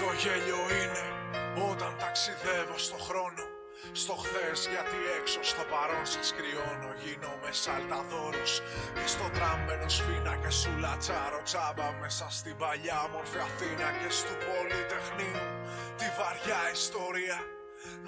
Το 0.00 0.10
γέλιο 0.22 0.62
είναι 0.80 1.04
όταν 1.70 1.92
ταξιδεύω 2.02 2.78
στο 2.86 2.98
χρόνο. 3.06 3.44
Στο 4.02 4.14
χθες 4.22 4.58
γιατί 4.72 4.98
έξω 5.18 5.40
στο 5.50 5.62
παρόν 5.72 6.06
σας 6.14 6.28
κρυώνω 6.36 6.90
Γίνομαι 7.02 7.50
σαλταδόρος 7.62 8.52
Και 8.96 9.06
στο 9.14 9.26
τράμενο 9.36 9.88
σφίνα 9.96 10.34
και 10.42 10.50
σου 10.60 10.72
λατσάρω 10.84 11.40
τσάμπα 11.48 11.88
Μέσα 12.00 12.26
στην 12.38 12.56
παλιά 12.62 13.00
μορφή 13.12 13.40
Αθήνα 13.48 13.88
και 14.00 14.10
στου 14.18 14.34
Πολυτεχνείου. 14.46 15.44
Τη 15.98 16.06
βαριά 16.18 16.60
ιστορία 16.78 17.38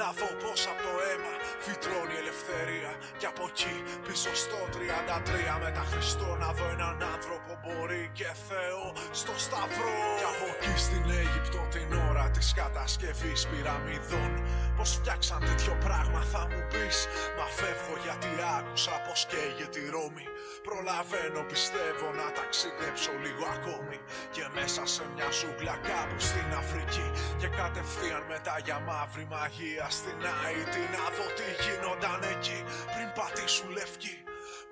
να 0.01 0.09
δω 0.19 0.29
πως 0.43 0.61
από 0.73 0.81
το 0.87 0.93
αίμα 1.07 1.33
φυτρώνει 1.65 2.15
η 2.17 2.21
ελευθερία. 2.23 2.93
Και 3.21 3.27
από 3.33 3.45
εκεί 3.51 3.77
πίσω 4.07 4.33
στο 4.43 4.59
33 4.75 5.55
μετά 5.65 5.85
Χριστό 5.91 6.29
Να 6.43 6.51
δω 6.57 6.67
έναν 6.77 6.97
άνθρωπο 7.15 7.51
μπορεί 7.63 8.05
και 8.19 8.31
Θεό 8.49 8.85
στο 9.21 9.35
σταυρό. 9.45 10.01
Και 10.21 10.29
από 10.33 10.47
εκεί 10.55 10.75
στην 10.87 11.05
Αίγυπτο 11.19 11.61
την 11.75 11.89
ώρα 12.09 12.27
της 12.35 12.49
κατασκευής 12.61 13.41
πυραμιδών. 13.51 14.33
Πως 14.77 14.91
φτιάξαν 14.97 15.41
τέτοιο 15.49 15.75
πράγμα 15.87 16.21
θα 16.33 16.43
μου 16.51 16.63
πεις. 16.73 16.97
Μα 17.39 17.47
φεύγω 17.59 17.95
γιατί 18.07 18.31
άκουσα 18.59 18.95
πως 19.07 19.21
καίγε 19.31 19.67
τη 19.75 19.83
Ρώμη. 19.95 20.27
Προλαβαίνω 20.67 21.41
πιστεύω 21.53 22.07
να 22.21 22.27
ταξιδέψω 22.39 23.13
λίγο 23.25 23.45
ακόμη. 23.57 23.99
Και 24.35 24.45
μέσα 24.57 24.83
σε 24.95 25.05
μια 25.15 25.29
ζούγκλα 25.39 25.77
κάπου 25.89 26.19
στην 26.29 26.49
Αφρική. 26.61 27.09
Και 27.41 27.49
κατευθείαν 27.61 28.23
μετά 28.33 28.55
για 28.67 28.79
μαύρη 28.89 29.27
μαγεία 29.35 29.62
στην 29.99 30.21
Αϊτή 30.45 30.85
Να 30.95 31.05
δω 31.17 31.27
τι 31.39 31.49
γίνονταν 31.65 32.21
εκεί 32.35 32.59
πριν 32.93 33.09
πατήσουν 33.17 33.71
λευκοί. 33.79 34.17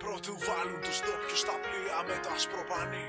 Πρώτου 0.02 0.32
βάλουν 0.46 0.80
τους 0.84 0.98
ντόπιους 1.02 1.40
στα 1.44 1.56
πλοία 1.64 1.98
με 2.08 2.16
το 2.24 2.28
ασπροπανί 2.36 3.08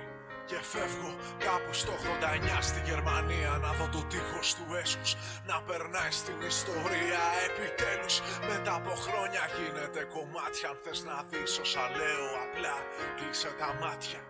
και 0.50 0.60
φεύγω 0.72 1.12
κάπου 1.48 1.74
στο 1.82 1.94
89 2.04 2.62
στη 2.70 2.80
Γερμανία 2.90 3.52
Να 3.64 3.72
δω 3.78 3.86
το 3.96 4.02
τείχος 4.12 4.48
του 4.58 4.66
έσχους 4.82 5.12
να 5.50 5.58
περνάει 5.68 6.14
στην 6.22 6.40
ιστορία. 6.54 7.24
Επιτέλους 7.48 8.16
μετά 8.52 8.74
από 8.80 8.94
χρόνια 9.06 9.44
γίνεται 9.56 10.02
κομμάτια. 10.16 10.68
Αν 10.72 10.78
θες 10.84 11.00
να 11.10 11.18
δεις 11.30 11.54
όσα 11.64 11.86
λέω 11.98 12.28
απλά 12.46 12.76
κλείσε 13.18 13.52
τα 13.60 13.70
μάτια 13.82 14.22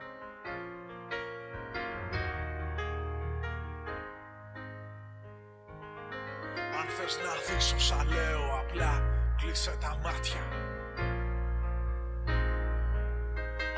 Αν 6.81 6.87
θες 6.87 7.17
να 7.25 7.33
δεις 7.45 7.73
όσα 7.73 8.05
λέω 8.13 8.59
απλά 8.59 9.03
κλείσε 9.37 9.77
τα 9.79 9.99
μάτια. 10.03 10.43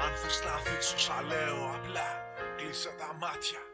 Αν 0.04 0.14
θες 0.22 0.44
να 0.46 0.56
δεις 0.66 0.94
όσα 0.94 1.22
λέω 1.22 1.76
απλά 1.76 2.08
κλείσε 2.58 2.92
τα 3.00 3.16
μάτια 3.20 3.73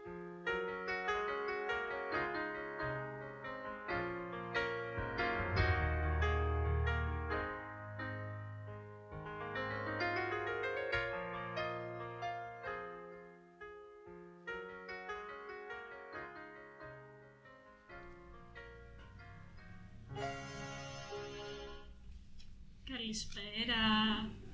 Καλησπέρα. 23.09 23.83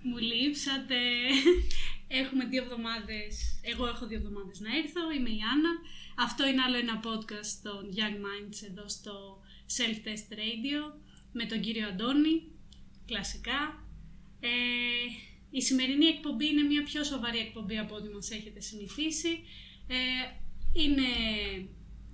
Μου 0.02 0.18
λείψατε. 0.18 1.00
Έχουμε 2.22 2.46
δύο 2.46 2.64
εβδομάδες, 2.64 3.60
εγώ 3.62 3.88
έχω 3.88 4.08
δύο 4.08 4.18
εβδομάδες 4.18 4.60
να 4.60 4.76
έρθω, 4.78 5.12
είμαι 5.12 5.30
η 5.30 5.40
Άννα. 5.54 5.74
Αυτό 6.16 6.48
είναι 6.48 6.62
άλλο 6.62 6.78
ένα 6.78 7.00
podcast 7.08 7.54
των 7.64 7.82
Young 7.98 8.18
Minds 8.26 8.60
εδώ 8.70 8.90
στο 8.90 9.14
Self-Test 9.78 10.28
Radio 10.42 10.82
με 11.32 11.46
τον 11.46 11.62
κύριο 11.62 11.88
Αντώνη, 11.88 12.52
κλασικά. 13.06 13.60
Ε, 14.40 14.50
η 15.52 15.62
σημερινή 15.62 16.06
εκπομπή 16.06 16.48
είναι 16.48 16.62
μια 16.62 16.84
πιο 16.84 17.04
σοβαρή 17.04 17.38
εκπομπή 17.38 17.78
από 17.78 17.96
ό,τι 17.96 18.10
μας 18.10 18.32
έχετε 18.32 18.60
συνηθίσει. 18.60 19.44
Ε, 19.88 19.98
είναι 20.82 21.10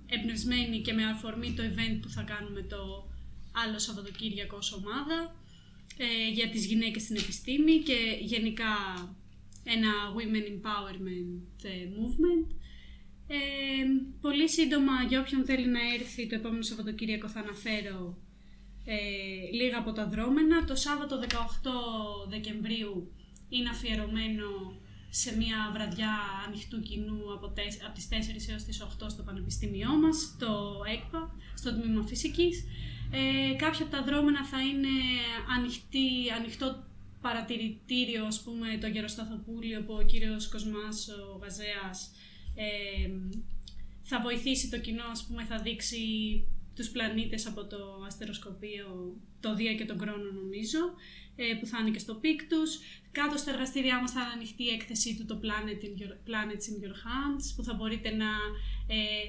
εμπνευσμένη 0.06 0.80
και 0.80 0.92
με 0.92 1.04
αφορμή 1.04 1.54
το 1.54 1.62
event 1.62 1.98
που 2.02 2.08
θα 2.08 2.22
κάνουμε 2.22 2.62
το 2.62 3.10
άλλο 3.52 3.78
Σαββατοκύριακο 3.78 4.56
ως 4.56 4.72
ομάδα 4.72 5.41
ε, 5.96 6.30
για 6.32 6.48
τις 6.48 6.66
γυναίκες 6.66 7.02
στην 7.02 7.16
επιστήμη 7.16 7.78
και 7.78 8.18
γενικά 8.20 8.74
ένα 9.64 9.92
Women 10.16 10.46
Empowerment 10.52 11.64
ε, 11.64 11.88
Movement. 11.96 12.54
Ε, 13.26 13.36
πολύ 14.20 14.48
σύντομα, 14.48 14.92
για 15.08 15.20
όποιον 15.20 15.44
θέλει 15.44 15.66
να 15.66 15.80
έρθει 15.94 16.26
το 16.26 16.34
επόμενο 16.34 16.62
Σαββατοκύριακο 16.62 17.28
θα 17.28 17.40
αναφέρω 17.40 18.18
ε, 18.84 18.94
λίγα 19.52 19.78
από 19.78 19.92
τα 19.92 20.08
δρόμενα. 20.08 20.64
Το 20.64 20.74
Σάββατο 20.74 21.20
18 21.28 21.34
Δεκεμβρίου 22.28 23.12
είναι 23.48 23.68
αφιερωμένο 23.68 24.80
σε 25.10 25.36
μια 25.36 25.70
βραδιά 25.72 26.14
ανοιχτού 26.46 26.80
κοινού 26.80 27.32
από, 27.34 27.48
τεσ, 27.48 27.78
από 27.84 27.94
τις 27.94 28.08
4 28.10 28.50
έως 28.50 28.62
τις 28.62 28.82
8 28.82 29.06
στο 29.08 29.22
Πανεπιστήμιό 29.22 29.90
μας, 30.02 30.36
το 30.38 30.80
ΕΚΠΑ, 30.92 31.36
στο 31.54 31.74
Τμήμα 31.74 32.02
Φυσικής. 32.06 32.64
Ε, 33.14 33.54
κάποια 33.56 33.84
από 33.84 33.94
τα 33.96 34.02
δρόμενα 34.02 34.44
θα 34.44 34.60
είναι 34.62 34.88
ανοιχτή, 35.56 36.30
ανοιχτό 36.38 36.84
παρατηρητήριο, 37.20 38.24
ας 38.24 38.42
πούμε, 38.42 38.78
το 38.80 38.86
Γεροσταθοπούλιο 38.86 39.82
που 39.82 39.94
ο 39.94 40.02
κύριος 40.02 40.48
Κοσμάς, 40.48 41.08
ο 41.08 41.38
Γαζέας, 41.42 42.12
ε, 42.54 43.10
θα 44.02 44.20
βοηθήσει 44.20 44.70
το 44.70 44.78
κοινό, 44.78 45.04
ας 45.10 45.26
πούμε, 45.26 45.44
θα 45.44 45.58
δείξει 45.58 46.04
τους 46.76 46.88
πλανήτες 46.88 47.46
από 47.46 47.64
το 47.66 48.02
αστεροσκοπείο, 48.06 49.16
το 49.40 49.54
Δία 49.54 49.74
και 49.74 49.84
τον 49.84 49.98
Κρόνο 49.98 50.30
νομίζω, 50.30 50.78
ε, 51.36 51.54
που 51.60 51.66
θα 51.66 51.78
είναι 51.80 51.90
και 51.90 51.98
στο 51.98 52.14
Πίκτους. 52.14 52.78
Κάτω 53.12 53.36
στα 53.36 53.50
εργαστήριά 53.50 54.00
μας 54.00 54.12
θα 54.12 54.20
είναι 54.20 54.32
ανοιχτή 54.32 54.62
η 54.64 54.68
έκθεσή 54.68 55.16
του 55.16 55.26
το 55.26 55.40
Planet 55.42 55.84
in 55.86 56.02
Your, 56.02 56.12
Planets 56.28 56.64
in 56.70 56.76
Your 56.84 56.96
Hands, 57.04 57.44
που 57.56 57.62
θα 57.64 57.74
μπορείτε 57.74 58.10
να... 58.10 58.30
Ε, 58.86 59.24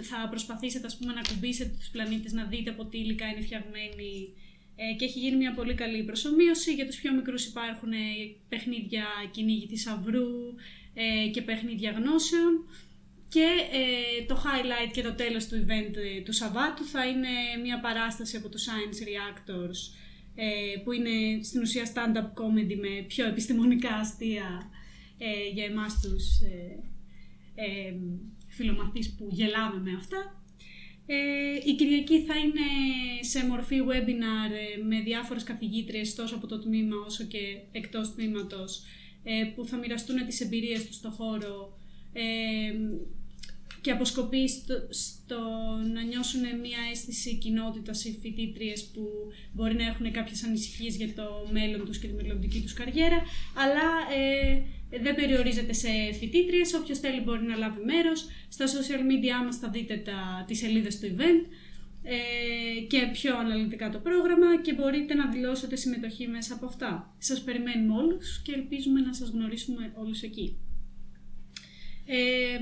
θα 0.00 0.28
προσπαθήσετε 0.28 0.86
ας 0.86 0.96
πούμε, 0.96 1.12
να 1.12 1.20
κουμπίσετε 1.20 1.74
τους 1.78 1.88
πλανήτες, 1.88 2.32
να 2.32 2.44
δείτε 2.44 2.70
από 2.70 2.84
τι 2.84 2.98
υλικά 2.98 3.26
είναι 3.26 3.40
φτιαγμένοι 3.40 4.32
ε, 4.76 4.94
και 4.96 5.04
έχει 5.04 5.18
γίνει 5.18 5.36
μια 5.36 5.54
πολύ 5.54 5.74
καλή 5.74 6.02
προσωμείωση. 6.02 6.74
Για 6.74 6.86
τους 6.86 6.96
πιο 7.00 7.12
μικρούς 7.14 7.46
υπάρχουν 7.46 7.92
ε, 7.92 7.96
παιχνίδια 8.48 9.04
κυνήγη 9.30 9.66
θησαυρού 9.66 10.54
ε, 10.94 11.28
και 11.28 11.42
παιχνίδια 11.42 11.90
γνώσεων. 11.90 12.68
Και 13.28 13.46
ε, 13.72 14.24
το 14.24 14.42
highlight 14.44 14.90
και 14.92 15.02
το 15.02 15.14
τέλος 15.14 15.46
του 15.46 15.64
event 15.66 15.96
ε, 15.96 16.20
του 16.20 16.32
Σαββάτου 16.32 16.84
θα 16.84 17.06
είναι 17.06 17.28
μια 17.62 17.80
παράσταση 17.80 18.36
από 18.36 18.48
τους 18.48 18.66
Science 18.66 19.00
Reactors 19.08 20.00
που 20.84 20.92
είναι 20.92 21.42
στην 21.42 21.60
ουσία 21.60 21.92
stand-up 21.94 22.26
comedy 22.42 22.76
με 22.76 23.04
πιο 23.06 23.26
επιστημονικά 23.26 23.94
αστεία 23.94 24.70
για 25.52 25.64
εμάς 25.64 26.00
τους 26.00 26.24
φιλομαθείς 28.48 29.14
που 29.14 29.28
γελάμε 29.30 29.80
με 29.80 29.94
αυτά. 29.96 30.42
Ε, 31.06 31.70
η 31.70 31.74
Κυριακή 31.74 32.20
θα 32.20 32.36
είναι 32.36 32.66
σε 33.20 33.46
μορφή 33.46 33.76
webinar 33.88 34.50
ε, 34.52 34.82
με 34.82 35.00
διάφορες 35.00 35.42
καθηγήτριες 35.42 36.14
τόσο 36.14 36.34
από 36.34 36.46
το 36.46 36.58
τμήμα 36.58 36.96
όσο 37.06 37.24
και 37.24 37.38
εκτός 37.72 38.14
τμήματος 38.14 38.82
ε, 39.22 39.44
που 39.54 39.64
θα 39.64 39.76
μοιραστούν 39.76 40.26
τις 40.26 40.40
εμπειρίες 40.40 40.86
τους 40.86 40.96
στο 40.96 41.10
χώρο 41.10 41.78
ε, 42.12 42.22
και 43.82 43.90
αποσκοπεί 43.90 44.48
στο, 44.90 45.40
να 45.94 46.02
νιώσουν 46.02 46.40
μια 46.40 46.78
αίσθηση 46.92 47.36
κοινότητας 47.36 48.04
οι 48.04 48.18
φοιτήτριες 48.22 48.90
που 48.94 49.02
μπορεί 49.52 49.74
να 49.74 49.86
έχουν 49.86 50.12
κάποιες 50.12 50.44
ανησυχίες 50.44 50.96
για 50.96 51.14
το 51.14 51.48
μέλλον 51.52 51.84
τους 51.86 51.98
και 51.98 52.06
τη 52.06 52.12
μελλοντική 52.12 52.60
τους 52.60 52.72
καριέρα 52.72 53.22
αλλά 53.54 53.88
δεν 55.00 55.14
περιορίζεται 55.14 55.72
σε 55.72 55.88
φοιτήτριες. 56.18 56.74
Όποιος 56.74 56.98
θέλει 56.98 57.20
μπορεί 57.20 57.42
να 57.42 57.56
λάβει 57.56 57.84
μέρος. 57.84 58.28
Στα 58.48 58.66
social 58.66 59.00
media 59.10 59.44
μας 59.44 59.56
θα 59.56 59.68
δείτε 59.68 59.96
τα, 59.96 60.44
τις 60.46 60.58
σελίδες 60.58 60.98
του 60.98 61.14
event 61.16 61.46
ε, 62.02 62.80
και 62.88 63.08
πιο 63.12 63.38
αναλυτικά 63.38 63.90
το 63.90 63.98
πρόγραμμα 63.98 64.60
και 64.62 64.74
μπορείτε 64.74 65.14
να 65.14 65.30
δηλώσετε 65.30 65.76
συμμετοχή 65.76 66.26
μέσα 66.26 66.54
από 66.54 66.66
αυτά. 66.66 67.14
Σας 67.18 67.42
περιμένουμε 67.42 67.94
όλους 67.94 68.42
και 68.42 68.52
ελπίζουμε 68.52 69.00
να 69.00 69.14
σας 69.14 69.28
γνωρίσουμε 69.28 69.92
όλους 69.94 70.22
εκεί. 70.22 70.56
Ε, 72.06 72.58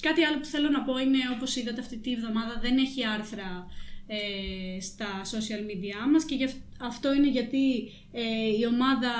κάτι 0.00 0.22
άλλο 0.24 0.38
που 0.38 0.44
θέλω 0.44 0.68
να 0.68 0.82
πω 0.82 0.98
είναι, 0.98 1.18
όπως 1.36 1.56
είδατε 1.56 1.80
αυτή 1.80 1.96
τη 1.96 2.16
βδομάδα, 2.16 2.58
δεν 2.60 2.78
έχει 2.78 3.04
άρθρα 3.04 3.66
ε, 4.06 4.80
στα 4.80 5.22
social 5.24 5.62
media 5.70 6.10
μας 6.12 6.24
και 6.24 6.50
αυτό 6.80 7.14
είναι 7.14 7.30
γιατί 7.30 7.92
ε, 8.12 8.48
η 8.60 8.66
ομάδα 8.66 9.12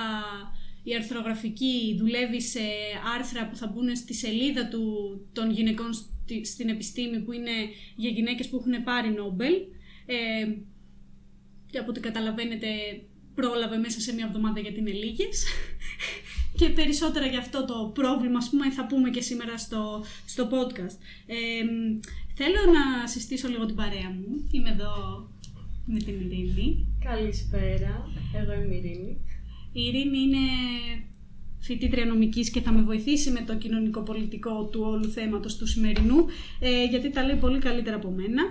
η 0.82 0.94
αρθρογραφική 0.94 1.96
δουλεύει 1.98 2.40
σε 2.40 2.60
άρθρα 3.16 3.48
που 3.48 3.56
θα 3.56 3.66
μπουν 3.66 3.96
στη 3.96 4.14
σελίδα 4.14 4.68
του, 4.68 4.84
των 5.32 5.50
γυναικών 5.50 5.90
στην 6.44 6.68
επιστήμη 6.68 7.20
που 7.20 7.32
είναι 7.32 7.50
για 7.96 8.10
γυναίκες 8.10 8.48
που 8.48 8.56
έχουν 8.56 8.84
πάρει 8.84 9.10
Νόμπελ. 9.10 9.52
Ε, 10.06 10.54
και 11.70 11.78
από 11.78 11.90
ό,τι 11.90 12.00
καταλαβαίνετε 12.00 12.68
πρόλαβε 13.34 13.76
μέσα 13.76 14.00
σε 14.00 14.14
μια 14.14 14.26
εβδομάδα 14.26 14.60
γιατί 14.60 14.78
είναι 14.78 14.90
λίγες 14.90 15.44
και 16.56 16.68
περισσότερα 16.68 17.26
για 17.26 17.38
αυτό 17.38 17.64
το 17.64 17.90
πρόβλημα 17.94 18.38
ας 18.38 18.50
πούμε 18.50 18.70
θα 18.70 18.86
πούμε 18.86 19.10
και 19.10 19.20
σήμερα 19.20 19.58
στο, 19.58 20.04
στο 20.26 20.48
podcast. 20.50 20.96
Ε, 21.26 21.64
Θέλω 22.36 22.72
να 22.72 23.06
συστήσω 23.06 23.48
λίγο 23.48 23.66
την 23.66 23.74
παρέα 23.74 24.10
μου. 24.10 24.48
Είμαι 24.50 24.70
εδώ 24.70 24.92
με 25.86 25.98
την 25.98 26.14
Ειρήνη. 26.20 26.86
Καλησπέρα, 27.04 28.10
εγώ 28.34 28.52
είμαι 28.52 28.74
η 28.74 28.78
Ειρήνη. 28.78 29.16
Η 29.72 29.82
Ειρήνη 29.82 30.18
είναι 30.18 30.38
φοιτήτρια 31.60 32.04
νομικής 32.04 32.50
και 32.50 32.60
θα 32.60 32.72
με 32.72 32.82
βοηθήσει 32.82 33.30
με 33.30 33.40
το 33.40 33.56
κοινωνικό-πολιτικό 33.56 34.64
του 34.64 34.80
όλου 34.84 35.10
θέματος 35.10 35.56
του 35.56 35.66
σημερινού, 35.66 36.26
ε, 36.60 36.84
γιατί 36.84 37.10
τα 37.10 37.24
λέει 37.24 37.36
πολύ 37.36 37.58
καλύτερα 37.58 37.96
από 37.96 38.10
μένα. 38.10 38.42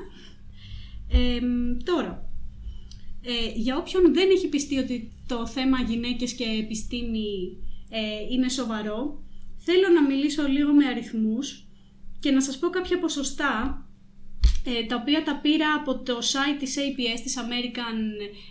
Ε, 1.09 1.39
τώρα, 1.83 2.29
ε, 3.21 3.59
για 3.59 3.77
όποιον 3.77 4.13
δεν 4.13 4.29
έχει 4.29 4.47
πιστεί 4.47 4.77
ότι 4.77 5.11
το 5.27 5.47
θέμα 5.47 5.81
γυναίκες 5.81 6.33
και 6.33 6.45
επιστήμη 6.63 7.57
ε, 7.95 8.33
είναι 8.33 8.49
σοβαρό, 8.49 9.23
θέλω 9.57 9.87
να 9.93 10.03
μιλήσω 10.03 10.47
λίγο 10.47 10.73
με 10.73 10.85
αριθμούς 10.85 11.67
και 12.19 12.31
να 12.31 12.41
σας 12.41 12.57
πω 12.59 12.69
κάποια 12.69 12.99
ποσοστά 12.99 13.83
ε, 14.65 14.85
τα 14.85 14.95
οποία 14.95 15.23
τα 15.23 15.39
πήρα 15.41 15.73
από 15.79 15.99
το 15.99 16.17
site 16.17 16.59
της 16.59 16.75
APS, 16.77 17.19
της 17.23 17.37
American 17.37 17.97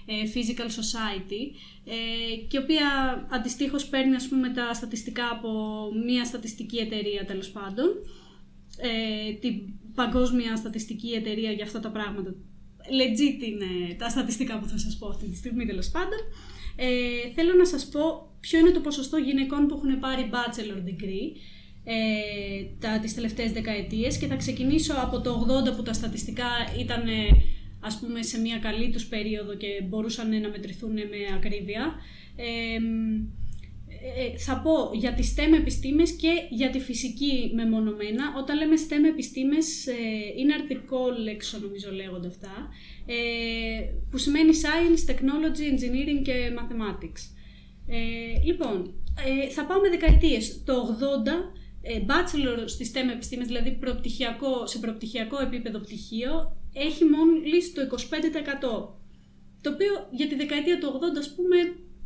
ε, 0.07 0.15
Physical 0.35 0.69
Society 0.81 1.43
ε, 1.85 2.37
και 2.49 2.59
οποία 2.59 2.89
αντιστοίχως 3.31 3.87
παίρνει 3.87 4.15
ας 4.15 4.29
πούμε 4.29 4.49
τα 4.49 4.75
στατιστικά 4.75 5.31
από 5.31 5.51
μια 6.07 6.25
στατιστική 6.25 6.77
εταιρεία 6.77 7.25
τέλος 7.25 7.51
πάντων 7.51 7.89
ε, 8.77 9.33
την 9.33 9.55
παγκόσμια 9.95 10.57
στατιστική 10.57 11.11
εταιρεία 11.11 11.51
για 11.51 11.65
αυτά 11.65 11.81
τα 11.81 11.91
πράγματα. 11.91 12.35
Legit 13.01 13.43
είναι 13.43 13.95
τα 13.99 14.09
στατιστικά 14.09 14.59
που 14.59 14.69
θα 14.69 14.79
σας 14.79 14.99
πω 14.99 15.09
αυτή 15.09 15.27
τη 15.29 15.37
στιγμή 15.37 15.67
τέλος 15.67 15.91
πάντων. 15.91 16.19
Ε, 16.77 17.33
θέλω 17.35 17.55
να 17.55 17.65
σας 17.65 17.89
πω 17.89 18.32
ποιο 18.43 18.59
είναι 18.59 18.71
το 18.71 18.81
ποσοστό 18.81 19.17
γυναικών 19.17 19.67
που 19.67 19.75
έχουν 19.75 19.99
πάρει 19.99 20.31
bachelor 20.33 20.89
degree 20.89 21.29
ε, 21.85 21.95
τα, 22.79 22.99
τις 22.99 23.15
τελευταίες 23.15 23.53
δεκαετίες 23.53 24.19
και 24.19 24.27
θα 24.27 24.37
ξεκινήσω 24.37 24.95
από 24.97 25.21
το 25.21 25.47
80 25.71 25.77
που 25.77 25.83
τα 25.83 25.93
στατιστικά 25.93 26.51
ήταν 26.79 27.09
ε, 27.09 27.29
ας 27.81 27.99
πούμε 27.99 28.23
σε 28.23 28.41
μια 28.41 28.59
καλή 28.59 28.91
τους 28.91 29.07
περίοδο 29.07 29.55
και 29.55 29.67
μπορούσαν 29.89 30.41
να 30.41 30.49
μετρηθούν 30.49 30.93
με 30.93 31.35
ακρίβεια. 31.37 31.95
Ε, 32.37 32.79
ε, 34.05 34.39
θα 34.39 34.61
πω 34.61 34.91
για 34.95 35.13
τις 35.15 35.35
STEM 35.37 35.53
επιστήμες 35.61 36.11
και 36.13 36.33
για 36.51 36.71
τη 36.71 36.81
φυσική 36.81 37.51
μεμονωμένα. 37.55 38.35
Όταν 38.39 38.59
λέμε 38.59 38.75
STEM 38.89 39.05
επιστήμες 39.13 39.87
ε, 39.87 39.95
είναι 40.39 40.55
αρτικό 40.55 40.99
λέξο 41.23 41.59
νομίζω 41.59 41.93
λέγονται 41.93 42.27
αυτά, 42.27 42.69
ε, 43.07 43.15
που 44.11 44.19
σημαίνει 44.19 44.51
Science, 44.63 45.11
Technology, 45.11 45.65
Engineering 45.73 46.23
και 46.23 46.53
Mathematics. 46.59 47.32
Ε, 47.87 48.45
λοιπόν, 48.45 48.95
ε, 49.27 49.49
θα 49.49 49.65
πάω 49.67 49.81
με 49.81 49.89
δεκαετίες. 49.89 50.63
Το 50.65 50.75
80 50.75 51.53
ε, 51.83 52.01
bachelor 52.07 52.65
στις 52.65 52.93
STEM 52.95 53.11
επιστήμες, 53.13 53.47
δηλαδή 53.47 53.71
προπτυχιακό, 53.73 54.67
σε 54.67 54.79
προπτυχιακό 54.79 55.41
επίπεδο 55.41 55.79
πτυχίο, 55.79 56.57
έχει 56.73 57.05
μόλις 57.05 57.73
το 57.73 57.83
25%. 57.83 57.89
Το 59.61 59.71
οποίο 59.71 60.09
για 60.11 60.29
τη 60.29 60.35
δεκαετία 60.35 60.79
του 60.79 60.87
80, 60.87 61.19
ας 61.19 61.35
πούμε, 61.35 61.57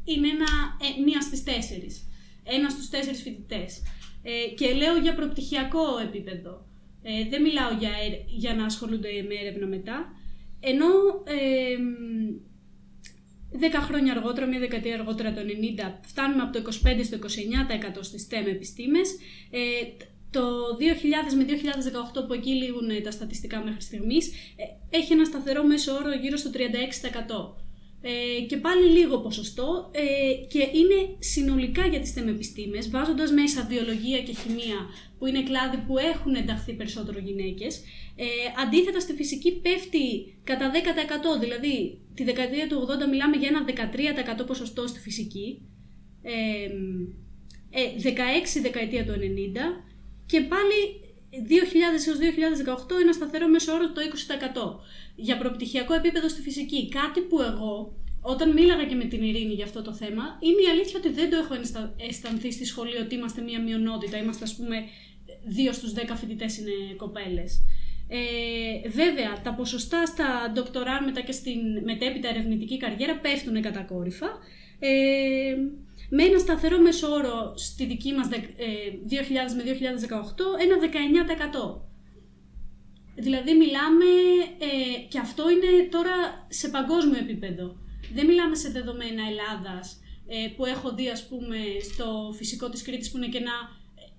είναι 0.05 0.29
ένα, 0.29 0.51
ε, 0.81 1.03
μία 1.05 1.21
στις 1.21 1.43
τέσσερις. 1.43 2.09
Ένας 2.45 2.73
στους 2.73 2.89
τέσσερις 2.89 3.23
φοιτητές. 3.23 3.83
Ε, 4.23 4.55
και 4.55 4.73
λέω 4.73 4.97
για 4.97 5.15
προπτυχιακό 5.15 5.99
επίπεδο. 6.03 6.67
Ε, 7.03 7.29
δεν 7.29 7.43
μιλάω 7.43 7.73
για, 7.79 7.91
για 8.27 8.55
να 8.55 8.65
ασχολούνται 8.65 9.09
με 9.09 9.35
έρευνα 9.35 9.67
μετά. 9.67 10.13
Ενώ 10.61 10.87
ε, 11.25 11.77
10 13.53 13.57
χρόνια 13.81 14.13
αργότερα, 14.13 14.47
μια 14.47 14.59
δεκαετία 14.59 14.95
αργότερα 14.95 15.33
το 15.33 15.41
90, 15.41 15.99
φτάνουμε 16.07 16.43
από 16.43 16.53
το 16.53 16.71
25% 17.01 17.05
στο 17.05 17.17
29% 17.17 17.99
στις 18.01 18.27
STEM 18.31 18.47
επιστήμες. 18.47 19.17
Ε, 19.51 19.59
το 20.31 20.43
2000 20.79 21.35
με 21.37 21.45
2018 22.23 22.27
που 22.27 22.33
εκεί 22.33 22.51
λήγουν 22.51 23.03
τα 23.03 23.11
στατιστικά 23.11 23.63
μέχρι 23.65 23.81
στιγμής, 23.81 24.29
ε, 24.57 24.97
έχει 24.97 25.13
ένα 25.13 25.25
σταθερό 25.25 25.65
μέσο 25.65 25.93
όρο 25.93 26.15
γύρω 26.15 26.37
στο 26.37 26.51
36%. 26.51 27.66
Ε, 28.09 28.41
και 28.41 28.57
πάλι 28.57 28.87
λίγο 28.99 29.19
ποσοστό 29.19 29.91
ε, 29.93 30.47
και 30.47 30.59
είναι 30.59 31.17
συνολικά 31.19 31.87
για 31.87 32.01
τις 32.01 32.15
STEM 32.17 32.29
επιστήμες, 32.29 32.91
βάζοντας 32.91 33.31
μέσα 33.31 33.67
βιολογία 33.71 34.23
και 34.23 34.35
χημεία 34.35 34.79
που 35.19 35.27
είναι 35.27 35.43
κλάδοι 35.43 35.77
που 35.77 35.99
έχουν 35.99 36.35
ενταχθεί 36.35 36.73
περισσότερο 36.73 37.19
γυναίκες, 37.19 37.83
ε, 38.17 38.25
αντίθετα 38.63 39.01
στη 39.01 39.13
φυσική 39.13 39.61
πέφτει 39.61 40.37
κατά 40.45 40.71
10%, 40.71 41.39
δηλαδή 41.41 42.01
τη 42.15 42.25
δεκαετία 42.25 42.67
του 42.69 42.89
80 43.05 43.09
μιλάμε 43.11 43.37
για 43.37 43.49
ένα 43.49 43.65
13% 44.43 44.47
ποσοστό 44.47 44.87
στη 44.87 45.01
φυσική, 45.01 45.63
ε, 46.23 46.69
16 48.03 48.61
δεκαετία 48.63 49.05
του 49.05 49.13
90 49.13 49.85
και 50.27 50.41
πάλι 50.41 50.79
2000 51.31 52.07
έως 52.07 52.19
2018 52.19 53.01
ένα 53.01 53.13
σταθερό 53.13 53.49
μέσος 53.49 53.75
όρος 53.75 53.93
το 53.93 54.01
20% 54.01 54.81
για 55.17 55.39
προπτυχιακό 55.39 55.95
επίπεδο 55.95 56.29
στη 56.29 56.41
φυσική. 56.41 56.89
Κάτι 56.89 57.21
που 57.21 57.41
εγώ, 57.41 57.97
όταν 58.21 58.53
μίλαγα 58.53 58.85
και 58.85 58.95
με 58.95 59.05
την 59.05 59.23
Ειρήνη 59.23 59.55
για 59.55 59.65
αυτό 59.65 59.83
το 59.83 59.93
θέμα, 59.93 60.25
είναι 60.41 60.63
η 60.67 60.69
αλήθεια 60.71 60.99
ότι 60.99 61.11
δεν 61.13 61.31
το 61.31 61.37
έχω 61.37 61.55
αισθανθεί 61.97 62.53
στη 62.53 62.65
σχολή 62.65 62.97
ότι 62.97 63.15
είμαστε 63.15 63.43
μία 63.43 63.63
μειονότητα. 63.63 64.17
Είμαστε, 64.17 64.45
ας 64.45 64.55
πούμε, 64.55 64.77
δύο 65.45 65.73
στους 65.73 65.93
δέκα 65.93 66.17
φοιτητές 66.17 66.59
είναι 66.59 66.95
κοπέλες. 66.97 67.63
Ε, 68.09 68.89
βέβαια, 68.89 69.41
τα 69.43 69.55
ποσοστά 69.55 70.07
στα 70.07 70.51
ντοκτοράρ 70.53 71.05
μετά 71.05 71.21
και 71.21 71.33
στην 71.33 71.61
μετέπειτα 71.85 72.29
ερευνητική 72.29 72.77
καριέρα 72.77 73.19
πέφτουν 73.19 73.63
κατακόρυφα. 73.63 74.27
Ε, 74.79 75.55
με 76.11 76.23
ένα 76.23 76.39
σταθερό 76.39 76.79
μέσο 76.81 77.09
όρο 77.09 77.53
στη 77.57 77.87
δική 77.87 78.13
μας 78.13 78.29
2000 78.29 78.33
ε, 78.33 79.55
με 79.57 79.63
2018, 79.63 79.69
ένα 80.61 80.77
19%. 81.77 81.81
Δηλαδή 83.17 83.55
μιλάμε, 83.55 84.11
ε, 84.59 85.01
και 85.09 85.19
αυτό 85.19 85.51
είναι 85.51 85.89
τώρα 85.91 86.47
σε 86.49 86.69
παγκόσμιο 86.69 87.19
επίπεδο. 87.19 87.77
Δεν 88.15 88.27
μιλάμε 88.27 88.55
σε 88.55 88.71
δεδομένα 88.71 89.23
Ελλάδας, 89.31 90.01
ε, 90.27 90.49
που 90.57 90.65
έχω 90.65 90.95
δει 90.95 91.09
ας 91.09 91.29
πούμε 91.29 91.57
στο 91.93 92.33
φυσικό 92.37 92.69
της 92.69 92.83
Κρήτης 92.83 93.11
που 93.11 93.17
είναι 93.17 93.29
και 93.29 93.39
ένα 93.39 93.57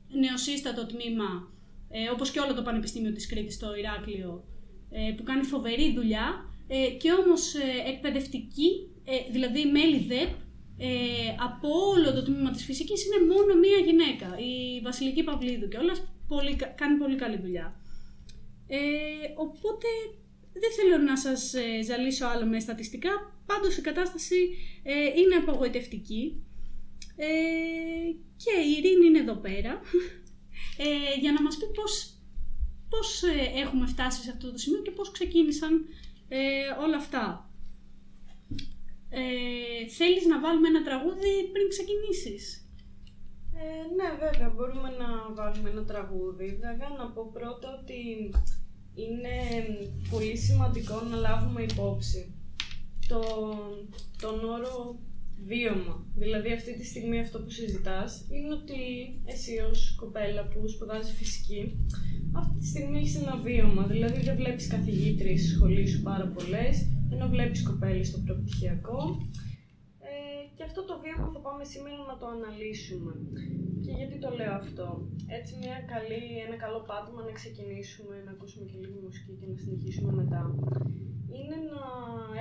νεοσύστατο 0.07 0.85
τμήμα, 0.85 1.51
ε, 1.89 2.09
όπως 2.09 2.31
και 2.31 2.39
όλο 2.39 2.53
το 2.53 2.61
Πανεπιστήμιο 2.61 3.11
της 3.11 3.27
Κρήτης 3.27 3.55
στο 3.55 3.75
Ηράκλειο, 3.75 4.43
ε, 4.91 5.11
που 5.17 5.23
κάνει 5.23 5.43
φοβερή 5.43 5.93
δουλειά 5.93 6.45
ε, 6.67 6.89
και 6.89 7.11
όμως 7.11 7.53
ε, 7.55 7.89
εκπαιδευτική, 7.91 8.69
ε, 9.05 9.31
δηλαδή 9.31 9.65
μέλη 9.65 9.97
ΔΕΠ, 9.97 10.31
ε, 10.77 10.89
από 11.39 11.69
όλο 11.93 12.13
το 12.13 12.23
τμήμα 12.23 12.51
της 12.51 12.63
φυσικής 12.63 13.05
είναι 13.05 13.33
μόνο 13.33 13.55
μία 13.63 13.79
γυναίκα, 13.87 14.37
η 14.39 14.81
Βασιλική 14.81 15.23
Παυλίδου 15.23 15.67
και 15.67 15.77
όλα 15.77 15.93
κάνει 16.75 16.97
πολύ 16.97 17.15
καλή 17.15 17.37
δουλειά. 17.37 17.75
Ε, 18.67 18.77
οπότε 19.35 19.87
δεν 20.53 20.71
θέλω 20.77 20.97
να 21.03 21.17
σας 21.17 21.53
ε, 21.53 21.81
ζαλίσω 21.83 22.25
άλλο 22.25 22.45
με 22.45 22.59
στατιστικά, 22.59 23.41
πάντως 23.45 23.77
η 23.77 23.81
κατάσταση 23.81 24.35
ε, 24.83 25.19
είναι 25.19 25.35
απογοητευτική 25.35 26.43
ε, 27.15 27.27
και 28.35 28.53
η 28.67 28.71
Ειρήνη 28.77 29.05
είναι 29.05 29.19
εδώ 29.19 29.35
πέρα 29.35 29.81
ε, 30.77 31.19
για 31.19 31.31
να 31.31 31.41
μας 31.41 31.57
πει 31.57 31.65
πώς, 31.73 32.17
πώς 32.89 33.23
έχουμε 33.55 33.87
φτάσει 33.87 34.21
σε 34.21 34.31
αυτό 34.31 34.51
το 34.51 34.57
σημείο 34.57 34.81
και 34.81 34.91
πώς 34.91 35.11
ξεκίνησαν 35.11 35.85
όλα 36.83 36.97
αυτά. 36.97 37.51
Ε, 39.09 39.87
θέλεις 39.87 40.25
να 40.25 40.39
βάλουμε 40.39 40.67
ένα 40.67 40.83
τραγούδι 40.83 41.49
πριν 41.51 41.69
ξεκινήσεις; 41.69 42.66
Ε, 43.59 43.83
ναι, 43.97 44.09
βέβαια, 44.23 44.49
μπορούμε 44.55 44.89
να 45.01 45.09
βάλουμε 45.37 45.69
ένα 45.69 45.83
τραγούδι. 45.83 46.47
Βέβαια, 46.65 46.89
να 46.97 47.05
πω 47.13 47.29
πρώτα 47.33 47.67
ότι 47.81 47.99
είναι 49.03 49.35
πολύ 50.09 50.37
σημαντικό 50.37 51.01
να 51.01 51.15
λάβουμε 51.15 51.61
υπόψη 51.61 52.35
το, 53.07 53.21
τον 54.21 54.35
όρο 54.55 54.99
βίωμα. 55.45 56.05
Δηλαδή 56.15 56.53
αυτή 56.53 56.77
τη 56.77 56.85
στιγμή 56.85 57.19
αυτό 57.19 57.39
που 57.39 57.49
συζητάς 57.49 58.25
είναι 58.29 58.53
ότι 58.53 58.81
εσύ 59.25 59.57
ως 59.69 59.95
κοπέλα 59.95 60.47
που 60.47 60.67
σπουδάζεις 60.67 61.15
φυσική 61.15 61.61
αυτή 62.31 62.59
τη 62.59 62.67
στιγμή 62.67 62.97
έχεις 62.97 63.15
ένα 63.15 63.35
βίωμα. 63.35 63.83
Δηλαδή 63.83 64.21
δεν 64.21 64.35
βλέπεις 64.35 64.67
καθηγήτρες 64.67 65.39
στη 65.39 65.49
σχολή 65.49 65.87
σου 65.87 66.01
πάρα 66.01 66.27
πολλές, 66.27 66.87
ενώ 67.11 67.27
βλέπεις 67.27 67.63
κοπέλες 67.63 68.07
στο 68.07 68.19
προπτυχιακό 68.25 69.27
και 70.57 70.65
αυτό 70.69 70.81
το 70.89 70.95
βίωμα 71.03 71.27
θα 71.35 71.41
πάμε 71.47 71.63
σήμερα 71.73 72.01
να 72.11 72.15
το 72.21 72.25
αναλύσουμε. 72.35 73.13
Και 73.83 73.91
γιατί 73.99 74.17
το 74.23 74.29
λέω 74.39 74.53
αυτό; 74.63 74.87
Έτσι 75.37 75.51
μια 75.61 75.77
καλή, 75.93 76.23
ένα 76.45 76.57
καλό 76.65 76.79
πάτημα 76.89 77.21
να 77.27 77.33
ξεκινήσουμε, 77.39 78.15
να 78.25 78.31
ακούσουμε 78.35 78.65
και 78.69 78.77
λίγο 78.83 78.97
μουσική 79.05 79.33
και 79.39 79.47
να 79.51 79.57
συνεχίσουμε 79.63 80.11
μετά. 80.21 80.41
Είναι 81.35 81.57
να 81.73 81.83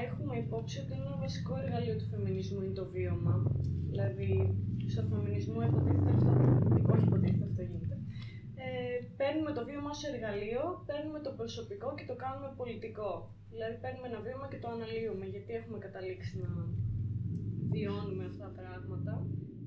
έχουμε 0.07 0.35
υπόψη 0.45 0.77
ότι 0.83 0.93
ένα 1.01 1.13
βασικό 1.25 1.53
εργαλείο 1.63 1.97
του 1.99 2.09
φεμινισμού 2.13 2.61
είναι 2.63 2.79
το 2.81 2.87
βίωμα. 2.95 3.37
Δηλαδή, 3.91 4.31
στο 4.93 5.03
φεμινισμό 5.11 5.59
υποτίθεται 5.69 6.11
αυτό, 6.17 6.31
όχι 6.93 7.07
υποτίθεται 7.11 7.47
αυτό 7.51 7.63
γίνεται. 7.69 7.97
Ε, 8.65 8.99
παίρνουμε 9.21 9.51
το 9.57 9.63
βίωμα 9.69 9.91
ως 9.97 10.03
εργαλείο, 10.13 10.63
παίρνουμε 10.89 11.19
το 11.27 11.31
προσωπικό 11.39 11.89
και 11.99 12.07
το 12.11 12.15
κάνουμε 12.25 12.49
πολιτικό. 12.61 13.11
Δηλαδή 13.53 13.77
παίρνουμε 13.83 14.07
ένα 14.13 14.21
βίωμα 14.27 14.47
και 14.53 14.61
το 14.63 14.69
αναλύουμε, 14.75 15.25
γιατί 15.35 15.51
έχουμε 15.61 15.79
καταλήξει 15.87 16.33
να 16.45 16.51
βιώνουμε 17.73 18.25
αυτά 18.31 18.45
τα 18.45 18.51
πράγματα 18.63 19.13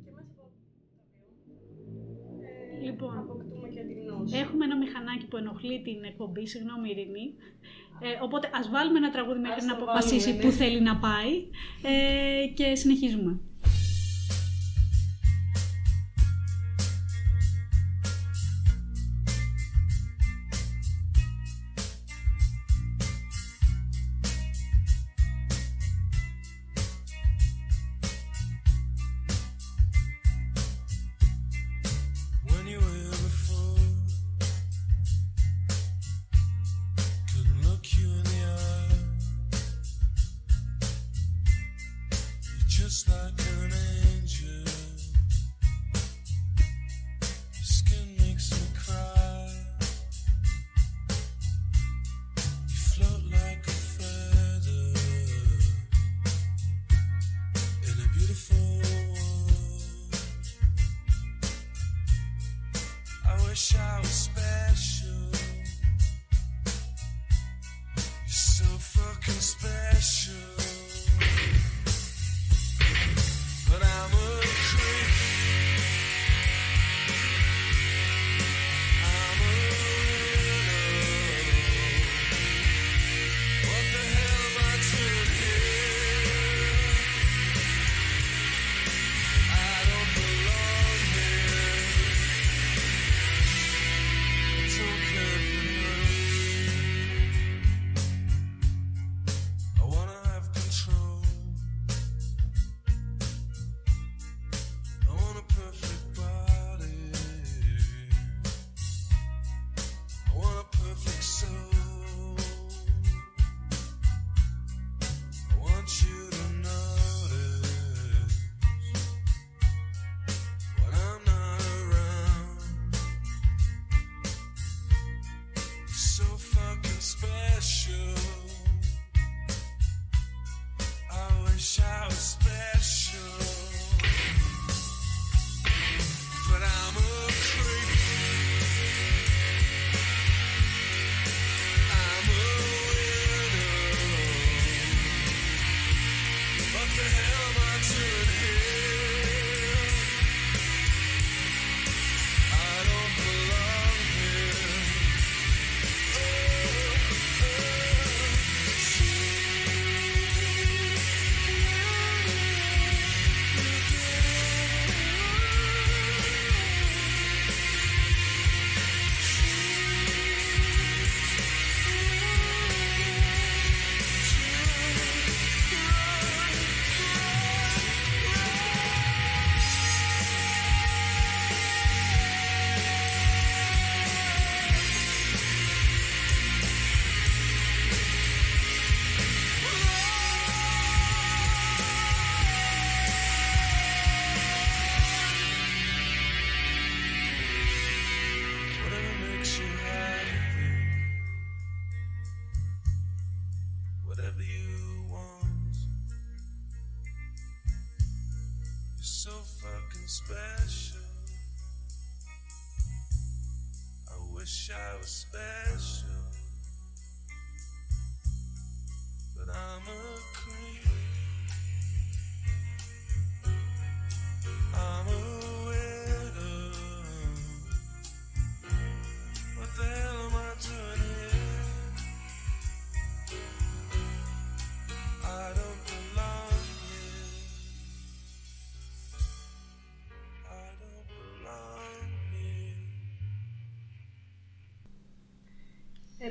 και 0.03 0.11
μέσα 0.17 0.31
από 0.35 0.51
τα 0.51 0.67
βιώματα 0.85 1.25
ε, 2.77 2.85
λοιπόν. 2.87 3.17
αποκτούμε 3.17 3.67
και 3.67 3.73
για 3.77 3.85
τη 3.89 3.93
γνώση. 4.01 4.37
Έχουμε 4.37 4.63
ένα 4.65 4.77
μηχανάκι 4.77 5.25
που 5.29 5.37
ενοχλεί 5.37 5.81
την 5.87 6.03
εκπομπή, 6.03 6.43
συγγνώμη 6.47 6.89
Ειρήνη. 6.89 7.25
Ε, 8.05 8.07
οπότε 8.25 8.49
ας 8.59 8.69
βάλουμε 8.69 8.97
ένα 8.97 9.11
τραγούδι 9.15 9.39
μέχρι 9.39 9.61
Ας 9.63 9.65
να 9.65 9.75
το 9.75 9.83
αποφασίσει 9.83 10.25
βάλουμε, 10.25 10.41
που 10.41 10.47
ναι. 10.47 10.53
θέλει 10.53 10.81
να 10.81 10.95
πάει 10.97 11.33
ε, 11.91 12.47
και 12.57 12.75
συνεχίζουμε. 12.75 13.39
Special. 69.29 70.58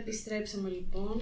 Επιστρέψαμε 0.09 0.69
λοιπόν, 0.69 1.17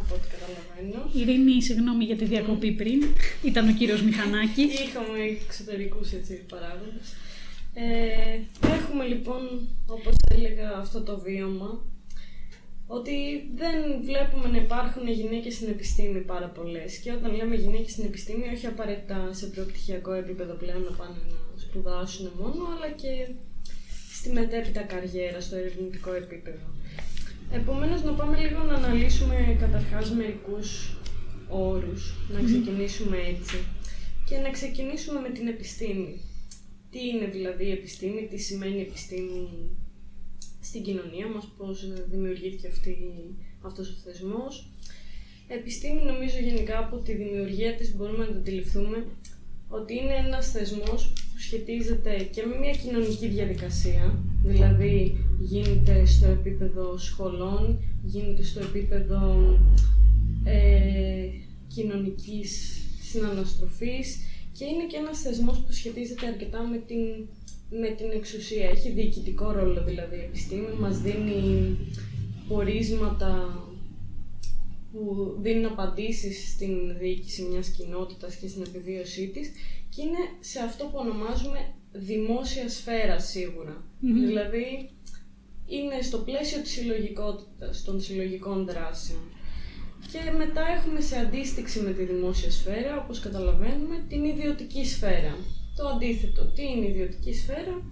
από 0.00 0.14
ό,τι 0.14 0.26
καταλαβαίνω. 0.34 1.10
Ειρήνη, 1.12 1.62
συγγνώμη 1.62 2.04
για 2.04 2.16
τη 2.16 2.24
διακοπή 2.24 2.72
πριν. 2.72 3.02
Ήταν 3.42 3.68
ο 3.68 3.72
κύριος 3.72 4.02
Μηχανάκης. 4.02 4.80
Είχαμε 4.80 5.18
εξωτερικούς 5.46 6.12
έτσι 6.12 6.34
παράγοντες. 6.48 7.06
Ε, 7.74 8.40
έχουμε 8.76 9.04
λοιπόν, 9.04 9.68
όπως 9.86 10.14
έλεγα, 10.34 10.76
αυτό 10.76 11.00
το 11.02 11.18
βίωμα 11.18 11.80
ότι 12.86 13.16
δεν 13.54 13.76
βλέπουμε 14.02 14.48
να 14.48 14.56
υπάρχουν 14.56 15.08
γυναίκες 15.08 15.54
στην 15.54 15.68
επιστήμη 15.68 16.20
πάρα 16.20 16.46
πολλές 16.46 16.96
και 16.96 17.12
όταν 17.12 17.34
λέμε 17.34 17.54
γυναίκες 17.54 17.92
στην 17.92 18.04
επιστήμη 18.04 18.44
όχι 18.54 18.66
απαραίτητα 18.66 19.28
σε 19.32 19.46
προπτυχιακό 19.46 20.12
επίπεδο 20.12 20.54
πλέον 20.54 20.82
να 20.82 20.90
πάνε 20.90 21.20
να 21.30 21.60
σπουδάσουν 21.60 22.32
μόνο 22.38 22.62
αλλά 22.74 22.90
και 23.02 23.12
στη 24.12 24.32
μετέπειτα 24.32 24.82
καριέρα, 24.82 25.40
στο 25.40 25.56
ερευνητικό 25.56 26.12
επίπεδο. 26.12 26.66
Επομένως 27.52 28.02
να 28.02 28.12
πάμε 28.12 28.38
λίγο 28.38 28.62
να 28.62 28.74
αναλύσουμε 28.74 29.56
καταρχάς 29.60 30.10
μερικούς 30.10 30.96
όρους, 31.48 32.14
να 32.32 32.42
ξεκινήσουμε 32.42 33.16
έτσι 33.16 33.56
και 34.28 34.36
να 34.38 34.50
ξεκινήσουμε 34.50 35.20
με 35.20 35.28
την 35.30 35.46
επιστήμη. 35.46 36.20
Τι 36.90 37.08
είναι 37.08 37.26
δηλαδή 37.26 37.64
η 37.64 37.70
επιστήμη, 37.70 38.26
τι 38.30 38.38
σημαίνει 38.38 38.80
επιστήμη 38.80 39.48
στην 40.60 40.82
κοινωνία 40.82 41.26
μας, 41.26 41.52
πώς 41.56 41.92
δημιουργήθηκε 42.10 42.66
αυτή, 42.68 42.96
αυτός 43.62 43.88
ο 43.90 43.94
θεσμός. 44.04 44.70
Επιστήμη 45.48 46.02
νομίζω 46.02 46.38
γενικά 46.38 46.78
από 46.78 46.96
τη 46.96 47.12
δημιουργία 47.12 47.74
της 47.74 47.94
μπορούμε 47.96 48.24
να 48.26 48.32
το 48.32 48.38
αντιληφθούμε 48.38 49.06
ότι 49.68 49.94
είναι 49.94 50.14
ένας 50.14 50.50
θεσμός 50.50 51.12
που 51.38 51.44
σχετίζεται 51.44 52.28
και 52.32 52.42
με 52.46 52.58
μια 52.58 52.70
κοινωνική 52.72 53.26
διαδικασία, 53.28 54.18
δηλαδή 54.44 55.24
γίνεται 55.40 56.06
στο 56.06 56.26
επίπεδο 56.28 56.98
σχολών, 56.98 57.78
γίνεται 58.04 58.42
στο 58.42 58.60
επίπεδο 58.60 59.20
ε, 60.44 61.28
κοινωνικής 61.74 62.80
συναναστροφής 63.10 64.16
και 64.52 64.64
είναι 64.64 64.86
και 64.86 64.96
ένας 64.96 65.20
θεσμός 65.20 65.58
που 65.58 65.72
σχετίζεται 65.72 66.26
αρκετά 66.26 66.62
με 66.62 66.76
την, 66.86 66.98
με 67.80 67.88
την 67.88 68.06
εξουσία. 68.14 68.68
Έχει 68.70 68.90
διοικητικό 68.90 69.52
ρόλο 69.52 69.84
δηλαδή 69.84 70.16
η 70.16 70.24
επιστήμη, 70.28 70.68
μας 70.80 71.00
δίνει 71.00 71.76
πορίσματα 72.48 73.62
που 74.98 75.36
δίνουν 75.40 75.64
απαντήσεις 75.64 76.52
στην 76.52 76.98
διοίκηση 76.98 77.42
μιας 77.42 77.68
κοινότητας 77.68 78.34
και 78.34 78.48
στην 78.48 78.62
επιβίωσή 78.62 79.28
της 79.28 79.50
και 79.88 80.02
είναι 80.02 80.22
σε 80.40 80.58
αυτό 80.60 80.84
που 80.84 80.98
ονομάζουμε 80.98 81.58
δημόσια 81.92 82.68
σφαίρα 82.68 83.18
σίγουρα. 83.18 83.84
Δηλαδή 84.00 84.90
είναι 85.66 86.02
στο 86.02 86.18
πλαίσιο 86.18 86.60
της 86.60 86.70
συλλογικότητας, 86.70 87.84
των 87.84 88.00
συλλογικών 88.00 88.66
δράσεων. 88.66 89.20
Και 90.12 90.18
μετά 90.38 90.62
έχουμε 90.76 91.00
σε 91.00 91.18
αντίστοιξη 91.18 91.80
με 91.80 91.90
τη 91.92 92.04
δημόσια 92.04 92.50
σφαίρα, 92.50 93.02
όπως 93.02 93.20
καταλαβαίνουμε, 93.20 94.04
την 94.08 94.24
ιδιωτική 94.24 94.86
σφαίρα. 94.86 95.36
Το 95.76 95.88
αντίθετο, 95.88 96.44
τι 96.44 96.62
είναι 96.62 96.86
η 96.86 96.88
ιδιωτική 96.88 97.34
σφαίρα, 97.34 97.82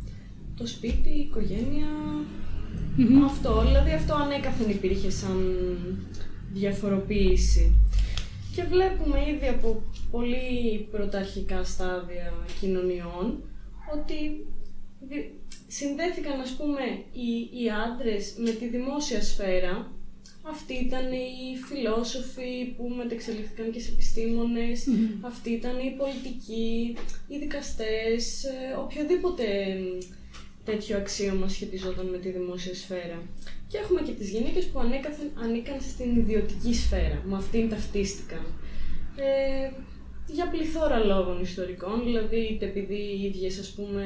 το 0.56 0.66
σπίτι, 0.66 1.08
η 1.08 1.20
οικογένεια, 1.20 1.88
αυτό. 3.24 3.60
Δηλαδή 3.60 3.90
αυτό 3.90 4.14
ανέκαθεν 4.14 4.70
υπήρχε 4.70 5.10
σαν 5.10 5.38
διαφοροποίηση. 6.58 7.74
Και 8.54 8.62
βλέπουμε 8.62 9.18
ήδη 9.30 9.48
από 9.48 9.82
πολύ 10.10 10.88
πρωταρχικά 10.90 11.64
στάδια 11.64 12.32
κοινωνιών 12.60 13.42
ότι 13.94 14.46
δι- 15.08 15.30
συνδέθηκαν 15.66 16.40
ας 16.40 16.50
πούμε 16.50 16.80
οι, 17.12 17.62
οι 17.62 17.70
άντρες 17.86 18.34
με 18.38 18.50
τη 18.50 18.68
δημόσια 18.68 19.22
σφαίρα. 19.22 19.90
Αυτοί 20.42 20.74
ήταν 20.74 21.12
οι 21.12 21.56
φιλόσοφοι 21.68 22.74
που 22.76 22.88
μετεξελίχθηκαν 22.96 23.70
και 23.70 23.80
σε 23.80 23.90
επιστήμονες, 23.92 24.86
αυτοί 25.20 25.50
ήταν 25.50 25.78
οι 25.78 25.94
πολιτικοί, 25.98 26.96
οι 27.28 27.38
δικαστές, 27.38 28.44
ε, 28.44 28.74
οποιοδήποτε 28.84 29.44
μ, 29.80 29.98
τέτοιο 30.70 30.96
αξίωμα 30.96 31.48
σχετιζόταν 31.48 32.06
με 32.06 32.18
τη 32.18 32.28
δημόσια 32.30 32.74
σφαίρα. 32.74 33.18
Και 33.68 33.78
έχουμε 33.78 34.00
και 34.06 34.12
τις 34.12 34.28
γυναίκες 34.30 34.64
που 34.64 34.78
ανέκαθεν, 34.78 35.28
ανήκαν 35.44 35.80
στην 35.80 36.16
ιδιωτική 36.16 36.74
σφαίρα, 36.74 37.22
με 37.28 37.36
αυτήν 37.36 37.68
ταυτίστηκαν. 37.68 38.44
Ε, 39.16 39.70
για 40.26 40.48
πληθώρα 40.48 40.98
λόγων 41.04 41.40
ιστορικών, 41.42 42.04
δηλαδή 42.04 42.36
είτε 42.36 42.64
επειδή 42.64 42.94
οι 42.94 43.22
ίδιες 43.24 43.58
ας 43.58 43.70
πούμε 43.76 44.04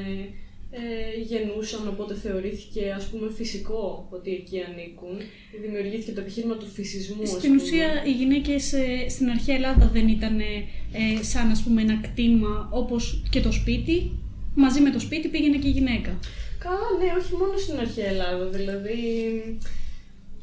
ε, 0.71 1.21
γεννούσαν, 1.21 1.87
οπότε 1.87 2.13
θεωρήθηκε 2.15 2.93
ας 2.97 3.05
πούμε 3.05 3.31
φυσικό 3.35 4.07
ότι 4.09 4.31
εκεί 4.33 4.57
ανήκουν. 4.69 5.15
Δημιουργήθηκε 5.61 6.11
το 6.11 6.21
επιχείρημα 6.21 6.55
του 6.55 6.65
φυσισμού. 6.65 7.21
ας 7.21 7.29
Στην 7.29 7.49
πούμε. 7.49 7.61
ουσία 7.61 8.03
οι 8.05 8.11
γυναίκες 8.11 8.73
ε, 8.73 9.09
στην 9.09 9.29
αρχαία 9.29 9.55
Ελλάδα 9.55 9.89
δεν 9.93 10.07
ήταν 10.07 10.39
ε, 10.39 10.43
ε, 10.91 11.23
σαν 11.23 11.51
ας 11.51 11.61
πούμε 11.63 11.81
ένα 11.81 11.99
κτήμα 12.01 12.69
όπως 12.71 13.23
και 13.29 13.41
το 13.41 13.51
σπίτι. 13.51 14.11
Μαζί 14.55 14.81
με 14.81 14.89
το 14.91 14.99
σπίτι 14.99 15.27
πήγαινε 15.27 15.57
και 15.57 15.67
η 15.67 15.71
γυναίκα. 15.71 16.19
Καλά, 16.63 16.89
ναι, 16.99 17.19
όχι 17.19 17.35
μόνο 17.35 17.57
στην 17.57 17.79
αρχαία 17.79 18.07
Ελλάδα, 18.07 18.45
δηλαδή 18.45 18.99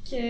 και 0.02 0.22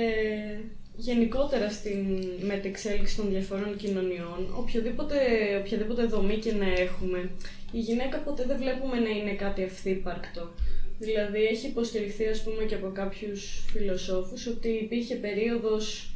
γενικότερα 0.97 1.71
στην 1.71 2.25
μετεξέλιξη 2.47 3.17
των 3.17 3.29
διαφορών 3.29 3.77
κοινωνιών, 3.77 4.55
οποιοδήποτε, 4.57 5.17
οποιαδήποτε 5.61 6.05
δομή 6.05 6.37
και 6.37 6.53
να 6.53 6.67
έχουμε, 6.67 7.31
η 7.73 7.79
γυναίκα 7.79 8.19
ποτέ 8.19 8.45
δεν 8.47 8.57
βλέπουμε 8.57 8.99
να 8.99 9.09
είναι 9.09 9.33
κάτι 9.33 9.63
ευθύπαρκτο. 9.63 10.51
Δηλαδή 10.99 11.45
έχει 11.45 11.67
υποστηριχθεί 11.67 12.27
ας 12.27 12.43
πούμε 12.43 12.63
και 12.63 12.75
από 12.75 12.91
κάποιους 12.93 13.65
φιλοσόφους 13.73 14.47
ότι 14.47 14.69
υπήρχε 14.69 15.15
περίοδος 15.15 16.11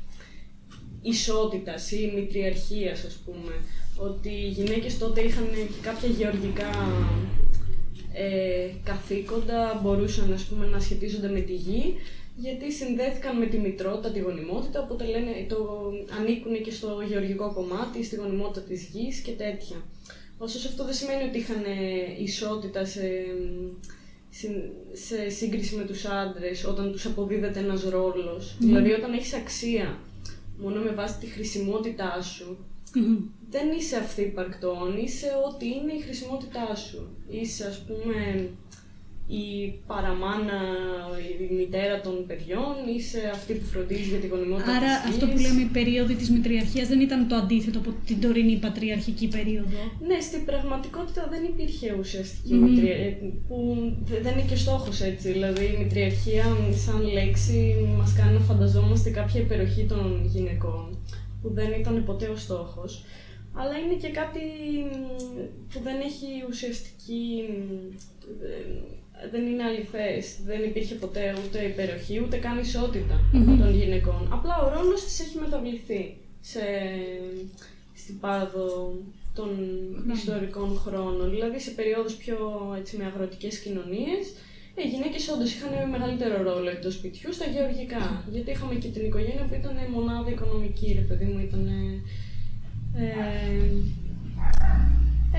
ισότητας 1.02 1.90
ή 1.90 2.12
μητριαρχίας 2.14 3.04
ας 3.04 3.14
πούμε. 3.24 3.52
Ότι 3.96 4.28
οι 4.28 4.48
γυναίκες 4.48 4.98
τότε 4.98 5.20
είχαν 5.20 5.48
και 5.52 5.88
κάποια 5.88 6.08
γεωργικά 6.08 6.70
ε, 8.14 8.68
καθήκοντα, 8.84 9.80
μπορούσαν 9.82 10.32
ας 10.32 10.42
πούμε, 10.44 10.66
να 10.66 10.80
σχετίζονται 10.80 11.28
με 11.28 11.40
τη 11.40 11.54
γη, 11.54 11.94
γιατί 12.36 12.72
συνδέθηκαν 12.72 13.38
με 13.38 13.46
τη 13.46 13.58
μητρότητα, 13.58 14.10
τη 14.10 14.18
γονιμότητα, 14.18 14.80
οπότε 14.82 15.04
λένε, 15.04 15.30
το, 15.48 15.90
ανήκουν 16.20 16.62
και 16.62 16.70
στο 16.70 17.00
γεωργικό 17.08 17.52
κομμάτι, 17.54 18.04
στη 18.04 18.16
γονιμότητα 18.16 18.60
της 18.60 18.82
γης 18.92 19.18
και 19.20 19.32
τέτοια. 19.32 19.76
Ωστόσο 20.38 20.68
αυτό 20.68 20.84
δεν 20.84 20.94
σημαίνει 20.94 21.22
ότι 21.28 21.38
είχαν 21.38 21.64
ε, 21.64 22.22
ισότητα 22.22 22.84
σε, 22.84 23.02
συν- 24.30 24.70
σε 24.92 25.28
σύγκριση 25.28 25.74
με 25.74 25.84
τους 25.84 26.04
άντρες 26.04 26.64
όταν 26.64 26.92
τους 26.92 27.06
αποδίδεται 27.06 27.58
ένας 27.58 27.82
ρόλος. 27.82 28.56
Δηλαδή 28.58 28.92
όταν 28.92 29.12
έχεις 29.12 29.34
αξία 29.34 29.98
μόνο 30.58 30.80
με 30.80 30.90
βάση 30.90 31.18
τη 31.18 31.26
χρησιμότητά 31.26 32.22
σου, 32.22 32.56
δεν 33.54 33.66
είσαι 33.78 33.96
αυθύπαρκτον, 33.96 34.88
είσαι 35.04 35.26
ό,τι 35.48 35.66
είναι 35.66 35.92
η 35.98 36.00
χρησιμότητά 36.06 36.74
σου. 36.74 37.00
Είσαι 37.30 37.64
ας 37.66 37.78
πούμε 37.86 38.48
η 39.26 39.46
παραμάνα, 39.86 40.60
η 41.50 41.54
μητέρα 41.54 42.00
των 42.00 42.14
παιδιών, 42.26 42.74
είσαι 42.96 43.20
αυτή 43.36 43.52
που 43.54 43.64
φροντίζεις 43.72 44.06
για 44.06 44.18
τη 44.18 44.26
γονιμότητα 44.26 44.72
Άρα 44.76 44.92
της 45.00 45.10
αυτό 45.12 45.24
που 45.26 45.36
γης. 45.38 45.46
λέμε 45.46 45.60
η 45.60 45.70
περίοδο 45.78 46.14
της 46.14 46.30
μητριαρχίας 46.30 46.88
δεν 46.88 47.00
ήταν 47.00 47.28
το 47.28 47.34
αντίθετο 47.36 47.78
από 47.78 47.90
την 48.06 48.20
τωρινή 48.20 48.56
πατριαρχική 48.56 49.28
περίοδο; 49.28 49.78
Ναι, 50.08 50.20
στην 50.20 50.44
πραγματικότητα 50.44 51.22
δεν 51.30 51.42
υπήρχε 51.52 51.96
ουσιαστική 52.00 52.54
Μμμ. 52.54 52.62
μητρια... 52.70 52.94
ε, 52.96 53.08
που 53.48 53.56
δε- 54.04 54.20
δεν 54.20 54.32
είναι 54.32 54.48
και 54.48 54.56
στόχος 54.56 55.00
έτσι. 55.00 55.32
Δηλαδή 55.32 55.64
η 55.64 55.76
μητριαρχία 55.82 56.44
σαν 56.84 57.00
λέξη 57.12 57.58
μας 57.98 58.12
κάνει 58.18 58.32
να 58.32 58.40
φανταζόμαστε 58.50 59.10
κάποια 59.10 59.40
υπεροχή 59.40 59.84
των 59.84 60.22
γυναικών 60.32 60.84
που 61.42 61.52
δεν 61.52 61.72
ήταν 61.72 62.04
ποτέ 62.04 62.28
ο 62.28 62.36
στόχος. 62.36 63.04
Αλλά 63.54 63.78
είναι 63.78 63.94
και 63.94 64.08
κάτι 64.08 64.40
μ, 64.90 65.36
που 65.72 65.80
δεν 65.82 66.00
έχει 66.00 66.26
ουσιαστική... 66.48 67.44
μ, 67.48 67.94
ε, 68.44 69.28
δεν 69.30 69.46
είναι 69.46 69.62
αληθές. 69.62 70.38
Δεν 70.44 70.62
υπήρχε 70.64 70.94
ποτέ 70.94 71.34
ούτε 71.44 71.64
υπεροχή, 71.64 72.20
ούτε 72.20 72.36
καν 72.36 72.58
ισότητα 72.58 73.20
Μμμ. 73.32 73.58
των 73.58 73.74
γυναικών. 73.74 74.28
Απλά 74.32 74.58
ο 74.62 74.74
ρόλος 74.74 75.04
της 75.04 75.20
έχει 75.20 75.38
μεταβληθεί 75.38 76.16
σε, 76.40 76.60
στην 77.94 78.20
πάροδο 78.20 78.94
των 79.34 79.48
ιστορικών 80.12 80.78
χρόνων. 80.78 81.30
Δηλαδή 81.30 81.60
σε 81.60 81.70
περίοδους 81.70 82.14
πιο 82.14 82.36
έτσι, 82.78 82.96
με 82.96 83.04
αγροτικές 83.04 83.58
κοινωνίες, 83.58 84.32
οι 84.80 84.88
γυναίκες 84.92 85.28
όντως 85.28 85.52
είχαν 85.54 85.90
μεγαλύτερο 85.90 86.42
ρόλο 86.42 86.68
εκτός 86.70 86.94
σπιτιού 86.94 87.32
στα 87.32 87.46
γεωργικά. 87.52 88.24
Γιατί 88.32 88.50
είχαμε 88.50 88.74
και 88.74 88.88
την 88.88 89.04
οικογένεια 89.04 89.44
που 89.48 89.54
ήταν 89.54 89.76
μονάδα 89.94 90.30
οικονομική, 90.30 90.92
ρε 91.00 91.04
παιδί 91.08 91.24
μου, 91.24 91.38
ήταν... 91.38 91.64
Ε, 92.96 93.12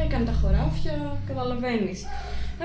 έκανε 0.04 0.26
τα 0.26 0.32
χωράφια, 0.32 1.22
καταλαβαίνεις. 1.28 2.00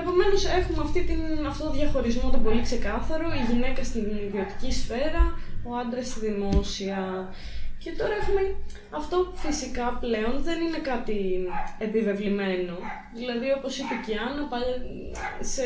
Επομένως 0.01 0.45
έχουμε 0.45 0.81
αυτή 0.87 1.01
την, 1.03 1.21
αυτό 1.47 1.63
το 1.63 1.71
διαχωρισμό 1.71 2.29
τον 2.29 2.43
πολύ 2.43 2.61
ξεκάθαρο, 2.61 3.27
η 3.41 3.51
γυναίκα 3.51 3.83
στην 3.83 4.05
ιδιωτική 4.27 4.71
σφαίρα, 4.79 5.23
ο 5.67 5.75
άντρας 5.81 6.07
στη 6.07 6.19
δημόσια. 6.27 6.99
Και 7.83 7.91
τώρα 7.97 8.13
έχουμε 8.21 8.55
αυτό 8.89 9.31
φυσικά 9.35 9.97
πλέον 10.01 10.43
δεν 10.43 10.61
είναι 10.61 10.77
κάτι 10.77 11.19
επιβεβλημένο. 11.79 12.75
Δηλαδή 13.15 13.47
όπως 13.57 13.77
είπε 13.77 13.93
και 14.05 14.11
η 14.11 14.15
Άννα, 14.27 14.43
παλιά- 14.51 14.83
σε 15.53 15.63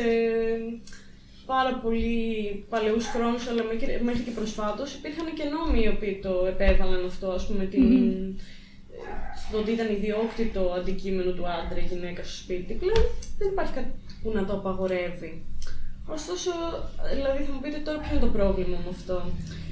πάρα 1.46 1.74
πολύ 1.82 2.14
παλαιούς 2.68 3.06
χρόνους, 3.06 3.48
αλλά 3.48 3.62
μέχρι- 3.64 4.00
μέχρι 4.02 4.22
και 4.22 4.30
προσφάτως, 4.30 4.94
υπήρχαν 4.94 5.34
και 5.34 5.44
νόμοι 5.44 5.82
οι 5.84 5.88
οποίοι 5.88 6.18
το 6.22 6.46
επέβαλαν 6.46 7.04
αυτό, 7.06 7.28
ας 7.30 7.46
πούμε, 7.46 7.64
την, 7.64 7.84
το 9.50 9.58
ότι 9.58 9.70
ήταν 9.70 9.88
ιδιόκτητο 9.92 10.72
αντικείμενο 10.78 11.30
του 11.32 11.46
άντρα 11.46 11.78
η 11.78 11.86
γυναίκα 11.94 12.22
στο 12.24 12.36
σπίτι. 12.42 12.72
Πλέον 12.74 13.02
δεν 13.38 13.48
υπάρχει 13.48 13.72
κάτι 13.72 13.90
που 14.22 14.30
να 14.34 14.44
το 14.44 14.52
απαγορεύει. 14.52 15.42
Ωστόσο, 16.06 16.50
δηλαδή 17.14 17.42
θα 17.44 17.52
μου 17.52 17.60
πείτε 17.60 17.78
τώρα 17.78 17.98
ποιο 17.98 18.10
είναι 18.16 18.20
το 18.26 18.32
πρόβλημα 18.38 18.76
με 18.84 18.90
αυτό. 18.90 19.16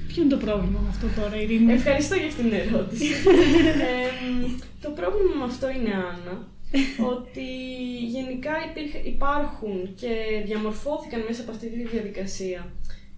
Ποιο 0.07 0.21
είναι 0.23 0.31
το 0.31 0.37
πρόβλημα 0.45 0.79
με 0.79 0.89
αυτό 0.89 1.07
τώρα, 1.21 1.41
Ειρήνη; 1.41 1.73
Ευχαριστώ 1.73 2.15
για 2.15 2.27
αυτήν 2.27 2.43
την 2.49 2.53
ερώτηση. 2.53 3.05
Εμ, 3.93 4.57
το 4.81 4.89
πρόβλημα 4.89 5.33
με 5.39 5.43
αυτό 5.43 5.69
είναι, 5.69 5.93
Άννα, 5.93 6.47
ότι 7.13 7.47
γενικά 8.15 8.51
υπήρχε- 8.69 9.05
υπάρχουν 9.05 9.95
και 9.95 10.11
διαμορφώθηκαν 10.45 11.23
μέσα 11.27 11.41
από 11.41 11.51
αυτή 11.51 11.67
τη 11.67 11.83
διαδικασία 11.87 12.71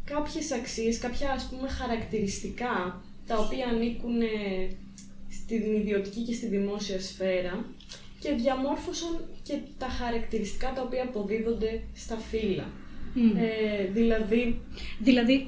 κάποιες 0.06 0.52
αξίες, 0.52 0.98
κάποια 0.98 1.32
ας 1.32 1.44
πούμε 1.50 1.70
χαρακτηριστικά 1.70 3.02
τα 3.28 3.38
οποία 3.38 3.66
ανήκουν 3.68 4.22
ε, 4.22 4.28
στην 5.32 5.74
ιδιωτική 5.76 6.22
και 6.22 6.34
στη 6.34 6.48
δημόσια 6.48 7.02
σφαίρα 7.02 7.66
και 8.20 8.32
διαμόρφωσαν 8.34 9.26
και 9.44 9.58
τα 9.78 9.88
χαρακτηριστικά 9.88 10.74
τα 10.76 10.82
οποία 10.82 11.04
αποδίδονται 11.04 11.82
στα 11.96 12.16
φύλλα. 12.18 12.68
Μμ. 13.18 13.38
Ε, 13.38 13.92
δηλαδή, 13.94 14.62
Δηλαδή, 15.00 15.48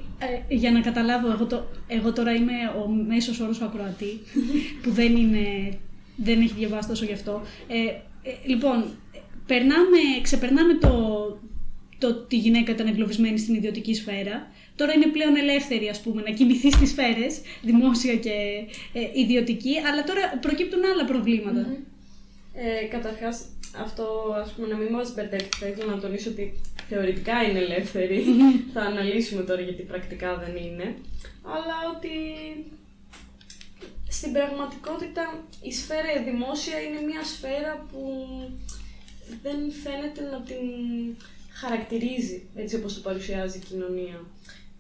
ε, 0.49 0.55
για 0.55 0.71
να 0.71 0.81
καταλάβω, 0.81 1.31
εγώ, 1.31 1.45
το, 1.45 1.67
εγώ 1.87 2.13
τώρα 2.13 2.33
είμαι 2.33 2.53
ο 2.83 2.87
μέσος 2.87 3.39
όρος 3.39 3.61
ακροατή, 3.61 4.19
που 4.81 4.91
δεν, 4.91 5.15
είναι, 5.15 5.77
δεν 6.15 6.41
έχει 6.41 6.53
διαβάσει 6.53 6.87
τόσο 6.87 7.05
γι' 7.05 7.13
αυτό. 7.13 7.41
Ε, 7.67 7.77
ε, 8.29 8.33
λοιπόν, 8.45 8.85
περνάμε, 9.45 9.97
ξεπερνάμε 10.21 10.73
το, 10.73 10.91
το 11.97 12.07
ότι 12.07 12.35
η 12.35 12.39
γυναίκα 12.39 12.71
ήταν 12.71 12.87
εγκλωβισμένη 12.87 13.37
στην 13.37 13.55
ιδιωτική 13.55 13.93
σφαίρα. 13.93 14.51
Τώρα 14.75 14.93
είναι 14.93 15.07
πλέον 15.07 15.35
ελεύθερη, 15.35 15.89
ας 15.89 16.01
πούμε, 16.01 16.21
να 16.21 16.31
κινηθεί 16.31 16.71
στις 16.71 16.89
σφαίρες, 16.89 17.41
δημόσια 17.69 18.15
και 18.15 18.31
ε, 18.93 19.19
ιδιωτική, 19.19 19.73
αλλά 19.91 20.03
τώρα 20.03 20.37
προκύπτουν 20.41 20.79
άλλα 20.93 21.05
προβλήματα. 21.05 21.77
Ε, 22.53 22.85
καταρχάς, 22.85 23.45
αυτό 23.81 24.35
ας 24.43 24.51
πούμε 24.51 24.67
να 24.67 24.75
μην 24.75 24.91
μας 24.93 25.13
μπερδεύει, 25.13 25.49
θα 25.59 25.67
ήθελα 25.67 25.95
να 25.95 26.01
τονίσω 26.01 26.29
ότι 26.29 26.59
θεωρητικά 26.89 27.43
είναι 27.43 27.59
ελεύθερη. 27.59 28.23
θα 28.73 28.81
αναλύσουμε 28.81 29.43
τώρα 29.43 29.61
γιατί 29.61 29.83
πρακτικά 29.83 30.37
δεν 30.37 30.55
είναι. 30.55 30.95
Αλλά 31.43 31.75
ότι 31.95 32.09
στην 34.09 34.31
πραγματικότητα 34.31 35.43
η 35.61 35.73
σφαίρα 35.73 36.11
η 36.19 36.23
δημόσια 36.23 36.81
είναι 36.81 37.01
μια 37.01 37.23
σφαίρα 37.23 37.87
που 37.91 38.01
δεν 39.43 39.71
φαίνεται 39.71 40.21
να 40.21 40.41
την 40.41 40.65
χαρακτηρίζει 41.53 42.49
έτσι 42.55 42.75
όπως 42.75 42.93
το 42.93 42.99
παρουσιάζει 42.99 43.57
η 43.57 43.65
κοινωνία. 43.69 44.25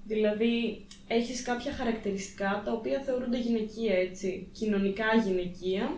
Δηλαδή, 0.07 0.85
έχεις 1.07 1.41
κάποια 1.41 1.73
χαρακτηριστικά 1.73 2.61
τα 2.65 2.71
οποία 2.71 2.99
θεωρούνται 3.05 3.39
γυναικεία 3.39 3.95
έτσι, 3.95 4.47
κοινωνικά 4.51 5.05
γυναικεία. 5.25 5.97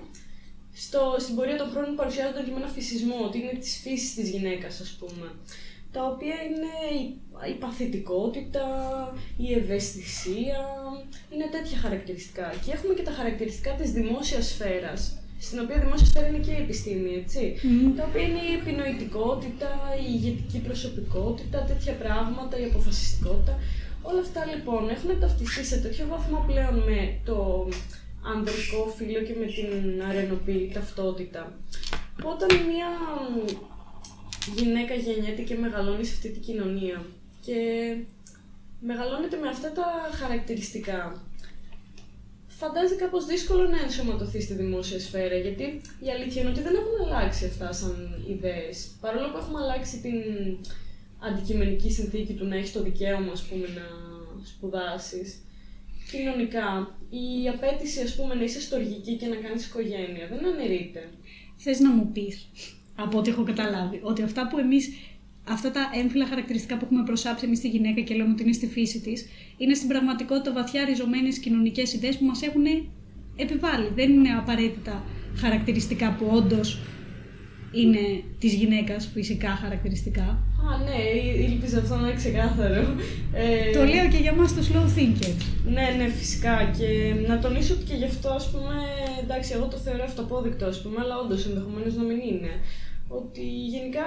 Στο, 0.86 1.02
στην 1.20 1.36
πορεία 1.36 1.58
των 1.58 1.70
χρόνων 1.74 1.96
παρουσιάζονται 1.96 2.44
και 2.46 2.52
με 2.52 2.60
ένα 2.64 2.72
φυσισμό, 2.78 3.18
ότι 3.28 3.38
είναι 3.38 3.56
της 3.60 3.74
φύσης 3.84 4.14
της 4.14 4.30
γυναίκας 4.30 4.80
ας 4.86 4.92
πούμε. 5.00 5.28
Τα 5.92 6.02
οποία 6.12 6.38
είναι 6.48 6.74
η, 7.00 7.04
η 7.54 7.56
παθητικότητα, 7.64 8.66
η 9.38 9.54
ευαισθησία, 9.54 10.60
είναι 11.34 11.48
τέτοια 11.56 11.78
χαρακτηριστικά. 11.78 12.48
Και 12.64 12.72
έχουμε 12.72 12.94
και 12.94 13.06
τα 13.10 13.12
χαρακτηριστικά 13.12 13.72
της 13.80 13.92
δημόσιας 13.92 14.46
σφαίρας, 14.52 15.02
στην 15.40 15.60
οποία 15.60 15.76
η 15.76 15.80
δημόσια 15.80 16.08
σφαίρα 16.08 16.28
είναι 16.28 16.44
και 16.46 16.52
η 16.52 16.62
επιστήμη, 16.66 17.12
έτσι. 17.24 17.44
Τα 17.98 18.04
οποία 18.08 18.24
είναι 18.28 18.44
η 18.52 18.54
επινοητικότητα, 18.60 19.72
η 20.08 20.10
ηγετική 20.16 20.60
προσωπικότητα, 20.68 21.58
τέτοια 21.70 21.94
πράγματα, 21.94 22.60
η 22.60 22.64
αποφασιστικότητα. 22.64 23.54
Όλα 24.02 24.22
αυτά 24.28 24.42
λοιπόν 24.52 24.90
έχουν 24.90 25.20
ταυτιστεί 25.20 25.64
σε 25.66 25.78
τέτοιο 25.78 26.06
βαθμό 26.14 26.44
πλέον 26.48 26.76
με 26.90 27.00
το 27.26 27.68
ανδρικό 28.24 28.94
φύλλο 28.98 29.22
και 29.22 29.36
με 29.40 29.46
την 29.46 30.04
αρενοπή 30.10 30.72
ταυτότητα. 30.74 31.60
Που 32.18 32.30
Όταν 32.30 32.50
μια 32.66 32.90
γυναίκα 34.56 34.94
γεννιέται 34.94 35.42
και 35.42 35.56
μεγαλώνει 35.56 36.06
σε 36.06 36.14
αυτή 36.14 36.30
την 36.30 36.42
κοινωνία 36.42 37.06
και 37.42 37.56
μεγαλώνεται 38.80 39.38
με 39.38 39.48
αυτά 39.48 39.72
τα 39.72 39.86
χαρακτηριστικά, 40.14 41.24
φαντάζει 42.48 42.96
κάπως 42.96 43.26
δύσκολο 43.26 43.68
να 43.68 43.80
ενσωματωθεί 43.82 44.42
στη 44.42 44.54
δημόσια 44.54 45.00
σφαίρα, 45.00 45.36
γιατί 45.36 45.82
η 46.00 46.10
αλήθεια 46.10 46.42
είναι 46.42 46.52
ότι 46.52 46.62
δεν 46.62 46.76
έχουν 46.76 47.06
αλλάξει 47.06 47.46
αυτά 47.46 47.74
σαν 47.74 48.24
ιδέες. 48.28 48.88
Παρόλο 49.02 49.30
που 49.32 49.38
έχουμε 49.38 49.60
αλλάξει 49.60 50.00
την 50.00 50.18
αντικειμενική 51.20 51.92
συνθήκη 51.92 52.34
του 52.34 52.46
να 52.46 52.56
έχεις 52.56 52.72
το 52.72 52.84
δικαίωμα, 52.84 53.32
ας 53.32 53.42
πούμε, 53.42 53.68
να 53.68 53.88
σπουδάσεις, 54.46 55.38
κοινωνικά 56.12 56.96
η 57.10 57.50
απέτηση, 57.50 58.02
ας 58.02 58.16
πούμε, 58.16 58.36
να 58.36 58.44
είσαι 58.44 58.62
στοργική 58.62 59.16
και 59.16 59.28
να 59.28 59.36
κάνεις 59.36 59.66
οικογένεια 59.66 60.28
δεν 60.30 60.46
αναιρείται. 60.46 61.10
Θες 61.56 61.80
να 61.80 61.90
μου 61.90 62.12
πεις, 62.14 62.50
από 62.96 63.18
ό,τι 63.18 63.30
έχω 63.30 63.44
καταλάβει, 63.44 64.00
ότι 64.04 64.22
αυτά 64.22 64.48
που 64.48 64.58
εμείς, 64.58 64.90
αυτά 65.44 65.72
τα 65.72 65.92
έμφυλα 65.94 66.26
χαρακτηριστικά 66.26 66.78
που 66.78 66.86
έχουμε 66.86 67.04
προσάψει 67.04 67.46
εμείς 67.46 67.58
στη 67.58 67.68
γυναίκα 67.70 68.02
και 68.02 68.16
λέμε 68.16 68.32
ότι 68.32 68.44
είναι 68.44 68.52
στη 68.52 68.68
φύση 68.68 69.00
της, 69.02 69.28
είναι 69.58 69.74
στην 69.74 69.88
πραγματικότητα 69.88 70.54
βαθιά 70.54 70.86
ριζωμένες 70.86 71.40
κοινωνικές 71.40 71.94
ιδέες 71.94 72.18
που 72.18 72.26
μας 72.26 72.42
έχουν 72.42 72.66
επιβάλει. 73.36 73.92
Δεν 73.96 74.12
είναι 74.12 74.30
απαραίτητα 74.30 75.04
χαρακτηριστικά 75.36 76.16
που 76.20 76.26
όντως 76.34 76.80
είναι 77.72 78.00
της 78.40 78.54
γυναίκας 78.54 79.10
φυσικά 79.14 79.50
χαρακτηριστικά. 79.50 80.24
Α, 80.70 80.78
ναι, 80.84 81.20
ήλ- 81.20 81.50
ήλπιζα 81.52 81.78
αυτό 81.80 81.96
να 81.96 82.08
είναι 82.08 82.16
ξεκάθαρο. 82.16 82.82
Ε, 83.34 83.72
Το 83.74 83.84
λέω 83.84 84.08
και 84.10 84.18
για 84.18 84.34
μας 84.34 84.56
το 84.56 84.62
slow 84.70 84.86
thinkers. 85.00 85.42
Ναι, 85.66 85.88
ναι, 85.98 86.08
φυσικά. 86.10 86.72
Και 86.78 87.14
να 87.28 87.40
τονίσω 87.40 87.74
ότι 87.74 87.84
και 87.84 87.96
γι' 87.96 88.06
αυτό, 88.06 88.30
ας 88.30 88.52
πούμε, 88.52 88.74
εντάξει, 89.24 89.54
εγώ 89.56 89.66
το 89.68 89.78
θεωρώ 89.78 90.04
αυτοπόδεικτο, 90.04 90.66
ας 90.66 90.82
πούμε, 90.82 90.96
αλλά 91.00 91.18
όντως 91.18 91.46
ενδεχομένως 91.46 91.96
να 91.96 92.04
μην 92.04 92.20
είναι. 92.32 92.52
Ότι 93.08 93.42
γενικά 93.74 94.06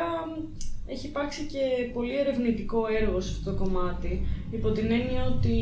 έχει 0.87 1.07
υπάρξει 1.07 1.43
και 1.53 1.63
πολύ 1.93 2.19
ερευνητικό 2.19 2.81
έργο 3.01 3.21
σε 3.21 3.31
αυτό 3.37 3.51
το 3.51 3.57
κομμάτι, 3.65 4.27
υπό 4.51 4.71
την 4.71 4.91
έννοια 4.91 5.25
ότι 5.37 5.57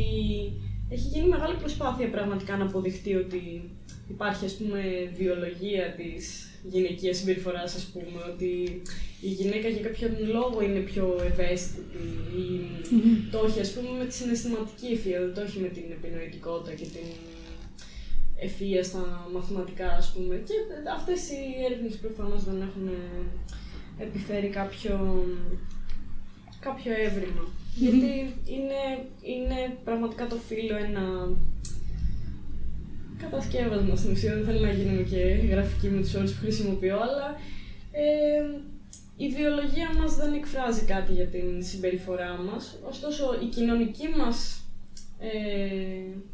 έχει 0.88 1.08
γίνει 1.08 1.28
μεγάλη 1.28 1.54
προσπάθεια 1.56 2.08
πραγματικά 2.10 2.56
να 2.56 2.64
αποδειχτεί 2.64 3.14
ότι 3.14 3.70
υπάρχει, 4.10 4.44
ας 4.44 4.52
πούμε, 4.56 4.80
βιολογία 5.18 5.94
της 5.96 6.49
γυναικείας 6.62 7.16
συμπεριφοράς, 7.16 7.74
ας 7.74 7.84
πούμε, 7.84 8.20
ότι 8.32 8.82
η 9.20 9.28
γυναίκα 9.28 9.68
για 9.68 9.82
κάποιον 9.82 10.12
λόγο 10.32 10.62
είναι 10.62 10.78
πιο 10.78 11.20
ευαίσθητη 11.30 12.02
ή 12.42 12.46
το 13.30 13.44
έχει, 13.46 13.60
ας 13.60 13.72
πούμε, 13.72 13.98
με 13.98 14.04
τη 14.04 14.14
συναισθηματική 14.14 14.86
ευφυΐα, 14.94 15.20
δεν 15.20 15.34
το 15.34 15.40
έχει 15.40 15.58
με 15.58 15.68
την 15.68 15.84
επινοητικότητα 15.90 16.74
και 16.74 16.84
την 16.94 17.08
ευφυΐα 18.44 18.84
στα 18.84 19.28
μαθηματικά, 19.32 19.88
ας 19.90 20.12
πούμε. 20.12 20.42
Και 20.46 20.54
αυτές 20.96 21.28
οι 21.30 21.40
έρευνες 21.66 21.94
προφανώς 21.96 22.44
δεν 22.44 22.60
έχουν 22.60 22.88
επιφέρει 23.98 24.48
κάποιο, 24.48 25.24
κάποιο 26.60 26.92
έβριμα. 27.06 27.44
Γιατί 27.74 28.12
είναι, 28.54 28.82
είναι 29.22 29.76
πραγματικά 29.84 30.26
το 30.26 30.36
φύλλο 30.36 30.76
ένα 30.76 31.04
κατασκεύασμα 33.20 33.96
στην 33.96 34.10
ουσία. 34.10 34.34
Δεν 34.34 34.44
θέλω 34.44 34.60
να 34.60 34.72
γίνουμε 34.72 35.02
και 35.02 35.22
γραφική 35.50 35.88
με 35.88 36.00
τους 36.00 36.14
όρους 36.14 36.32
που 36.32 36.40
χρησιμοποιώ, 36.40 36.96
αλλά 36.96 37.28
ε, 37.92 38.42
η 39.16 39.28
βιολογία 39.28 39.88
μας 39.98 40.14
δεν 40.16 40.32
εκφράζει 40.32 40.82
κάτι 40.84 41.12
για 41.12 41.26
την 41.26 41.62
συμπεριφορά 41.62 42.32
μας. 42.48 42.78
Ωστόσο, 42.88 43.24
η 43.42 43.46
κοινωνική 43.46 44.08
μας 44.18 44.64
ε, 45.18 45.30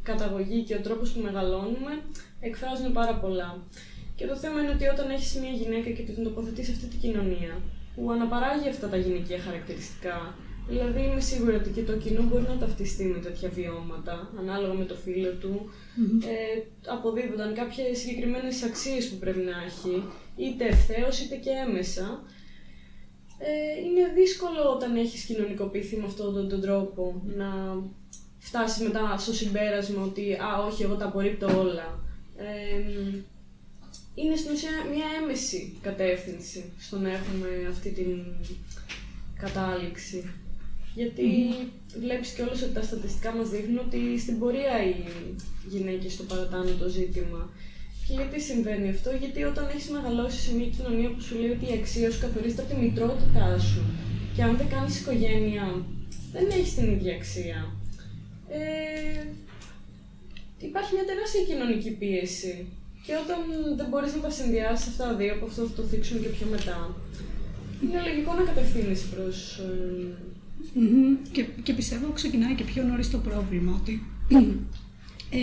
καταγωγή 0.03 0.63
και 0.63 0.75
ο 0.75 0.81
τρόπος 0.81 1.13
που 1.13 1.21
μεγαλώνουμε 1.21 1.93
εκφράζουν 2.41 2.93
πάρα 2.93 3.15
πολλά. 3.15 3.63
Και 4.17 4.27
το 4.27 4.37
θέμα 4.37 4.61
είναι 4.61 4.71
ότι 4.71 4.87
όταν 4.87 5.11
έχεις 5.11 5.35
μια 5.41 5.51
γυναίκα 5.51 5.91
και 5.91 6.03
την 6.03 6.25
τοποθετείς 6.25 6.67
σε 6.67 6.73
αυτή 6.73 6.87
την 6.87 6.99
κοινωνία, 6.99 7.53
που 7.95 8.11
αναπαράγει 8.11 8.69
αυτά 8.69 8.89
τα 8.89 8.97
γυναικεία 8.97 9.39
χαρακτηριστικά, 9.39 10.35
δηλαδή 10.69 11.01
είμαι 11.03 11.21
σίγουρη 11.21 11.55
ότι 11.55 11.71
και 11.71 11.83
το 11.83 11.97
κοινό 11.97 12.23
μπορεί 12.23 12.43
να 12.43 12.57
ταυτιστεί 12.57 13.05
με 13.05 13.19
τέτοια 13.19 13.49
βιώματα, 13.49 14.33
ανάλογα 14.39 14.73
με 14.73 14.85
το 14.85 14.95
φίλο 14.95 15.31
του, 15.31 15.71
ε, 16.27 16.61
αποδίδονταν 16.87 17.55
κάποιες 17.55 17.99
συγκεκριμένες 17.99 18.63
αξίες 18.63 19.09
που 19.09 19.17
πρέπει 19.17 19.39
να 19.39 19.63
έχει, 19.67 20.03
είτε 20.37 20.65
ευθέως 20.65 21.21
είτε 21.21 21.37
και 21.37 21.51
έμεσα, 21.51 22.23
ε, 23.39 23.81
είναι 23.85 24.13
δύσκολο 24.15 24.73
όταν 24.75 24.97
έχεις 24.97 25.25
κοινωνικοποιηθεί 25.25 25.97
με 25.97 26.07
αυτόν 26.07 26.35
τον, 26.35 26.49
τον 26.49 26.61
τρόπο 26.61 27.23
να 27.37 27.49
φτάσεις 28.39 28.83
μετά 28.83 29.17
στο 29.19 29.33
συμπέρασμα 29.33 30.03
ότι 30.03 30.33
«Α, 30.33 30.65
όχι, 30.67 30.83
εγώ 30.83 30.95
τα 30.95 31.05
απορρίπτω 31.05 31.59
όλα». 31.59 32.05
Ε, 32.37 32.81
είναι 34.15 34.37
στην 34.37 34.53
ουσία 34.53 34.71
μια 34.95 35.05
έμεση 35.23 35.79
κατεύθυνση 35.83 36.73
στο 36.79 36.99
να 36.99 37.09
έχουμε 37.09 37.49
αυτή 37.71 37.91
την 37.91 38.23
κατάληξη. 39.39 40.31
Γιατί 41.01 41.29
βλέπεις 42.05 42.31
και 42.35 42.43
όλες 42.43 42.63
ότι 42.63 42.75
τα 42.79 42.83
στατιστικά 42.83 43.31
μας 43.37 43.49
δείχνουν 43.49 43.79
ότι 43.87 44.01
στην 44.19 44.39
πορεία 44.39 44.75
οι 44.89 44.95
γυναίκες 45.73 46.17
το 46.17 46.23
παρατάνε 46.31 46.71
το 46.83 46.89
ζήτημα. 46.89 47.43
Και 48.07 48.13
γιατί 48.19 48.41
συμβαίνει 48.41 48.89
αυτό, 48.89 49.11
γιατί 49.23 49.41
όταν 49.43 49.65
έχεις 49.75 49.89
μεγαλώσει 49.97 50.39
σε 50.45 50.55
μια 50.55 50.69
κοινωνία 50.77 51.11
που 51.13 51.21
σου 51.27 51.35
λέει 51.41 51.51
ότι 51.57 51.67
η 51.71 51.79
αξία 51.81 52.11
σου 52.11 52.21
καθορίζεται 52.21 52.63
από 52.63 52.71
τη 52.73 52.81
μητρότητά 52.81 53.59
σου 53.69 53.83
και 54.35 54.43
αν 54.43 54.57
δεν 54.57 54.69
κάνεις 54.75 55.01
οικογένεια, 55.01 55.67
δεν 56.33 56.47
έχεις 56.57 56.75
την 56.75 56.87
ίδια 56.95 57.15
αξία. 57.15 57.59
Ε, 58.49 59.23
υπάρχει 60.69 60.95
μια 60.95 61.07
τεράστια 61.11 61.43
κοινωνική 61.51 61.91
πίεση 61.91 62.55
και 63.05 63.13
όταν 63.23 63.39
δεν 63.79 63.87
μπορείς 63.89 64.15
να 64.15 64.21
τα 64.21 64.31
συνδυάσεις 64.31 64.87
αυτά 64.89 65.05
τα 65.09 65.15
δύο, 65.15 65.33
από 65.35 65.45
αυτό 65.47 65.61
θα 65.67 65.75
το 65.79 65.83
θίξουμε 65.83 66.21
και 66.21 66.35
πιο 66.37 66.47
μετά, 66.51 66.79
είναι 67.83 68.01
λογικό 68.07 68.31
να 68.35 68.43
κατευθύνεις 68.51 69.01
προς... 69.13 69.39
ε, 69.59 70.26
Μμμ. 70.75 71.17
Και, 71.33 71.45
και 71.63 71.73
πιστεύω 71.73 72.11
ξεκινάει 72.15 72.55
και 72.55 72.65
πιο 72.65 72.83
νωρίς 72.83 73.11
το 73.11 73.19
πρόβλημα 73.19 73.81
ότι 73.81 74.03
ε, 75.31 75.39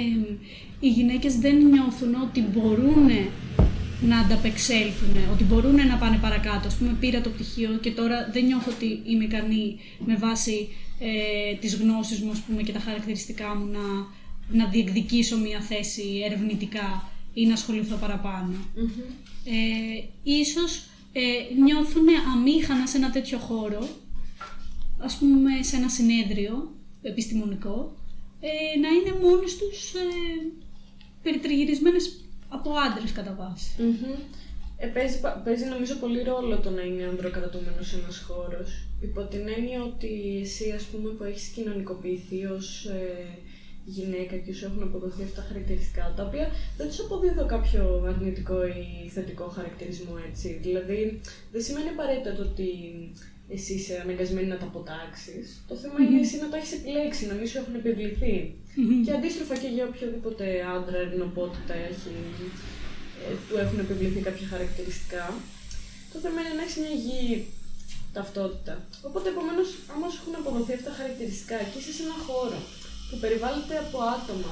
οι 0.80 0.90
γυναίκες 0.90 1.36
δεν 1.38 1.56
νιώθουν 1.56 2.16
ότι 2.16 2.42
μπορούν 2.42 3.10
να 4.02 4.20
ανταπεξέλθουν, 4.20 5.16
ότι 5.32 5.44
μπορούν 5.44 5.76
να 5.88 5.98
πάνε 5.98 6.18
παρακάτω. 6.18 6.68
Ας 6.68 6.76
πούμε 6.76 6.96
πήρα 7.00 7.22
το 7.22 7.30
πτυχίο 7.30 7.78
και 7.82 7.92
τώρα 7.92 8.30
δεν 8.34 8.46
νιώθω 8.46 8.72
ότι 8.72 9.02
είμαι 9.06 9.24
ικανή 9.24 9.80
με 10.06 10.16
βάση 10.16 10.70
ε, 11.00 11.56
τις 11.56 11.76
γνώσεις 11.76 12.20
μου 12.20 12.32
ας 12.32 12.40
πούμε, 12.40 12.62
και 12.62 12.72
τα 12.72 12.80
χαρακτηριστικά 12.80 13.56
μου 13.56 13.66
να, 13.72 13.80
να 14.64 14.70
διεκδικήσω 14.70 15.38
μια 15.38 15.60
θέση 15.62 16.04
ερευνητικά 16.26 17.10
ή 17.34 17.46
να 17.46 17.54
ασχοληθώ 17.54 17.96
παραπάνω. 17.96 18.56
Ε, 19.46 20.04
ίσως 20.24 20.86
ε, 21.14 21.22
νιώθουν 21.64 22.06
αμήχανα 22.36 22.88
σε 22.88 22.98
ένα 22.98 23.12
τέτοιο 23.12 23.38
χώρο 23.38 23.90
ας 25.04 25.16
πούμε 25.18 25.52
σε 25.63 25.76
ένα 25.76 25.89
συνέδριο 25.89 26.72
επιστημονικό, 27.02 27.96
ε, 28.39 28.80
να 28.80 28.88
είναι 28.89 29.20
μόνες 29.26 29.58
τους 29.58 29.94
ε, 29.94 30.06
περιτριγυρισμένες 31.24 32.22
από 32.50 32.70
άντρες 32.88 33.12
κατά 33.12 33.36
βάση. 33.39 33.82
Μμμ. 33.82 34.13
Ε, 34.78 34.88
παίζει, 34.88 35.20
πα- 35.20 35.42
παίζει 35.46 35.66
νομίζω 35.66 35.96
πολύ 35.96 36.22
ρόλο 36.24 36.58
το 36.60 36.70
να 36.70 36.82
είναι 36.82 37.04
ανδροκρατούμενος 37.04 37.94
ένας 37.94 38.18
χώρος. 38.28 38.70
Υπό 39.02 39.22
την 39.22 39.48
έννοια 39.58 39.84
ότι 39.84 40.39
εσύ 40.44 40.72
ας 40.72 40.84
πούμε 40.84 41.10
που 41.10 41.24
έχεις 41.24 41.48
κοινωνικοποιηθεί 41.48 42.46
ως 42.46 42.86
ε, 42.86 43.26
γυναίκα 43.86 44.36
και 44.38 44.54
σου 44.54 44.66
έχουν 44.66 44.84
αποδοθεί 44.84 45.24
αυτά 45.24 45.42
τα 45.42 45.48
χαρακτηριστικά, 45.48 46.13
τα 46.18 46.24
οποία 46.26 46.50
δεν 46.78 46.88
τους 46.88 47.00
αποδίδω 47.00 47.46
κάποιο 47.46 48.04
αρνητικό 48.08 48.66
ή 48.66 49.10
θετικό 49.10 49.46
χαρακτηρισμό 49.48 50.16
έτσι. 50.30 50.60
Δηλαδή 50.62 51.20
δεν 51.52 51.62
σημαίνει 51.62 51.89
απαραίτητα 51.89 52.36
το 52.36 52.42
ότι 52.42 52.68
εσύ 53.56 53.74
είσαι 53.74 53.96
αναγκασμένη 54.04 54.48
να 54.48 54.58
τα 54.58 54.68
αποτάξεις. 54.72 55.46
Το 55.68 55.76
θέμα 55.82 55.98
είναι 56.04 56.20
εσύ 56.26 56.36
να 56.44 56.50
τα 56.50 56.58
έχεις 56.58 56.74
επιλέξει, 56.80 57.24
να 57.26 57.34
μην 57.38 57.48
σου 57.50 57.58
έχουν 57.62 57.76
επιβληθεί. 57.82 58.36
Και 59.06 59.12
αντίστροφα 59.18 59.56
και 59.62 59.70
για 59.76 59.86
οποιοδήποτε 59.92 60.46
άντρα 60.76 60.98
ερνοπότητα 61.08 61.74
έχει, 61.90 62.14
ε, 63.24 63.34
του 63.48 63.56
έχουν 63.64 63.80
επιβληθεί 63.86 64.20
κάποια 64.28 64.48
χαρακτηριστικά. 64.54 65.26
Το 66.14 66.18
θέμα 66.24 66.38
είναι 66.42 66.56
να 66.58 66.64
έχεις 66.66 66.78
μια 66.82 66.94
υγιή 67.00 67.34
ταυτότητα. 68.18 68.74
Οπότε, 69.08 69.28
επομένως, 69.34 69.68
άμα 69.94 70.08
σου 70.10 70.20
έχουν 70.22 70.36
αποδοθεί 70.42 70.74
αυτά 70.78 70.90
τα 70.90 70.96
χαρακτηριστικά 71.00 71.58
και 71.70 71.78
είσαι 71.80 71.94
σε 71.98 72.04
ένα 72.08 72.18
χώρο 72.28 72.60
που 73.08 73.16
περιβάλλεται 73.24 73.76
από 73.86 73.98
άτομα 74.18 74.52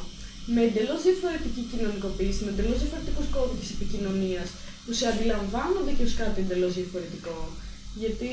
με 0.54 0.62
εντελώς 0.68 1.00
διαφορετική 1.08 1.62
κοινωνικοποίηση, 1.72 2.40
με 2.46 2.52
εντελώς 2.54 2.78
διαφορετικούς 2.84 3.28
κώδικες 3.36 3.70
επικοινωνίας, 3.76 4.48
που 4.84 4.92
σε 5.00 5.06
αντιλαμβάνονται 5.12 5.94
και 5.98 6.06
ως 6.08 6.14
κάτι 6.22 6.38
εντελώς 6.44 6.74
διαφορετικό. 6.80 7.38
Γιατί, 8.02 8.30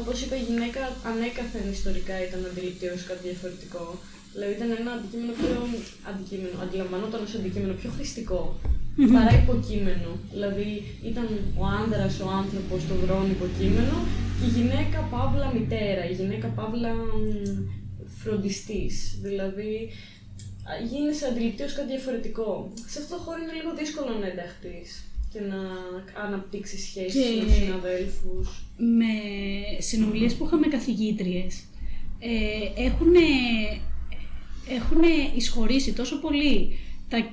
όπως 0.00 0.16
είπε 0.22 0.36
η 0.42 0.44
γυναίκα, 0.48 0.82
ανέκαθεν 1.10 1.66
ιστορικά 1.76 2.14
ήταν 2.26 2.40
αντιληπτή 2.50 2.86
ως 2.94 3.02
κάτι 3.08 3.22
διαφορετικό. 3.28 3.84
Δηλαδή 4.32 4.52
ήταν 4.58 4.70
ένα 4.80 4.90
αντικείμενο 4.96 5.32
πιο. 5.40 5.52
αντικείμενο, 6.10 6.54
αντιλαμβανόταν 6.64 7.20
ως 7.26 7.34
αντικείμενο 7.38 7.74
πιο 7.80 7.90
χρηστικό 7.96 8.40
παρά 9.14 9.32
υποκείμενο. 9.42 10.10
Δηλαδή 10.32 10.68
ήταν 11.10 11.28
ο 11.60 11.64
άνδρα, 11.80 12.06
ο 12.26 12.28
άνθρωπος, 12.40 12.80
το 12.90 12.94
δρόμο 13.02 13.26
υποκείμενο 13.36 13.96
και 14.38 14.46
η 14.50 14.52
γυναίκα 14.56 14.98
παύλα 15.12 15.48
μητέρα, 15.56 16.02
η 16.10 16.14
γυναίκα 16.20 16.48
παύλα 16.58 16.92
φροντιστής. 18.20 18.94
Δηλαδή 19.26 19.74
α, 20.70 20.72
γίνεσαι 20.90 21.26
αντιληπτή 21.26 21.62
ως 21.62 21.74
κάτι 21.76 21.88
διαφορετικό. 21.94 22.72
Σε 22.92 22.98
αυτό 23.00 23.10
το 23.14 23.20
χώρο 23.24 23.38
είναι 23.42 23.56
λίγο 23.58 23.70
δύσκολο 23.80 24.10
να 24.20 24.26
ενταχθείς 24.32 24.90
και 25.32 25.40
να 25.40 25.60
αναπτύξει 26.24 26.78
σχέσεις 26.78 27.12
Και- 27.24 27.34
με 27.40 27.44
τους 27.44 27.54
συναδέλφους. 27.54 28.64
με 28.76 29.12
συνομιλίες 29.78 30.34
που 30.34 30.44
είχαμε 30.46 30.66
καθηγήτριες 30.66 31.64
ε, 32.18 32.82
έχουν, 32.84 33.14
έχουν 34.68 35.02
εισχωρήσει 35.36 35.92
τόσο 35.92 36.20
πολύ 36.20 36.78
τα 37.08 37.30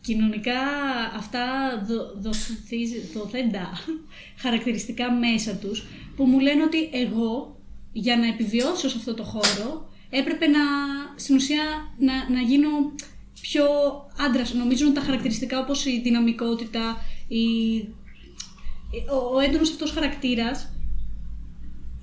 κοινωνικά 0.00 0.60
αυτά 1.16 1.44
δο, 1.86 2.12
δοθείς- 2.20 3.12
δοθέντα 3.14 3.72
χαρακτηριστικά 4.42 5.12
μέσα 5.12 5.54
τους 5.54 5.84
που 6.16 6.24
μου 6.24 6.38
λένε 6.40 6.62
ότι 6.62 6.88
εγώ 6.92 7.60
για 7.92 8.16
να 8.16 8.26
επιβιώσω 8.26 8.88
σε 8.88 8.96
αυτό 8.96 9.14
το 9.14 9.22
χώρο 9.22 9.88
έπρεπε 10.10 10.46
να 10.46 10.60
στην 11.16 11.34
ουσία 11.36 11.62
να, 11.98 12.30
να 12.30 12.40
γίνω 12.40 12.68
πιο 13.40 13.64
άντρας. 14.18 14.54
Νομίζουν 14.54 14.94
τα 14.94 15.00
χαρακτηριστικά 15.00 15.58
όπως 15.58 15.84
η 15.86 16.00
δυναμικότητα, 16.00 16.96
η, 17.28 17.44
ο, 19.12 19.36
ο 19.36 19.40
έντονος 19.40 19.70
αυτός 19.70 19.90
χαρακτήρας 19.90 20.70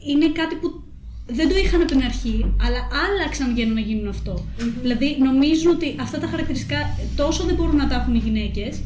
είναι 0.05 0.29
κάτι 0.29 0.55
που 0.55 0.83
δεν 1.27 1.49
το 1.49 1.55
είχαν 1.55 1.81
από 1.81 1.91
την 1.91 2.03
αρχή, 2.03 2.53
αλλά 2.61 2.87
άλλαξαν 3.07 3.55
για 3.55 3.65
να 3.65 3.79
γίνουν 3.79 4.07
αυτό. 4.07 4.45
Δηλαδή 4.81 5.17
νομίζουν 5.19 5.71
ότι 5.71 5.95
αυτά 5.99 6.19
τα 6.19 6.27
χαρακτηριστικά 6.27 6.77
τόσο 7.15 7.43
δεν 7.43 7.55
μπορούν 7.55 7.75
να 7.75 7.87
τα 7.87 7.95
έχουν 7.95 8.15
οι 8.15 8.17
γυναίκες 8.17 8.83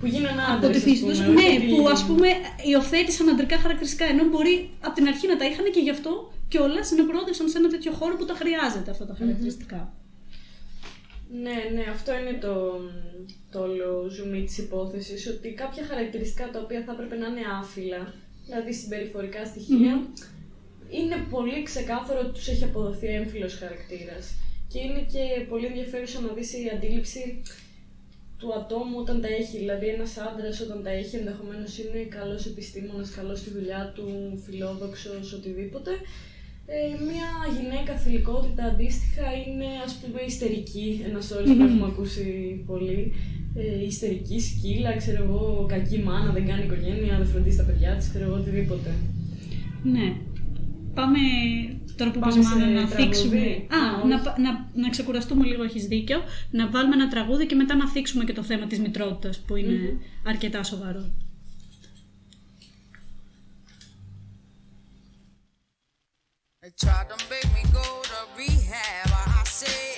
Που 0.00 0.06
γίνανε 0.06 0.42
από 0.42 0.66
άντρες, 0.66 0.70
τη 0.70 0.76
ας 0.76 0.82
φύση 0.82 1.00
πούμε, 1.00 1.12
τους, 1.12 1.20
όχι 1.20 1.30
ναι, 1.32 1.56
ότι- 1.56 1.66
που 1.66 1.88
ας 1.88 2.04
πούμε 2.04 2.28
υιοθέτησαν 2.70 3.28
αντρικά 3.28 3.58
χαρακτηριστικά, 3.58 4.04
ενώ 4.04 4.24
μπορεί 4.28 4.70
από 4.80 4.94
την 4.94 5.06
αρχή 5.06 5.26
να 5.26 5.36
τα 5.36 5.44
είχαν 5.44 5.64
και 5.74 5.80
γι' 5.80 5.90
αυτό 5.90 6.32
κιόλας 6.48 6.86
συνεπρόοδευσαν 6.86 7.48
σε 7.48 7.58
ένα 7.58 7.68
τέτοιο 7.68 7.92
χώρο 7.92 8.16
που 8.16 8.24
τα 8.24 8.34
χρειάζεται 8.34 8.90
αυτά 8.90 9.06
τα 9.06 9.14
χαρακτηριστικά. 9.18 9.92
Ναι, 11.32 11.56
ναι, 11.74 11.84
αυτό 11.90 12.12
είναι 12.14 12.38
το, 12.40 12.80
το 13.50 13.60
όλο 13.60 14.08
ζουμί 14.08 14.44
της 14.44 14.58
υπόθεσης, 14.58 15.26
ότι 15.26 15.52
κάποια 15.52 15.84
χαρακτηριστικά 15.84 16.50
τα 16.50 16.60
οποία 16.60 16.82
θα 16.86 16.92
έπρεπε 16.92 17.16
να 17.16 17.26
είναι 17.26 17.40
άφυλα, 17.60 18.14
δηλαδή 18.46 18.72
συμπεριφορικά 18.72 19.44
στοιχεία, 19.44 20.06
είναι 20.90 21.26
πολύ 21.30 21.62
ξεκάθαρο 21.62 22.20
ότι 22.20 22.32
τους 22.32 22.48
έχει 22.48 22.64
αποδοθεί 22.64 23.06
έμφυλος 23.06 23.54
χαρακτήρας. 23.54 24.34
Και 24.68 24.78
είναι 24.80 25.00
και 25.12 25.46
πολύ 25.48 25.66
ενδιαφέρουσα 25.66 26.20
να 26.20 26.32
δεις 26.32 26.52
η 26.52 26.70
αντίληψη 26.74 27.42
του 28.38 28.54
ατόμου 28.54 28.98
όταν 28.98 29.20
τα 29.20 29.28
έχει. 29.28 29.58
Δηλαδή, 29.58 29.86
ένας 29.86 30.16
άντρας 30.18 30.60
όταν 30.60 30.82
τα 30.82 30.90
έχει, 30.90 31.16
ενδεχομένως 31.16 31.78
είναι 31.78 32.02
καλός 32.02 32.46
επιστήμονας, 32.46 33.10
καλός 33.10 33.38
στη 33.38 33.50
δουλειά 33.50 33.92
του, 33.94 34.38
φιλόδοξος, 34.46 35.32
οτιδήποτε. 35.32 35.90
Ε, 36.74 37.02
μια 37.08 37.28
γυναίκα 37.56 37.92
θηλυκότητα 38.02 38.64
αντίστοιχα 38.64 39.26
είναι 39.46 39.68
ας 39.86 39.92
πούμε 40.00 40.20
ιστερική, 40.26 40.88
ένας 41.08 41.30
όρος 41.30 41.50
που 41.56 41.62
έχουμε 41.62 41.86
ακούσει 41.92 42.24
πολύ. 42.66 43.12
Ε, 43.54 43.84
ιστερική, 43.84 44.40
σκύλα, 44.40 44.96
ξέρω 44.96 45.22
εγώ, 45.24 45.66
κακή 45.68 45.98
μάνα, 45.98 46.30
δεν 46.32 46.46
κάνει 46.46 46.64
οικογένεια, 46.64 47.16
δεν 47.18 47.26
φροντίζει 47.26 47.56
τα 47.56 47.62
παιδιά 47.64 47.96
της, 47.96 48.08
ξέρω 48.08 48.24
εγώ, 48.24 48.34
οτιδήποτε. 48.34 48.90
Ναι. 49.82 50.06
Πάμε 50.94 51.18
τώρα 51.96 52.10
που 52.10 52.18
Πάμε 52.18 52.36
μας 52.36 52.46
σε 52.46 52.54
μάνα 52.54 52.66
να 52.66 52.86
τραγούδι. 52.86 53.02
θίξουμε. 53.02 53.38
Α, 53.38 53.78
Α, 53.78 53.98
όχι. 53.98 54.08
να, 54.08 54.18
πα- 54.20 54.36
να, 54.38 54.50
να 54.82 54.88
ξεκουραστούμε 54.88 55.44
λίγο, 55.46 55.62
έχεις 55.62 55.84
δίκιο. 55.86 56.18
Να 56.50 56.68
βάλουμε 56.70 56.94
ένα 56.94 57.08
τραγούδι 57.08 57.46
και 57.46 57.54
μετά 57.54 57.74
να 57.76 57.88
θίξουμε 57.88 58.24
και 58.24 58.32
το 58.32 58.42
θέμα 58.42 58.66
της 58.66 58.78
μητρότητας 58.78 59.38
που 59.38 59.56
ειναι 59.56 59.78
αρκετά 60.26 60.62
σοβαρό. 60.62 61.04
Tried 66.80 67.06
to 67.10 67.16
make 67.28 67.44
me 67.54 67.62
go 67.74 67.82
to 67.82 68.38
rehab. 68.38 69.10
I 69.12 69.42
said 69.44 69.89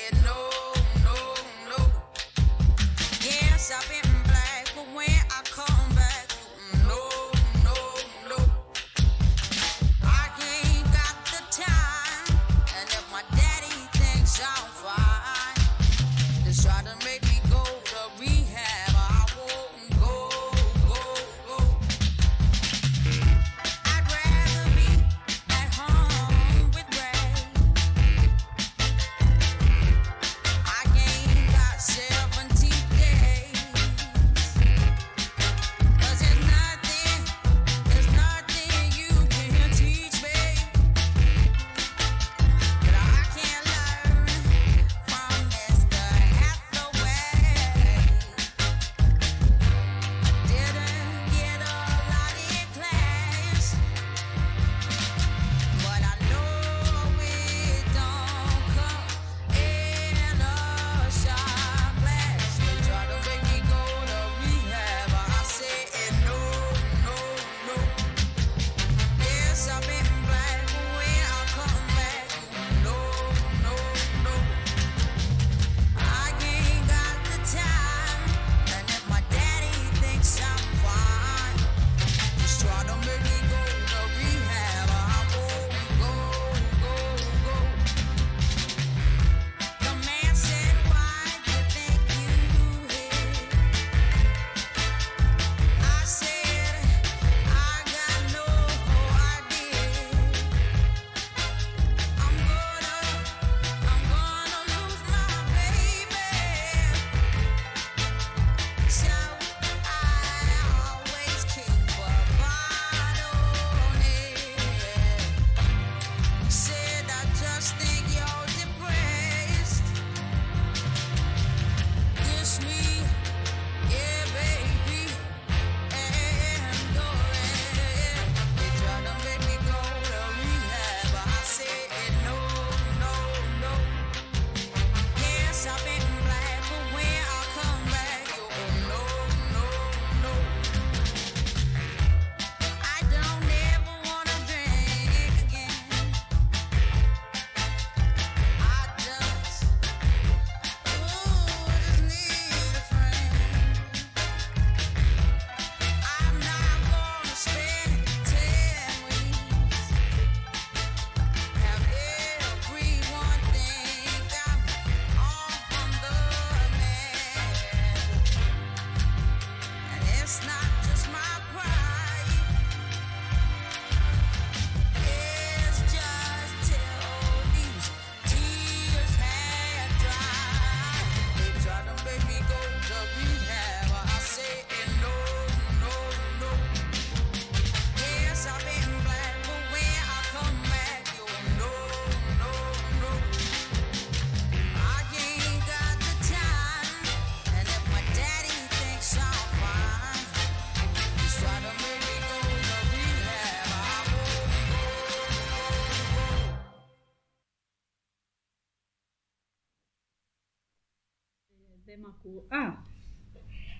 Α, 212.49 212.91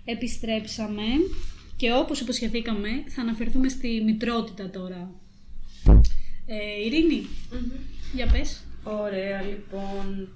επιστρέψαμε 0.05 1.03
και 1.77 1.93
όπως 1.93 2.21
υποσχεθήκαμε 2.21 2.89
θα 3.09 3.23
αναφερθούμε 3.23 3.69
στη 3.69 4.03
μητρότητα 4.05 4.71
τώρα. 4.71 5.11
Ε, 6.47 6.85
Ειρήνη, 6.85 7.27
για 8.15 8.27
πες. 8.27 8.65
Ωραία, 8.85 9.43
λοιπόν. 9.43 10.29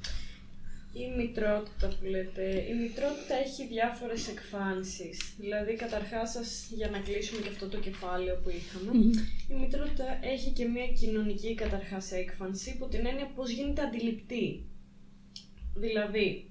Η 0.92 1.16
μητρότητα 1.16 1.88
που 1.88 2.04
λέτε. 2.10 2.64
Η 2.70 2.74
μητρότητα 2.82 3.34
έχει 3.44 3.66
διάφορες 3.66 4.28
εκφάνσεις. 4.28 5.34
Δηλαδή, 5.38 5.74
καταρχάς, 5.74 6.30
σας, 6.30 6.70
για 6.76 6.90
να 6.90 6.98
κλείσουμε 6.98 7.40
και 7.40 7.48
αυτό 7.48 7.66
το 7.68 7.78
κεφάλαιο 7.78 8.36
που 8.42 8.50
είχαμε, 8.50 8.90
η 9.48 9.54
μητρότητα 9.60 10.18
έχει 10.22 10.50
και 10.50 10.64
μια 10.64 10.86
κοινωνική 10.86 11.54
καταρχάς 11.54 12.12
έκφανση, 12.12 12.70
υπό 12.70 12.86
την 12.86 13.06
έννοια 13.06 13.30
πώς 13.34 13.50
γίνεται 13.50 13.82
αντιληπτή. 13.82 14.64
Δηλαδή, 15.74 16.50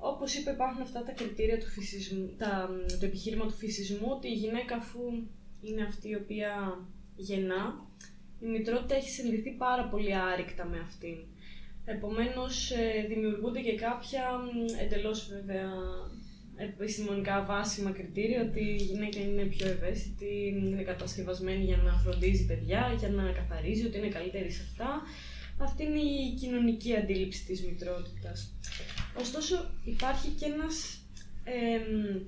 όπως 0.00 0.34
είπε, 0.34 0.50
υπάρχουν 0.50 0.82
αυτά 0.82 1.02
τα 1.02 1.12
κριτήρια 1.12 1.58
του 1.58 1.66
φυσισμού, 1.66 2.34
τα, 2.38 2.68
το 3.00 3.06
επιχείρημα 3.06 3.46
του 3.46 3.56
φυσισμού, 3.56 4.06
ότι 4.10 4.28
η 4.28 4.34
γυναίκα 4.34 4.74
αφού 4.74 5.00
είναι 5.60 5.82
αυτή 5.82 6.08
η 6.08 6.14
οποία 6.14 6.78
γεννά, 7.16 7.86
η 8.40 8.46
μητρότητα 8.46 8.94
έχει 8.94 9.10
συνδεθεί 9.10 9.50
πάρα 9.50 9.84
πολύ 9.88 10.14
άρρηκτα 10.14 10.64
με 10.64 10.78
αυτήν. 10.80 11.16
Επομένως, 11.84 12.70
ε, 12.70 13.06
δημιουργούνται 13.08 13.60
και 13.60 13.74
κάποια 13.74 14.22
μ, 14.38 14.82
εντελώς 14.82 15.28
βέβαια 15.28 15.70
επιστημονικά 16.56 17.44
βάσιμα 17.44 17.90
κριτήρια 17.90 18.42
ότι 18.42 18.60
η 18.60 18.82
γυναίκα 18.82 19.20
είναι 19.20 19.42
πιο 19.42 19.68
ευαίσθητη, 19.68 20.54
είναι 20.64 20.82
κατασκευασμένη 20.82 21.64
για 21.64 21.76
να 21.76 21.92
φροντίζει 21.92 22.46
παιδιά, 22.46 22.96
για 22.98 23.08
να 23.08 23.32
καθαρίζει, 23.32 23.86
ότι 23.86 23.98
είναι 23.98 24.08
καλύτερη 24.08 24.50
σε 24.50 24.62
αυτά. 24.62 25.02
Αυτή 25.58 25.82
είναι 25.84 26.00
η 26.00 26.34
κοινωνική 26.40 26.96
αντίληψη 26.96 27.44
της 27.44 27.64
μητρότητας. 27.64 28.54
Ωστόσο, 29.20 29.70
υπάρχει 29.84 30.28
και 30.28 30.44
ένας 30.44 31.00
εμ, 31.44 32.20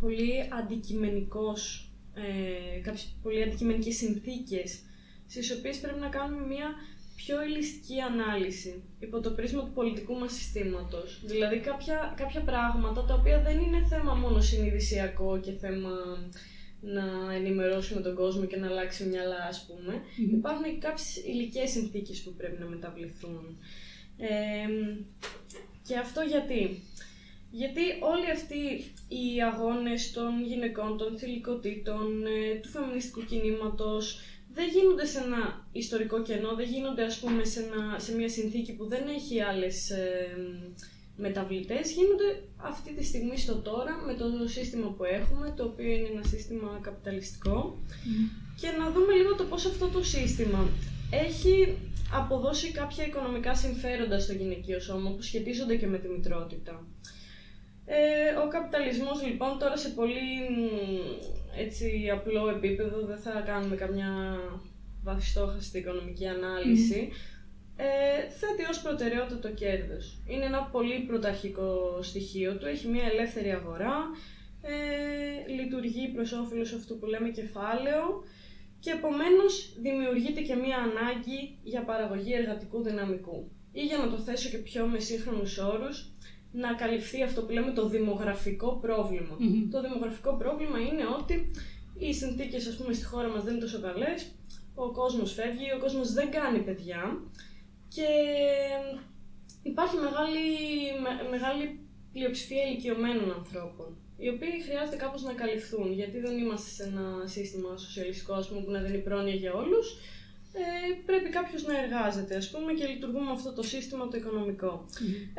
πολύ 0.00 0.48
αντικειμενικός, 0.62 1.90
ε, 2.14 2.80
κάποιες 2.80 3.16
πολύ 3.22 3.42
αντικειμενικές 3.42 3.96
συνθήκες 3.96 4.78
στις 5.28 5.50
οποίες 5.50 5.78
πρέπει 5.78 5.98
να 5.98 6.08
κάνουμε 6.08 6.46
μια 6.46 6.68
πιο 7.16 7.40
ελιστική 7.40 8.00
ανάλυση 8.00 8.82
υπό 9.00 9.20
το 9.20 9.30
πρίσμα 9.30 9.64
του 9.64 9.72
πολιτικού 9.72 10.14
μας 10.14 10.32
συστήματος. 10.32 11.20
Δηλαδή 11.24 11.58
κάποια, 11.58 12.14
κάποια 12.16 12.40
πράγματα 12.40 13.04
τα 13.04 13.14
οποία 13.14 13.42
δεν 13.42 13.60
είναι 13.60 13.86
θέμα 13.88 14.14
μόνο 14.14 14.40
συνειδησιακό 14.40 15.40
και 15.40 15.52
θέμα 15.52 15.90
να 16.80 17.34
ενημερώσουμε 17.34 18.00
τον 18.00 18.14
κόσμο 18.14 18.44
και 18.44 18.56
να 18.56 18.66
αλλάξει 18.66 19.04
μυαλά 19.04 19.44
ας 19.48 19.66
πούμε. 19.66 20.00
Υπάρχουν 20.32 20.64
και 20.64 20.78
κάποιες 20.78 21.16
υλικές 21.16 21.70
συνθήκες 21.70 22.22
που 22.22 22.34
πρέπει 22.34 22.60
να 22.60 22.66
μεταβληθούν. 22.66 23.58
Ε, 24.16 24.66
και 25.86 25.96
αυτό 25.96 26.20
γιατί; 26.20 26.82
Γιατί 27.50 27.80
όλοι 28.00 28.30
αυτοί 28.30 28.62
οι 29.08 29.42
αγώνες 29.52 30.12
των 30.12 30.42
γυναικών, 30.44 30.96
των 30.98 31.18
θηλυκοτήτων, 31.18 32.26
ε, 32.26 32.60
του 32.62 32.68
φεμινιστικού 32.68 33.24
κινήματος, 33.24 34.20
δεν 34.54 34.68
γίνονται 34.68 35.06
σε 35.06 35.18
ένα 35.18 35.66
ιστορικό 35.72 36.22
κενό, 36.22 36.54
δεν 36.54 36.68
γίνονται 36.68 37.04
ας 37.04 37.18
πούμε 37.18 37.44
σε, 37.44 37.60
ένα, 37.60 37.98
σε 37.98 38.14
μια 38.14 38.28
συνθήκη 38.28 38.72
που 38.72 38.86
δεν 38.86 39.08
έχει 39.08 39.40
άλλες 39.40 39.90
ε, 39.90 40.36
μεταβλητές, 41.16 41.92
γίνονται 41.92 42.42
αυτή 42.56 42.92
τη 42.92 43.04
στιγμή 43.04 43.38
στο 43.38 43.54
τώρα 43.54 44.02
με 44.06 44.14
το 44.14 44.48
σύστημα 44.48 44.88
που 44.88 45.04
έχουμε, 45.04 45.54
το 45.56 45.64
οποίο 45.64 45.90
είναι 45.90 46.08
ένα 46.12 46.22
σύστημα 46.22 46.78
καπιταλιστικό 46.82 47.78
και 48.60 48.68
να 48.78 48.90
δούμε 48.90 49.12
λίγο 49.12 49.34
το 49.34 49.44
πώς 49.44 49.66
αυτό 49.66 49.88
το 49.88 50.04
σύστημα 50.04 50.68
έχει 51.26 51.76
αποδώσει 52.12 52.70
κάποια 52.72 53.06
οικονομικά 53.06 53.54
συμφέροντα 53.54 54.18
στο 54.18 54.32
γυναικείο 54.32 54.80
σώμα 54.80 55.10
που 55.10 55.22
σχετίζονται 55.22 55.76
και 55.76 55.86
με 55.86 55.98
τη 55.98 56.08
μητρότητα. 56.08 56.86
Ε, 57.86 58.34
ο 58.44 58.48
καπιταλισμός 58.48 59.22
λοιπόν 59.26 59.58
τώρα 59.58 59.76
σε 59.76 59.88
πολύ 59.88 60.30
μ, 60.50 60.66
έτσι 61.58 62.10
απλό 62.12 62.48
επίπεδο, 62.48 63.06
δεν 63.06 63.18
θα 63.18 63.42
κάνουμε 63.46 63.76
καμιά 63.76 64.10
βαθιστόχαστη 65.02 65.78
οικονομική 65.78 66.26
ανάλυση, 66.26 67.08
ε, 67.76 68.30
θέτει 68.30 68.70
ως 68.70 68.80
προτεραιότητα 68.80 69.38
το 69.38 69.50
κέρδος. 69.50 70.18
Είναι 70.26 70.44
ένα 70.44 70.62
πολύ 70.62 70.98
πρωταρχικό 70.98 71.98
στοιχείο 72.02 72.56
του, 72.56 72.66
έχει 72.66 72.88
μια 72.88 73.04
ελεύθερη 73.04 73.50
αγορά, 73.50 73.96
ε, 74.62 75.52
λειτουργεί 75.52 76.08
προς 76.08 76.32
όφελος 76.32 76.72
αυτού 76.72 76.98
που 76.98 77.06
λέμε 77.06 77.28
κεφάλαιο 77.28 78.24
και 78.84 78.90
επομένως 78.90 79.52
δημιουργείται 79.86 80.40
και 80.40 80.54
μια 80.54 80.76
ανάγκη 80.88 81.58
για 81.62 81.82
παραγωγή 81.84 82.32
εργατικού 82.32 82.82
δυναμικού. 82.82 83.50
Ή 83.72 83.82
για 83.84 83.98
να 83.98 84.08
το 84.10 84.16
θέσω 84.16 84.48
και 84.48 84.56
πιο 84.58 84.86
με 84.86 84.98
σύγχρονους 84.98 85.58
όρους, 85.58 86.12
να 86.52 86.72
καλυφθεί 86.74 87.22
αυτό 87.22 87.42
που 87.42 87.52
λέμε 87.52 87.72
το 87.72 87.88
δημογραφικό 87.88 88.78
πρόβλημα. 88.84 89.36
Το 89.70 89.80
δημογραφικό 89.80 90.36
πρόβλημα 90.36 90.78
είναι 90.78 91.04
ότι 91.20 91.50
οι 91.98 92.12
συνθήκες, 92.14 92.66
ας 92.66 92.76
πούμε, 92.76 92.92
στη 92.92 93.04
χώρα 93.04 93.28
μας 93.28 93.42
δεν 93.44 93.52
είναι 93.52 93.62
τόσο 93.62 93.80
καλές, 93.80 94.32
ο 94.74 94.90
κόσμος 94.92 95.32
φεύγει, 95.32 95.72
ο 95.76 95.78
κόσμος 95.78 96.12
δεν 96.12 96.30
κάνει 96.30 96.58
παιδιά 96.58 97.02
και 97.88 98.06
υπάρχει 99.62 99.96
μεγάλη, 99.96 100.44
με- 101.02 101.28
μεγάλη 101.30 101.64
πλειοψηφία 102.12 102.62
ηλικιωμένων 102.64 103.32
ανθρώπων, 103.32 103.96
οι 104.22 104.28
οποίοι 104.28 104.62
χρειάζεται 104.66 104.96
κάπως 104.96 105.22
να 105.22 105.32
καλυφθούν, 105.32 105.92
γιατί 105.92 106.18
δεν 106.18 106.38
είμαστε 106.38 106.70
σε 106.76 106.82
ένα 106.90 107.06
σύστημα 107.34 107.76
σοσιαλιστικό, 107.76 108.32
ας 108.34 108.48
πούμε, 108.48 108.60
που 108.64 108.70
να 108.70 108.80
δίνει 108.80 108.98
πρόνοια 108.98 109.34
για 109.34 109.52
όλους, 109.52 109.86
ε, 110.56 110.92
πρέπει 111.08 111.28
κάποιος 111.38 111.62
να 111.68 111.74
εργάζεται, 111.82 112.34
ας 112.36 112.50
πούμε, 112.50 112.72
και 112.72 112.86
λειτουργούμε 112.86 113.24
με 113.24 113.30
αυτό 113.38 113.52
το 113.52 113.62
σύστημα 113.62 114.08
το 114.08 114.16
οικονομικό. 114.16 114.72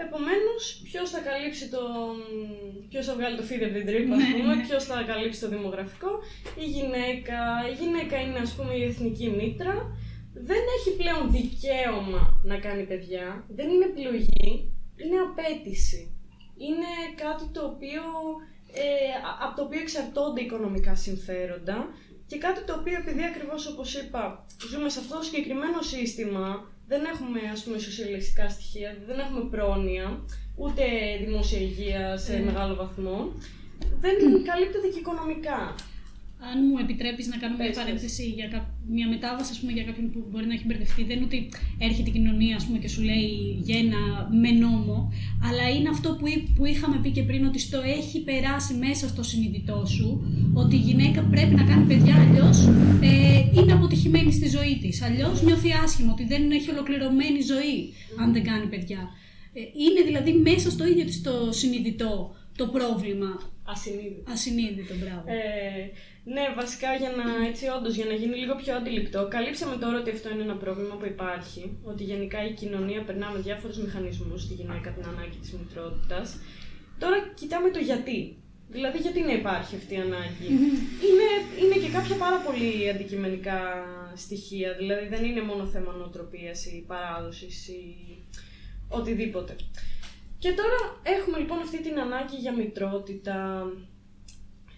Επομένως, 0.05 0.61
ποιος 0.83 1.09
θα 1.09 1.19
καλύψει 1.29 1.65
το... 1.69 1.81
ποιος 2.89 3.05
θα 3.05 3.13
βγάλει 3.15 3.35
το 3.37 3.43
φίδι 3.43 3.63
από 3.63 3.73
την 3.73 3.85
τρύπα, 3.85 4.15
ας 4.15 4.23
πούμε, 4.33 4.53
ποιος 4.65 4.83
θα 4.89 5.03
καλύψει 5.11 5.39
το 5.41 5.49
δημογραφικό, 5.55 6.11
η 6.63 6.65
γυναίκα. 6.75 7.39
Η 7.71 7.73
γυναίκα 7.81 8.15
είναι, 8.21 8.39
ας 8.39 8.51
πούμε, 8.55 8.73
η 8.75 8.83
εθνική 8.83 9.27
μήτρα, 9.29 9.75
δεν 10.33 10.63
έχει 10.77 10.91
πλέον 11.01 11.23
δικαίωμα 11.37 12.41
να 12.43 12.57
κάνει 12.65 12.83
παιδιά, 12.83 13.45
δεν 13.57 13.67
είναι 13.69 13.85
επιλογή, 13.85 14.49
είναι 15.01 15.17
απέτηση. 15.27 16.01
Είναι 16.57 16.91
κάτι 17.23 17.45
το 17.55 17.61
οποίο, 17.71 18.03
ε, 18.83 19.11
α- 19.29 19.37
από 19.45 19.55
το 19.55 19.61
οποίο 19.63 19.79
εξαρτώνται 19.79 20.41
οικονομικά 20.41 20.95
συμφέροντα 20.95 21.77
και 22.27 22.37
κάτι 22.37 22.61
το 22.63 22.73
οποίο 22.79 22.93
επειδή 22.97 23.23
ακριβώς 23.23 23.67
όπως 23.67 23.95
είπα 23.95 24.45
ζούμε 24.69 24.89
σε 24.89 24.99
αυτό 24.99 25.15
το 25.17 25.23
συγκεκριμένο 25.23 25.81
σύστημα 25.81 26.47
δεν 26.87 27.01
έχουμε 27.13 27.39
ας 27.53 27.63
πούμε 27.63 27.77
σοσιαλιστικά 27.77 28.49
στοιχεία, 28.49 28.97
δεν 29.07 29.19
έχουμε 29.19 29.41
πρόνοια, 29.49 30.25
ούτε 30.55 30.83
δημόσια 31.25 31.59
υγεία 31.59 32.17
σε 32.17 32.39
μεγάλο 32.39 32.75
βαθμό, 32.75 33.33
δεν 33.99 34.15
καλύπτεται 34.43 34.87
και 34.93 34.99
οικονομικά. 34.99 35.75
Αν 36.51 36.57
μου 36.67 36.77
επιτρέπεις 36.83 37.27
να 37.27 37.37
κάνω 37.41 37.55
μια 37.55 37.65
Πες, 37.65 37.75
πες. 37.75 37.83
παρένθεση 37.83 38.23
για 38.37 38.47
κα- 38.53 38.69
μια 38.95 39.07
μετάβαση 39.13 39.51
ας 39.51 39.59
πούμε, 39.59 39.71
για 39.71 39.83
κάποιον 39.83 40.11
που 40.11 40.19
μπορεί 40.31 40.45
να 40.45 40.53
έχει 40.53 40.65
μπερδευτεί, 40.67 41.03
δεν 41.03 41.15
είναι 41.17 41.25
ότι 41.31 41.39
έρχεται 41.87 42.09
η 42.09 42.13
κοινωνία 42.17 42.55
ας 42.55 42.65
πούμε, 42.65 42.77
και 42.83 42.87
σου 42.87 43.01
λέει 43.09 43.29
γένα 43.69 43.99
με 44.41 44.49
νόμο, 44.51 45.11
αλλά 45.47 45.65
είναι 45.75 45.89
αυτό 45.89 46.09
που, 46.19 46.27
εί- 46.27 46.47
που 46.55 46.65
είχαμε 46.65 46.97
πει 47.03 47.09
και 47.11 47.23
πριν, 47.23 47.45
ότι 47.45 47.59
στο 47.59 47.79
έχει 47.97 48.17
περάσει 48.29 48.73
μέσα 48.73 49.07
στο 49.07 49.23
συνειδητό 49.23 49.85
σου, 49.85 50.09
ότι 50.53 50.75
η 50.75 50.79
γυναίκα 50.79 51.21
πρέπει 51.33 51.55
να 51.55 51.63
κάνει 51.63 51.85
παιδιά, 51.85 52.15
αλλιώς 52.23 52.57
ε, 53.01 53.59
είναι 53.59 53.73
αποτυχημένη 53.73 54.31
στη 54.31 54.47
ζωή 54.49 54.77
της. 54.81 55.01
Αλλιώς 55.01 55.41
νιώθει 55.43 55.69
άσχημα, 55.83 56.11
ότι 56.11 56.25
δεν 56.25 56.51
έχει 56.51 56.69
ολοκληρωμένη 56.69 57.41
ζωή 57.41 57.93
αν 58.21 58.33
δεν 58.33 58.43
κάνει 58.43 58.65
παιδιά. 58.67 59.01
Ε, 59.53 59.59
είναι 59.85 60.01
δηλαδή 60.05 60.31
μέσα 60.33 60.69
στο 60.71 60.87
ίδιο 60.87 61.05
της 61.05 61.21
το 61.21 61.51
συνειδητό 61.51 62.35
το 62.57 62.67
πρόβλημα. 62.67 63.53
Ασυνείδητο. 63.67 64.31
Ασυνείδητο, 64.31 64.93
μπράβο. 65.01 65.23
Ε, 65.25 65.89
ναι, 66.33 66.45
βασικά 66.55 66.95
για 67.01 67.11
να, 67.19 67.45
έτσι, 67.49 67.63
όντως, 67.77 67.95
για 67.95 68.05
να 68.05 68.13
γίνει 68.13 68.35
λίγο 68.35 68.55
πιο 68.55 68.75
αντιληπτό, 68.75 69.27
καλύψαμε 69.27 69.75
τώρα 69.75 69.97
ότι 69.99 70.09
αυτό 70.09 70.29
είναι 70.29 70.43
ένα 70.43 70.55
πρόβλημα 70.55 70.95
που 70.95 71.05
υπάρχει, 71.05 71.77
ότι 71.83 72.03
γενικά 72.03 72.45
η 72.45 72.53
κοινωνία 72.53 73.01
περνά 73.03 73.29
με 73.29 73.39
διάφορους 73.39 73.77
μηχανισμούς 73.77 74.41
στη 74.41 74.53
γυναίκα 74.53 74.89
την 74.91 75.05
ανάγκη 75.05 75.37
της 75.41 75.51
μητρότητας. 75.51 76.37
Τώρα 76.99 77.17
κοιτάμε 77.39 77.69
το 77.69 77.79
γιατί. 77.79 78.37
Δηλαδή, 78.69 78.97
γιατί 78.97 79.21
να 79.21 79.33
υπάρχει 79.33 79.75
αυτή 79.75 79.93
η 79.93 79.97
ανάγκη; 79.97 80.47
είναι, 81.07 81.27
είναι 81.61 81.77
και 81.83 81.91
κάποια 81.91 82.15
πάρα 82.15 82.37
πολύ 82.37 82.89
αντικειμενικά 82.89 83.59
στοιχεία. 84.15 84.73
Δηλαδή, 84.73 85.07
δεν 85.07 85.23
είναι 85.23 85.41
μόνο 85.41 85.65
θέμα 85.65 85.91
νοοτροπίας 85.91 86.65
ή 86.65 86.83
παράδοσης 86.87 87.67
ή 87.67 87.81
οτιδήποτε. 88.89 89.55
Και 90.39 90.51
τώρα 90.51 90.79
έχουμε 91.03 91.37
λοιπόν 91.37 91.59
αυτή 91.59 91.81
την 91.81 91.99
ανάγκη 91.99 92.35
για 92.35 92.53
μητρότητα. 92.53 93.65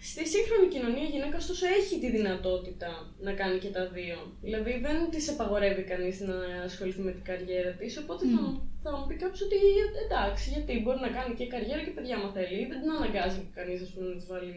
Στη 0.00 0.26
σύγχρονη 0.28 0.68
κοινωνία 0.74 1.02
η 1.08 1.12
γυναίκα 1.14 1.36
ωστόσο 1.36 1.66
έχει 1.78 1.98
τη 1.98 2.10
δυνατότητα 2.10 2.90
να 3.20 3.32
κάνει 3.32 3.58
και 3.58 3.68
τα 3.68 3.84
δύο. 3.88 4.18
Δηλαδή 4.42 4.78
δεν 4.86 5.10
της 5.10 5.28
απαγορεύει 5.28 5.82
κανείς 5.82 6.20
να 6.20 6.36
ασχοληθεί 6.64 7.00
με 7.00 7.12
την 7.12 7.24
καριέρα 7.24 7.70
της. 7.70 7.96
Οπότε 7.98 8.26
θα, 8.26 8.40
μου- 8.42 8.70
θα 8.82 8.90
μου 8.96 9.06
πει 9.06 9.14
κάποιος 9.14 9.40
ότι 9.42 9.56
«Ε, 9.56 10.04
εντάξει, 10.04 10.50
γιατί 10.50 10.80
μπορεί 10.82 11.00
να 11.00 11.08
κάνει 11.08 11.34
και 11.34 11.46
καριέρα 11.46 11.82
και 11.84 11.90
παιδιά, 11.90 12.16
μα 12.18 12.28
θέλει. 12.32 12.66
Δεν 12.70 12.80
την 12.80 12.90
αναγκάζει 12.90 13.50
κανείς 13.54 13.80
να 13.96 14.14
της 14.16 14.26
βάλει 14.26 14.54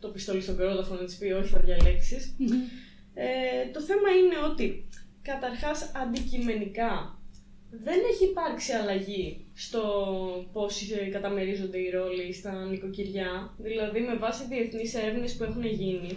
το 0.00 0.08
πιστόλι 0.08 0.40
στον 0.40 0.56
κρόταφο 0.56 0.94
να 0.94 1.04
της 1.04 1.16
πει 1.18 1.26
Όχι, 1.40 1.48
θα 1.48 1.60
διαλέξεις. 1.60 2.36
Ε, 3.14 3.70
το 3.72 3.80
θέμα 3.80 4.08
είναι 4.18 4.38
ότι 4.50 4.88
καταρχάς 5.22 5.92
αντικειμενικά 6.02 7.18
δεν 7.70 7.98
έχει 8.12 8.24
υπάρξει 8.24 8.72
αλλαγή 8.72 9.45
στο 9.58 9.82
πώς 10.52 10.90
ε, 10.90 11.08
καταμερίζονται 11.16 11.78
οι 11.78 11.90
ρόλοι 11.90 12.32
στα 12.32 12.52
νοικοκυριά. 12.70 13.54
Δηλαδή, 13.58 14.00
με 14.00 14.14
βάση 14.14 14.42
διεθνείς 14.48 14.94
έρευνες 14.94 15.34
που 15.34 15.44
έχουν 15.44 15.64
γίνει, 15.64 16.12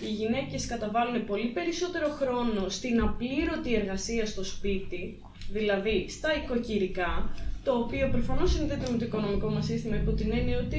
οι 0.00 0.10
γυναίκες 0.20 0.66
καταβάλουν 0.66 1.24
πολύ 1.24 1.48
περισσότερο 1.48 2.08
χρόνο 2.08 2.68
στην 2.68 3.00
απλήρωτη 3.00 3.74
εργασία 3.74 4.26
στο 4.26 4.44
σπίτι, 4.44 5.22
δηλαδή 5.52 6.06
στα 6.08 6.30
οικοκυρικά, 6.34 7.34
το 7.64 7.72
οποίο 7.72 8.08
προφανώς 8.08 8.52
συνδέεται 8.52 8.90
με 8.90 8.98
το 8.98 9.04
οικονομικό 9.04 9.48
μας 9.48 9.64
σύστημα 9.64 9.96
υπό 9.96 10.12
την 10.12 10.32
έννοια 10.32 10.58
ότι 10.58 10.78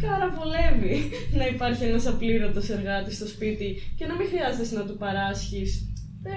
καραβολεύει 0.00 1.10
να 1.38 1.46
υπάρχει 1.46 1.84
ένας 1.84 2.06
απλήρωτος 2.06 2.68
εργάτης 2.68 3.16
στο 3.16 3.26
σπίτι 3.26 3.68
και 3.96 4.06
να 4.06 4.14
μην 4.14 4.26
χρειάζεται 4.28 4.62
εσύ 4.62 4.74
να 4.74 4.84
του 4.84 4.96
παράσχεις 4.96 5.84
ε, 6.24 6.32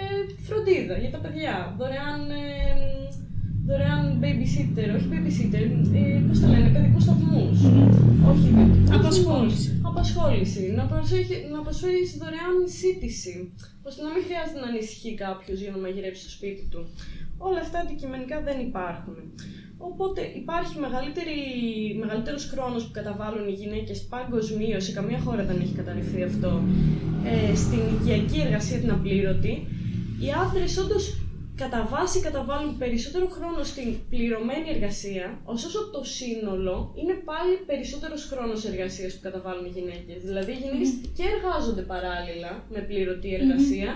φροντίδα 0.46 0.98
για 0.98 1.12
τα 1.12 1.18
παιδιά, 1.18 1.76
δωρεάν, 1.78 2.30
ε, 2.30 2.94
δωρεάν 3.68 4.04
babysitter, 4.24 4.88
όχι 4.98 5.08
babysitter, 5.14 5.66
ε, 6.02 6.20
πώς 6.28 6.38
το 6.42 6.48
λένε, 6.54 6.70
παιδικούς 6.74 7.04
σταθμούς. 7.08 7.58
Όχι, 8.32 8.48
όχι 8.58 8.94
Απασχόληση. 9.00 9.62
σταθμούς, 9.64 9.90
Απασχόληση. 9.92 10.64
Να, 10.78 10.84
προσέχει, 10.92 11.36
να 11.56 11.60
προσφέρεις 11.66 12.10
δωρεάν 12.22 12.56
σύντηση, 12.80 13.34
ώστε 13.88 14.00
να 14.06 14.10
μην 14.14 14.22
χρειάζεται 14.28 14.60
να 14.64 14.68
ανησυχεί 14.74 15.12
κάποιος 15.26 15.58
για 15.64 15.72
να 15.76 15.78
μαγειρέψει 15.84 16.22
στο 16.24 16.32
σπίτι 16.38 16.64
του. 16.72 16.82
Όλα 17.48 17.60
αυτά 17.66 17.78
αντικειμενικά 17.84 18.38
δεν 18.48 18.58
υπάρχουν. 18.68 19.18
Οπότε 19.90 20.22
υπάρχει 20.42 20.76
μεγαλύτερη, 20.86 21.38
μεγαλύτερος 22.02 22.44
χρόνος 22.52 22.82
που 22.86 22.94
καταβάλουν 23.00 23.46
οι 23.48 23.56
γυναίκες 23.62 24.00
παγκοσμίως, 24.12 24.84
σε 24.86 24.92
καμία 24.98 25.20
χώρα 25.26 25.44
δεν 25.50 25.58
έχει 25.64 25.76
καταρριφθεί 25.80 26.22
αυτό, 26.24 26.52
ε, 27.32 27.56
στην 27.64 27.82
οικιακή 27.94 28.40
εργασία 28.46 28.78
την 28.84 28.92
απλήρωτη. 28.92 29.54
Οι 30.22 30.30
άντρες 30.44 30.78
όντως 30.78 31.04
κατά 31.56 31.88
βάση 31.92 32.20
καταβάλουν 32.20 32.78
περισσότερο 32.78 33.28
χρόνο 33.28 33.64
στην 33.64 33.96
πληρωμένη 34.10 34.70
εργασία, 34.70 35.42
ωστόσο 35.46 35.90
το 35.90 36.04
σύνολο 36.04 36.94
είναι 36.96 37.14
πάλι 37.14 37.56
περισσότερος 37.66 38.26
χρόνος 38.26 38.66
εργασίας 38.66 39.14
που 39.14 39.20
καταβάλουν 39.22 39.66
οι 39.66 39.70
γυναίκες. 39.70 40.24
Δηλαδή 40.24 40.52
οι 40.52 40.56
γυναίκες 40.64 40.90
και 41.18 41.24
εργάζονται 41.34 41.82
παράλληλα 41.82 42.64
με 42.70 42.80
πληρωτή 42.80 43.34
εργασία 43.34 43.90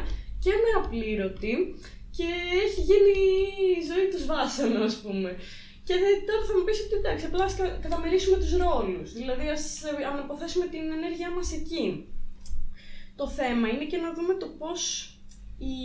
και 0.43 0.49
με 0.64 0.70
απλήρωτη 0.86 1.53
και 2.18 2.28
έχει 2.66 2.82
γίνει 2.89 3.14
η 3.80 3.82
ζωή 3.91 4.08
τους 4.12 4.26
βάσανο, 4.26 4.84
ας 4.84 4.95
πούμε. 4.95 5.30
Και 5.88 5.93
τώρα 6.28 6.41
θα 6.47 6.53
μου 6.58 6.64
πεις 6.66 6.80
ότι 6.86 6.95
εντάξει, 7.01 7.26
απλά 7.26 7.43
ας 7.43 7.55
κα- 7.55 7.78
καταμερίσουμε 7.86 8.38
τους 8.38 8.53
ρόλους. 8.66 9.14
Δηλαδή 9.14 9.45
ας 9.55 9.64
ε, 9.84 10.05
αναποθέσουμε 10.12 10.66
την 10.74 10.84
ενέργειά 10.97 11.30
μας 11.32 11.47
εκεί. 11.60 11.86
Το 13.16 13.28
θέμα 13.28 13.68
είναι 13.70 13.86
και 13.91 13.97
να 13.97 14.14
δούμε 14.14 14.34
το 14.34 14.47
πώς 14.60 14.82
η, 15.58 15.76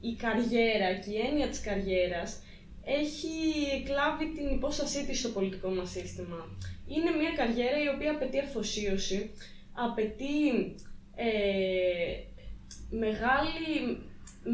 η 0.00 0.14
καριέρα 0.14 0.94
και 0.94 1.10
η 1.10 1.20
έννοια 1.28 1.48
της 1.48 1.60
καριέρας 1.60 2.42
έχει 2.84 3.34
εκλάβει 3.80 4.26
την 4.36 4.48
υπόστασή 4.56 5.06
της 5.06 5.18
στο 5.18 5.28
πολιτικό 5.28 5.68
μας 5.68 5.90
σύστημα. 5.90 6.56
Είναι 6.88 7.10
μια 7.10 7.32
καριέρα 7.36 7.82
η 7.82 7.88
οποία 7.94 8.10
απαιτεί 8.10 8.38
αφοσίωση, 8.38 9.30
απαιτεί 9.72 10.74
ε, 11.14 11.28
μεγάλη, 12.90 13.98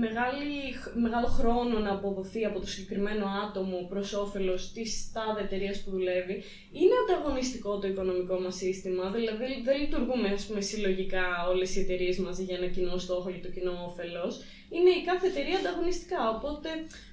μεγάλη, 0.04 0.52
μεγάλο 0.94 1.26
χρόνο 1.26 1.78
να 1.78 1.92
αποδοθεί 1.92 2.44
από 2.44 2.60
το 2.60 2.66
συγκεκριμένο 2.66 3.26
άτομο 3.48 3.86
προς 3.88 4.12
όφελος 4.12 4.72
της 4.72 5.12
τάδε 5.12 5.40
εταιρείας 5.40 5.82
που 5.82 5.90
δουλεύει. 5.90 6.42
Είναι 6.72 6.94
ανταγωνιστικό 7.02 7.78
το 7.78 7.86
οικονομικό 7.86 8.40
μας 8.40 8.56
σύστημα, 8.56 9.10
δηλαδή 9.10 9.44
δεν 9.64 9.80
λειτουργούμε 9.80 10.28
ας 10.28 10.46
πούμε, 10.46 10.60
συλλογικά 10.60 11.48
όλες 11.48 11.76
οι 11.76 11.80
εταιρείες 11.80 12.18
μαζί 12.18 12.42
για 12.42 12.56
ένα 12.56 12.66
κοινό 12.66 12.96
στόχο, 12.98 13.28
για 13.30 13.42
το 13.42 13.48
κοινό 13.48 13.84
όφελος. 13.86 14.40
Είναι 14.74 14.90
η 15.00 15.02
κάθε 15.08 15.26
εταιρεία 15.26 15.58
ανταγωνιστικά, 15.58 16.20
οπότε 16.36 16.68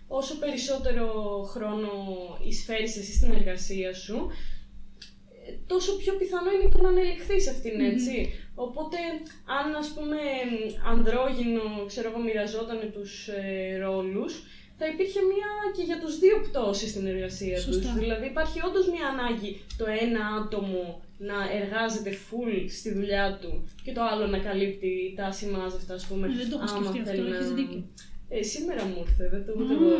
όσο 0.07 0.33
περισσότερο 0.43 1.05
χρόνο 1.53 1.91
εισφέρεις 2.47 2.97
εσύ 2.97 3.13
στην 3.13 3.31
εργασία 3.31 3.93
σου, 3.93 4.17
ε, 5.47 5.51
τόσο 5.67 5.97
πιο 5.97 6.13
πιθανό 6.13 6.51
είναι 6.51 6.69
και 6.71 6.81
να 6.81 6.89
ανελιχθείς 6.89 7.47
αυτήν, 7.47 7.79
έτσι. 7.79 8.13
Οπότε, 8.55 8.97
αν 9.59 9.75
ας 9.75 9.89
πούμε 9.95 10.19
ανδρόγυνο, 10.91 11.85
ξέρω 11.87 12.09
εγώ, 12.09 12.19
μοιραζόταν 12.19 12.91
τους 12.93 13.27
ε, 13.27 13.77
ρόλους, 13.85 14.33
θα 14.77 14.85
υπήρχε 14.93 15.19
μια 15.31 15.51
και 15.75 15.83
για 15.83 15.99
τους 15.99 16.19
δύο 16.19 16.37
πτώσεις 16.45 16.89
στην 16.89 17.05
εργασία 17.07 17.55
τους. 17.55 17.63
Σωστά. 17.63 17.93
Δηλαδή 17.97 18.25
υπάρχει 18.25 18.59
όντως 18.67 18.85
μια 18.93 19.05
ανάγκη 19.13 19.61
το 19.77 19.85
ένα 20.05 20.23
άτομο 20.41 21.01
να 21.29 21.37
εργάζεται 21.59 22.11
full 22.27 22.65
στη 22.77 22.89
δουλειά 22.93 23.37
του 23.41 23.51
και 23.83 23.91
το 23.91 24.01
άλλο 24.11 24.25
να 24.27 24.37
καλύπτει 24.39 25.13
τα 25.17 25.25
ασημάζευτα, 25.25 25.93
ας 25.93 26.05
πούμε, 26.07 26.27
Ε, 26.27 26.31
δεν 26.39 26.49
το 26.49 26.55
έχω 26.63 26.75
άμα 26.75 26.89
σκεφτεί 26.89 26.99
αυτό, 26.99 27.11
θέλει 27.11 27.35
έχεις 27.35 27.49
να- 27.49 27.55
δίκιο. 27.55 27.83
Ε, 28.29 28.43
σήμερα 28.43 28.83
μου 28.85 28.97
ήρθε, 29.07 29.29
δεν 29.33 29.45
το 29.45 29.51
ούτε 29.57 29.73
Μμμ. 29.73 29.81
εγώ. 29.83 29.95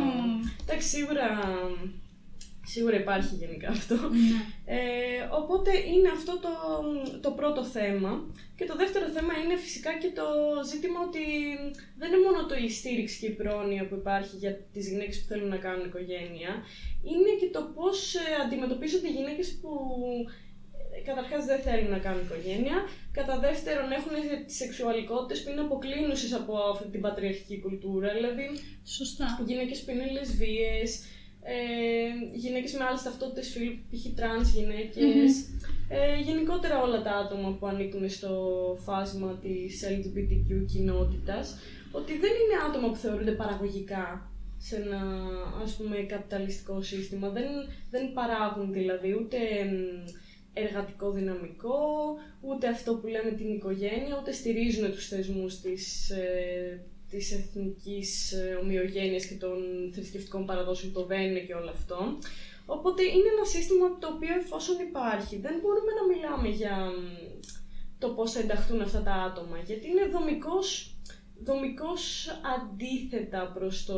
Εντάξει, 0.64 0.88
σίγουρα, 0.88 1.28
σίγουρα 2.66 2.96
υπάρχει 3.00 3.36
γενικά 3.36 3.70
αυτό. 3.70 3.96
Ναι. 3.96 4.40
Ε, 4.76 4.80
οπότε 5.42 5.72
είναι 5.94 6.10
αυτό 6.18 6.34
το, 6.46 6.54
το 7.26 7.32
πρώτο 7.32 7.64
θέμα. 7.66 8.12
Και 8.58 8.66
το 8.68 8.76
δεύτερο 8.76 9.06
θέμα 9.16 9.34
είναι 9.44 9.58
φυσικά 9.66 9.92
και 10.02 10.12
το 10.20 10.26
ζήτημα 10.72 11.00
ότι 11.08 11.24
δεν 12.00 12.08
είναι 12.12 12.26
μόνο 12.28 12.40
το 12.50 12.56
η 12.66 12.70
στήριξη 12.70 13.16
και 13.20 13.26
η 13.34 13.36
πρόνοια 13.42 13.88
που 13.88 13.96
υπάρχει 13.96 14.36
για 14.44 14.54
τις 14.74 14.90
γυναίκες 14.90 15.16
που 15.22 15.28
θέλουν 15.32 15.50
να 15.56 15.58
κάνουν 15.66 15.86
οικογένεια, 15.86 16.52
είναι 17.12 17.32
και 17.40 17.50
το 17.56 17.62
πώς 17.76 17.98
ε, 18.16 18.20
αντιμετωπίζονται 18.46 19.08
οι 19.08 19.16
γυναίκες 19.20 19.48
που 19.62 19.70
ε, 20.96 21.00
καταρχάς 21.10 21.46
δεν 21.46 21.60
θέλουν 21.60 21.90
να 21.90 21.98
κάνουν 22.06 22.24
οικογένεια, 22.26 22.78
κατά 23.12 23.40
δεύτερον 23.40 23.92
έχουν 23.92 24.14
τις 24.46 24.56
σεξουαλικότητες 24.56 25.44
που 25.44 25.50
είναι 25.50 25.62
αποκλίνουσες 25.62 26.34
από 26.34 26.54
αυτή 26.74 26.88
την 26.90 27.02
πατριαρχική 27.02 27.60
κουλτούρα, 27.60 28.14
δηλαδή 28.14 28.46
Σωστά. 28.98 29.26
γυναίκες 29.46 29.82
που 29.82 29.92
είναι 29.92 30.12
λεσβίες, 30.12 30.90
ε, 31.44 31.58
γυναίκες 32.34 32.74
με 32.74 32.84
άλλες 32.84 33.02
ταυτότητες 33.02 33.48
φύλου, 33.50 33.74
π.χ. 33.90 34.04
τρανς 34.16 34.50
γυναίκες, 34.58 35.32
ε, 35.90 36.20
γενικότερα 36.22 36.82
όλα 36.82 37.02
τα 37.02 37.12
άτομα 37.12 37.50
που 37.58 37.68
ανήκουν 37.68 38.10
στο 38.10 38.32
φάσμα 38.86 39.40
της 39.42 39.84
LGBTQ 39.96 40.66
κοινότητας, 40.72 41.58
ότι 41.92 42.12
δεν 42.12 42.34
είναι 42.42 42.58
άτομα 42.70 42.88
που 42.90 42.96
θεωρούνται 42.96 43.32
παραγωγικά 43.32 44.32
σε 44.58 44.76
ένα 44.76 45.02
ας 45.64 45.76
πούμε 45.76 45.96
καπιταλιστικό 45.96 46.82
σύστημα. 46.82 47.30
Δεν, 47.30 47.46
δεν 47.90 48.14
παράγουν 48.14 48.74
δηλαδή 48.74 49.14
ούτε 49.14 49.38
μ, 49.72 49.76
εργατικό 50.54 51.12
δυναμικό, 51.12 51.80
ούτε 52.42 52.68
αυτό 52.68 52.96
που 52.96 53.08
λέμε 53.08 53.32
την 53.32 53.54
οικογένεια, 53.54 54.18
ούτε 54.22 54.32
στηρίζουν 54.32 54.92
τους 54.92 55.08
θεσμούς 55.08 55.60
της, 55.60 56.10
ε, 56.10 56.86
της 57.10 57.32
εθνικής 57.32 58.32
ε, 58.32 58.58
ομοιογένειας 58.62 59.26
και 59.26 59.36
των 59.36 59.58
θρησκευτικών 59.94 60.46
παραδόσεων, 60.46 60.94
το 60.94 61.06
δεν 61.06 61.22
είναι 61.22 61.40
και 61.40 61.54
όλο 61.54 61.70
αυτό. 61.70 62.18
Οπότε 62.66 63.04
είναι 63.04 63.30
ένα 63.38 63.46
σύστημα 63.46 63.98
το 64.00 64.08
οποίο 64.08 64.34
εφόσον 64.36 64.80
υπάρχει, 64.80 65.38
δεν 65.38 65.60
μπορούμε 65.62 65.92
να 66.00 66.14
μιλάμε 66.14 66.48
για 66.48 66.76
μ, 66.86 67.18
το 68.00 68.10
πώς 68.10 68.32
θα 68.32 68.40
ενταχθούν 68.40 68.82
αυτά 68.82 69.02
τα 69.04 69.14
άτομα, 69.14 69.58
γιατί 69.66 69.88
είναι 69.88 70.06
δομικός, 70.06 70.96
δομικός 71.44 72.28
αντίθετα 72.56 73.52
προς 73.54 73.86
το... 73.86 73.98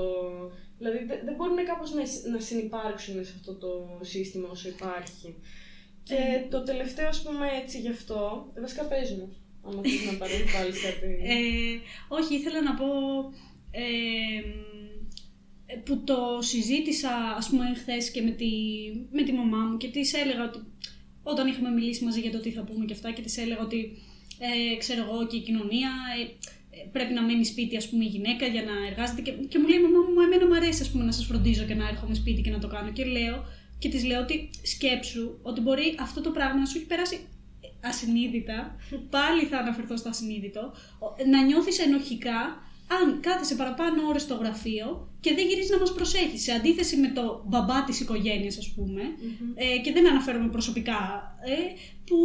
Δηλαδή 0.77 1.05
δεν, 1.05 1.19
δεν 1.25 1.35
μπορούν 1.35 1.65
κάπως 1.65 1.93
να, 1.93 2.05
συ- 2.05 2.25
να 2.25 2.39
συνυπάρξουν 2.39 3.25
σε 3.25 3.33
αυτό 3.35 3.55
το 3.55 3.99
σύστημα 4.01 4.49
όσο 4.49 4.69
υπάρχει. 4.69 5.35
Και 6.03 6.15
το 6.49 6.63
τελευταίο, 6.63 7.07
ας 7.07 7.21
πούμε, 7.21 7.47
έτσι 7.63 7.79
γι' 7.79 7.89
αυτό, 7.89 8.51
βασικά 8.61 8.83
πες 8.83 9.11
μου, 9.11 9.35
άμα 9.61 9.81
θες 9.81 10.11
να 10.11 10.17
παρεμβάλλεις 10.17 10.81
κάτι. 10.81 11.07
Ε, 11.23 11.79
όχι, 12.07 12.35
ήθελα 12.35 12.61
να 12.61 12.73
πω 12.73 12.85
ε, 13.71 13.83
ε, 15.65 15.75
που 15.75 16.03
το 16.03 16.37
συζήτησα 16.41 17.09
ας 17.37 17.49
πούμε 17.49 17.73
χθες 17.75 18.11
και 18.11 18.21
με 18.21 18.31
τη, 18.31 18.51
με 19.11 19.23
τη 19.23 19.31
μαμά 19.31 19.57
μου 19.57 19.77
και 19.77 19.87
της 19.87 20.13
έλεγα 20.13 20.43
ότι 20.43 20.59
όταν 21.23 21.47
είχαμε 21.47 21.69
μιλήσει 21.69 22.03
μαζί 22.03 22.19
για 22.19 22.31
το 22.31 22.39
τι 22.39 22.51
θα 22.51 22.61
πούμε 22.61 22.85
και 22.85 22.93
αυτά 22.93 23.11
και 23.11 23.21
της 23.21 23.37
έλεγα 23.37 23.61
ότι 23.61 23.97
ε, 24.39 24.77
ξέρω 24.77 25.01
εγώ 25.03 25.27
και 25.27 25.35
η 25.35 25.39
κοινωνία 25.39 25.91
ε, 26.17 26.21
ε, 26.77 26.87
πρέπει 26.91 27.13
να 27.13 27.21
μένει 27.21 27.45
σπίτι 27.45 27.77
ας 27.77 27.89
πούμε 27.89 28.03
η 28.03 28.07
γυναίκα 28.07 28.45
για 28.45 28.63
να 28.63 28.71
εργάζεται 28.89 29.21
και, 29.21 29.31
και 29.31 29.59
μου 29.59 29.67
λέει 29.67 29.81
μαμά 29.81 29.99
μου 29.99 30.21
εμένα 30.25 30.47
μου 30.47 30.55
αρέσει 30.55 30.81
ας 30.81 30.91
πούμε 30.91 31.03
να 31.03 31.11
σας 31.11 31.25
φροντίζω 31.25 31.63
και 31.63 31.75
να 31.75 31.87
έρχομαι 31.87 32.13
σπίτι 32.13 32.41
και 32.41 32.49
να 32.49 32.59
το 32.59 32.67
κάνω 32.67 32.91
και 32.91 33.05
λέω 33.05 33.45
και 33.83 33.89
της 33.89 34.03
λέω 34.05 34.21
ότι 34.21 34.49
σκέψου 34.63 35.37
ότι 35.41 35.61
μπορεί 35.61 35.95
αυτό 35.99 36.21
το 36.21 36.29
πράγμα 36.29 36.59
να 36.59 36.65
σου 36.65 36.77
έχει 36.77 36.85
περάσει 36.85 37.17
ασυνείδητα, 37.83 38.75
πάλι 39.09 39.43
θα 39.45 39.57
αναφερθώ 39.57 39.97
στο 39.97 40.09
ασυνείδητο, 40.09 40.61
ο- 40.99 41.25
να 41.31 41.43
νιώθεις 41.43 41.79
ενοχικά 41.79 42.39
αν 43.01 43.19
κάθεσαι 43.21 43.55
παραπάνω 43.55 44.07
ώρες 44.07 44.21
στο 44.21 44.35
γραφείο 44.35 44.87
και 45.19 45.33
δεν 45.33 45.47
γυρίζει 45.47 45.71
να 45.71 45.79
μας 45.79 45.93
προσέχεις. 45.93 46.41
Σε 46.43 46.51
αντίθεση 46.51 46.95
με 46.97 47.07
το 47.07 47.43
μπαμπά 47.47 47.83
της 47.83 47.99
οικογένειας, 47.99 48.57
ας 48.57 48.69
πούμε, 48.75 49.01
ε, 49.55 49.77
και 49.83 49.91
δεν 49.91 50.07
αναφέρομαι 50.07 50.49
προσωπικά, 50.49 50.99
ε, 51.45 51.55
που 52.05 52.17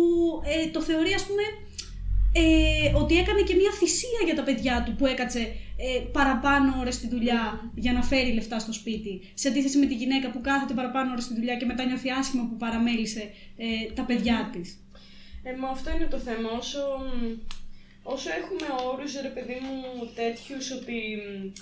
ε, 0.44 0.70
το 0.70 0.80
θεωρεί, 0.80 1.12
ας 1.12 1.26
πούμε, 1.26 1.42
ε, 2.38 2.92
ότι 2.94 3.18
έκανε 3.18 3.42
και 3.42 3.54
μια 3.54 3.72
θυσία 3.78 4.20
για 4.24 4.34
τα 4.34 4.42
παιδιά 4.42 4.82
του 4.86 4.94
που 4.94 5.06
έκατσε 5.06 5.40
ε, 5.76 6.00
παραπάνω 6.12 6.76
ώρες 6.80 6.94
στη 6.94 7.08
δουλειά 7.08 7.70
για 7.74 7.92
να 7.92 8.02
φέρει 8.02 8.32
λεφτά 8.32 8.58
στο 8.58 8.72
σπίτι. 8.72 9.30
Σε 9.34 9.48
αντίθεση 9.48 9.78
με 9.78 9.86
τη 9.86 9.94
γυναίκα 9.94 10.30
που 10.30 10.40
κάθεται 10.40 10.74
παραπάνω 10.74 11.10
ώρες 11.12 11.24
στη 11.24 11.34
δουλειά 11.34 11.56
και 11.56 11.64
μετά 11.64 11.84
νιώθει 11.84 12.10
άσχημα 12.10 12.46
που 12.48 12.56
παραμέλησε 12.56 13.30
ε, 13.56 13.92
τα 13.94 14.02
παιδιά 14.02 14.50
της. 14.52 14.78
Ε, 15.42 15.52
μα 15.60 15.68
αυτό 15.68 15.90
είναι 15.90 16.06
το 16.06 16.18
θέμα. 16.18 16.50
Όσο, 16.50 16.82
όσο 18.02 18.28
έχουμε 18.40 18.66
όρους, 18.92 19.20
ρε 19.20 19.28
παιδί 19.28 19.58
μου, 19.64 20.10
τέτοιους 20.14 20.70
ότι 20.70 20.96
μ, 21.22 21.52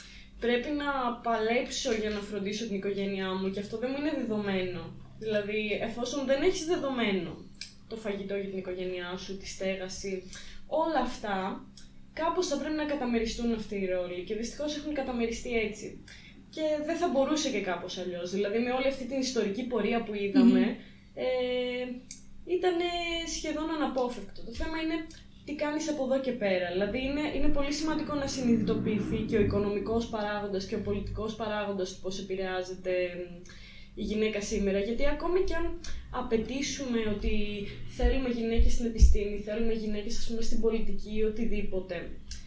πρέπει 0.41 0.71
να 0.71 0.91
παλέψω 1.23 1.93
για 1.93 2.11
να 2.11 2.21
φροντίσω 2.21 2.67
την 2.67 2.77
οικογένειά 2.77 3.35
μου 3.35 3.51
και 3.51 3.61
αυτό 3.61 3.79
δεν 3.79 3.91
μου 3.93 3.99
είναι 4.01 4.15
δεδομένο. 4.21 4.83
Δηλαδή, 5.19 5.79
εφόσον 5.83 6.27
δεν 6.27 6.43
έχεις 6.43 6.65
δεδομένο 6.65 7.45
το 7.89 7.97
φαγητό 7.97 8.35
για 8.37 8.49
την 8.49 8.59
οικογένειά 8.59 9.17
σου, 9.17 9.37
τη 9.39 9.49
στέγαση, 9.49 10.23
όλα 10.67 11.01
αυτά, 11.01 11.65
κάπως 12.13 12.47
θα 12.47 12.57
πρέπει 12.59 12.75
να 12.75 12.85
καταμεριστούν 12.85 13.53
αυτοί 13.55 13.77
οι 13.77 13.87
ρόλοι 13.87 14.25
και 14.25 14.35
δυστυχώς 14.35 14.77
έχουν 14.77 14.95
καταμεριστεί 14.95 15.53
έτσι. 15.59 16.05
Και 16.51 16.63
δεν 16.87 16.97
θα 16.97 17.09
μπορούσε 17.09 17.51
και 17.51 17.61
κάπως 17.61 17.99
αλλιώς. 17.99 18.31
Δηλαδή, 18.31 18.59
με 18.59 18.71
όλη 18.71 18.87
αυτή 18.87 19.05
την 19.05 19.19
ιστορική 19.19 19.63
πορεία 19.63 20.03
που 20.03 20.15
είδαμε, 20.15 20.77
ε, 21.15 21.27
ήταν 22.47 22.75
σχεδόν 23.37 23.71
αναπόφευκτο. 23.71 24.45
Το 24.45 24.53
θέμα 24.53 24.81
είναι 24.83 25.07
τι 25.45 25.55
κάνεις 25.55 25.89
από 25.89 26.05
εδώ 26.05 26.21
και 26.21 26.33
πέρα. 26.33 26.69
Δηλαδή 26.73 26.99
είναι, 27.05 27.21
είναι 27.37 27.49
πολύ 27.49 27.73
σημαντικό 27.73 28.15
να 28.15 28.27
συνειδητοποιηθεί 28.27 29.17
και 29.17 29.37
ο 29.37 29.41
οικονομικός 29.41 30.07
παράγοντας 30.07 30.67
και 30.67 30.75
ο 30.75 30.81
πολιτικός 30.81 31.35
παράγοντας 31.35 31.93
του 31.93 32.01
πώς 32.03 32.19
επηρεάζεται 32.19 32.93
μ, 33.19 33.49
η 34.01 34.03
γυναίκα 34.03 34.41
σήμερα. 34.41 34.79
Γιατί 34.79 35.07
ακόμη 35.07 35.41
και 35.41 35.55
αν 35.55 35.67
απαιτήσουμε 36.21 36.99
ότι 37.15 37.35
θέλουμε 37.97 38.29
γυναίκες 38.29 38.73
στην 38.73 38.87
επιστήμη, 38.87 39.37
θέλουμε 39.47 39.73
γυναίκες 39.73 40.19
ας 40.19 40.27
πούμε 40.29 40.43
στην 40.43 40.61
πολιτική 40.61 41.13
ή 41.19 41.23
οτιδήποτε, 41.23 41.97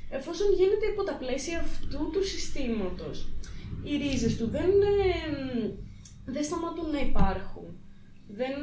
εφόσον 0.10 0.48
γίνεται 0.58 0.86
υπό 0.92 1.04
τα 1.04 1.16
πλαίσια 1.22 1.60
αυτού 1.60 2.10
του 2.14 2.24
συστήματος, 2.26 3.18
οι 3.84 3.94
ρίζες 3.98 4.38
του 4.38 4.48
δεν, 4.48 4.70
ε, 4.70 5.70
δεν 6.26 6.44
σταματούν 6.44 6.90
να 6.92 7.00
υπάρχουν. 7.00 7.68
Δεν, 8.28 8.54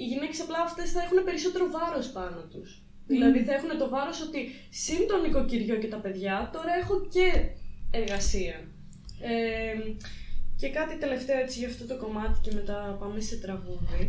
οι 0.00 0.04
γυναίκες 0.04 0.40
απλά 0.40 0.60
αυτές 0.68 0.92
θα 0.92 1.02
έχουν 1.02 1.24
περισσότερο 1.24 1.66
βάρος 1.76 2.06
πάνω 2.10 2.40
τους. 2.52 2.82
Δηλαδή 3.06 3.44
θα 3.44 3.54
έχουν 3.54 3.78
το 3.78 3.88
βάρος 3.88 4.20
ότι 4.20 4.40
συν 4.70 5.06
το 5.08 5.16
νοικοκυριό 5.16 5.76
και 5.76 5.88
τα 5.88 5.96
παιδιά, 5.96 6.50
τώρα 6.52 6.72
έχω 6.82 7.06
και 7.14 7.26
εργασία. 7.90 8.56
Ε, 9.20 9.74
και 10.60 10.68
κάτι 10.68 10.94
τελευταίο 11.04 11.38
έτσι 11.44 11.58
για 11.58 11.68
αυτό 11.68 11.84
το 11.90 11.96
κομμάτι 11.96 12.38
και 12.44 12.52
μετά 12.54 12.96
πάμε 13.00 13.20
σε 13.20 13.36
τραγούδι. 13.44 14.02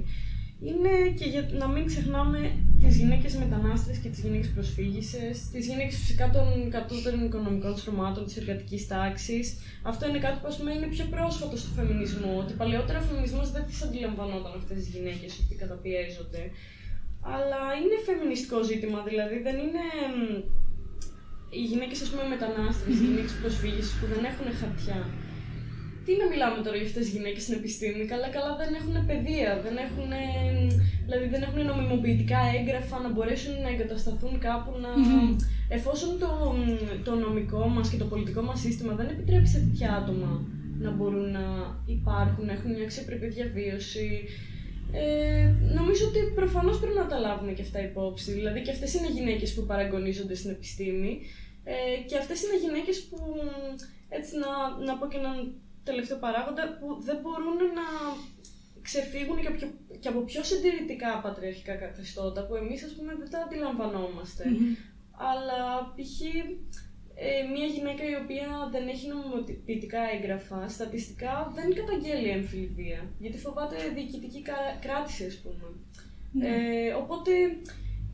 Είναι 0.67 0.93
και 1.17 1.25
για 1.33 1.41
να 1.61 1.67
μην 1.73 1.83
ξεχνάμε 1.85 2.39
τις 2.81 2.95
γυναίκες 2.99 3.33
μετανάστες 3.43 3.97
και 3.97 4.09
τις 4.09 4.19
γυναίκες 4.23 4.49
προσφύγησες, 4.55 5.35
τις 5.53 5.63
γυναίκες 5.67 5.95
φυσικά 6.01 6.25
των 6.35 6.47
κατώτερων 6.75 7.25
οικονομικών 7.25 7.77
στρωμάτων 7.77 8.25
της 8.25 8.37
εργατικής 8.37 8.87
τάξης. 8.87 9.45
Αυτό 9.91 10.07
είναι 10.07 10.19
κάτι 10.25 10.37
που 10.41 10.47
ας 10.51 10.57
πούμε 10.57 10.71
είναι 10.73 10.89
πιο 10.95 11.05
πρόσφατο 11.15 11.55
στο 11.57 11.69
φεμινισμό, 11.77 12.31
ότι 12.43 12.53
παλαιότερα 12.53 12.99
ο 12.99 13.05
φεμινισμός 13.09 13.51
δεν 13.51 13.63
τις 13.65 13.81
αντιλαμβανόταν 13.85 14.53
αυτές 14.55 14.77
τις 14.77 14.87
γυναίκες 14.93 15.31
ότι 15.41 15.55
καταπιέζονται. 15.63 16.43
Αλλά 17.35 17.61
είναι 17.79 17.97
φεμινιστικό 18.07 18.57
ζήτημα, 18.71 18.99
δηλαδή 19.09 19.37
δεν 19.47 19.55
είναι 19.63 19.83
μ, 20.15 20.19
οι 21.57 21.63
γυναίκες 21.71 22.01
ας 22.05 22.09
πούμε 22.09 22.25
μετανάστες, 22.35 22.93
οι 22.99 23.03
γυναίκες 23.07 23.35
προσφύγησες 23.41 23.93
που 23.97 24.05
δεν 24.13 24.21
έχουν 24.31 24.47
χαρτιά. 24.59 24.99
Τι 26.05 26.11
να 26.21 26.25
μιλάμε 26.31 26.59
τώρα 26.65 26.77
για 26.79 26.87
αυτές 26.89 27.03
τις 27.05 27.13
γυναίκες 27.15 27.41
στην 27.43 27.55
επιστήμη, 27.59 28.03
καλά 28.13 28.27
καλά 28.37 28.51
δεν 28.61 28.71
έχουν 28.79 28.95
παιδεία, 29.09 29.51
δεν 29.65 29.75
έχουν, 29.85 30.09
δηλαδή 31.05 31.27
δεν 31.33 31.41
έχουν 31.47 31.61
νομιμοποιητικά 31.71 32.39
έγγραφα 32.57 32.97
να 33.05 33.09
μπορέσουν 33.11 33.53
να 33.63 33.69
εγκατασταθούν 33.73 34.33
κάπου 34.47 34.71
να... 34.83 34.91
Εφόσον 35.77 36.11
το, 36.23 36.29
το 37.07 37.15
νομικό 37.15 37.67
μας 37.75 37.89
και 37.89 37.97
το 37.97 38.05
πολιτικό 38.05 38.41
μας 38.41 38.59
σύστημα 38.59 38.93
δεν 38.99 39.07
επιτρέπει 39.13 39.47
σε 39.47 39.59
τέτοια 39.59 39.89
άτομα 39.99 40.31
να 40.85 40.91
μπορούν 40.91 41.31
να 41.31 41.45
υπάρχουν, 41.85 42.45
να 42.45 42.53
έχουν 42.53 42.71
μια 42.71 42.83
αξιοπρεπή 42.83 43.27
διαβίωση, 43.27 44.09
ε, 44.91 45.53
νομίζω 45.73 46.07
ότι 46.07 46.19
προφανώς 46.35 46.79
πρέπει 46.79 46.97
να 46.97 47.07
τα 47.07 47.17
λάβουμε 47.19 47.51
και 47.51 47.61
αυτά 47.61 47.83
υπόψη. 47.83 48.31
Δηλαδή 48.31 48.61
και 48.61 48.71
αυτές 48.71 48.93
είναι 48.93 49.09
γυναίκες 49.09 49.53
που 49.53 49.65
παραγωνίζονται 49.65 50.35
στην 50.35 50.49
επιστήμη 50.49 51.21
ε, 51.63 51.73
και 52.07 52.17
αυτές 52.17 52.43
είναι 52.43 52.57
γυναίκες 52.65 53.01
που, 53.01 53.17
έτσι 54.09 54.31
να, 54.43 54.51
να 54.85 54.97
πω 54.97 55.07
και 55.07 55.17
έναν 55.17 55.53
τελευταίο 55.83 56.17
παράγοντα, 56.17 56.63
που 56.79 56.87
δεν 57.07 57.17
μπορούν 57.21 57.57
να 57.79 57.85
ξεφύγουν 58.81 59.39
και, 59.41 59.47
από 59.47 59.57
πιο- 59.57 59.73
και 59.99 60.07
από 60.07 60.19
πιο 60.21 60.43
συντηρητικά 60.43 61.19
πατριαρχικά 61.23 61.75
καθεστώτα 61.75 62.45
που 62.45 62.55
εμείς 62.55 62.83
ας 62.83 62.91
πούμε 62.95 63.15
δεν 63.19 63.29
τα 63.29 63.39
αντιλαμβανόμαστε. 63.45 64.43
Αλλά 65.31 65.59
π.χ. 65.95 66.15
Ε, 67.15 67.43
μια 67.55 67.65
γυναίκα 67.65 68.03
η 68.09 68.15
οποία 68.23 68.47
δεν 68.71 68.87
έχει 68.87 69.07
νομιμοποιητικά 69.07 69.99
έγγραφα, 70.15 70.67
στατιστικά 70.69 71.51
δεν 71.55 71.73
καταγγέλει 71.75 72.29
έμφυλη 72.29 72.71
βία, 72.75 73.01
γιατί 73.19 73.37
φοβάται 73.37 73.75
διοικητική 73.95 74.41
κα- 74.41 74.77
κράτηση, 74.81 75.25
ας 75.25 75.35
πούμε. 75.43 75.65
Ε, 76.47 76.93
οπότε 76.93 77.31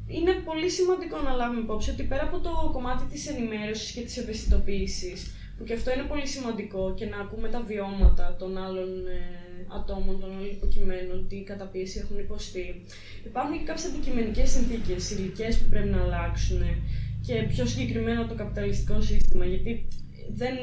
είναι 0.08 0.34
πολύ 0.34 0.70
σημαντικό 0.70 1.18
να 1.22 1.32
λάβουμε 1.34 1.60
υπόψη 1.62 1.90
ότι 1.90 2.04
πέρα 2.04 2.24
από 2.24 2.40
το 2.40 2.70
κομμάτι 2.74 3.06
της 3.12 3.28
ενημέρωσης 3.30 3.92
και 3.92 4.02
της 4.02 4.18
ευαισθητοποίησης, 4.18 5.32
που 5.58 5.64
και 5.64 5.74
αυτό 5.74 5.94
είναι 5.94 6.04
πολύ 6.04 6.28
σημαντικό 6.28 6.94
και 6.98 7.06
να 7.06 7.18
ακούμε 7.18 7.50
τα 7.50 7.62
βιώματα 7.62 8.36
των 8.40 8.58
άλλων 8.58 9.08
ε, 9.08 9.66
ατόμων, 9.78 10.20
των 10.20 10.32
άλλων 10.32 10.50
υποκειμένων, 10.52 11.28
τι 11.28 11.42
καταπίεση 11.42 12.00
έχουν 12.04 12.20
υποστεί. 12.20 12.86
Υπάρχουν 13.26 13.58
και 13.58 13.64
κάποιες 13.64 13.86
αντικειμενικές 13.86 14.50
συνθήκες, 14.50 15.12
ηλικίες 15.12 15.58
που 15.58 15.70
πρέπει 15.70 15.90
να 15.90 16.02
αλλάξουν 16.02 16.62
και 17.26 17.34
πιο 17.50 17.66
συγκεκριμένα 17.66 18.28
το 18.28 18.36
καπιταλιστικό 18.36 19.02
σύστημα, 19.02 19.46
γιατί 19.46 19.88
δεν, 20.30 20.56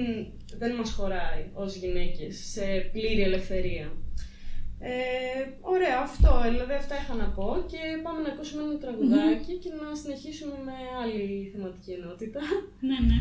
δεν 0.58 0.74
μας 0.74 0.92
χωράει 0.92 1.42
ως 1.52 1.74
γυναίκες 1.74 2.36
σε 2.52 2.64
πλήρη 2.92 3.22
ελευθερία. 3.22 3.92
Ε, 4.78 5.42
ωραία, 5.60 5.98
αυτό. 6.02 6.30
Δηλαδή 6.50 6.72
αυτά 6.72 6.94
είχα 7.00 7.14
να 7.14 7.28
πω 7.36 7.64
και 7.70 7.80
πάμε 8.02 8.20
να 8.20 8.28
ακούσουμε 8.32 8.62
ένα 8.62 8.78
τραγουδάκι 8.78 9.54
και 9.62 9.70
να 9.80 9.96
συνεχίσουμε 10.02 10.56
με 10.68 10.76
άλλη 11.02 11.50
θεματική 11.52 11.92
ενότητα. 11.92 12.40
Ναι, 12.88 12.98
ναι. 13.08 13.18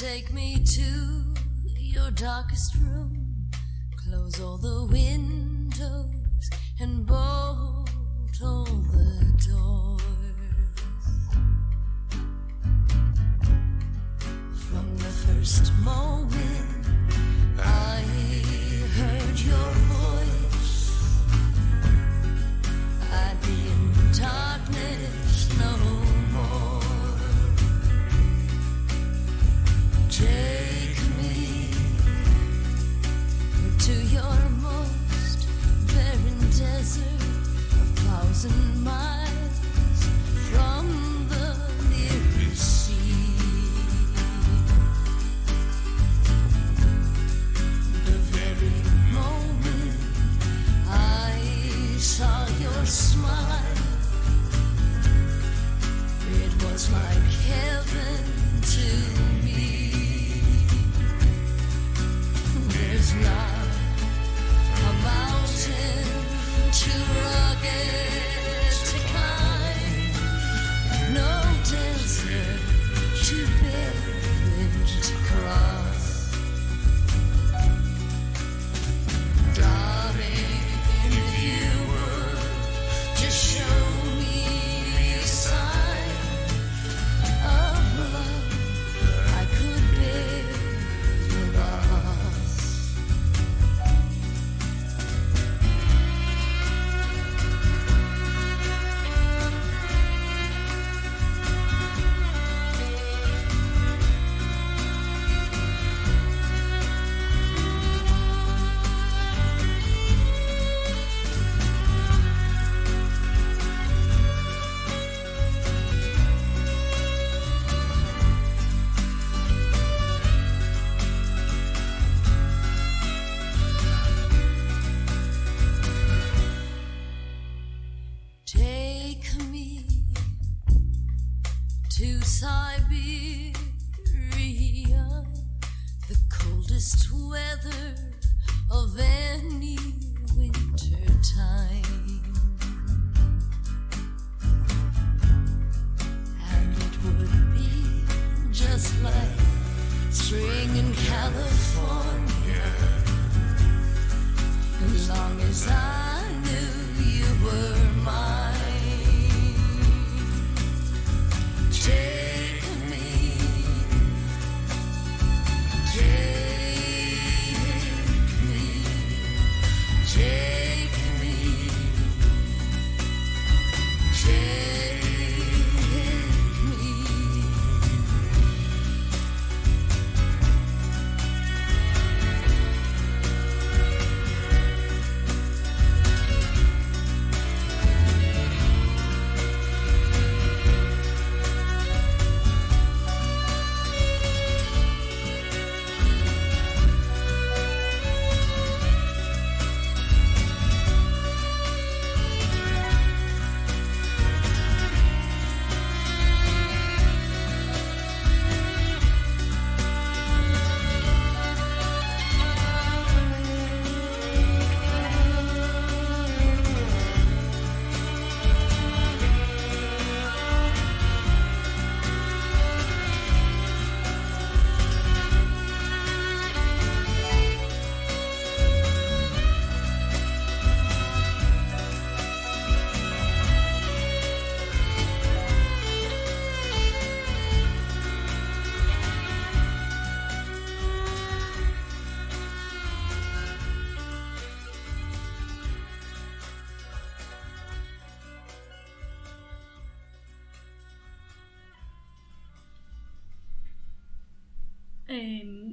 Take 0.00 0.32
me 0.32 0.56
to 0.64 1.34
your 1.76 2.10
darkest 2.12 2.74
room. 2.76 3.34
Close 4.02 4.40
all 4.40 4.56
the 4.56 4.86
windows 4.90 6.50
and 6.80 7.06
bolt 7.06 7.90
all 8.42 8.64
the 8.64 9.30
doors. 9.46 10.00
From 14.70 14.96
the 14.96 15.12
first 15.26 15.70
moment 15.82 16.69
in 38.44 38.84
my 38.84 39.09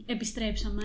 επιστρέψαμε. 0.07 0.83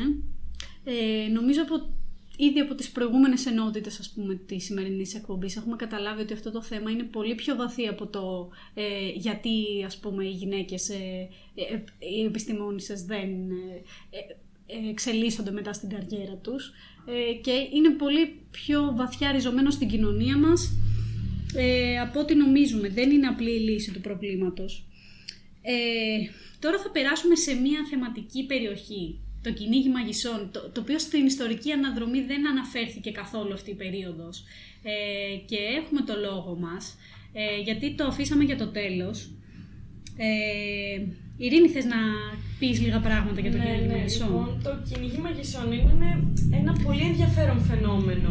Ε, 0.84 1.28
νομίζω 1.28 1.62
από, 1.62 1.94
ήδη 2.36 2.60
από 2.60 2.74
τις 2.74 2.90
προηγούμενες 2.90 3.46
ενότητες 3.46 3.98
ας 3.98 4.10
πούμε 4.10 4.34
της 4.34 4.64
σημερινής 4.64 5.14
εκπομπής 5.14 5.56
έχουμε 5.56 5.76
καταλάβει 5.76 6.22
ότι 6.22 6.32
αυτό 6.32 6.50
το 6.50 6.62
θέμα 6.62 6.90
είναι 6.90 7.02
πολύ 7.02 7.34
πιο 7.34 7.56
βαθύ 7.56 7.86
από 7.86 8.06
το 8.06 8.48
ε, 8.74 9.08
γιατί 9.14 9.50
ας 9.86 9.98
πούμε 9.98 10.24
οι 10.24 10.30
γυναίκες, 10.30 10.88
ε, 10.88 11.28
ε, 11.54 11.74
ε, 11.74 11.84
οι 12.18 12.24
επιστημόνισσες 12.24 13.04
δεν 13.04 13.50
ε, 13.50 13.82
ε, 14.10 14.88
εξελίσσονται 14.90 15.50
μετά 15.50 15.72
στην 15.72 15.88
καριέρα 15.88 16.34
τους 16.34 16.72
ε, 17.06 17.32
και 17.32 17.68
είναι 17.72 17.90
πολύ 17.90 18.40
πιο 18.50 18.92
βαθιά 18.96 19.32
ριζωμένο 19.32 19.70
στην 19.70 19.88
κοινωνία 19.88 20.38
μας 20.38 20.76
ε, 21.54 21.98
από 21.98 22.20
ό,τι 22.20 22.34
νομίζουμε. 22.34 22.88
Δεν 22.88 23.10
είναι 23.10 23.26
απλή 23.26 23.50
η 23.50 23.60
λύση 23.60 23.92
του 23.92 24.00
προβλήματος. 24.00 24.84
Ε, 25.62 25.72
τώρα 26.58 26.78
θα 26.78 26.90
περάσουμε 26.90 27.34
σε 27.34 27.54
μια 27.54 27.80
θεματική 27.90 28.46
περιοχή, 28.46 29.20
το 29.42 29.52
κυνήγι 29.52 29.88
μαγισσών, 29.88 30.48
το, 30.52 30.70
το 30.74 30.80
οποίο 30.80 30.98
στην 30.98 31.26
ιστορική 31.26 31.70
αναδρομή 31.72 32.20
δεν 32.20 32.48
αναφέρθηκε 32.48 33.10
καθόλου 33.10 33.52
αυτή 33.52 33.70
η 33.70 33.74
περίοδος. 33.74 34.44
Ε, 34.82 35.36
και 35.50 35.56
έχουμε 35.80 36.00
το 36.00 36.14
λόγο 36.26 36.56
μας, 36.60 36.96
ε, 37.32 37.60
γιατί 37.62 37.94
το 37.94 38.04
αφήσαμε 38.04 38.44
για 38.44 38.56
το 38.56 38.66
τέλος. 38.66 39.30
Ε, 40.16 41.02
Ειρήνη, 41.36 41.68
θες 41.68 41.84
να 41.84 42.00
πεις 42.58 42.80
λίγα 42.80 43.00
πράγματα 43.00 43.40
για 43.40 43.50
το 43.50 43.56
ναι, 43.56 43.64
κυνήγι 43.64 43.86
ναι, 43.86 43.92
μαγισσών; 43.96 44.26
λοιπόν, 44.28 44.60
το 44.64 44.70
κυνήγι 44.88 45.18
μαγισσών 45.26 45.72
είναι 45.72 46.10
ένα 46.60 46.72
πολύ 46.84 47.00
ενδιαφέρον 47.10 47.58
φαινόμενο. 47.70 48.30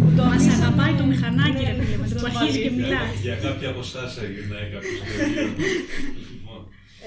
που 0.00 0.12
Το 0.16 0.22
Μας 0.24 0.34
αφήσαμε- 0.34 0.62
αγαπάει 0.64 0.92
το 1.00 1.04
μηχανάκι, 1.12 1.62
Ναι, 1.62 1.72
ρε 1.76 1.82
φίλε, 1.82 1.96
με 2.02 2.08
το 2.08 2.14
ναι, 2.14 2.20
που 2.20 2.26
αρχίζει 2.26 2.58
και 2.62 2.68
αλήθεια. 2.68 2.86
μιλάει. 2.86 3.10
Για 3.26 3.36
κάποια 3.46 3.68
από 3.72 3.80
εσάς 3.88 4.10
έγινε 4.26 4.58
κάποιος 4.72 4.98
τέτοιο. 5.06 5.42
Λοιπόν, 5.42 6.33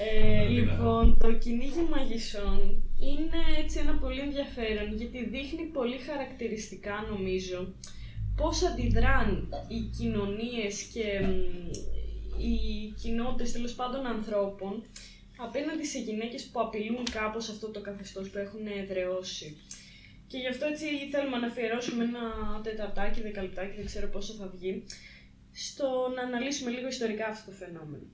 Ε, 0.00 0.46
λοιπόν, 0.48 1.16
το 1.18 1.32
κυνήγι 1.32 1.86
μαγισσών 1.90 2.82
είναι 3.00 3.62
έτσι 3.62 3.78
ένα 3.78 3.94
πολύ 3.98 4.20
ενδιαφέρον 4.20 4.94
γιατί 4.96 5.24
δείχνει 5.24 5.64
πολύ 5.64 5.98
χαρακτηριστικά 5.98 7.06
νομίζω 7.10 7.74
πώς 8.36 8.62
αντιδράν 8.62 9.48
οι 9.68 9.80
κοινωνίες 9.96 10.82
και 10.82 11.20
μ, 11.20 11.32
οι 12.38 12.92
κοινότητες 13.02 13.52
τέλος 13.52 13.74
πάντων 13.74 14.06
ανθρώπων 14.06 14.82
απέναντι 15.36 15.84
σε 15.84 15.98
γυναίκες 15.98 16.44
που 16.44 16.60
απειλούν 16.60 17.04
κάπως 17.10 17.48
αυτό 17.48 17.68
το 17.70 17.80
καθεστώς 17.80 18.30
που 18.30 18.38
έχουν 18.38 18.66
εδραιώσει. 18.66 19.56
Και 20.26 20.38
γι' 20.38 20.48
αυτό 20.48 20.66
έτσι 20.66 20.84
θέλουμε 21.10 21.36
να 21.36 21.46
αφιερώσουμε 21.46 22.04
ένα 22.04 22.24
τεταρτάκι, 22.62 23.20
δεκαλεπτάκι, 23.20 23.76
δεν 23.76 23.86
ξέρω 23.86 24.08
πόσο 24.08 24.32
θα 24.32 24.46
βγει, 24.54 24.84
στο 25.52 26.12
να 26.14 26.22
αναλύσουμε 26.22 26.70
λίγο 26.70 26.88
ιστορικά 26.88 27.26
αυτό 27.26 27.50
το 27.50 27.56
φαινόμενο. 27.56 28.06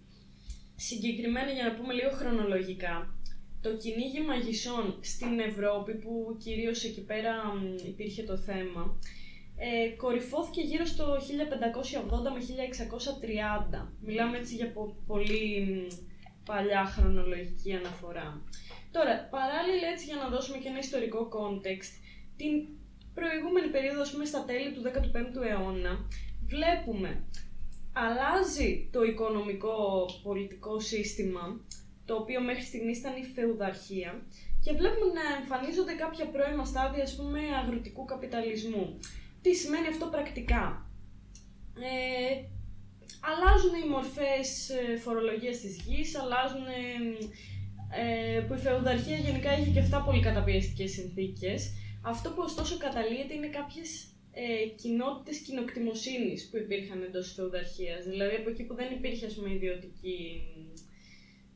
Συγκεκριμένα 0.77 1.51
για 1.51 1.65
να 1.65 1.75
πούμε 1.75 1.93
λίγο 1.93 2.11
χρονολογικά, 2.11 3.15
το 3.61 3.77
κυνήγι 3.77 4.21
μαγισσών 4.21 4.99
στην 5.01 5.39
Ευρώπη 5.39 5.93
που 5.95 6.37
κυρίως 6.39 6.85
εκεί 6.85 7.01
πέρα 7.05 7.33
μ, 7.55 7.87
υπήρχε 7.89 8.23
το 8.23 8.37
θέμα, 8.37 8.99
ε, 9.57 9.89
κορυφώθηκε 9.97 10.61
γύρω 10.61 10.85
στο 10.85 11.17
1580 11.21 12.31
με 12.35 12.41
1630. 12.41 13.93
Μιλάμε 14.01 14.39
έτσι 14.39 14.55
για 14.55 14.73
πο- 14.73 14.97
πολύ 15.07 15.61
μ, 15.61 15.95
παλιά 16.45 16.85
χρονολογική 16.85 17.73
αναφορά. 17.73 18.43
Τώρα, 18.91 19.29
παράλληλα 19.31 19.87
έτσι 19.93 20.05
για 20.05 20.17
να 20.17 20.29
δώσουμε 20.29 20.59
και 20.59 20.69
ένα 20.69 20.79
ιστορικό 20.79 21.29
context, 21.37 21.91
την 22.37 22.53
προηγούμενη 23.15 23.69
περίοδο, 23.69 24.01
ας 24.01 24.11
πούμε, 24.13 24.25
στα 24.25 24.45
τέλη 24.45 24.73
του 24.73 24.83
15ου 24.83 25.43
αιώνα, 25.51 25.93
βλέπουμε 26.53 27.25
αλλάζει 27.95 28.89
το 28.93 29.03
οικονομικό 29.03 30.09
πολιτικό 30.23 30.81
σύστημα, 30.81 31.61
το 32.05 32.15
οποίο 32.15 32.41
μέχρι 32.41 32.63
στιγμής 32.63 32.99
ήταν 32.99 33.17
η 33.17 33.25
φεουδαρχία, 33.35 34.23
και 34.65 34.73
βλέπουμε 34.73 35.13
να 35.13 35.37
εμφανίζονται 35.41 35.93
κάποια 35.93 36.27
πρώιμα 36.27 36.65
στάδια, 36.65 37.03
ας 37.03 37.17
πούμε, 37.17 37.41
αγροτικού 37.63 38.05
καπιταλισμού. 38.05 38.99
Τι 39.43 39.55
σημαίνει 39.55 39.89
αυτό 39.89 40.07
πρακτικά; 40.07 40.89
Ε, 41.81 42.35
αλλάζουν 43.31 43.75
οι 43.75 43.89
μορφές 43.89 44.69
ε, 44.69 44.97
φορολογίας 44.97 45.59
της 45.61 45.75
γης, 45.87 46.19
αλλάζουν 46.19 46.67
ε, 47.97 48.41
που 48.41 48.55
η 48.55 48.57
φεουδαρχία 48.57 49.17
γενικά 49.17 49.59
είχε 49.59 49.71
και 49.71 49.81
αυτά 49.81 50.03
πολύ 50.03 50.21
καταπιεστικές 50.21 50.91
συνθήκες. 50.91 51.73
Αυτό 52.03 52.31
που 52.31 52.43
ωστόσο 52.45 52.77
καταλύεται 52.77 53.35
είναι 53.35 53.47
κάποιες 53.47 54.14
ε, 54.35 54.67
κοινότητες 54.67 55.39
κοινοκτημοσύνης 55.39 56.49
που 56.51 56.57
υπήρχαν 56.57 57.03
εντός 57.03 57.25
της 57.25 57.35
φεουδαρχίας. 57.35 58.05
Δηλαδή 58.05 58.35
από 58.35 58.51
εκεί 58.51 58.63
που 58.65 58.75
δεν 58.75 58.93
υπήρχε 58.93 59.27
ας 59.27 59.35
πούμε 59.35 59.55
ιδιωτική, 59.55 60.43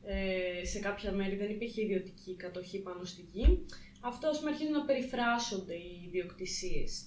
ε, 0.05 0.65
σε 0.65 0.79
κάποια 0.79 1.11
μέρη 1.11 1.35
δεν 1.35 1.49
υπήρχε 1.49 1.81
ιδιωτική 1.81 2.35
κατοχή 2.35 2.79
πάνω 2.79 3.03
στη 3.05 3.21
γη, 3.33 3.65
αυτό 4.01 4.27
ας 4.27 4.37
πούμε 4.39 4.51
αρχίζουν 4.51 4.73
να 4.73 4.85
περιφράσονται 4.85 5.73
οι 5.73 6.03
ιδιοκτησίες. 6.07 7.03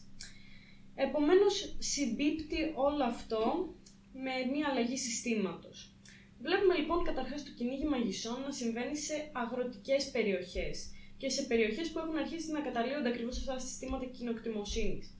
Επομένως 0.94 1.76
συμπίπτει 1.78 2.72
όλο 2.74 3.04
αυτό 3.04 3.74
με 4.12 4.34
μια 4.52 4.68
αλλαγή 4.70 4.96
συστήματος. 4.96 5.96
Βλέπουμε 6.40 6.74
λοιπόν 6.76 7.04
καταρχάς 7.04 7.44
το 7.44 7.50
κυνήγι 7.56 7.84
μαγισσών 7.84 8.40
να 8.40 8.52
συμβαίνει 8.52 8.96
σε 8.96 9.30
αγροτικές 9.32 10.10
περιοχές 10.10 10.90
και 11.16 11.28
σε 11.28 11.42
περιοχές 11.42 11.90
που 11.90 11.98
έχουν 11.98 12.16
αρχίσει 12.16 12.50
να 12.50 12.60
καταλύονται 12.60 13.08
ακριβώς 13.08 13.38
αυτά 13.38 13.52
τα 13.52 13.58
συστήματα 13.58 14.04
κοινοκτημοσύνης. 14.06 15.16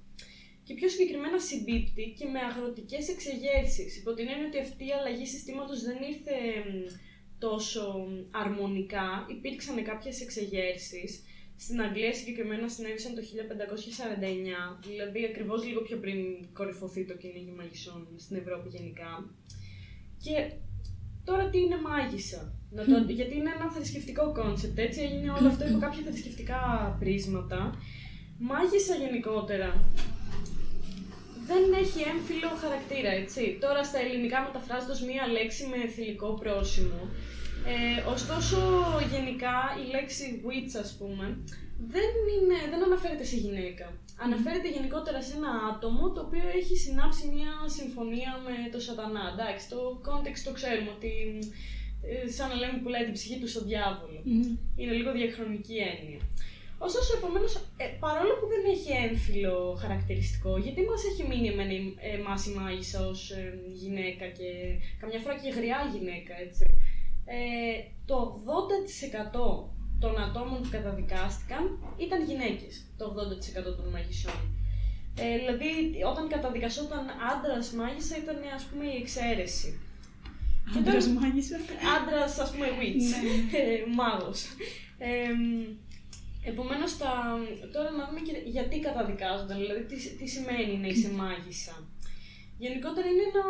Και 0.65 0.73
και 0.73 0.79
πιο 0.79 0.89
συγκεκριμένα 0.89 1.39
συμπίπτει 1.39 2.05
και 2.19 2.27
με 2.33 2.41
αγροτικές 2.49 3.09
εξεγέρσεις. 3.09 3.91
Υπό 4.01 4.11
την 4.15 4.27
έννοια 4.33 4.47
ότι 4.47 4.59
αυτή 4.67 4.85
η 4.87 4.93
αλλαγή 4.99 5.27
συστήματος 5.27 5.83
δεν 5.89 5.99
ήρθε 6.11 6.35
μ, 6.69 6.73
τόσο 7.39 7.85
αρμονικά, 8.31 9.27
υπήρξαν 9.37 9.85
κάποιες 9.91 10.21
εξεγέρσεις. 10.21 11.11
Στην 11.57 11.81
Αγγλία 11.81 12.15
συγκεκριμένα 12.15 12.69
συνέβησαν 12.69 13.15
το 13.15 13.23
1549, 13.23 14.79
δηλαδή 14.89 15.25
ακριβώς 15.25 15.65
λίγο 15.65 15.81
πιο 15.81 15.97
πριν 15.97 16.19
κορυφωθεί 16.53 17.05
το 17.05 17.15
κυνήγι 17.15 17.53
μαγισσών 17.57 18.09
στην 18.17 18.37
Ευρώπη 18.37 18.69
γενικά. 18.77 19.13
Και 20.25 20.53
τώρα 21.25 21.49
τι 21.51 21.59
είναι 21.59 21.81
μάγισσα, 21.81 22.43
να 22.71 22.85
το, 22.85 23.13
γιατί 23.13 23.35
είναι 23.37 23.51
ένα 23.57 23.71
θρησκευτικό 23.73 24.33
concept, 24.33 24.78
έτσι 24.79 25.01
έγινε 25.01 25.31
όλο 25.31 25.49
αυτό 25.49 25.69
υπό 25.69 25.79
κάποια 25.79 26.03
θρησκευτικά 26.03 26.61
πρίσματα. 27.01 27.61
Μάγισσα 28.39 28.95
γενικότερα 28.95 29.69
δεν 31.49 31.64
έχει 31.82 32.01
έμφυλο 32.12 32.51
χαρακτήρα, 32.62 33.11
έτσι. 33.22 33.43
Τώρα 33.64 33.80
στα 33.84 33.99
ελληνικά 34.05 34.38
μεταφράζεται 34.47 34.93
ως 34.97 35.03
μία 35.09 35.24
λέξη 35.36 35.62
με 35.72 35.78
θηλυκό 35.95 36.30
πρόσημο. 36.43 37.01
Ε, 37.72 38.11
ωστόσο, 38.14 38.59
γενικά, 39.12 39.57
η 39.82 39.84
λέξη 39.95 40.24
witch, 40.47 40.74
ας 40.84 40.90
πούμε, 40.99 41.24
δεν, 41.95 42.11
είναι, 42.32 42.59
δεν 42.70 42.84
αναφέρεται 42.88 43.24
σε 43.24 43.36
γυναίκα. 43.36 43.86
Αναφέρεται 44.26 44.68
γενικότερα 44.76 45.22
σε 45.22 45.32
ένα 45.36 45.53
άτομο 45.72 46.05
το 46.12 46.20
οποίο 46.26 46.47
έχει 46.61 46.76
συνάψει 46.76 47.22
μια 47.34 47.53
συμφωνία 47.78 48.30
με 48.47 48.55
το 48.72 48.78
σατανά. 48.86 49.24
Εντάξει, 49.34 49.68
το 49.68 49.80
context 50.09 50.43
το 50.45 50.53
ξέρουμε 50.59 50.90
ότι 50.97 51.12
ε, 52.11 52.30
σαν 52.36 52.49
να 52.49 52.55
λέμε 52.55 52.78
πουλάει 52.82 53.05
την 53.05 53.12
ψυχή 53.12 53.38
του 53.40 53.49
στο 53.49 53.61
διάβολο. 53.70 54.20
Είναι 54.76 54.93
λίγο 54.99 55.12
διαχρονική 55.12 55.76
έννοια. 55.93 56.20
Ωστόσο, 56.87 57.11
επομένως, 57.18 57.53
παρόλο 58.05 58.33
που 58.41 58.47
δεν 58.53 58.62
έχει 58.74 58.91
έμφυλο 59.07 59.57
χαρακτηριστικό, 59.83 60.53
γιατί 60.64 60.80
μας 60.91 61.03
έχει 61.11 61.22
μείνει 61.28 61.49
εμένα, 61.53 61.72
η- 61.72 61.97
εμάς 62.18 62.41
η 62.47 62.51
μάγισσα 62.59 63.01
ως 63.12 63.20
γυναίκα 63.80 64.24
και 64.39 64.49
καμιά 65.01 65.18
φορά 65.22 65.35
και 65.43 65.51
γριά 65.59 65.78
γυναίκα, 65.95 66.33
έτσι. 66.47 66.64
Ε, 67.24 67.74
το 68.11 68.16
80% 68.45 69.72
των 70.03 70.12
ατόμων 70.26 70.62
που 70.62 70.68
καταδικάστηκαν 70.76 71.62
ήταν 72.05 72.24
γυναίκες, 72.28 72.72
το 72.99 73.05
80% 73.11 73.76
των 73.78 73.89
μαγισσών. 73.95 74.39
Ε, 75.24 75.37
δηλαδή, 75.39 75.70
όταν 76.12 76.28
καταδικασόταν 76.28 77.05
άντρας 77.33 77.72
μάγισσα 77.72 78.16
ήταν 78.22 78.37
ας 78.59 78.64
πούμε 78.64 78.85
η 78.95 78.97
εξαίρεση. 79.03 79.70
Και 80.72 80.78
τώρα- 80.78 80.89
Άντρας 80.89 81.07
μάγισσα. 81.09 81.57
άντρας, 81.97 82.39
ας 82.39 82.51
πούμε, 82.53 82.66
witch. 82.80 83.07
Ναι. 83.11 83.59
ε, 83.59 83.85
μάγος. 83.99 84.41
Ε, 84.99 85.28
Επομένως, 86.45 86.97
τώρα 87.74 87.90
να 87.90 88.07
δούμε 88.09 88.20
και 88.20 88.34
γιατί 88.45 88.80
καταδικάζονταν, 88.80 89.59
δηλαδή 89.59 89.82
τι, 89.84 89.97
τι 90.18 90.26
σημαίνει 90.26 90.76
να 90.76 90.86
είσαι 90.86 91.11
μάγισσα. 91.11 91.88
Γενικότερα 92.59 93.07
είναι 93.09 93.26
ένα 93.32 93.45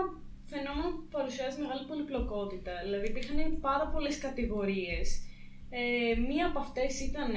φαινόμενο 0.52 0.88
που 0.96 1.06
παρουσιάζει 1.16 1.60
μεγάλη 1.60 1.84
πολυπλοκότητα. 1.90 2.72
Δηλαδή, 2.84 3.06
υπήρχαν 3.06 3.38
πάρα 3.60 3.86
πολλές 3.92 4.18
κατηγορίες. 4.18 5.06
Ε, 5.70 6.14
μία 6.28 6.46
από 6.46 6.58
αυτές 6.58 7.00
ήταν 7.00 7.32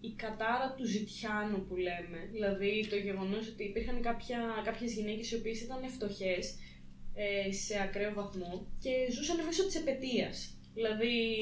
η 0.00 0.10
κατάρα 0.24 0.74
του 0.76 0.86
ζητιάνου 0.94 1.60
που 1.66 1.76
λέμε. 1.76 2.20
Δηλαδή, 2.32 2.86
το 2.90 2.96
γεγονός 2.96 3.48
ότι 3.48 3.62
υπήρχαν 3.64 4.02
κάποια, 4.08 4.38
κάποιες 4.64 4.92
γυναίκες 4.92 5.30
οι 5.30 5.36
οποίες 5.36 5.60
ήταν 5.60 5.80
φτωχές 5.96 6.44
ε, 7.14 7.52
σε 7.52 7.82
ακραίο 7.82 8.12
βαθμό 8.14 8.66
και 8.82 8.92
ζούσαν 9.14 9.44
μέσω 9.44 9.66
της 9.66 9.76
επαιτίας. 9.76 10.36
Δηλαδή 10.74 11.40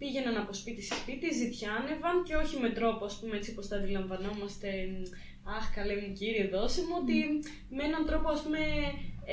πήγαιναν 0.00 0.36
από 0.36 0.52
σπίτι 0.52 0.82
σε 0.82 0.94
σπίτι, 0.94 1.34
ζητιάνευαν 1.42 2.16
και 2.26 2.34
όχι 2.42 2.56
με 2.64 2.70
τρόπο 2.78 3.04
ας 3.04 3.16
πούμε 3.18 3.36
έτσι 3.36 3.50
όπως 3.50 3.68
τα 3.68 3.76
αντιλαμβανόμαστε 3.76 4.68
«Αχ 5.56 5.64
καλέ 5.74 5.94
μου 6.00 6.12
κύριε 6.18 6.46
δώσε 6.54 6.80
μου» 6.86 6.96
ότι 7.02 7.18
με 7.76 7.82
έναν 7.84 8.02
τρόπο 8.08 8.28
ας 8.28 8.42
πούμε 8.42 8.62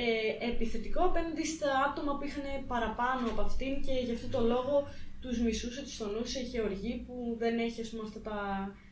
ε, 0.03 0.49
επιθετικό 0.51 1.01
απέναντι 1.05 1.45
στα 1.45 1.71
άτομα 1.87 2.11
που 2.17 2.25
είχαν 2.25 2.47
παραπάνω 2.67 3.23
από 3.31 3.41
αυτήν 3.41 3.73
και 3.85 3.93
γι' 4.05 4.15
αυτό 4.17 4.27
το 4.35 4.41
λόγο 4.53 4.75
τους 5.21 5.41
μισούσε, 5.41 5.81
τους 5.81 5.97
τονούσε, 5.97 6.39
είχε 6.39 6.61
οργή 6.61 6.93
που 7.05 7.35
δεν 7.37 7.59
έχει 7.59 7.81
ας 7.81 7.89
πούμε 7.89 8.03
αυτά 8.07 8.21
τα 8.29 8.39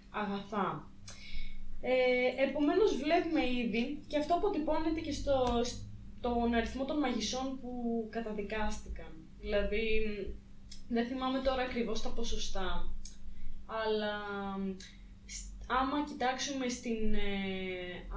αγαθά. 0.10 0.68
Ε, 1.82 2.44
επομένως 2.48 2.98
βλέπουμε 3.04 3.44
ήδη 3.64 4.04
και 4.08 4.18
αυτό 4.18 4.34
αποτυπώνεται 4.36 5.00
και 5.00 5.12
στο, 5.12 5.38
στον 5.64 6.54
αριθμό 6.54 6.86
των 6.86 6.98
μαγισσών 7.00 7.60
που 7.62 7.72
καταδικάστηκαν. 8.12 9.12
Δηλαδή, 9.40 9.84
δεν 10.90 11.08
θυμάμαι 11.08 11.40
τώρα 11.40 11.62
ακριβώς 11.62 12.02
τα 12.02 12.10
ποσοστά, 12.10 12.94
αλλά 13.66 14.14
σ- 15.26 15.52
άμα 15.68 16.04
κοιτάξουμε 16.06 16.70
στην 16.70 17.14
ε, 17.14 17.20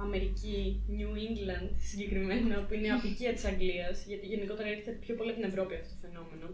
Αμερική, 0.01 0.81
New 0.97 1.11
England 1.25 1.69
συγκεκριμένα, 1.89 2.63
που 2.63 2.73
είναι 2.73 2.91
απικία 2.93 3.33
της 3.33 3.45
Αγγλίας, 3.45 4.05
γιατί 4.05 4.25
γενικότερα 4.27 4.69
ήρθε 4.69 4.91
πιο 4.91 5.15
πολύ 5.15 5.29
από 5.31 5.39
την 5.39 5.49
Ευρώπη 5.49 5.75
αυτό 5.75 5.89
το 5.93 5.99
φαινόμενο, 6.01 6.47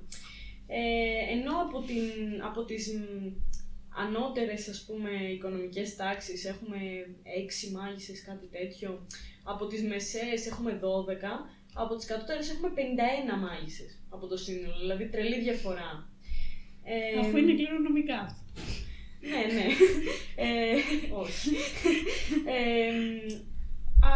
ε, 0.68 1.32
ενώ 1.38 1.52
από, 1.62 1.82
την, 1.82 2.04
από 2.44 2.64
τις 2.66 2.94
μ, 2.94 3.28
ανώτερες 3.98 4.68
ας 4.68 4.84
πούμε 4.88 5.10
οικονομικές 5.32 5.96
τάξεις 5.96 6.46
έχουμε 6.46 6.78
6 7.68 7.72
μάγισσες 7.72 8.24
κάτι 8.24 8.48
τέτοιο, 8.48 9.08
από 9.44 9.68
τις 9.68 9.84
μεσαίες 9.84 10.46
έχουμε 10.48 10.80
12, 10.82 11.50
από 11.82 11.96
τις 11.96 12.06
κατώτερες 12.06 12.50
έχουμε 12.52 12.72
51 12.76 12.80
μάγισσες 13.44 14.00
από 14.10 14.28
το 14.28 14.38
σύνολο, 14.38 14.78
δηλαδή 14.80 15.06
τρελή 15.10 15.40
διαφορά. 15.40 16.10
Ε, 16.84 17.20
Αφού 17.20 17.38
είναι 17.38 17.54
κληρονομικά 17.54 18.16
αυτά. 18.16 18.44
ναι, 19.30 19.42
ναι. 19.56 19.66
ε, 20.48 20.76
όχι. 21.24 21.50
Ε, 22.46 22.92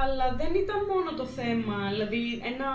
αλλά 0.01 0.36
δεν 0.36 0.55
ήταν 0.55 0.86
μόνο 0.86 1.14
το 1.18 1.26
θέμα, 1.26 1.89
δηλαδή 1.91 2.39
ένα 2.53 2.68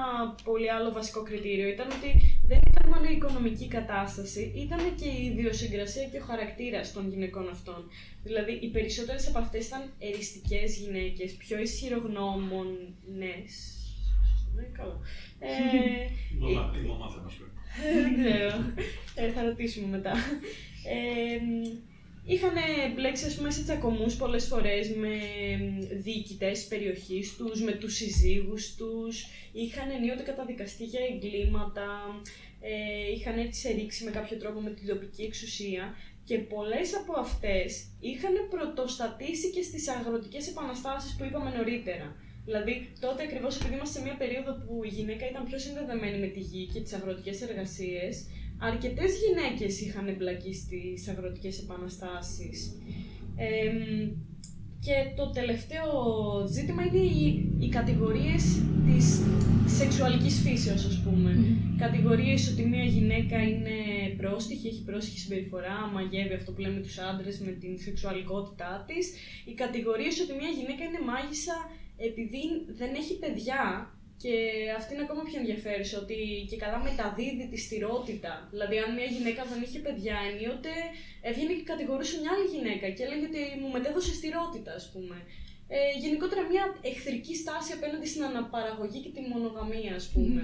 πολύ 0.44 0.70
άλλο 0.70 0.92
βασικό 0.92 1.22
κριτήριο 1.22 1.68
ήταν 1.68 1.86
ότι 1.90 2.38
δεν 2.46 2.60
ήταν 2.70 2.90
μόνο 2.92 3.08
η 3.08 3.12
οικονομική 3.14 3.68
κατάσταση, 3.68 4.52
ήταν 4.56 4.94
και 4.94 5.08
η 5.08 5.24
ιδιοσυγκρασία 5.24 6.04
και 6.04 6.18
ο 6.18 6.24
χαρακτήρας 6.24 6.92
των 6.92 7.08
γυναικών 7.10 7.48
αυτών. 7.48 7.90
Δηλαδή 8.22 8.52
οι 8.52 8.70
περισσότερες 8.70 9.28
από 9.28 9.38
αυτές 9.38 9.66
ήταν 9.66 9.92
εριστικές 9.98 10.76
γυναίκες, 10.76 11.32
πιο 11.32 11.58
ισχυρογνώμονες. 11.58 13.73
Ναι, 14.54 14.62
καλά. 14.62 14.98
Ε, 15.38 15.48
Η 16.34 16.36
μαμά- 16.38 16.76
η 16.76 16.86
μαμά 16.86 17.10
θα 17.10 17.20
μας 17.22 17.34
πει. 17.34 17.44
ε, 17.86 17.92
δεν 18.02 18.14
ξέρω. 18.24 18.72
Ε, 19.14 19.30
θα 19.32 19.42
ρωτήσουμε 19.44 19.86
μετά. 19.96 20.12
Ε, 20.94 21.38
είχαν 22.24 22.52
μπλέξει 22.94 23.24
ας 23.26 23.36
πούμε, 23.36 23.50
σε 23.50 23.62
τσακωμούς 23.62 24.16
πολλές 24.16 24.44
φορές 24.46 24.88
με 24.90 25.12
διοικητές 26.02 26.58
της 26.58 26.66
περιοχής 26.68 27.36
τους, 27.36 27.62
με 27.62 27.72
τους 27.72 27.94
συζύγους 27.94 28.74
τους. 28.74 29.26
Είχαν 29.52 29.90
ενίοτε 29.90 30.22
καταδικαστεί 30.22 30.84
για 30.84 31.00
εγκλήματα. 31.12 31.86
Ε, 32.60 33.12
είχαν 33.16 33.38
έτσι 33.38 33.60
σε 33.60 33.72
ρήξη 33.72 34.04
με 34.04 34.10
κάποιο 34.10 34.36
τρόπο 34.36 34.60
με 34.60 34.70
την 34.70 34.86
τοπική 34.88 35.22
εξουσία. 35.22 35.94
Και 36.24 36.38
πολλές 36.38 36.94
από 36.94 37.12
αυτές 37.20 37.86
είχαν 38.00 38.32
πρωτοστατήσει 38.50 39.50
και 39.50 39.62
στις 39.62 39.88
αγροτικές 39.88 40.48
επαναστάσεις 40.48 41.16
που 41.16 41.24
είπαμε 41.24 41.50
νωρίτερα. 41.56 42.16
Δηλαδή, 42.44 42.88
τότε 43.00 43.22
ακριβώς 43.22 43.56
επειδή 43.56 43.74
είμαστε 43.74 43.98
σε 43.98 44.04
μια 44.04 44.16
περίοδο 44.16 44.52
που 44.52 44.84
η 44.84 44.88
γυναίκα 44.88 45.28
ήταν 45.30 45.44
πιο 45.44 45.58
συνδεδεμένη 45.58 46.18
με 46.18 46.26
τη 46.26 46.40
γη 46.40 46.66
και 46.72 46.80
τις 46.80 46.92
αγροτικές 46.92 47.42
εργασίες, 47.42 48.26
αρκετές 48.58 49.10
γυναίκες 49.22 49.80
είχαν 49.80 50.08
εμπλακεί 50.08 50.54
στις 50.54 51.08
αγροτικές 51.08 51.58
επαναστάσεις. 51.58 52.58
και 54.80 54.96
το 55.16 55.30
τελευταίο 55.30 55.90
ζήτημα 56.50 56.82
είναι 56.82 56.98
οι, 56.98 57.48
οι 57.58 57.68
κατηγορίες 57.68 58.42
της 58.86 59.20
σεξουαλικής 59.66 60.40
φύσεως, 60.40 60.84
ας 60.84 61.02
πούμε. 61.04 61.30
Κατηγορίες 61.78 62.50
ότι 62.52 62.62
μια 62.66 62.84
γυναίκα 62.84 63.42
είναι 63.42 63.76
πρόστιχη, 64.16 64.66
έχει 64.68 64.82
πρόστιχη 64.82 65.18
συμπεριφορά, 65.18 65.90
μαγεύει 65.94 66.34
αυτό 66.34 66.52
που 66.52 66.60
λέμε 66.60 66.80
τους 66.80 66.98
άντρες 66.98 67.38
με 67.40 67.50
την 67.50 67.78
σεξουαλικότητά 67.78 68.84
της. 68.86 69.12
Οι 69.44 69.54
κατηγορίες 69.54 70.20
ότι 70.20 70.32
μια 70.40 70.50
γυναίκα 70.58 70.84
είναι 70.84 71.02
μάγισσα 71.10 71.56
επειδή 71.96 72.42
δεν 72.66 72.94
έχει 72.94 73.14
παιδιά 73.18 73.62
και 74.22 74.34
αυτή 74.78 74.94
είναι 74.94 75.02
ακόμα 75.02 75.22
πιο 75.22 75.38
ενδιαφέρουσα, 75.42 75.98
ότι 75.98 76.46
και 76.50 76.56
καλά 76.56 76.78
μεταδίδει 76.82 77.46
τη 77.52 77.58
στηρότητα. 77.66 78.32
Δηλαδή, 78.50 78.76
αν 78.78 78.94
μια 78.94 79.08
γυναίκα 79.14 79.42
δεν 79.44 79.62
είχε 79.62 79.78
παιδιά, 79.86 80.16
ενίοτε 80.30 80.72
έβγαινε 81.28 81.52
και 81.52 81.70
κατηγορούσε 81.72 82.14
μια 82.20 82.30
άλλη 82.34 82.46
γυναίκα 82.54 82.86
και 82.94 83.02
έλεγε 83.06 83.26
ότι 83.30 83.42
μου 83.60 83.70
μετέδωσε 83.76 84.12
στηρότητα, 84.20 84.72
ας 84.80 84.86
πούμε. 84.92 85.16
Ε, 85.68 85.78
γενικότερα, 86.02 86.42
μια 86.52 86.64
εχθρική 86.90 87.34
στάση 87.42 87.72
απέναντι 87.72 88.06
στην 88.12 88.24
αναπαραγωγή 88.24 89.00
και 89.04 89.14
τη 89.16 89.20
μονογαμία, 89.32 89.94
ας 89.94 90.06
πούμε. 90.12 90.42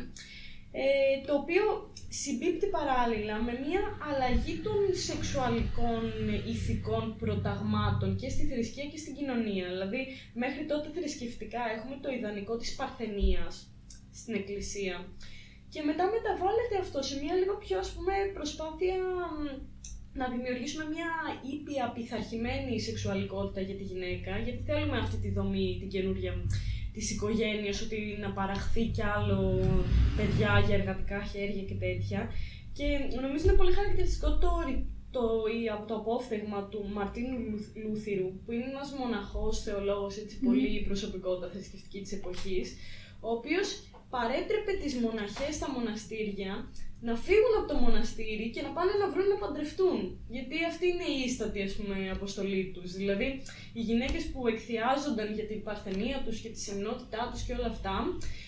Ε, 0.73 0.83
το 1.27 1.35
οποίο 1.35 1.93
συμπίπτει 2.09 2.67
παράλληλα 2.67 3.37
με 3.43 3.53
μια 3.67 3.83
αλλαγή 4.09 4.55
των 4.67 4.79
σεξουαλικών 5.07 6.03
ηθικών 6.53 7.17
προταγμάτων 7.17 8.17
και 8.17 8.29
στη 8.29 8.43
θρησκεία 8.47 8.87
και 8.91 8.99
στην 9.03 9.15
κοινωνία. 9.15 9.67
Δηλαδή, 9.69 10.01
μέχρι 10.35 10.63
τότε 10.67 10.89
θρησκευτικά 10.97 11.63
έχουμε 11.77 11.97
το 12.03 12.09
ιδανικό 12.11 12.57
της 12.57 12.75
παρθενίας 12.75 13.55
στην 14.13 14.35
εκκλησία. 14.35 14.97
Και 15.73 15.83
μετά 15.83 16.05
μεταβάλλεται 16.15 16.77
αυτό 16.85 16.99
σε 17.03 17.15
μια 17.23 17.35
λίγο 17.35 17.55
πιο, 17.65 17.79
ας 17.79 17.91
πούμε, 17.95 18.13
προσπάθεια 18.35 18.97
μ, 19.41 19.47
να 20.21 20.27
δημιουργήσουμε 20.29 20.85
μια 20.95 21.11
ήπια, 21.55 21.93
πειθαρχημένη 21.95 22.81
σεξουαλικότητα 22.81 23.61
για 23.61 23.77
τη 23.81 23.85
γυναίκα, 23.91 24.33
γιατί 24.47 24.63
θέλουμε 24.69 24.99
αυτή 24.99 25.17
τη 25.25 25.31
δομή, 25.31 25.77
την 25.81 25.89
καινούργια, 25.95 26.33
τη 26.33 26.80
της 27.01 27.11
οικογένειας 27.11 27.81
ότι 27.83 27.99
να 28.21 28.31
παραχθεί 28.39 28.83
κι 28.97 29.03
άλλο 29.17 29.41
παιδιά 30.17 30.63
για 30.67 30.77
εργατικά 30.77 31.19
χέρια 31.33 31.63
και 31.69 31.75
τέτοια. 31.75 32.21
Και 32.77 32.87
νομίζω 33.21 33.45
είναι 33.45 33.57
πολύ 33.61 33.73
χαρακτηριστικό 33.73 34.29
το, 34.39 34.49
ρι- 34.67 34.87
το, 35.11 35.23
η- 35.57 35.87
το 35.89 35.95
απόφθεγμα 35.95 36.69
του 36.71 36.81
Μαρτίνου 36.97 37.39
Λου- 37.39 37.73
Λούθυρου, 37.85 38.31
που 38.45 38.53
είναι 38.53 38.65
ένας 38.75 38.89
μοναχός, 38.99 39.63
θεολόγος, 39.63 40.17
έτσι, 40.17 40.39
πολύ 40.39 40.85
προσωπικότητα 40.89 41.49
θρησκευτική 41.53 42.01
της 42.01 42.13
εποχής, 42.13 42.77
ο 43.21 43.31
οποίος 43.39 43.69
παρέτρεπε 44.11 44.73
τις 44.83 44.95
μοναχές 44.95 45.55
στα 45.55 45.71
μοναστήρια 45.71 46.53
να 47.01 47.15
φύγουν 47.17 47.55
από 47.59 47.69
το 47.73 47.77
μοναστήρι 47.85 48.51
και 48.55 48.63
να 48.63 48.71
πάνε 48.77 48.93
να 49.03 49.09
βρουν 49.13 49.29
να 49.29 49.39
παντρευτούν. 49.43 49.99
Γιατί 50.29 50.57
αυτή 50.71 50.85
είναι 50.89 51.09
η 51.17 51.19
ίστατη, 51.29 51.63
ας 51.63 51.73
πούμε, 51.77 52.11
αποστολή 52.11 52.63
τους. 52.75 52.93
Δηλαδή, 52.93 53.29
οι 53.73 53.81
γυναίκες 53.89 54.25
που 54.33 54.47
εκθιάζονταν 54.47 55.29
για 55.35 55.47
την 55.51 55.63
παρθενία 55.63 56.23
τους 56.25 56.41
και 56.41 56.49
τη 56.49 56.61
σεμνότητά 56.61 57.31
τους 57.33 57.43
και 57.43 57.53
όλα 57.53 57.67
αυτά, 57.67 57.97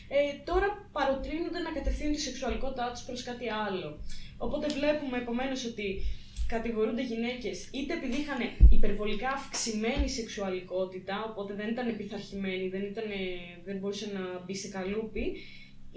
ε, 0.08 0.18
τώρα 0.48 0.68
παροτρύνονται 0.92 1.58
να 1.66 1.70
κατευθύνουν 1.70 2.12
τη 2.12 2.20
σεξουαλικότητά 2.20 2.90
τους 2.92 3.02
προς 3.02 3.22
κάτι 3.22 3.46
άλλο. 3.66 3.88
Οπότε 4.38 4.66
βλέπουμε 4.66 5.16
επομένως 5.18 5.64
ότι 5.64 5.86
κατηγορούνται 6.55 7.05
γυναίκες 7.12 7.57
είτε 7.76 7.92
επειδή 7.98 8.16
είχαν 8.20 8.40
υπερβολικά 8.78 9.28
αυξημένη 9.28 10.09
σεξουαλικότητα, 10.09 11.16
οπότε 11.30 11.53
δεν 11.55 11.68
ήταν 11.68 11.88
επιθαρχημένοι, 11.88 12.68
δεν, 12.68 12.82
ήταν, 12.92 13.09
δεν 13.64 13.76
μπορούσε 13.78 14.07
να 14.16 14.22
μπει 14.44 14.57
σε 14.57 14.68
καλούπι, 14.68 15.24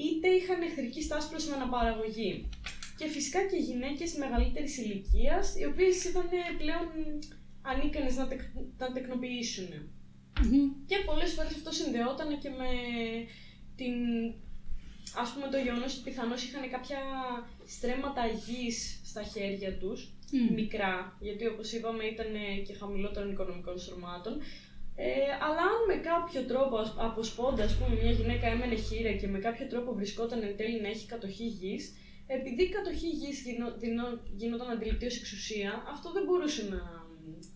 είτε 0.05 0.27
είχαν 0.27 0.61
εχθρική 0.61 1.01
στάση 1.01 1.29
προς 1.29 1.43
την 1.43 1.53
αναπαραγωγή. 1.53 2.49
Και 2.97 3.07
φυσικά 3.07 3.39
και 3.49 3.57
γυναίκες 3.67 4.13
μεγαλύτερης 4.23 4.77
ηλικίας, 4.77 5.45
οι 5.59 5.65
οποίες 5.71 6.03
ήταν 6.03 6.27
πλέον 6.61 6.87
ανίκανες 7.61 8.15
να, 8.15 8.27
τεκ, 8.27 8.41
να 8.77 8.91
τεκνοποιήσουν. 8.91 9.69
Μμμ. 10.43 10.67
Και 10.89 10.97
πολλές 11.05 11.31
φορές 11.33 11.53
αυτό 11.59 11.71
συνδεόταν 11.71 12.39
και 12.39 12.49
με 12.49 12.71
την, 13.75 13.95
ας 15.21 15.29
πούμε 15.31 15.47
το 15.47 15.57
γεγονός 15.57 15.93
ότι 15.93 16.03
πιθανώς 16.09 16.43
είχαν 16.43 16.69
κάποια 16.69 16.99
στρέμματα 17.65 18.23
γης 18.45 18.77
στα 19.09 19.23
χέρια 19.23 19.77
τους, 19.77 20.14
Μμ. 20.31 20.53
μικρά, 20.53 21.17
γιατί 21.19 21.47
όπως 21.47 21.71
είπαμε 21.73 22.03
ήταν 22.03 22.27
και 22.65 22.73
χαμηλότερων 22.73 23.31
οικονομικών 23.31 23.77
στρωμάτων, 23.79 24.33
ε, 24.95 25.07
αλλά 25.45 25.61
αν 25.71 25.79
με 25.87 25.95
κάποιο 26.09 26.41
τρόπο 26.41 26.77
ας- 26.77 26.95
αποσπώντα, 26.97 27.63
ας 27.63 27.75
πούμε, 27.77 27.95
μια 28.01 28.11
γυναίκα 28.11 28.47
έμενε 28.47 28.75
χείρα 28.75 29.11
και 29.11 29.27
με 29.27 29.39
κάποιο 29.39 29.67
τρόπο 29.67 29.93
βρισκόταν 29.93 30.43
εν 30.43 30.57
τέλει 30.57 30.81
να 30.81 30.87
έχει 30.87 31.05
κατοχή 31.07 31.45
γης, 31.47 31.93
επειδή 32.27 32.63
η 32.63 32.69
κατοχή 32.69 33.09
γης 33.09 33.41
γινό, 33.41 33.67
δινό- 33.77 34.19
γινόταν 34.35 34.69
αντιληπτής 34.69 35.13
ως 35.13 35.19
εξουσία, 35.21 35.83
αυτό 35.93 36.11
δεν 36.11 36.23
μπορούσε 36.23 36.63
να 36.69 36.81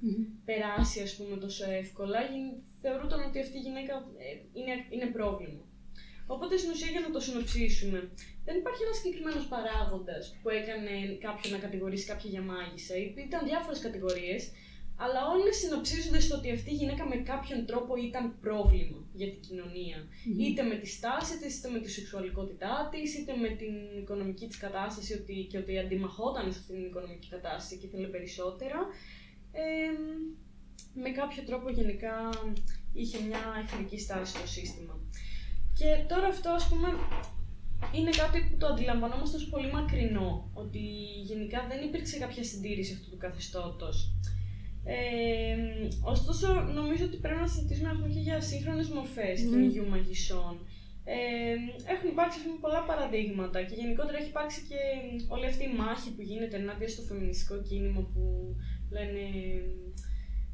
Μμμ. 0.01 0.23
περάσει 0.45 1.01
ας 1.01 1.15
πούμε 1.15 1.37
τόσο 1.37 1.71
εύκολα, 1.71 2.19
γι- 2.21 2.61
θεωρούταν 2.81 3.19
ότι 3.27 3.39
αυτή 3.39 3.57
η 3.57 3.61
γυναίκα 3.61 3.93
ε, 4.17 4.27
είναι, 4.59 4.73
είναι 4.89 5.05
πρόβλημα. 5.17 5.63
Οπότε 6.27 6.57
στην 6.57 6.71
ουσία 6.71 6.91
για 6.91 6.99
να 6.99 7.09
το 7.09 7.19
συνοψίσουμε, 7.19 8.09
δεν 8.49 8.57
υπάρχει 8.61 8.81
ένας 8.85 8.97
συγκεκριμένος 8.99 9.45
παράγοντας 9.53 10.23
που 10.41 10.49
έκανε 10.59 10.93
κάποιον 11.25 11.49
να 11.55 11.59
κατηγορήσει 11.65 12.05
κάποια 12.11 12.29
για 12.33 12.43
μάγισσα. 12.49 12.95
Ήταν 13.27 13.41
διάφορες 13.49 13.79
κατηγορίες, 13.87 14.41
αλλά 15.03 15.21
όλε 15.33 15.51
συνοψίζονται 15.61 16.21
στο 16.25 16.35
ότι 16.39 16.51
αυτή 16.57 16.69
η 16.75 16.79
γυναίκα 16.81 17.03
με 17.11 17.17
κάποιον 17.31 17.59
τρόπο 17.69 17.91
ήταν 18.09 18.23
πρόβλημα 18.45 18.99
για 19.19 19.29
την 19.33 19.41
κοινωνία. 19.47 19.97
Είτε 20.43 20.61
με 20.71 20.75
τη 20.81 20.87
στάση 20.97 21.33
της, 21.41 21.57
είτε 21.57 21.69
με 21.75 21.79
τη 21.83 21.89
σεξουαλικότητά 21.97 22.73
της, 22.91 23.09
είτε 23.17 23.33
με 23.43 23.49
την 23.59 23.73
οικονομική 24.01 24.45
της 24.47 24.57
κατάσταση 24.65 25.13
ότι, 25.19 25.35
και 25.49 25.57
ότι 25.57 25.79
αντιμαχόταν 25.83 26.45
σε 26.51 26.59
αυτήν 26.59 26.75
την 26.75 26.85
οικονομική 26.85 27.27
κατάσταση 27.35 27.77
και 27.77 27.85
ήθελε 27.85 28.07
περισσότερα. 28.07 28.79
Ε, 29.51 29.91
με 31.03 31.09
κάποιο 31.09 31.41
τρόπο 31.43 31.69
γενικά 31.69 32.15
είχε 32.93 33.17
μια 33.27 33.41
εχθρική 33.61 33.99
στάση 33.99 34.31
στο 34.35 34.47
σύστημα. 34.47 34.95
Και 35.79 35.89
τώρα 36.11 36.27
αυτό 36.27 36.49
ας 36.49 36.67
πούμε 36.69 36.87
είναι 37.95 38.09
κάτι 38.09 38.37
που 38.49 38.57
το 38.57 38.67
αντιλαμβανόμαστε 38.67 39.37
ως 39.37 39.47
πολύ 39.49 39.71
μακρινό, 39.71 40.49
ότι 40.53 40.79
γενικά 41.23 41.65
δεν 41.69 41.83
υπήρξε 41.87 42.17
κάποια 42.17 42.43
συντήρηση 42.43 42.93
αυτού 42.93 43.09
του 43.09 43.17
καθεστώτος. 43.17 44.13
Ε, 44.83 45.55
ωστόσο, 46.01 46.47
νομίζω 46.53 47.05
ότι 47.05 47.17
πρέπει 47.17 47.39
να 47.39 47.47
συζητήσουμε 47.47 47.89
ας 47.89 47.95
πούμε, 47.95 48.09
και 48.13 48.19
για 48.19 48.41
σύγχρονες 48.41 48.87
μορφές 48.89 49.41
Μμμ. 49.41 49.49
κυνηγιού 49.49 49.87
μαγισσών. 49.87 50.53
Ε, 51.03 51.55
έχουν 51.93 52.07
υπάρξει 52.09 52.37
ας 52.39 52.45
πούμε, 52.45 52.57
πολλά 52.65 52.81
παραδείγματα 52.89 53.63
και 53.63 53.75
γενικότερα 53.75 54.17
έχει 54.17 54.29
υπάρξει 54.35 54.59
και 54.69 54.79
όλη 55.27 55.45
αυτή 55.45 55.63
η 55.63 55.73
μάχη 55.81 56.09
που 56.15 56.21
γίνεται 56.21 56.55
ενάντια 56.57 56.89
στο 56.89 57.01
φεμινιστικό 57.01 57.55
κίνημα 57.67 58.01
που 58.13 58.23
λένε 58.95 59.23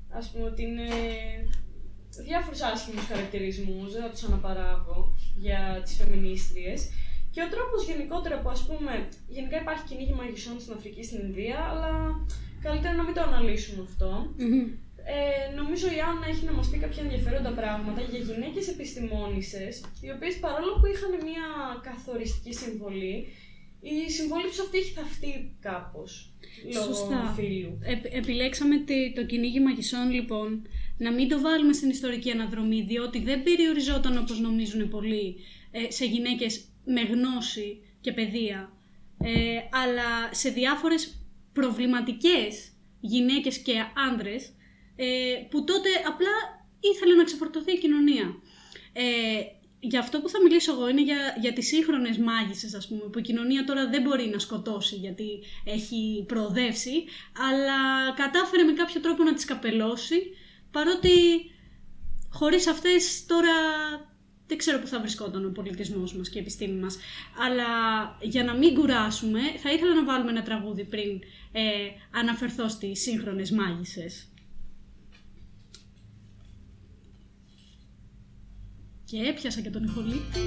ας 0.09 0.31
πούμε 0.31 0.45
ότι 0.45 0.61
είναι 0.63 0.89
διάφορους 2.23 2.61
άσχημους 2.61 3.05
χαρακτηρισμούς, 3.05 3.93
δεν 3.93 4.01
θα 4.01 4.09
τους 4.09 4.23
αναπαράγω 4.23 5.15
για 5.35 5.81
τις 5.83 5.95
φεμινίστριες. 5.95 6.89
Και 7.35 7.41
ο 7.47 7.49
τρόπος 7.55 7.79
γενικότερα 7.89 8.35
που 8.41 8.49
ας 8.55 8.61
πούμε, 8.67 8.93
γενικά 9.35 9.57
υπάρχει 9.63 9.83
κυνήγι 9.89 10.13
μαγισσών 10.19 10.55
στην 10.61 10.73
Αφρική, 10.77 11.03
στην 11.09 11.19
Ινδία, 11.25 11.57
αλλά 11.71 11.91
καλύτερα 12.65 12.93
να 12.99 13.03
μην 13.03 13.13
το 13.17 13.21
αναλύσουμε 13.29 13.81
αυτό. 13.89 14.09
Μμμ. 14.37 14.65
Ε, 15.17 15.55
νομίζω 15.59 15.87
η 15.97 15.99
Άννα 16.09 16.25
έχει 16.31 16.43
να 16.49 16.53
μας 16.57 16.67
πει 16.69 16.77
κάποια 16.85 17.01
ενδιαφέροντα 17.03 17.51
πράγματα 17.61 18.01
για 18.09 18.19
γυναίκες 18.29 18.65
επιστημόνισσες, 18.75 19.73
οι 20.03 20.09
οποίες 20.15 20.35
παρόλο 20.45 20.71
που 20.79 20.85
είχαν 20.93 21.11
μια 21.29 21.45
καθοριστική 21.89 22.53
συμβολή, 22.61 23.15
η 23.81 24.11
συμβολή 24.17 24.47
τους 24.51 24.59
αυτή 24.59 24.77
έχει 24.77 24.91
θαυτεί 24.99 25.31
κάπως, 25.67 26.33
λόγω 26.73 26.85
Σωστά. 26.93 27.33
φίλου. 27.35 27.71
Επ- 27.93 28.13
επιλέξαμε 28.21 28.75
τη- 28.87 29.13
το 29.13 29.25
κυνήγι 29.25 29.59
μαγισσών 29.59 30.11
λοιπόν 30.11 30.67
να 30.97 31.11
μην 31.11 31.27
το 31.29 31.39
βάλουμε 31.41 31.73
στην 31.73 31.89
ιστορική 31.89 32.31
αναδρομή 32.31 32.81
διότι 32.81 33.19
δεν 33.19 33.43
περιοριζόταν 33.43 34.17
όπως 34.17 34.39
νομίζουν 34.39 34.89
πολλοί 34.89 35.35
ε, 35.71 35.91
σε 35.91 36.05
γυναίκες 36.05 36.53
με 36.85 37.01
γνώση 37.01 37.81
και 38.01 38.11
παιδεία 38.11 38.75
ε, 39.23 39.57
αλλά 39.83 40.33
σε 40.33 40.49
διάφορες 40.49 41.17
προβληματικές 41.53 42.71
γυναίκες 42.99 43.57
και 43.57 43.73
άνδρες 44.09 44.53
ε, 44.95 45.05
που 45.49 45.63
τότε 45.63 45.89
απλά 46.07 46.65
ήθελε 46.79 47.15
να 47.15 47.23
ξεφορτωθεί 47.23 47.71
η 47.71 47.77
κοινωνία. 47.77 48.35
Ε, 48.93 49.03
για 49.79 49.99
αυτό 49.99 50.21
που 50.21 50.29
θα 50.29 50.41
μιλήσω 50.41 50.71
εγώ 50.71 50.89
είναι 50.89 51.01
για, 51.01 51.37
για 51.41 51.53
τις 51.53 51.67
σύγχρονες 51.67 52.17
μάγισσες, 52.17 52.73
ας 52.73 52.87
πούμε, 52.87 53.01
που 53.11 53.19
η 53.19 53.21
κοινωνία 53.21 53.63
τώρα 53.63 53.89
δεν 53.89 54.01
μπορεί 54.01 54.27
να 54.27 54.39
σκοτώσει 54.39 54.95
γιατί 54.95 55.27
έχει 55.65 56.25
προοδεύσει, 56.27 57.03
αλλά 57.49 58.11
κατάφερε 58.15 58.63
με 58.63 58.73
κάποιο 58.73 59.01
τρόπο 59.01 59.23
να 59.23 59.33
τις 59.33 59.45
καπελώσει, 59.45 60.21
παρότι 60.71 61.11
χωρίς 62.29 62.67
αυτές 62.67 63.25
τώρα 63.25 63.53
δεν 64.47 64.57
ξέρω 64.57 64.79
που 64.79 64.87
θα 64.87 64.99
βρισκόταν 64.99 65.45
ο 65.45 65.49
πολιτισμός 65.49 66.15
μας 66.15 66.29
και 66.29 66.37
η 66.37 66.41
επιστήμη 66.41 66.79
μας. 66.79 66.97
Αλλά 67.47 67.65
για 68.21 68.43
να 68.43 68.53
μην 68.53 68.73
κουράσουμε, 68.73 69.39
θα 69.63 69.71
ήθελα 69.71 69.95
να 69.95 70.03
βάλουμε 70.03 70.31
ένα 70.31 70.43
τραγούδι 70.43 70.83
πριν 70.83 71.19
ε, 71.51 71.61
αναφερθώ 72.11 72.69
στις 72.69 73.01
σύγχρονες 73.01 73.51
μάγισσες. 73.51 74.29
Και 79.05 79.17
έπιασα 79.17 79.61
και 79.61 79.69
τον 79.69 79.83
ηχολήπτη. 79.83 80.39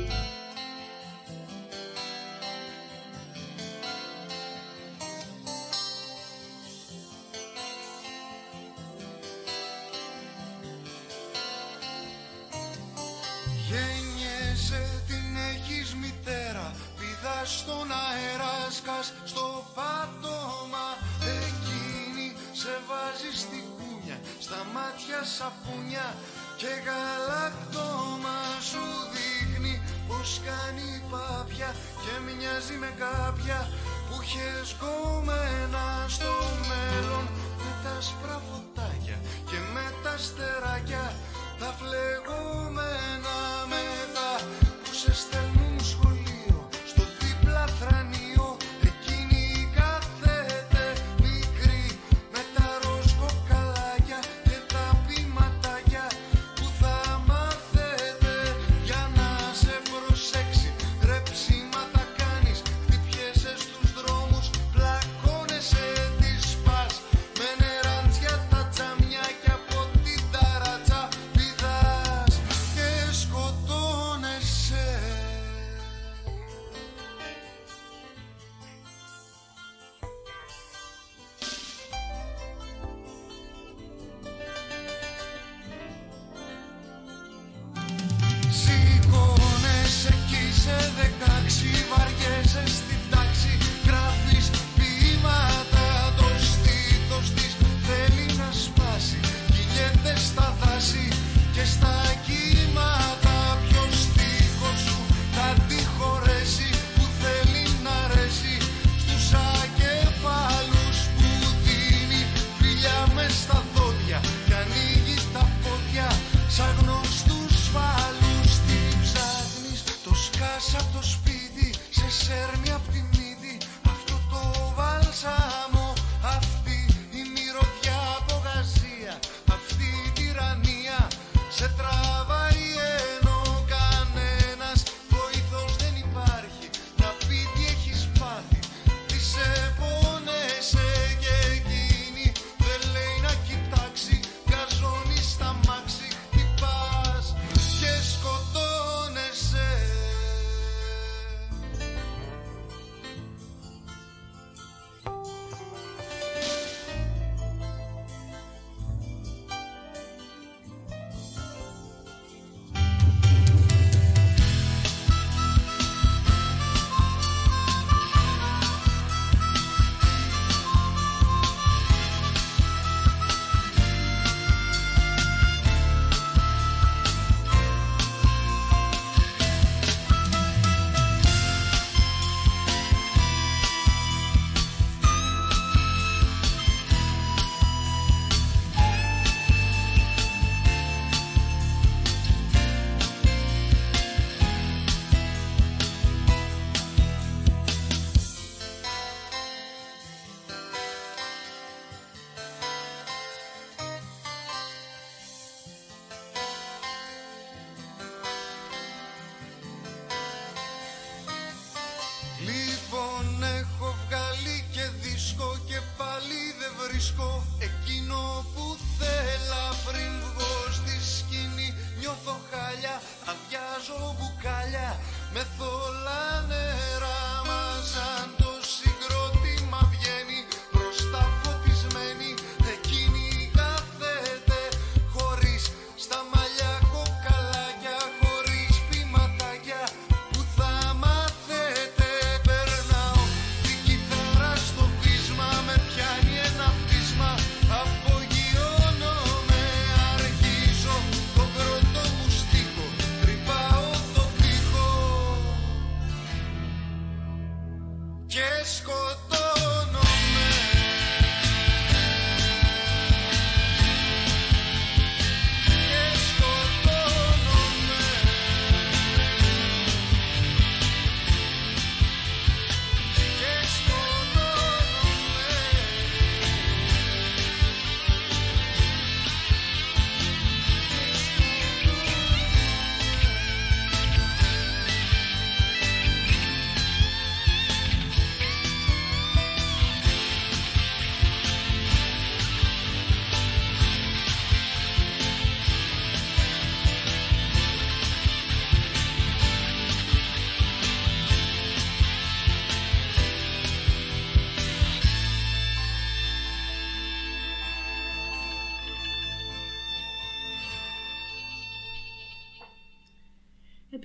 Κάποια 32.99 33.68
που 34.09 34.16
είχες 34.22 34.74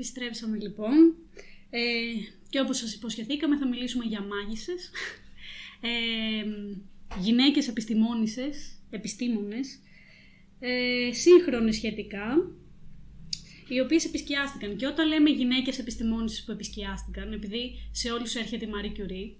Επιστρέψαμε 0.04 0.58
λοιπόν 0.58 1.16
ε, 1.70 1.80
και 2.49 2.60
όπως 2.60 2.78
σας 2.78 2.93
υποσχεθήκαμε 2.93 3.58
θα 3.58 3.68
μιλήσουμε 3.68 4.06
για 4.06 4.22
μάγισσες, 4.22 4.91
ε, 5.82 5.89
γυναίκες 7.20 7.68
επιστημόνισσες, 7.68 8.80
επιστήμονες, 8.89 9.80
ε, 10.60 11.14
σύγχρονες 11.14 11.76
σχετικά, 11.76 12.51
οι 13.68 13.80
οποίες 13.80 14.06
επισκιάστηκαν. 14.06 14.76
Και 14.76 14.86
όταν 14.86 15.08
λέμε 15.08 15.30
γυναίκες 15.30 15.80
επιστημόνισσες 15.80 16.43
που 16.43 16.51
επισκιάστηκαν, 16.51 17.34
επειδή 17.34 17.72
σε 17.91 18.12
όλους 18.12 18.36
έρχεται 18.36 18.66
η 18.66 18.70
Marie 18.72 18.99
Curie, 18.99 19.32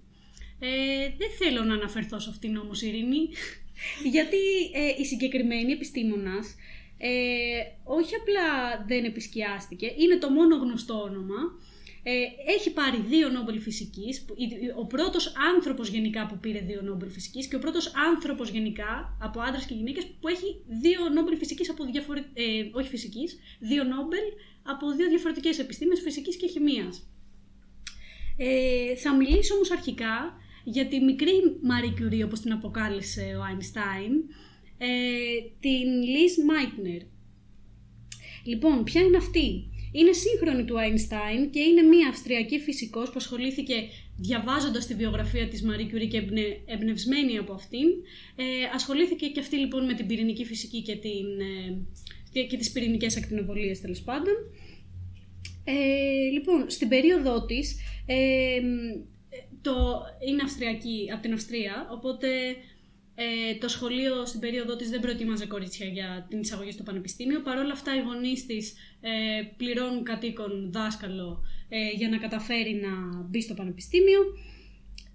ε, 0.58 1.08
δεν 1.18 1.30
θέλω 1.38 1.64
να 1.64 1.74
αναφερθώ 1.74 2.18
σε 2.18 2.30
αυτήν 2.30 2.56
όμως 2.56 2.82
Ειρήνη, 2.82 3.28
γιατί 4.14 4.36
ε, 4.72 5.00
η 5.00 5.04
συγκεκριμένη 5.04 5.72
επιστήμονας 5.72 6.54
ε, 7.08 7.10
όχι 7.84 8.14
απλά 8.14 8.48
δεν 8.86 9.04
επισκιάστηκε, 9.04 9.86
είναι 9.98 10.16
το 10.16 10.30
μόνο 10.30 10.56
γνωστό 10.56 11.02
όνομα. 11.02 11.36
Ε, 12.06 12.12
έχει 12.56 12.72
πάρει 12.72 12.98
δύο 13.08 13.28
Νόμπελ 13.28 13.60
φυσικής, 13.60 14.24
που- 14.24 14.34
η- 14.36 14.48
ο 14.78 14.84
πρώτος 14.86 15.32
άνθρωπος 15.54 15.88
γενικά 15.88 16.26
που 16.26 16.38
πήρε 16.38 16.58
δύο 16.60 16.82
Νόμπελ 16.82 17.10
φυσικής 17.10 17.46
και 17.46 17.56
ο 17.56 17.58
πρώτος 17.58 17.92
άνθρωπος 18.10 18.48
γενικά 18.50 19.16
από 19.20 19.40
άντρες 19.40 19.64
και 19.64 19.74
γυναίκες 19.74 20.04
που 20.20 20.28
έχει 20.28 20.56
δύο 20.82 21.08
Νόμπελ 21.08 21.36
φυσικής 21.36 21.70
από 21.70 21.84
διαφορε... 21.84 22.20
ε, 22.34 22.42
όχι 22.72 22.88
φυσικής, 22.88 23.38
δύο 23.58 23.84
Νόμπελ 23.84 24.24
από 24.62 24.90
δύο 24.90 25.08
διαφορετικές 25.08 25.58
επιστήμες 25.58 26.00
φυσικής 26.00 26.36
και 26.36 26.46
χημίας. 26.46 27.08
Ε, 28.36 28.96
θα 28.96 29.14
μιλήσω 29.14 29.54
όμως 29.54 29.70
αρχικά 29.70 30.36
για 30.64 30.86
τη 30.86 31.00
μικρή 31.00 31.32
Marie 31.70 32.00
Curie 32.02 32.24
όπως 32.24 32.40
την 32.40 32.52
αποκάλεσε 32.52 33.36
ο 33.38 33.42
Einstein, 33.50 34.12
ε, 34.78 34.86
την 35.60 35.88
Liz 36.14 36.34
Meitner. 36.50 37.06
Λοιπόν, 38.44 38.84
ποια 38.84 39.00
είναι 39.00 39.16
αυτή; 39.16 39.68
Είναι 39.92 40.12
σύγχρονη 40.12 40.64
του 40.64 40.74
Einstein 40.74 41.48
και 41.50 41.60
είναι 41.60 41.82
μια 41.82 42.08
Αυστριακή 42.08 42.58
φυσικός 42.58 43.08
που 43.08 43.16
ασχολήθηκε 43.16 43.74
διαβάζοντας 44.16 44.86
τη 44.86 44.94
βιογραφία 44.94 45.48
της 45.48 45.64
Marie 45.66 45.94
Curie 45.94 46.08
και 46.08 46.16
εμπνε, 46.16 46.60
εμπνευσμένη 46.66 47.38
από 47.38 47.52
αυτήν. 47.52 47.88
Ε, 48.36 48.44
ασχολήθηκε 48.74 49.26
και 49.26 49.40
αυτή 49.40 49.56
λοιπόν 49.56 49.84
με 49.84 49.94
την 49.94 50.06
πυρηνική 50.06 50.44
φυσική 50.44 50.82
και, 50.82 50.96
την, 50.96 51.40
ε, 51.40 51.76
και, 52.32 52.44
και 52.44 52.56
τις 52.56 52.72
πυρηνικές 52.72 53.16
ακτινοβολίες 53.16 53.80
τέλος 53.80 54.02
πάντων. 54.02 54.34
Ε, 55.64 56.30
λοιπόν, 56.32 56.70
στην 56.70 56.88
περίοδό 56.88 57.44
της 57.44 57.76
Ε, 58.06 58.60
μ, 58.60 59.02
το, 59.62 60.02
είναι 60.28 60.42
Αυστριακή, 60.42 61.10
από 61.12 61.22
την 61.22 61.32
Αυστρία, 61.32 61.88
οπότε 61.90 62.28
ε, 63.14 63.54
το 63.54 63.68
σχολείο 63.68 64.26
στην 64.26 64.40
περίοδο 64.40 64.76
της 64.76 64.90
δεν 64.90 65.00
προετοίμαζε 65.00 65.46
κορίτσια 65.46 65.86
για 65.86 66.26
την 66.30 66.40
εισαγωγή 66.40 66.70
στο 66.72 66.82
πανεπιστήμιο. 66.82 67.40
Παρ' 67.40 67.58
όλα 67.58 67.72
αυτά 67.72 67.96
οι 67.96 68.00
γονείς 68.00 68.46
της 68.46 68.74
ε, 69.00 69.42
πληρώνουν 69.56 70.02
κατοίκον 70.04 70.70
δάσκαλο 70.72 71.42
ε, 71.68 71.90
για 71.96 72.08
να 72.08 72.16
καταφέρει 72.18 72.74
να 72.74 73.22
μπει 73.28 73.40
στο 73.40 73.54
πανεπιστήμιο. 73.54 74.20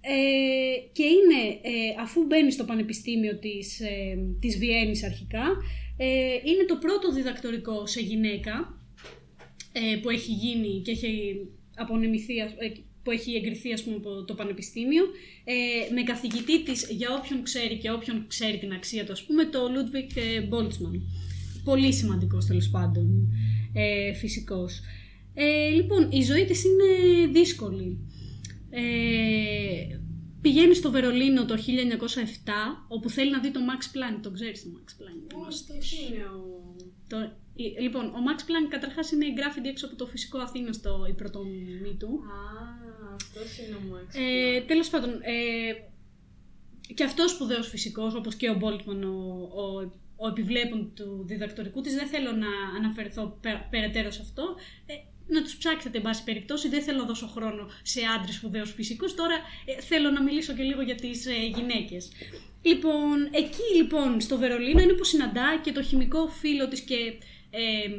Ε, 0.00 0.78
και 0.92 1.02
είναι, 1.02 1.42
ε, 1.62 2.00
αφού 2.00 2.22
μπαίνει 2.24 2.52
στο 2.52 2.64
πανεπιστήμιο 2.64 3.38
της, 3.38 3.80
ε, 3.80 4.18
της 4.40 4.58
Βιέννης 4.58 5.04
αρχικά, 5.04 5.44
ε, 5.96 6.06
είναι 6.44 6.64
το 6.68 6.76
πρώτο 6.76 7.12
διδακτορικό 7.12 7.86
σε 7.86 8.00
γυναίκα 8.00 8.78
ε, 9.72 9.96
που 10.02 10.10
έχει 10.10 10.32
γίνει 10.32 10.80
και 10.84 10.90
έχει 10.90 11.36
απονεμηθεί, 11.76 12.40
ας- 12.40 12.54
ε, 12.58 12.72
που 13.02 13.10
έχει 13.10 13.34
εγκριθεί 13.34 13.72
ας 13.72 13.82
πούμε, 13.82 13.96
από 13.96 14.24
το 14.24 14.34
Πανεπιστήμιο, 14.34 15.04
ε, 15.44 15.92
με 15.94 16.02
καθηγητή 16.02 16.62
της, 16.62 16.86
για 16.90 17.08
όποιον 17.14 17.42
ξέρει 17.42 17.76
και 17.78 17.90
όποιον 17.90 18.24
ξέρει 18.28 18.58
την 18.58 18.72
αξία 18.72 19.04
του, 19.06 19.12
ας 19.12 19.22
πούμε, 19.24 19.44
το 19.44 19.58
Ludwig 19.74 20.16
ε, 20.16 20.48
Boltzmann. 20.50 21.00
Πολύ 21.64 21.92
σημαντικός 21.92 22.46
τέλος 22.46 22.68
πάντων 22.70 23.28
ε, 23.72 24.12
φυσικός. 24.14 24.80
Ε, 25.34 25.68
λοιπόν, 25.68 26.08
η 26.10 26.22
ζωή 26.22 26.44
της 26.44 26.64
είναι 26.64 27.26
δύσκολη. 27.32 27.98
Ε, 28.70 29.98
πηγαίνει 30.40 30.74
στο 30.74 30.90
Βερολίνο 30.90 31.44
το 31.44 31.54
1907, 31.54 31.58
όπου 32.88 33.10
θέλει 33.10 33.30
να 33.30 33.40
δει 33.40 33.50
το 33.50 33.60
Max 33.60 33.96
Planck. 33.96 34.18
Το 34.22 34.30
ξέρεις 34.30 34.62
το 34.62 34.68
Max 34.74 35.02
Planck. 35.02 35.34
γνωστός. 35.34 35.92
είναι 35.92 36.24
ο... 36.24 36.74
Το, 37.08 37.16
η- 37.54 37.80
λοιπόν, 37.82 38.04
ο 38.04 38.18
Max 38.28 38.40
Planck 38.40 38.68
καταρχάς 38.68 39.10
είναι 39.12 39.26
εγγράφητη 39.26 39.68
έξω 39.68 39.86
από 39.86 39.96
το 39.96 40.06
φυσικό 40.06 40.38
Αθήνα 40.38 40.72
στο 40.72 41.06
η 41.08 41.12
πρωτομνημή 41.12 41.96
του. 41.98 42.08
Α, 42.08 42.79
Ε, 44.14 44.58
Planck. 44.58 44.64
τέλος 44.66 44.88
πάντων, 44.88 45.10
ε, 45.10 45.72
και 46.94 47.04
αυτός 47.04 47.30
σπουδαίος 47.30 47.68
φυσικός, 47.68 48.14
όπως 48.14 48.34
και 48.34 48.50
ο 48.50 48.54
Μπόλτμαν, 48.54 49.04
ο, 49.04 49.48
ο, 49.54 49.92
ο 50.16 50.28
επιβλέπων 50.28 50.92
του 50.94 51.24
διδακτορικού 51.26 51.80
της, 51.80 51.94
δεν 51.94 52.06
θέλω 52.06 52.32
να 52.32 52.48
αναφερθώ 52.78 53.38
πε- 53.40 53.68
περαιτέρω 53.70 54.10
σε 54.10 54.20
αυτό. 54.22 54.54
Ε, 54.86 54.94
να 55.26 55.42
τους 55.42 55.56
ψάξετε, 55.56 55.96
εν 55.96 56.02
πάση 56.02 56.24
περιπτώσει, 56.24 56.68
δεν 56.68 56.82
θέλω 56.82 56.98
να 56.98 57.04
δώσω 57.04 57.26
χρόνο 57.26 57.68
σε 57.82 58.00
άντρες 58.18 58.34
σπουδαίους 58.34 58.72
φυσικούς. 58.72 59.14
Τώρα 59.14 59.34
ε, 59.64 59.80
θέλω 59.80 60.10
να 60.10 60.22
μιλήσω 60.22 60.52
και 60.54 60.62
λίγο 60.62 60.82
για 60.82 60.94
τις 60.94 61.26
ε, 61.26 61.46
γυναίκες. 61.54 62.12
Λοιπόν, 62.62 63.28
εκεί 63.30 63.76
λοιπόν 63.76 64.20
στο 64.20 64.38
Βερολίνο 64.38 64.80
είναι 64.80 64.92
που 64.92 65.04
συναντά 65.04 65.60
και 65.62 65.72
το 65.72 65.82
χημικό 65.82 66.28
φίλο 66.28 66.68
της 66.68 66.80
και 66.80 66.94
ε, 67.50 67.90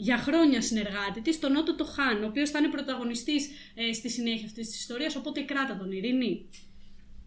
για 0.00 0.18
χρόνια 0.18 0.62
συνεργάτη 0.62 1.20
της, 1.22 1.38
τον 1.38 1.56
Ότο 1.56 1.74
το 1.74 1.84
Χάν, 1.84 2.22
ο 2.22 2.26
οποίος 2.26 2.50
θα 2.50 2.58
είναι 2.58 2.68
πρωταγωνιστής 2.68 3.48
ε, 3.74 3.92
στη 3.92 4.10
συνέχεια 4.10 4.46
αυτής 4.46 4.68
της 4.68 4.80
ιστορίας, 4.80 5.16
οπότε 5.16 5.40
κράτα 5.40 5.76
τον 5.76 5.92
Ειρήνη. 5.92 6.48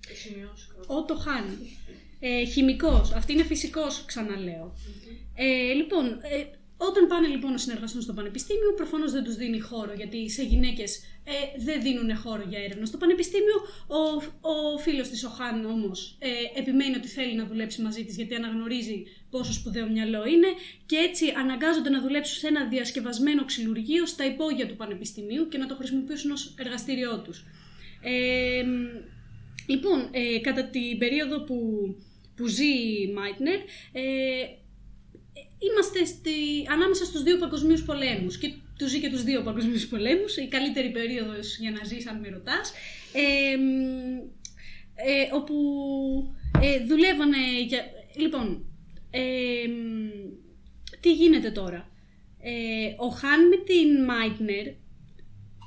Το 0.07 0.15
σημειώσω. 0.15 0.75
Ότο 0.87 1.15
Χάν. 1.15 1.45
Ε, 2.19 2.45
χημικός. 2.45 3.11
Αυτή 3.11 3.33
είναι 3.33 3.43
φυσικός, 3.43 4.03
ξαναλέω. 4.05 4.75
Ε, 5.35 5.73
λοιπόν, 5.73 6.05
ε, 6.05 6.45
όταν 6.77 7.07
πάνε 7.07 7.27
λοιπόν 7.27 7.51
να 7.51 7.57
συνεργαστούν 7.57 8.01
στο 8.01 8.13
πανεπιστήμιο, 8.13 8.73
προφανώς 8.75 9.11
δεν 9.11 9.23
τους 9.23 9.35
δίνει 9.35 9.59
χώρο, 9.59 9.93
γιατί 9.93 10.29
σε 10.29 10.43
γυναίκες 10.43 10.97
ε, 11.23 11.63
δεν 11.63 11.81
δίνουν 11.81 12.17
χώρο 12.17 12.43
για 12.49 12.59
έρευνα 12.59 12.85
στο 12.85 12.97
πανεπιστήμιο. 12.97 13.57
Ο, 13.87 14.01
ο 14.49 14.77
φίλος 14.77 15.09
της, 15.09 15.23
ο 15.23 15.29
Χάν 15.29 15.65
όμως, 15.65 16.17
ε, 16.19 16.59
επιμένει 16.59 16.95
ότι 16.95 17.07
θέλει 17.07 17.35
να 17.35 17.45
δουλέψει 17.45 17.81
μαζί 17.81 18.03
της, 18.05 18.15
γιατί 18.15 18.35
αναγνωρίζει 18.35 19.03
πόσο 19.29 19.53
σπουδαίο 19.53 19.89
μυαλό 19.89 20.25
είναι 20.25 20.47
και 20.85 20.95
έτσι 20.95 21.33
αναγκάζονται 21.37 21.89
να 21.89 22.01
δουλέψουν 22.01 22.37
σε 22.37 22.47
ένα 22.47 22.67
διασκευασμένο 22.67 23.45
ξυλουργείο 23.45 24.05
στα 24.05 24.25
υπόγεια 24.25 24.67
του 24.67 24.75
πανεπιστημίου 24.75 25.47
και 25.47 25.57
να 25.57 25.65
το 25.65 25.75
χρησιμοποιήσουν 25.75 26.31
ως 26.31 26.55
εργαστήριό 26.57 27.19
τους. 27.19 27.45
Ε, 28.01 28.63
Λοιπόν, 29.65 30.09
ε, 30.11 30.39
κατά 30.39 30.63
την 30.63 30.97
περίοδο 30.97 31.39
που, 31.39 31.55
που 32.35 32.47
ζει 32.47 32.73
η 33.01 33.11
Μάιτνερ, 33.15 33.59
ε, 33.91 34.03
είμαστε 35.69 36.05
στη, 36.05 36.31
ανάμεσα 36.71 37.05
στους 37.05 37.23
δύο 37.23 37.37
παγκοσμίους 37.37 37.83
πολέμους 37.83 38.37
και 38.37 38.53
τους 38.77 38.89
ζει 38.89 38.99
και 38.99 39.09
τους 39.09 39.23
δύο 39.23 39.41
παγκοσμίους 39.41 39.87
πολέμους, 39.87 40.37
η 40.37 40.47
καλύτερη 40.47 40.89
περίοδος 40.91 41.57
για 41.57 41.71
να 41.71 41.83
ζεις 41.83 42.07
αν 42.07 42.19
με 42.19 42.29
ρωτάς, 42.29 42.73
ε, 43.13 43.57
μ, 43.57 44.17
ε, 44.95 45.33
όπου 45.33 45.55
ε, 46.61 46.85
δουλεύανε 46.85 47.61
για... 47.67 47.83
Λοιπόν, 48.15 48.65
ε, 49.09 49.67
μ, 49.67 50.09
τι 50.99 51.13
γίνεται 51.13 51.51
τώρα; 51.51 51.89
Ε, 52.41 52.93
ο 52.97 53.07
Χάν 53.07 53.47
με 53.47 53.55
την 53.55 54.03
Μάιτνερ 54.05 54.67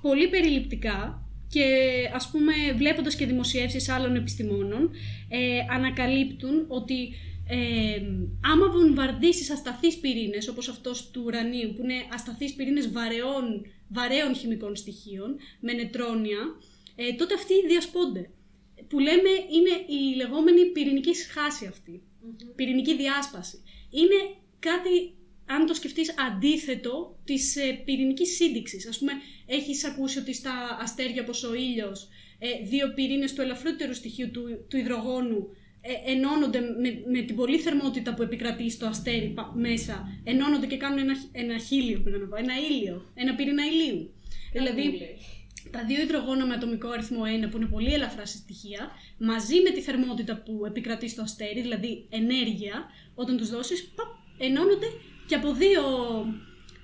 πολύ 0.03 0.29
περιληπτικά 0.29 1.27
και 1.49 1.65
ας 2.15 2.31
πούμε 2.31 2.53
βλέποντας 2.77 3.17
και 3.17 3.27
δημοσιεύσεις 3.27 3.89
άλλων 3.89 4.17
επιστημόνων 4.17 4.91
ε, 5.29 5.75
ανακαλύπτουν 5.75 6.65
ότι 6.69 7.15
ε, 7.49 8.03
άμα 8.41 8.71
βομβαρδίσεις 8.71 9.51
ασταθείς 9.51 9.99
πυρήνες 9.99 10.49
όπως 10.49 10.69
αυτός 10.69 11.11
του 11.11 11.23
ουρανίου 11.25 11.73
που 11.77 11.83
είναι 11.83 12.07
ασταθείς 12.13 12.55
πυρήνες 12.55 12.93
βαρεών, 12.93 13.67
βαρέων 13.89 14.35
χημικών 14.35 14.77
στοιχείων 14.77 15.37
με 15.61 15.73
νετρόνια 15.73 16.39
ε, 16.97 17.13
τότε 17.13 17.35
αυτοί 17.35 17.67
διασπώνται. 17.67 18.31
Που 18.89 18.99
λέμε 18.99 19.31
είναι 19.31 20.01
η 20.01 20.17
λεγόμενη 20.17 20.65
πυρηνική 20.65 21.15
σχάση 21.15 21.67
αυτή 21.67 22.03
πυρηνική 22.55 22.97
διάσπαση. 22.97 23.63
Είναι 23.91 24.35
κάτι 24.59 25.15
αν 25.47 25.67
το 25.67 25.75
σκεφτείς 25.75 26.15
αντίθετο 26.19 27.19
της 27.25 27.57
ε, 27.57 27.83
πυρηνικής 27.85 28.37
σύνδεξης. 28.37 28.89
Ας 28.89 28.99
πούμε, 28.99 29.13
έχεις 29.47 29.85
ακούσει 29.85 30.19
ότι 30.19 30.35
στα 30.35 30.79
αστέρια 30.81 31.23
όπως 31.23 31.43
ο 31.45 31.55
ήλιος 31.55 32.09
ε, 32.39 32.49
δύο 32.65 32.93
πυρήνες 32.95 33.33
του 33.33 33.41
ελαφρύτερου 33.41 33.95
στοιχείου 33.95 34.31
του, 34.31 34.65
του 34.69 34.77
υδρογόνου 34.77 35.49
ε, 35.49 35.66
ενώνονται 36.07 36.61
με, 36.61 37.03
με 37.13 37.21
την 37.21 37.37
πολύ 37.37 37.59
θερμότητα 37.59 38.15
που 38.15 38.23
επικρατεί 38.23 38.71
στο 38.71 38.87
αστέρι 38.87 39.27
πα- 39.29 39.53
μέσα, 39.55 40.09
ενώνονται 40.25 40.67
και 40.67 40.77
κάνουν 40.77 40.99
ένα, 40.99 41.15
ένα 41.33 41.59
χίλιο, 41.59 42.01
πήγα 42.01 42.17
να 42.19 42.27
πω, 42.27 42.37
ένα 42.37 42.55
ήλιο, 42.71 43.11
ένα 43.15 43.35
πυρήνα 43.35 43.65
ηλίου. 43.65 44.11
δηλαδή, 44.53 45.01
τα 45.71 45.85
δύο 45.85 46.03
υδρογόνα 46.03 46.47
με 46.47 46.55
ατομικό 46.55 46.89
αριθμό 46.89 47.23
1, 47.47 47.51
που 47.51 47.57
είναι 47.57 47.67
πολύ 47.67 47.93
ελαφρά 47.93 48.27
σε 48.27 48.37
στοιχεία, 48.37 48.91
μαζί 49.19 49.61
με 49.61 49.71
τη 49.71 49.81
θερμότητα 49.81 50.43
που 50.45 50.65
επικρατεί 50.67 51.09
στο 51.09 51.23
αστέρι, 51.23 51.61
δηλαδή 51.61 52.07
ενέργεια, 52.11 52.85
όταν 53.15 53.37
τους 53.37 53.51
δώσεις, 53.51 53.85
παπ, 53.95 54.09
ενώνονται 54.39 54.87
και 55.27 55.35
από 55.35 55.53
δύο, 55.53 55.83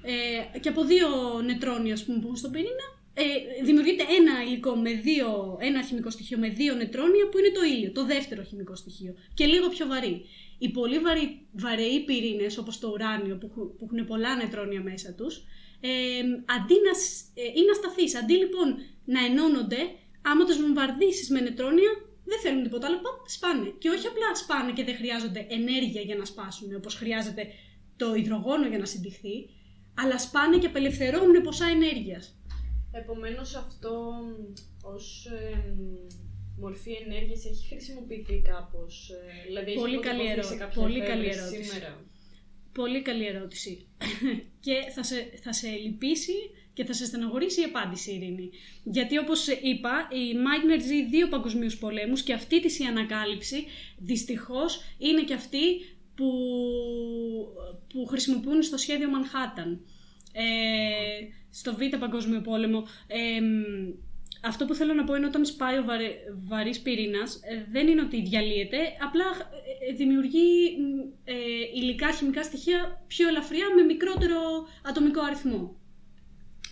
ε, 0.02 0.58
και 0.58 0.68
από 0.68 0.84
δύο 0.84 1.08
νετρόνια, 1.44 1.92
ας 1.94 2.04
πούμε, 2.04 2.18
που 2.18 2.24
έχουν 2.24 2.36
στον 2.36 2.50
πυρήνα, 2.50 2.86
ε, 3.14 3.22
δημιουργείται 3.64 4.04
ένα 4.18 4.42
υλικό 4.48 4.74
με 4.76 4.92
δύο, 4.92 5.56
ένα 5.60 5.82
χημικό 5.82 6.10
στοιχείο 6.10 6.38
με 6.38 6.48
δύο 6.48 6.74
νετρόνια 6.74 7.28
που 7.28 7.38
είναι 7.38 7.50
το 7.50 7.62
ήλιο, 7.62 7.92
το 7.92 8.04
δεύτερο 8.06 8.42
χημικό 8.42 8.74
στοιχείο 8.76 9.14
και 9.34 9.46
λίγο 9.46 9.68
πιο 9.68 9.86
βαρύ. 9.86 10.24
Οι 10.58 10.68
πολύ 10.70 10.98
βαρύ, 10.98 11.46
βαρεοί 11.52 12.00
πυρήνες 12.04 12.58
όπως 12.58 12.78
το 12.78 12.88
ουράνιο 12.88 13.36
που, 13.36 13.46
έχουν- 13.50 13.76
που 13.76 13.84
έχουν 13.92 14.06
πολλά 14.06 14.36
νετρόνια 14.36 14.82
μέσα 14.82 15.12
τους 15.12 15.36
ε, 15.80 15.90
αντί 16.56 16.74
να, 16.86 16.94
σ- 16.94 17.24
ε, 17.34 17.42
είναι 17.42 17.70
ασταθείς. 17.70 18.14
Αντί 18.16 18.32
λοιπόν 18.34 18.68
να 19.04 19.24
ενώνονται, 19.24 19.76
άμα 20.22 20.44
τους 20.44 20.60
βομβαρδίσεις 20.60 21.28
με 21.30 21.40
νετρόνια 21.40 21.90
δεν 22.24 22.38
θέλουν 22.40 22.62
τίποτα 22.62 22.86
άλλο, 22.86 22.96
παπ, 22.96 23.28
σπάνε. 23.28 23.74
Και 23.78 23.88
όχι 23.88 24.06
απλά 24.06 24.34
σπάνε 24.34 24.72
και 24.72 24.84
δεν 24.84 24.94
χρειάζονται 24.96 25.46
ενέργεια 25.50 26.00
για 26.00 26.16
να 26.16 26.24
σπάσουν 26.24 26.74
όπως 26.76 26.94
χρειάζεται 26.94 27.46
το 27.96 28.14
υδρογόνο 28.14 28.66
για 28.66 28.78
να 28.78 28.84
συντηχθεί, 28.84 29.48
αλλά 29.94 30.18
σπάνε 30.18 30.58
και 30.58 30.66
απελευθερώνουν 30.66 31.42
ποσά 31.42 31.66
ενέργειας. 31.66 32.36
Επομένως 32.92 33.54
αυτό 33.54 34.12
μ, 34.22 34.52
ως 34.82 35.26
εμ, 35.26 35.78
μορφή 36.58 36.92
ενέργειας 37.06 37.44
έχει 37.44 37.66
χρησιμοποιηθεί 37.68 38.42
κάπως. 38.44 39.10
ε, 39.10 39.46
δηλαδή 39.46 39.70
έχει 39.70 39.80
Πολύ 39.80 39.98
καλή 40.00 40.20
αποτυπωθεί 40.20 40.46
σε 40.46 40.54
ερώτηση, 40.54 40.58
κάποια 40.58 40.82
πολύ 40.82 41.00
καλή 41.00 41.26
εφεύρεση 41.26 41.38
ερώτηση. 41.38 41.70
σήμερα. 41.70 42.04
Πολύ 42.72 43.02
καλή 43.02 43.26
ερώτηση. 43.26 43.86
και 44.66 44.74
θα 44.94 45.02
σε, 45.02 45.30
θα 45.42 45.52
σε 45.52 45.68
λυπήσει 45.68 46.32
και 46.74 46.84
θα 46.84 46.92
σε 46.92 47.04
στενοχωρήσει 47.04 47.60
η 47.60 47.64
απάντηση, 47.64 48.12
Ειρήνη. 48.12 48.50
Γιατί 48.84 49.18
όπως 49.18 49.46
είπα, 49.46 50.08
η 50.12 50.34
Μάιτνερ 50.38 50.80
ζει 50.80 51.04
δύο 51.04 51.28
παγκοσμίους 51.28 51.78
πολέμους 51.78 52.22
και 52.22 52.32
αυτή 52.32 52.60
της 52.60 52.78
η 52.78 52.84
ανακάλυψη, 52.84 53.64
δυστυχώς, 53.98 54.80
είναι 54.98 55.22
και 55.22 55.34
αυτή 55.34 55.58
που, 56.14 56.30
που 57.92 58.06
χρησιμοποιούν 58.06 58.62
στο 58.62 58.76
σχέδιο 58.76 59.08
Manhattan. 59.08 59.78
Ε, 60.32 61.26
στο 61.52 61.74
Β' 61.74 61.96
Παγκόσμιο 61.98 62.40
Πόλεμο. 62.40 62.86
Ε, 63.06 63.40
μ, 63.40 63.62
αυτό 64.44 64.64
που 64.64 64.74
θέλω 64.74 64.94
να 64.94 65.04
πω 65.04 65.14
είναι 65.14 65.26
όταν 65.26 65.44
σπάει 65.44 65.78
ο 65.78 65.84
βαρε, 65.84 66.08
βαρύς 66.48 66.80
πυρήνας, 66.80 67.34
ε, 67.34 67.66
δεν 67.70 67.88
είναι 67.88 68.00
ότι 68.00 68.22
διαλύεται, 68.22 68.78
απλά 69.02 69.24
ε, 69.24 69.90
ε, 69.90 69.94
δημιουργεί 69.94 70.76
μ, 70.78 70.98
ε, 71.24 71.34
υλικά, 71.74 72.12
χημικά 72.12 72.42
στοιχεία 72.42 73.04
πιο 73.06 73.28
ελαφριά 73.28 73.66
με 73.76 73.82
μικρότερο 73.82 74.38
ατομικό 74.84 75.20
αριθμό. 75.22 75.76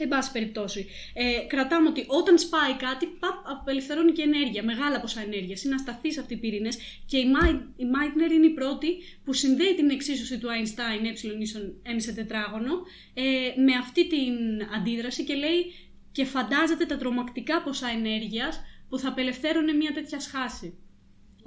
Εν 0.02 0.09
πάση 0.09 0.32
περιπτώσει. 0.32 0.86
Ε, 1.14 1.47
κρατάμε 1.47 1.89
ότι 1.89 2.05
όταν 2.06 2.39
σπάει 2.39 2.74
κάτι, 2.77 3.06
παπ, 3.06 3.36
απελευθερώνει 3.44 4.12
και 4.12 4.22
ενέργεια, 4.22 4.62
μεγάλα 4.64 5.01
ποσά 5.01 5.20
ενέργειας. 5.20 5.64
Είναι 5.64 5.74
ασταθείς 5.74 6.18
αυτοί 6.18 6.35
οι 6.35 6.36
πυρήνες 6.36 6.78
και 7.06 7.18
η, 7.18 7.31
Μάι- 7.31 7.62
η 7.77 7.85
Μάιτνερ 7.85 8.31
είναι 8.32 8.47
η 8.47 8.51
πρώτη 8.51 8.89
που 9.24 9.32
συνδέει 9.32 9.74
την 9.74 9.90
εξίσωση 9.90 10.39
του 10.39 10.48
Einstein 10.48 11.05
ε 11.05 11.39
ίσον 11.39 11.74
m 11.85 11.94
σε 11.97 12.12
τετράγωνο 12.12 12.72
ε, 13.14 13.60
με 13.60 13.72
αυτή 13.72 14.06
την 14.06 14.35
αντίδραση 14.77 15.24
και 15.24 15.35
λέει 15.35 15.74
και 16.12 16.24
φαντάζεται 16.24 16.86
τα 16.86 16.97
τρομακτικά 16.97 17.62
ποσά 17.62 17.89
ενέργειας 17.89 18.60
που 18.89 18.98
θα 18.98 19.09
απελευθέρωνε 19.09 19.72
μια 19.72 19.93
τέτοια 19.93 20.20
σχάση. 20.20 20.78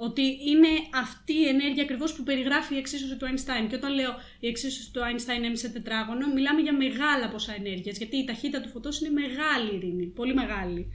Ότι 0.06 0.22
είναι 0.22 0.68
αυτή 0.94 1.32
η 1.32 1.46
ενέργεια 1.48 1.82
ακριβώς 1.82 2.14
που 2.14 2.22
περιγράφει 2.22 2.74
η 2.74 2.78
εξίσωση 2.78 3.16
του 3.16 3.26
Einstein. 3.30 3.66
Και 3.68 3.76
όταν 3.76 3.94
λέω 3.94 4.12
η 4.40 4.46
εξίσωση 4.48 4.92
του 4.92 5.00
Einstein 5.00 5.36
έμεινε 5.36 5.54
σε 5.54 5.68
τετράγωνο, 5.68 6.32
μιλάμε 6.34 6.60
για 6.60 6.74
μεγάλα 6.76 7.28
ποσά 7.28 7.54
ενέργειας, 7.54 7.96
γιατί 7.96 8.16
η 8.16 8.24
ταχύτητα 8.24 8.60
του 8.60 8.68
φωτός 8.68 9.00
είναι 9.00 9.10
μεγάλη 9.10 9.74
ειρήνη, 9.76 10.06
πολύ 10.06 10.34
μεγάλη. 10.34 10.86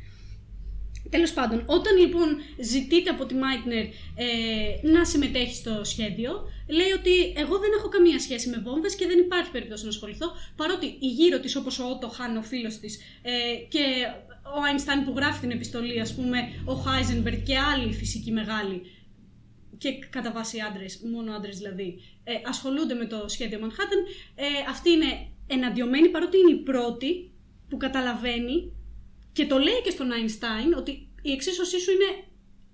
Τέλος 1.10 1.34
πάντων, 1.34 1.64
όταν 1.66 1.98
λοιπόν 1.98 2.38
ζητείτε 2.60 3.10
από 3.10 3.26
τη 3.26 3.36
Meitner 3.44 3.86
ε, 4.16 4.88
να 4.92 5.06
συμμετέχει 5.06 5.56
στο 5.56 5.84
σχέδιο, 5.84 6.32
λέει 6.68 6.92
ότι 7.00 7.14
εγώ 7.36 7.58
δεν 7.58 7.70
έχω 7.78 7.88
καμία 7.88 8.20
σχέση 8.20 8.50
με 8.50 8.62
βόμβες 8.66 8.96
και 8.96 9.08
δεν 9.08 9.20
υπάρχει 9.20 9.52
περίπτωση 9.52 9.84
να 9.84 9.90
ασχοληθώ, 9.90 10.28
παρότι 10.56 10.86
η 10.86 11.08
γύρω 11.08 11.40
της 11.40 11.56
όπως 11.56 11.80
ο 11.80 11.86
Ότο 11.90 12.08
Χάν, 12.08 12.38
ο 12.38 12.42
φίλος 12.42 12.78
της, 12.78 13.00
ε, 13.22 13.32
και 13.68 13.84
ο 14.44 14.60
Einstein 14.70 15.06
που 15.06 15.14
γράφει 15.16 15.40
την 15.40 15.52
επιστολή, 15.52 16.00
ας 16.00 16.16
πούμε, 16.16 16.38
ο 16.66 16.74
Heisenberg 16.86 17.42
και 17.46 17.58
άλλοι 17.58 17.94
φυσικοί 17.94 18.32
μεγάλοι, 18.32 18.82
και 19.80 19.90
κατά 20.10 20.32
βάση 20.32 20.60
άντρες, 20.60 21.02
μόνο 21.12 21.34
άντρες 21.34 21.58
δηλαδή, 21.58 22.02
ε, 22.24 22.34
ασχολούνται 22.46 22.94
με 22.94 23.06
το 23.06 23.28
σχέδιο 23.28 23.60
Manhattan. 23.64 24.02
Ε, 24.36 24.46
αυτή 24.70 24.90
είναι 24.90 25.12
εναντιωμένη, 25.48 26.10
παρότι 26.10 26.38
είναι 26.38 26.52
η 26.52 26.64
πρώτη 26.64 27.32
που 27.70 27.78
καταλαβαίνει 27.78 28.74
και 29.34 29.46
το 29.46 29.58
λέει 29.58 29.82
και 29.84 29.90
στον 29.90 30.10
Einstein 30.12 30.78
ότι 30.78 30.92
η 31.22 31.32
εξίσωσή 31.32 31.80
σου 31.80 31.92
είναι 31.92 32.10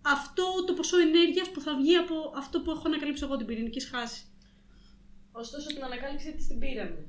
αυτό 0.02 0.64
το 0.68 0.73
ποσό 0.73 0.98
ενέργειας 0.98 1.49
που 1.49 1.61
θα 1.61 1.76
βγει 1.76 1.95
από 1.95 2.15
αυτό 2.36 2.61
που 2.61 2.72
έχω 2.72 2.84
ανακαλύψει 2.86 3.23
εγώ 3.23 3.36
την 3.38 3.45
πυρηνική 3.45 3.80
σχάση. 3.80 4.22
Ωστόσο 5.32 5.68
την 5.68 5.84
ανακάλυψή 5.84 6.34
της 6.34 6.48
την 6.48 6.60
πήραμε. 6.60 7.06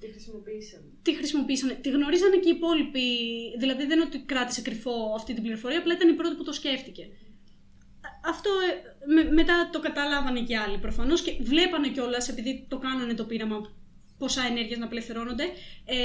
Τη 0.00 0.06
χρησιμοποίησαμε. 0.06 0.88
Τι 1.02 1.14
χρησιμοποίησανε, 1.14 1.74
τη 1.74 1.90
γνωρίζανε 1.90 2.36
και 2.36 2.48
οι 2.48 2.56
υπόλοιποι. 2.56 3.08
Δηλαδή 3.58 3.86
δεν 3.86 3.98
είναι 3.98 4.06
ότι 4.06 4.18
κράτησε 4.18 4.62
κρυφό 4.62 5.12
αυτή 5.16 5.34
την 5.34 5.42
πληροφορία, 5.42 5.78
απλά 5.78 5.94
ήταν 5.94 6.08
η 6.08 6.12
πρώτη 6.12 6.34
που 6.36 6.44
το 6.44 6.52
σκέφτηκε. 6.52 7.08
Αυτό 8.28 8.50
ε, 8.50 9.12
με- 9.14 9.32
μετά 9.32 9.70
το 9.72 9.80
καταλάβανε 9.80 10.40
και 10.40 10.56
άλλοι 10.56 10.78
προφανώς 10.78 11.22
και 11.22 11.36
βλέπανε 11.40 11.88
κιόλας 11.88 12.28
επειδή 12.28 12.66
το 12.68 12.78
κάνανε 12.78 13.14
το 13.14 13.24
πείραμα 13.24 13.56
ποσά 14.18 14.42
ενέργεια 14.50 14.76
να 14.78 14.84
απελευθερώνονται. 14.84 15.44
Ε, 15.84 15.96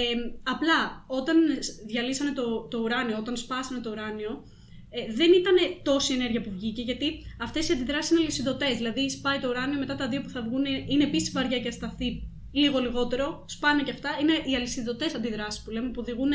απλά 0.43 1.05
όταν 1.07 1.37
διαλύσανε 1.85 2.31
το, 2.31 2.67
το 2.67 2.77
ουράνιο, 2.79 3.17
όταν 3.17 3.37
σπάσανε 3.37 3.79
το 3.79 3.89
ουράνιο, 3.89 4.43
ε, 4.89 5.13
δεν 5.13 5.31
ήταν 5.33 5.55
τόση 5.83 6.13
ενέργεια 6.13 6.41
που 6.41 6.51
βγήκε, 6.51 6.81
γιατί 6.81 7.07
αυτές 7.41 7.69
οι 7.69 7.73
αντιδράσεις 7.73 8.11
είναι 8.11 8.19
λυσιδωτές. 8.19 8.77
Δηλαδή, 8.77 9.09
σπάει 9.09 9.39
το 9.39 9.47
ουράνιο, 9.49 9.79
μετά 9.79 9.95
τα 9.95 10.07
δύο 10.07 10.21
που 10.21 10.29
θα 10.29 10.41
βγουν 10.41 10.65
είναι 10.87 11.03
επίσης 11.03 11.31
βαριά 11.31 11.59
και 11.59 11.67
ασταθή, 11.67 12.27
λίγο 12.51 12.79
λιγότερο. 12.79 13.45
Σπάνε 13.47 13.83
και 13.83 13.91
αυτά. 13.91 14.09
Είναι 14.21 14.33
οι 14.51 14.55
αλυσιδωτές 14.55 15.15
αντιδράσεις 15.15 15.63
που 15.63 15.71
λέμε, 15.71 15.89
που 15.89 16.01
οδηγούν. 16.01 16.31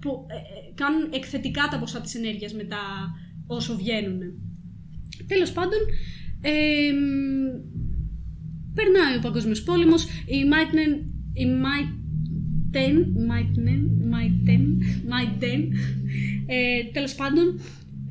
που 0.00 0.26
ε, 0.28 0.34
ε, 0.34 0.72
κάνουν 0.74 1.08
εκθετικά 1.12 1.68
τα 1.70 1.78
ποσά 1.78 2.00
της 2.00 2.14
ενέργειας 2.14 2.52
μετά 2.52 2.78
όσο 3.46 3.76
βγαίνουν. 3.76 4.20
Τέλος 5.26 5.52
πάντων, 5.52 5.78
ε, 6.40 6.92
μ, 6.92 7.46
περνάει 8.74 9.16
ο 9.16 9.20
Παγκόσμιος 9.20 9.62
Πόλεμος, 9.62 10.04
η 10.26 10.44
Μάιτνεν, 10.44 10.90
η 11.32 11.46
Μάιτεν, 11.46 12.94
Μάιτνεν, 13.26 13.80
Μάιτεν, 14.10 14.82
Μάιτεν, 15.08 15.72
ε, 16.46 16.84
τέλος 16.92 17.14
πάντων, 17.14 17.60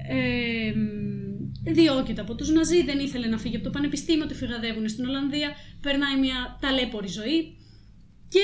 ε, 0.10 0.80
μ, 0.80 1.72
διώκεται 1.74 2.22
από 2.22 2.36
τους 2.36 2.50
Ναζί, 2.50 2.84
δεν 2.84 3.00
ήθελε 3.00 3.28
να 3.28 3.38
φύγει 3.38 3.56
από 3.56 3.66
το 3.66 3.70
πανεπιστήμιο, 3.70 4.26
τη 4.26 4.34
φυγαδεύουν 4.34 4.88
στην 4.90 5.06
Ολλανδία, 5.06 5.50
περνάει 5.82 6.20
μια 6.20 6.58
ταλέπορη 6.62 7.08
ζωή 7.08 7.56
και 8.28 8.44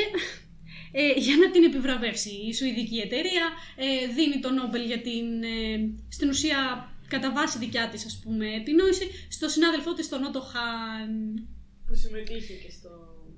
ε, 0.91 1.19
για 1.19 1.35
να 1.35 1.51
την 1.51 1.63
επιβραβεύσει 1.63 2.29
η 2.29 2.53
Σουηδική 2.53 2.97
εταιρεία 2.97 3.45
ε, 3.75 4.13
δίνει 4.13 4.39
το 4.39 4.51
Νόμπελ 4.51 4.85
για 4.85 5.01
την, 5.01 5.43
ε, 5.43 5.93
στην 6.09 6.29
ουσία 6.29 6.90
κατά 7.11 7.31
βάση 7.31 7.57
δικιά 7.57 7.89
της 7.89 8.05
ας 8.05 8.19
πούμε 8.23 8.45
επινόηση 8.55 9.05
στο 9.29 9.47
συνάδελφό 9.49 9.93
της 9.93 10.09
τον 10.09 10.23
Ότο 10.23 10.41
Χαν 10.41 11.11
Που 11.87 11.95
συμμετείχε 11.95 12.53
και 12.53 12.71
στο. 12.71 12.89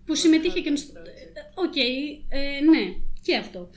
που 0.06 0.16
συμμετείχε 0.16 0.60
και 0.62 0.76
στο... 0.76 0.94
project. 0.94 1.36
OK, 1.56 1.76
ε, 1.76 2.60
ναι, 2.72 2.96
και 3.22 3.36
αυτό. 3.36 3.70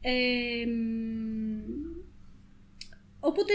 Ε, 0.00 0.66
μ, 0.66 1.60
οπότε, 3.20 3.52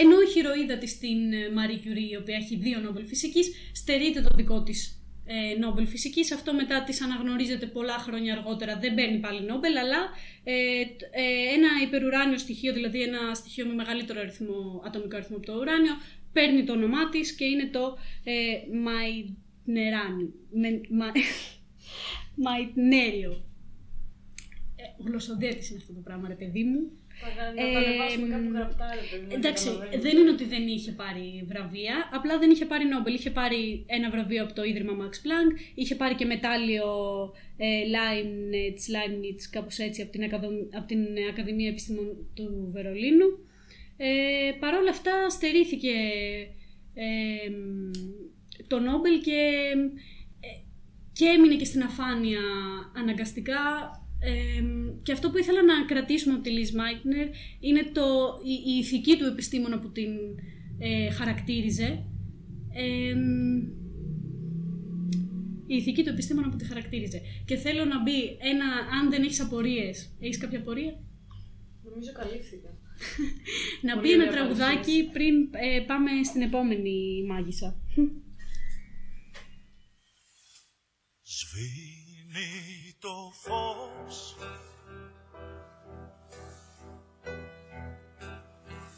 ενώ 0.00 0.20
η 0.20 0.30
ηρωίδα 0.32 0.78
της 0.78 0.90
στην 0.90 1.32
ε, 1.32 1.48
Marie 1.56 1.86
Curie, 1.86 2.10
η 2.10 2.16
οποία 2.16 2.36
έχει 2.36 2.56
δύο 2.56 2.80
Νόμπελ 2.80 3.06
φυσικής, 3.06 3.50
στερείται 3.72 4.20
το 4.20 4.30
δικό 4.36 4.62
της 4.62 4.97
ε, 5.30 5.58
Νόμπελ 5.58 5.86
φυσικής. 5.86 6.32
Αυτό 6.32 6.54
μετά 6.54 6.84
της 6.84 7.02
αναγνωρίζεται 7.02 7.66
πολλά 7.66 7.92
χρόνια 7.98 8.32
αργότερα, 8.34 8.78
δεν 8.78 8.94
παίρνει 8.94 9.18
πάλι 9.18 9.40
Νόμπελ, 9.46 9.76
αλλά 9.76 9.96
ε, 10.44 10.84
τ- 10.96 11.02
ε, 11.10 11.54
ένα 11.54 11.68
υπερουράνιο 11.86 12.38
στοιχείο, 12.38 12.72
δηλαδή 12.72 13.02
ένα 13.02 13.34
στοιχείο 13.34 13.66
με 13.66 13.74
μεγαλύτερο 13.74 14.20
αριθμό, 14.20 14.82
ατομικό 14.86 15.16
αριθμό 15.16 15.36
από 15.36 15.46
το 15.46 15.52
ουράνιο, 15.58 15.92
παίρνει 16.32 16.64
το 16.64 16.72
όνομά 16.72 17.08
της 17.08 17.32
και 17.34 17.44
είναι 17.44 17.66
το 17.66 17.96
ε, 18.24 18.76
Μαϊνεράνιο. 18.76 20.32
Με- 20.50 20.80
μα- 20.90 21.12
Μαϊτνέριο. 22.44 23.42
Ε, 24.76 25.02
γλωσσοδέτης 25.04 25.68
είναι 25.70 25.78
αυτό 25.78 25.92
το 25.92 26.00
πράγμα, 26.00 26.28
ρε 26.28 26.34
παιδί 26.34 26.64
μου. 26.64 26.97
Θα- 27.20 27.52
Να 27.56 27.62
Ε, 27.68 27.72
τα 27.72 27.78
ανεβάσουμε 27.78 28.26
κάπου 28.34 28.50
γραπτά, 28.56 28.86
ρε 29.00 29.04
παιδί 29.10 29.22
μου, 29.22 29.28
να 29.28 29.34
Εντάξει, 29.34 29.64
καταλαβαίνουμε. 29.64 30.02
δεν 30.04 30.16
είναι 30.18 30.30
ότι 30.30 30.44
δεν 30.44 30.66
είχε 30.66 30.92
πάρει 30.92 31.26
βραβεία, 31.50 31.94
απλά 32.12 32.38
δεν 32.38 32.50
είχε 32.50 32.64
πάρει 32.64 32.84
Νόμπελ. 32.84 33.14
Είχε 33.14 33.30
πάρει 33.30 33.84
ένα 33.86 34.10
βραβείο 34.10 34.42
από 34.44 34.52
το 34.52 34.62
Ίδρυμα 34.64 34.92
Max 35.00 35.14
Planck, 35.24 35.50
είχε 35.74 35.94
πάρει 35.94 36.14
και 36.14 36.24
μετάλλιο 36.24 36.86
ε, 37.56 37.66
Leibniz, 37.94 38.80
Leibniz, 38.94 39.40
κάπως 39.50 39.78
έτσι, 39.78 40.02
από 40.02 40.10
την, 40.10 40.22
Ακαδο- 40.22 40.68
από 40.78 40.86
την 40.86 41.00
Ακαδημία 41.30 41.68
Επιστημών 41.68 42.08
του 42.34 42.68
Βερολίνου. 42.72 43.26
Ε, 43.96 44.52
Παρ' 44.60 44.74
όλα 44.74 44.90
αυτά 44.90 45.28
στερήθηκε 45.30 45.92
ε, 46.94 47.50
μ, 47.50 47.90
το 48.66 48.78
Νόμπελ 48.78 49.20
και, 49.20 49.40
ε, 50.40 50.48
και 51.12 51.24
έμεινε 51.24 51.54
και 51.54 51.64
στην 51.64 51.82
αφάνεια 51.82 52.40
αναγκαστικά. 52.96 53.60
Ε, 54.20 54.62
και 55.02 55.12
αυτό 55.12 55.30
που 55.30 55.38
ήθελα 55.38 55.62
να 55.62 55.84
κρατήσουμε 55.86 56.34
από 56.34 56.42
τη 56.42 56.50
Liz 56.56 56.76
Meitner 56.76 57.28
είναι 57.60 57.82
το, 57.92 58.02
η, 58.44 58.72
η 58.72 58.78
ηθική 58.78 59.16
του 59.16 59.24
επιστήμονα 59.24 59.78
που 59.78 59.90
την 59.90 60.10
ε, 60.78 61.10
χαρακτήριζε. 61.10 62.04
Ε, 62.72 63.14
η 65.66 65.76
ηθική 65.76 66.02
του 66.02 66.08
επιστήμονα 66.08 66.48
που 66.48 66.56
τη 66.56 66.64
χαρακτήριζε. 66.64 67.20
Και 67.44 67.56
θέλω 67.56 67.84
να 67.84 68.02
μπει 68.02 68.36
ένα, 68.52 68.66
αν 69.00 69.10
δεν 69.10 69.22
έχεις 69.22 69.40
απορίες, 69.40 70.16
έχεις 70.20 70.38
κάποια 70.38 70.58
απορία; 70.58 71.02
Νομίζω 71.82 72.12
καλύφθηκα. 72.12 72.68
Να 73.86 73.94
Πολύ 73.94 74.06
πει 74.06 74.12
ένα 74.12 74.22
ωραία 74.22 74.34
τραγουδάκι 74.34 74.74
παρουσίαση. 74.74 75.10
πριν 75.12 75.34
ε, 75.52 75.80
πάμε 75.80 76.10
στην 76.24 76.42
επόμενη 76.42 77.24
μάγισσα. 77.28 77.80
Σβήνει 81.22 82.87
το 83.00 83.32
φως. 83.32 84.36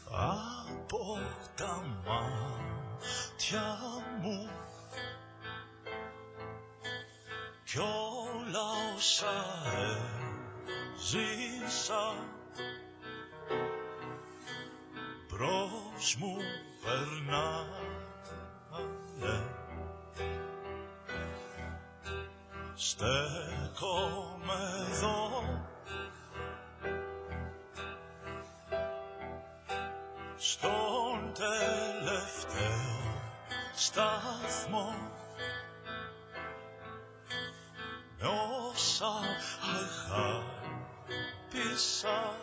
Από 0.09 1.19
τα 1.55 1.83
μάτια 2.05 3.77
μου. 4.21 4.49
Κι 7.63 7.79
όλα 7.79 8.65
όσα 8.95 9.45
έζησα 10.95 12.13
μπρος 15.29 16.15
μου 16.19 16.37
περνάνε 16.83 17.81
Στέκομαι 22.83 24.59
εδώ 24.89 25.43
Στον 30.37 31.33
τελευταίο 31.33 32.79
σταθμό. 33.75 34.93
Με 38.19 38.27
όσα 38.69 39.13
αγάπησα 41.53 42.35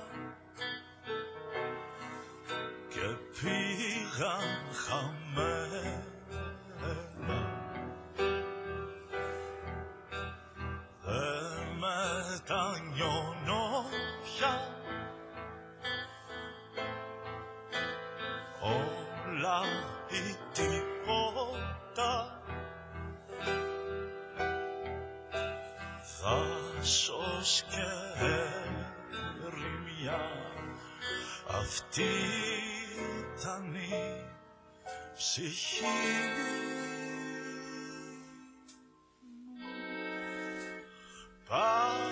Και 2.88 3.06
πήγαν 3.40 4.58
χαμένα 4.86 6.07
αυτή 31.78 32.02
ήταν 33.38 33.74
η 33.74 34.24
ψυχή. 35.16 35.84
Πάει 41.48 42.07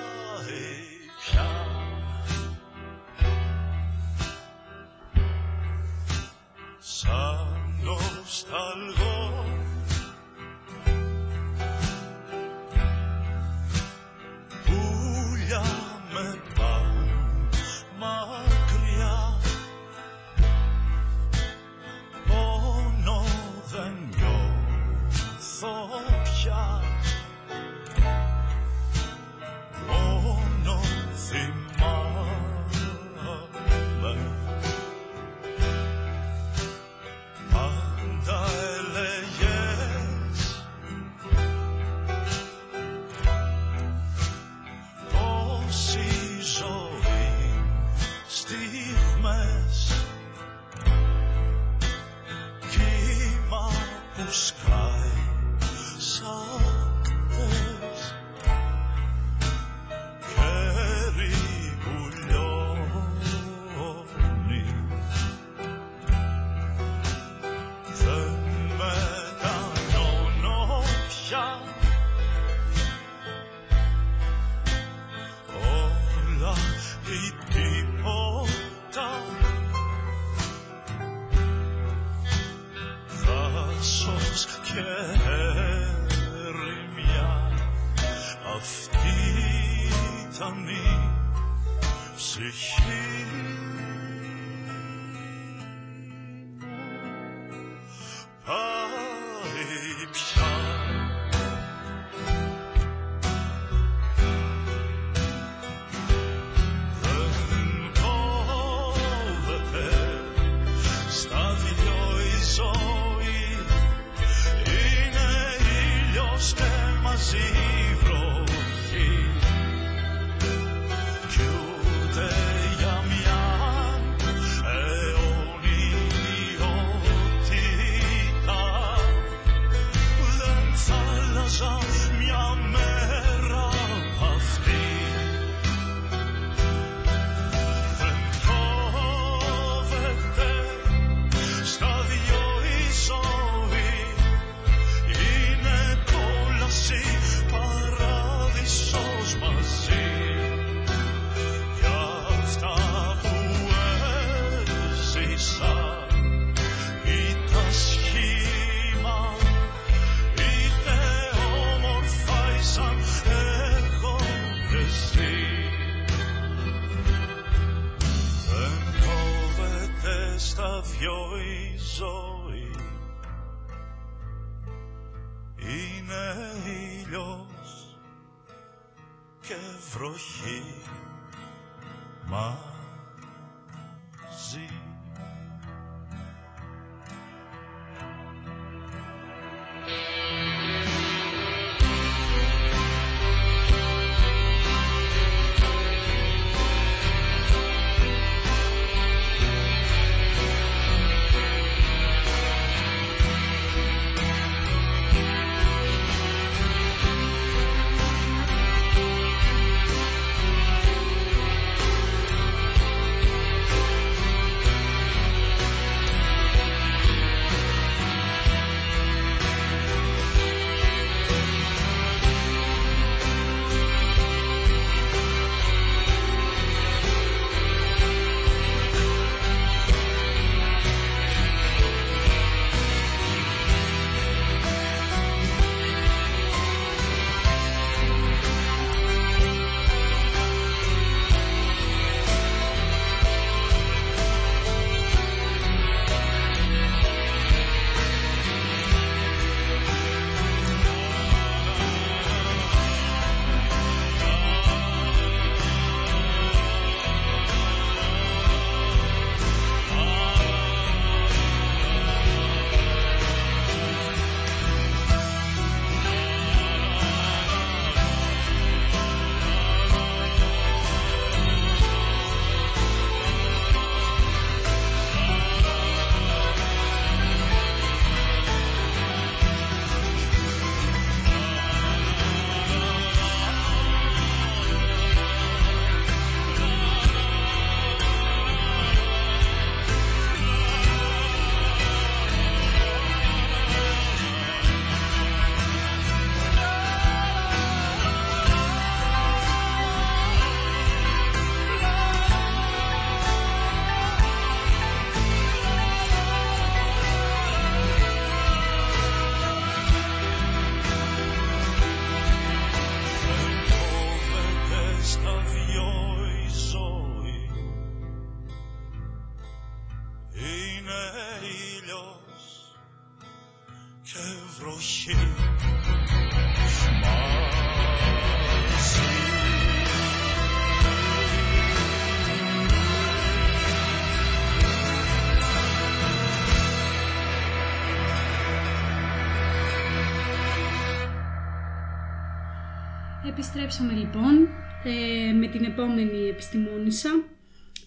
Επιστρέψαμε 343.66 344.00
λοιπόν 344.00 344.48
ε, 344.84 345.32
με 345.32 345.46
την 345.46 345.64
επόμενη 345.64 346.28
επιστημόνισσα 346.28 347.24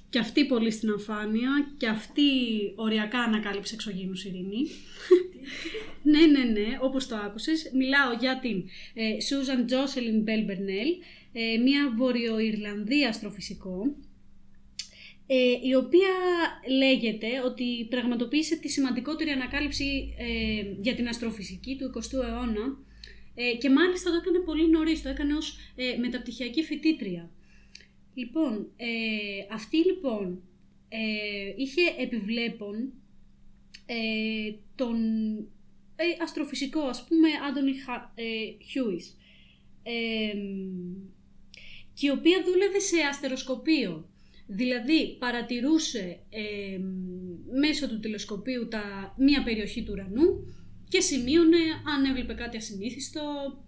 και 0.09 0.19
αυτή 0.19 0.45
πολύ 0.45 0.71
στην 0.71 0.89
αφάνεια 0.89 1.49
και 1.77 1.87
αυτή 1.87 2.21
οριακά 2.75 3.19
ανακάλυψε 3.19 3.73
εξωγήινους 3.73 4.25
ειρήνη. 4.25 4.61
ναι, 6.11 6.25
ναι, 6.25 6.43
ναι, 6.43 6.77
όπως 6.81 7.07
το 7.07 7.15
άκουσες. 7.15 7.71
Μιλάω 7.73 8.13
για 8.19 8.39
την 8.39 8.63
ε, 8.93 9.03
Susan 9.29 9.71
Jocelyn 9.71 10.29
Bell 10.29 10.49
Bernal, 10.49 10.89
ε, 11.33 11.57
μια 11.57 11.93
Βορειοϊρλανδία 11.97 13.09
αστροφυσικό, 13.09 13.95
ε, 15.27 15.67
η 15.67 15.75
οποία 15.75 16.13
λέγεται 16.77 17.27
ότι 17.45 17.87
πραγματοποίησε 17.89 18.55
τη 18.55 18.69
σημαντικότερη 18.69 19.29
ανακάλυψη 19.29 20.15
ε, 20.17 20.81
για 20.81 20.95
την 20.95 21.07
αστροφυσική 21.07 21.77
του 21.77 21.91
20ου 21.95 22.23
αιώνα 22.27 22.87
ε, 23.35 23.55
και 23.57 23.69
μάλιστα 23.69 24.09
το 24.09 24.15
έκανε 24.15 24.39
πολύ 24.39 24.69
νωρίς, 24.69 25.01
το 25.01 25.09
έκανε 25.09 25.33
ως 25.33 25.57
ε, 25.75 25.97
μεταπτυχιακή 25.97 26.63
φοιτήτρια. 26.63 27.29
Λοιπόν, 28.13 28.71
ε, 28.77 28.87
αυτή 29.53 29.77
λοιπόν 29.77 30.41
ε, 30.89 31.53
είχε 31.55 31.81
επιβλέπων 31.97 32.93
ε, 33.85 34.53
τον 34.75 34.97
ε, 35.95 36.03
αστροφυσικό, 36.21 36.81
ας 36.81 37.05
πούμε, 37.07 37.27
Άντωνι 37.49 37.73
Χιούις, 38.71 39.17
ε, 39.83 40.37
και 41.93 42.07
η 42.07 42.09
οποία 42.09 42.43
δούλευε 42.45 42.79
σε 42.79 42.95
αστεροσκοπείο. 43.09 44.09
Δηλαδή 44.47 45.15
παρατηρούσε 45.19 46.19
ε, 46.29 46.79
μέσω 47.59 47.89
του 47.89 47.99
τηλεσκοπίου 47.99 48.67
τα, 48.67 49.13
μία 49.17 49.43
περιοχή 49.43 49.83
του 49.83 49.91
ουρανού 49.91 50.53
και 50.89 50.99
σημείωνε 50.99 51.57
αν 51.95 52.05
έβλεπε 52.05 52.33
κάτι 52.33 52.57
ασυνήθιστο, 52.57 53.21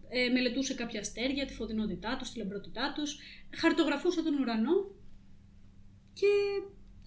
ε, 0.10 0.30
μελετούσε 0.30 0.74
κάποια 0.74 1.00
αστέρια, 1.00 1.46
τη 1.46 1.54
φωτεινότητά 1.54 2.16
τους, 2.20 2.32
τη 2.32 2.38
λαμπρότητά 2.40 2.94
τους, 2.96 3.20
χαρτογραφούσε 3.56 4.24
τον 4.24 4.40
ουρανό 4.40 4.76
και 6.14 6.28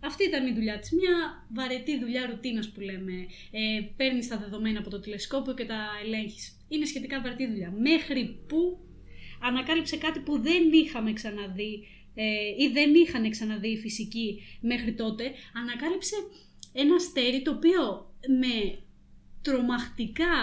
αυτή 0.00 0.24
ήταν 0.24 0.46
η 0.46 0.52
δουλειά 0.52 0.78
της. 0.78 0.92
Μια 0.92 1.46
βαρετή 1.54 1.98
δουλειά 1.98 2.26
ρουτίνας 2.26 2.72
που 2.72 2.80
λέμε. 2.80 3.12
Ε, 3.50 3.80
παίρνεις 3.96 4.28
τα 4.28 4.38
δεδομένα 4.38 4.78
από 4.78 4.90
το 4.90 5.00
τηλεσκόπιο 5.00 5.54
και 5.54 5.64
τα 5.64 5.86
ελέγχεις. 6.04 6.64
Είναι 6.68 6.84
σχετικά 6.84 7.20
βαρετή 7.20 7.46
δουλειά. 7.46 7.70
Μέχρι 7.70 8.44
που 8.48 8.78
ανακάλυψε 9.40 9.96
κάτι 9.96 10.20
που 10.20 10.40
δεν 10.40 10.72
είχαμε 10.72 11.12
ξαναδεί 11.12 11.86
ε, 12.14 12.24
ή 12.58 12.68
δεν 12.72 12.94
είχαν 12.94 13.30
ξαναδεί 13.30 13.68
οι 13.68 13.78
φυσικοί 13.78 14.42
μέχρι 14.60 14.94
τότε. 14.94 15.32
Ανακάλυψε 15.54 16.16
ένα 16.72 16.94
αστέρι 16.94 17.42
το 17.42 17.50
οποίο 17.50 18.12
με 18.40 18.83
τρομακτικά 19.44 20.36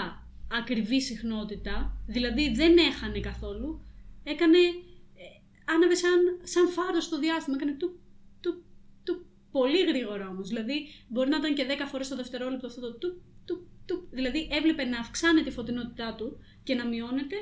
ακριβή 0.52 1.02
συχνότητα, 1.02 1.98
δηλαδή 2.08 2.54
δεν 2.54 2.78
έχανε 2.78 3.20
καθόλου, 3.20 3.82
έκανε, 4.24 4.58
ε, 4.58 5.26
άναβε 5.74 5.96
σαν, 5.96 6.40
σαν 6.44 6.68
φάρος 6.68 7.04
στο 7.04 7.20
διάστημα, 7.20 7.56
έκανε 7.60 7.76
του, 7.78 8.00
του, 8.42 8.64
του, 9.04 9.26
πολύ 9.52 9.82
γρήγορα 9.86 10.28
όμως, 10.28 10.48
δηλαδή 10.48 10.88
μπορεί 11.08 11.30
να 11.30 11.38
ήταν 11.38 11.54
και 11.54 11.66
10 11.70 11.88
φορές 11.88 12.08
το 12.08 12.16
δευτερόλεπτο 12.16 12.68
αυτό 12.68 12.82
το 12.82 12.94
του, 12.94 13.22
του, 13.46 13.68
του, 13.86 14.08
δηλαδή 14.12 14.48
έβλεπε 14.52 14.84
να 14.84 15.00
αυξάνεται 15.00 15.50
η 15.50 15.52
φωτεινότητά 15.52 16.16
του 16.16 16.38
και 16.64 16.76
να 16.76 16.88
μειώνεται 16.88 17.36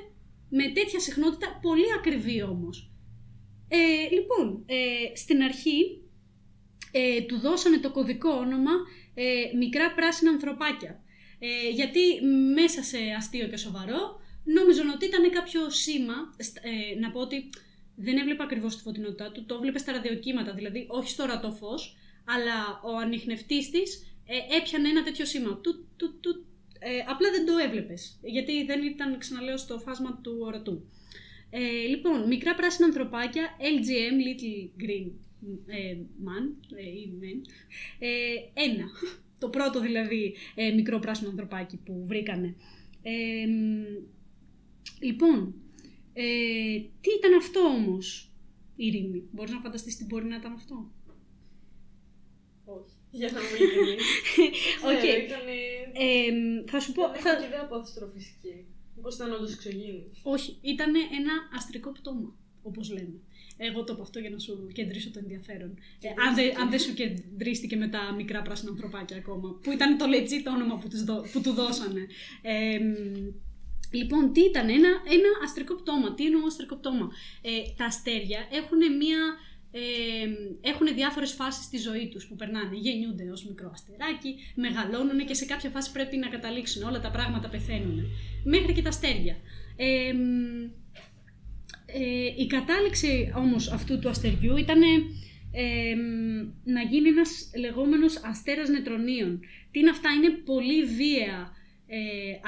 με 0.50 0.64
τέτοια 0.64 1.00
συχνότητα, 1.00 1.60
πολύ 1.62 1.94
ακριβή 1.98 2.42
όμως. 2.42 2.92
Ε, 3.68 4.10
λοιπόν, 4.14 4.64
ε, 4.66 5.16
στην 5.16 5.42
αρχή 5.42 6.02
ε, 6.92 7.22
του 7.22 7.40
δώσανε 7.40 7.80
το 7.80 7.92
κωδικό 7.92 8.30
όνομα 8.30 8.72
ε, 9.14 9.58
μικρά 9.58 9.94
πράσινα 9.94 10.32
ανθρωπάκια. 10.32 10.99
Ε, 11.40 11.70
γιατί 11.70 12.00
μέσα 12.54 12.84
σε 12.84 12.98
αστείο 13.18 13.48
και 13.48 13.58
σοβαρό 13.58 14.20
νόμιζαν 14.44 14.90
ότι 14.90 15.06
ήταν 15.06 15.30
κάποιο 15.32 15.70
σήμα. 15.70 16.14
στ- 16.38 16.58
Ε, 16.66 17.00
να 17.00 17.12
πω 17.12 17.20
ότι 17.20 17.50
δεν 17.96 18.18
έβλεπα 18.18 18.44
ακριβώς 18.44 18.76
τη 18.76 18.82
φωτεινότητά 18.82 19.32
του, 19.32 19.46
το 19.46 19.56
έβλεπες 19.56 19.82
στα 19.82 19.92
ραδιοκύματα, 19.92 20.54
δηλαδή 20.54 20.86
όχι 20.90 21.10
στο 21.10 21.24
ορατό 21.24 21.52
φως, 21.52 21.96
αλλά 22.26 22.82
ο 22.84 22.98
ανιχνευτής 22.98 23.70
της 23.70 24.04
ε, 24.26 24.58
έπιανε 24.58 24.90
ένα 24.90 25.04
τέτοιο 25.04 25.26
σήμα. 25.26 25.60
Του, 25.64 25.88
του, 25.98 26.20
του, 26.20 26.46
ε, 26.80 26.90
απλά 27.08 27.32
δεν 27.32 27.46
το 27.46 27.58
έβλεπες, 27.58 28.20
γιατί 28.24 28.66
δεν 28.66 28.84
ήταν, 28.84 29.18
ξαναλέω, 29.18 29.58
στο 29.58 29.80
φάσμα 29.80 30.20
του 30.24 30.38
ορατού. 30.42 30.90
Ε, 31.50 31.60
λοιπόν, 31.88 32.28
μικρά 32.28 32.56
πράσινα 32.56 32.86
ανθρωπάκια, 32.88 33.44
LGM, 33.60 34.18
Little 34.28 34.84
Green 34.84 35.12
ε, 35.68 35.98
Man, 36.26 36.76
ε, 36.76 36.82
ή 36.90 37.14
men, 37.22 37.50
ε, 38.00 38.08
ένα. 38.64 38.86
Το 39.40 39.50
πρώτο 39.50 39.80
δηλαδή 39.82 40.36
ε, 40.56 40.72
μικρό 40.72 41.00
πράσινο 41.00 41.30
ανθρωπάκι 41.30 41.78
που 41.78 42.04
βρήκανε. 42.06 42.56
Ε, 43.02 43.46
μ, 43.48 43.84
λοιπόν, 45.00 45.54
ε, 46.14 46.24
τι 47.02 47.10
ήταν 47.18 47.34
αυτό 47.38 47.60
όμως, 47.60 48.32
Ειρήνη; 48.76 49.24
Μπορείς 49.32 49.52
να 49.52 49.60
φανταστείς 49.60 49.98
τι 49.98 50.06
μπορεί 50.06 50.26
να 50.26 50.36
ήταν 50.36 50.54
αυτό; 50.54 50.92
Όχι. 52.66 52.94
Για 53.12 53.32
να 53.32 53.40
μην 53.40 53.70
γίνει. 53.74 53.96
Οκ. 54.90 55.04
Ήτανε... 55.26 55.56
Ε, 55.94 56.32
μ, 56.32 56.70
θα 56.70 56.80
σου 56.80 56.92
πω... 56.92 57.12
Δεν 57.12 57.22
θα- 57.22 57.30
έχω 57.30 57.40
και 57.40 57.46
ιδέα 57.48 57.62
από 57.64 57.76
αστροφυσική. 57.76 58.66
Πώς 59.02 59.16
ήταν 59.16 59.32
όντως 59.32 59.54
εξωγήινη. 59.54 60.04
Όχι, 60.24 60.58
ήταν 60.62 60.96
ένα 60.96 61.34
αστρικό 61.56 61.92
πτώμα, 61.92 62.36
όπως 62.62 62.92
λέμε. 62.92 63.20
Εγώ 63.62 63.84
το 63.84 63.96
πω 63.96 64.02
αυτό 64.02 64.20
για 64.20 64.30
να 64.30 64.40
σου 64.40 64.68
κεντρήσω 64.74 65.12
το 65.12 65.20
ενδιαφέρον. 65.24 65.72
Ε, 66.02 66.08
αν, 66.28 66.36
δεν, 66.36 66.60
αν 66.60 66.70
δεν 66.70 66.80
σου 66.80 66.94
κεντρίστηκε 66.94 67.76
με 67.76 67.88
τα 67.88 68.14
μικρά 68.18 68.42
πράσινα 68.42 68.72
ανθρωπάκια 68.72 69.18
ακόμα, 69.18 69.60
που 69.64 69.72
ήταν 69.72 69.98
το 69.98 70.06
legit 70.14 70.46
όνομα 70.56 70.76
που, 70.78 70.88
τους 70.88 71.04
δω- 71.04 71.26
που 71.32 71.42
του 71.42 71.52
δώσανε. 71.52 72.08
Ε, 72.42 72.80
μ, 72.80 73.34
λοιπόν, 73.92 74.34
τι 74.34 74.42
ήταν, 74.42 74.70
ένα, 74.70 74.90
ένα 75.18 75.30
αστρικό 75.44 75.76
πτώμα. 75.76 76.14
Τι 76.14 76.26
εννοώ 76.26 76.46
αστρικό 76.46 76.76
πτώμα. 76.76 77.10
Ε, 77.42 77.50
τα 77.78 77.86
αστέρια 77.86 78.40
έχουν 78.52 78.98
μία... 78.98 79.20
Ε, 79.72 79.80
έχουν 80.70 80.88
διάφορες 80.96 81.32
φάσεις 81.32 81.64
στη 81.64 81.78
ζωή 81.78 82.08
τους 82.08 82.28
που 82.28 82.36
περνάνε. 82.36 82.76
Γεννιούνται 82.76 83.32
ως 83.32 83.46
μικρό 83.46 83.70
αστεράκι, 83.74 84.36
μεγαλώνουν 84.56 85.26
και 85.26 85.34
σε 85.34 85.46
κάποια 85.46 85.70
φάση 85.70 85.92
πρέπει 85.92 86.18
να 86.18 86.28
καταλήξουν. 86.28 86.84
Όλα 86.84 87.00
τα 87.00 87.12
πράγματα 87.12 87.50
πεθαίνουν. 87.50 88.06
Μέχρι 88.44 88.74
και 88.74 88.82
τα 88.82 88.90
αστέρια. 88.90 89.36
Ε, 89.76 90.14
μ, 90.14 90.70
ε, 91.94 92.42
η 92.42 92.48
κατάληξη 92.48 93.34
όμως 93.36 93.72
αυτού 93.72 94.00
του 94.00 94.10
αστεριού 94.10 94.58
ήταν 94.58 94.82
ε, 95.52 95.96
μ, 95.96 96.52
να 96.64 96.82
γίνει 96.82 97.08
ένας 97.08 97.52
λεγόμενος 97.58 98.16
αστέρας 98.24 98.70
νετρονίων. 98.70 99.40
Τι 99.72 99.80
είναι 99.80 99.90
αυτά, 99.90 100.10
είναι 100.10 100.30
πολύ 100.30 100.84
βία 100.84 101.54
ε, 101.88 102.00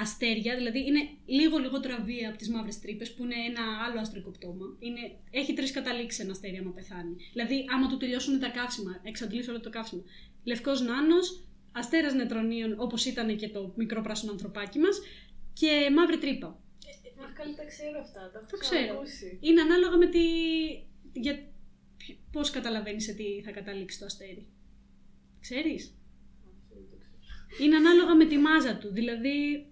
αστέρια, 0.02 0.56
δηλαδή 0.56 0.80
είναι 0.80 1.08
λίγο 1.26 1.58
λιγότερα 1.58 2.02
βία 2.06 2.30
από 2.30 2.38
τις 2.38 2.50
μαύρες 2.50 2.80
τρύπες 2.80 3.14
που 3.14 3.24
είναι 3.24 3.36
ένα 3.50 3.62
άλλο 3.86 4.00
αστρικό 4.00 4.30
πτώμα. 4.30 4.66
Είναι, 4.80 5.00
έχει 5.32 5.54
τρεις 5.54 5.72
καταλήξεις 5.72 6.24
ένα 6.24 6.32
αστέρι 6.32 6.58
άμα 6.58 6.72
πεθάνει. 6.72 7.16
Δηλαδή 7.34 7.66
άμα 7.74 7.88
του 7.88 7.98
τελειώσουν 7.98 8.40
τα 8.40 8.50
καύσιμα, 8.50 9.00
εξαντλήσει 9.04 9.50
όλο 9.50 9.60
το 9.60 9.70
καύσιμο. 9.70 10.04
Λευκός 10.44 10.82
νάνος, 10.82 11.44
αστέρας 11.72 12.14
νετρονίων 12.14 12.76
όπως 12.78 13.06
ήταν 13.06 13.38
και 13.38 13.50
το 13.50 13.74
μικρό 13.76 14.02
πράσινο 14.02 14.32
ανθρωπάκι 14.32 14.80
μας 14.80 15.02
και 15.54 15.90
μαύρη 15.96 16.18
τρύπα. 16.18 16.61
Αχ, 17.24 17.34
καλή 17.34 17.56
τα 17.56 17.66
ξέρω 17.66 18.00
αυτά. 18.06 18.22
Τα 18.32 18.38
έχω 18.40 18.48
Το 18.52 18.58
ξέρω. 18.58 18.82
ξανακούσει. 18.84 19.38
Είναι 19.42 19.62
ανάλογα 19.62 19.98
με 19.98 20.08
τη... 20.08 20.24
Για... 21.14 21.34
ποιο- 21.98 22.18
Πώς 22.32 22.50
καταλαβαίνεις 22.50 23.04
σε 23.04 23.14
τι 23.14 23.42
θα 23.46 23.52
καταλήξει 23.52 24.00
το 24.00 24.06
αστέρι. 24.06 24.48
Ξέρεις; 25.40 25.84
Αυτό 26.52 26.76
δεν 26.76 26.90
το 26.90 26.96
ξέρω. 27.20 27.64
Είναι 27.66 27.76
ανάλογα 27.76 28.16
με 28.16 28.26
τη 28.26 28.38
μάζα 28.38 28.78
του. 28.78 28.90
Δηλαδή 28.94 29.66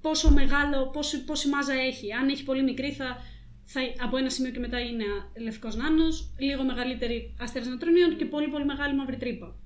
πόσο 0.00 0.30
μεγάλο, 0.30 0.90
πόση, 0.90 1.24
πόση 1.24 1.48
μάζα 1.48 1.72
έχει. 1.72 2.12
Αν 2.12 2.28
έχει 2.28 2.44
πολύ 2.44 2.62
μικρή 2.62 2.92
θα, 2.92 3.16
θα 3.64 3.80
από 4.02 4.16
ένα 4.16 4.30
σημείο 4.30 4.50
και 4.50 4.58
μετά 4.58 4.80
είναι 4.80 5.04
λευκός 5.40 5.76
νάνος, 5.76 6.34
λίγο 6.38 6.62
μεγαλύτερη 6.64 7.34
αστέρας 7.40 7.68
νετρονίων 7.68 8.16
και 8.16 8.24
πολύ 8.24 8.48
πολύ 8.48 8.64
μεγάλη 8.64 8.94
μαύρη 8.96 9.16
τρύπα. 9.16 9.58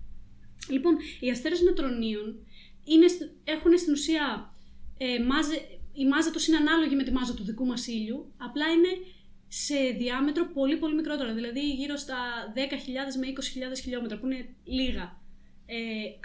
Λοιπόν, 0.71 0.97
οι 1.21 1.31
αστέρες 1.31 1.61
νετρονίων 1.61 2.47
είναι, 2.85 3.09
σ- 3.09 3.31
έχουν 3.45 3.79
στην 3.79 3.93
ουσία 3.93 4.55
ε, 4.99 5.19
μάζε, 5.25 5.57
η 5.95 6.07
μάζα 6.07 6.31
τους 6.31 6.47
είναι 6.47 6.57
ανάλογη 6.57 6.95
με 6.95 7.03
τη 7.03 7.13
μάζα 7.13 7.35
του 7.35 7.45
δικού 7.45 7.67
μας 7.67 7.87
ήλιου, 7.87 8.33
απλά 8.37 8.67
είναι 8.71 8.89
σε 9.49 9.75
διάμετρο 9.99 10.47
πολύ 10.47 10.77
πολύ 10.77 10.95
μικρότερο, 10.95 11.35
δηλαδή 11.35 11.71
γύρω 11.71 11.97
στα 11.97 12.17
10.000 12.55 12.61
με 13.21 13.27
20.000 13.73 13.81
χιλιόμετρα 13.83 14.19
που 14.19 14.27
είναι 14.27 14.49
λίγα. 14.65 15.23
Ε, 15.67 15.77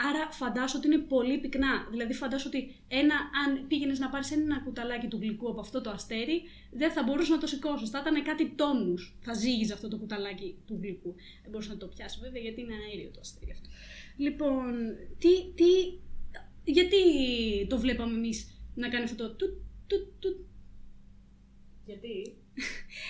άρα 0.08 0.32
φαντάσου 0.32 0.78
ότι 0.78 0.88
είναι 0.88 0.98
πολύ 0.98 1.38
πυκνά. 1.38 1.88
Δηλαδή 1.90 2.14
φαντάσου 2.14 2.48
ότι 2.48 2.76
ένα, 2.88 3.16
αν 3.16 3.68
πήγαινες 3.68 4.00
να 4.00 4.10
πάρεις 4.10 4.32
ένα 4.32 4.60
κουταλάκι 4.60 5.08
του 5.08 5.18
γλυκού 5.22 5.50
από 5.50 5.60
αυτό 5.60 5.82
το 5.82 5.90
αστέρι, 5.90 6.42
δεν 6.72 6.92
θα 6.92 7.04
μπορούσες 7.04 7.30
να 7.30 7.38
το 7.38 7.48
σηκώσεις. 7.48 7.90
Θα 7.90 8.00
ήταν 8.00 8.24
κάτι 8.24 8.54
τόνους. 8.56 9.18
Θα 9.22 9.34
ζύγιζε 9.34 9.74
αυτό 9.74 9.88
το 9.88 9.98
κουταλάκι 9.98 10.56
του 10.68 10.80
γλυκού. 10.82 11.16
Δεν 11.42 11.52
μπορούσες 11.52 11.72
να 11.72 11.78
το 11.78 11.88
πιάσεις 11.88 12.20
βέβαια 12.22 12.42
γιατί 12.42 12.62
είναι 12.62 12.74
αέριο 12.74 13.10
το 13.14 13.20
αστέρι 13.20 13.52
αυτό. 13.52 13.70
Λοιπόν, 14.18 14.96
τι, 15.20 15.30
τι, 15.56 15.72
γιατί 16.64 16.98
το 17.70 17.78
βλέπαμε 17.78 18.14
εμείς 18.18 18.59
να 18.76 18.90
κάνει 18.90 19.04
αυτό 19.04 19.28
το 19.28 19.36
τουτ, 19.36 19.54
τουτ, 19.88 20.08
τουτ. 20.20 20.38
Γιατί; 21.86 22.36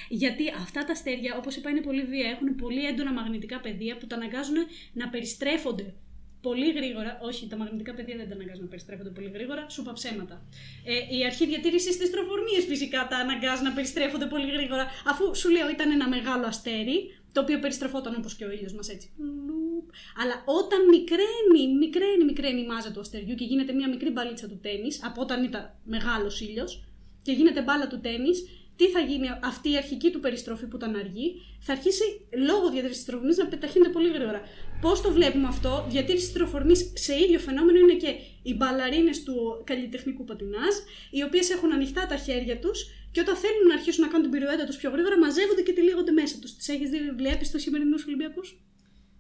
Γιατί 0.10 0.50
αυτά 0.50 0.86
τα 0.86 0.92
αστέρια, 0.92 1.38
όπως 1.38 1.56
είπα, 1.56 1.70
είναι 1.70 1.82
πολύ 1.82 2.04
βία. 2.04 2.30
Έχουν 2.30 2.56
πολύ 2.56 2.86
έντονα 2.86 3.14
μαγνητικά 3.14 3.60
πεδία 3.60 3.98
που 3.98 4.08
τα 4.08 4.16
αναγκάζουν 4.16 4.56
να 4.94 5.10
περιστρέφονται 5.10 5.94
πολύ 6.42 6.72
γρήγορα. 6.72 7.20
Όχι, 7.22 7.48
τα 7.48 7.58
μαγνητικά 7.58 7.94
πεδία 7.94 8.16
δεν 8.18 8.30
τα 8.30 8.36
αναγκάζουν 8.36 8.64
να 8.64 8.70
περιστρέφονται 8.70 9.10
πολύ 9.10 9.30
γρήγορα. 9.30 9.70
Σου 9.70 9.82
είπα 9.82 9.94
ψέματα. 9.94 10.46
Ε, 10.86 11.18
η 11.18 11.26
αρχή 11.26 11.46
διατήρησης 11.46 11.98
της 11.98 12.12
τροφορμία 12.12 12.60
φυσικά 12.68 13.08
τα 13.10 13.18
αναγκάζει 13.18 13.64
να 13.64 13.74
περιστρέφονται 13.74 14.26
πολύ 14.26 14.52
γρήγορα. 14.52 14.88
Αφού 15.06 15.36
σου 15.36 15.50
λέω 15.50 15.70
ήταν 15.70 15.92
ένα 15.92 16.08
μεγάλο 16.10 16.46
αστέρι, 16.46 17.19
το 17.32 17.42
οποίο 17.42 17.60
περιστρεφόταν 17.60 18.16
όπως 18.18 18.36
και 18.36 18.46
ο 18.46 18.52
ήλιος 18.52 18.74
μας 18.74 18.90
έτσι. 18.90 19.12
Λουπ. 19.18 19.90
Αλλά 20.22 20.44
όταν 20.46 20.88
μικραίνει, 20.90 21.78
μικραίνει, 21.78 22.24
μικραίνει 22.24 22.62
η 22.62 22.66
μάζα 22.66 22.92
του 22.92 23.00
αστεριού 23.00 23.36
και 23.36 23.46
γίνεται 23.46 23.74
μια 23.74 23.90
μικρή 23.90 24.10
μπαλίτσα 24.10 24.48
του 24.48 24.60
τέννη, 24.62 24.90
από 25.02 25.22
όταν 25.22 25.44
ήταν 25.44 25.74
μεγάλος 25.84 26.42
ήλιος, 26.42 26.84
και 27.22 27.32
γίνεται 27.32 27.62
μπάλα 27.62 27.88
του 27.88 28.00
τέννη, 28.00 28.30
τι 28.76 28.88
θα 28.88 29.00
γίνει 29.00 29.28
αυτή 29.44 29.72
η 29.72 29.78
αρχική 29.78 30.10
του 30.12 30.20
περιστροφή 30.20 30.66
που 30.66 30.76
ήταν 30.76 30.96
αργή, 30.96 31.42
θα 31.60 31.72
αρχίσει 31.74 32.04
λόγω 32.48 32.70
διατήρησης 32.70 32.98
της 32.98 33.06
τροφορμή 33.06 33.36
να 33.36 33.48
πεταχύνεται 33.48 33.92
πολύ 33.92 34.10
γρήγορα. 34.10 34.42
Πώς 34.82 35.02
το 35.02 35.12
βλέπουμε 35.12 35.48
αυτό, 35.48 35.86
διατήρηση 35.90 36.26
της 36.26 36.34
τροφορμή 36.34 36.76
σε 36.94 37.20
ίδιο 37.20 37.40
φαινόμενο 37.40 37.78
είναι 37.80 37.94
και 37.94 38.16
οι 38.44 38.56
μπαλαρίνες 38.56 39.24
του 39.24 39.62
καλλιτεχνικού 39.64 40.24
πατινάζ, 40.24 40.76
οι 41.12 41.24
οποίες 41.24 41.50
έχουν 41.50 41.74
ανοιχτά 41.74 42.06
τα 42.06 42.16
χέρια 42.16 42.60
τους 42.60 42.80
και 43.12 43.20
όταν 43.26 43.36
θέλουν 43.44 43.66
να 43.68 43.74
αρχίσουν 43.74 44.02
να 44.06 44.10
κάνουν 44.12 44.26
την 44.30 44.34
πυροέτα 44.40 44.66
τους 44.66 44.78
πιο 44.82 44.90
γρήγορα, 44.94 45.18
μαζεύονται 45.18 45.62
και 45.62 45.74
τυλίγονται 45.74 46.12
μέσα 46.12 46.36
τους. 46.42 46.56
Τις 46.56 46.68
έχεις 46.74 46.90
δει, 46.90 47.00
βλέπεις 47.22 47.52
τους 47.52 47.62
σημερινούς 47.62 48.06
Ολυμπιακούς; 48.06 48.48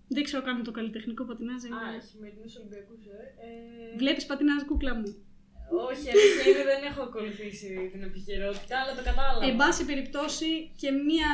Δεν 0.07 0.23
ξέρω 0.23 0.41
καν 0.43 0.63
το 0.63 0.71
καλλιτεχνικό 0.71 1.23
πατινάζ. 1.25 1.61
Α, 1.63 1.67
χειμερινού 2.09 2.47
Ολυμπιακούς, 2.59 3.01
ε. 3.05 3.19
ε... 3.45 3.97
Βλέπεις 3.97 4.25
πατινάζ 4.25 4.61
κούκλα 4.69 4.93
μου; 4.95 5.09
Όχι, 5.89 6.05
αλήθεια 6.13 6.45
είναι 6.49 6.63
δεν 6.71 6.81
έχω 6.89 7.01
ακολουθήσει 7.09 7.89
την 7.91 8.01
επικαιρότητα, 8.09 8.75
αλλά 8.81 8.91
το 8.97 9.03
κατάλαβα. 9.09 9.45
Εν 9.45 9.55
πάση 9.55 9.85
περιπτώσει 9.85 10.51
και 10.81 10.89
μία, 10.91 11.29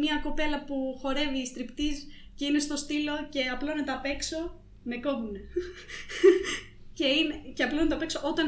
μία 0.00 0.16
κοπέλα 0.26 0.58
που 0.64 0.76
χορεύει 1.00 1.46
στριπτίζ 1.46 1.96
και 2.36 2.44
είναι 2.44 2.58
στο 2.58 2.76
στήλο 2.76 3.14
και 3.28 3.42
απλώνεται 3.54 3.92
απ' 3.92 4.04
έξω, 4.04 4.38
με 4.82 4.96
κόβουνε. 4.96 5.40
και, 6.98 7.06
είναι, 7.06 7.34
και 7.54 7.62
απλώνεται 7.62 7.94
απ' 7.94 8.02
έξω 8.02 8.20
όταν 8.24 8.46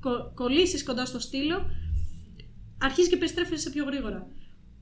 κο, 0.00 0.32
κολλήσεις 0.34 0.84
κοντά 0.84 1.04
στο 1.06 1.18
στήλο, 1.18 1.70
αρχίζει 2.82 3.08
και 3.08 3.16
περιστρέφεσαι 3.16 3.70
πιο 3.70 3.84
γρήγορα. 3.84 4.28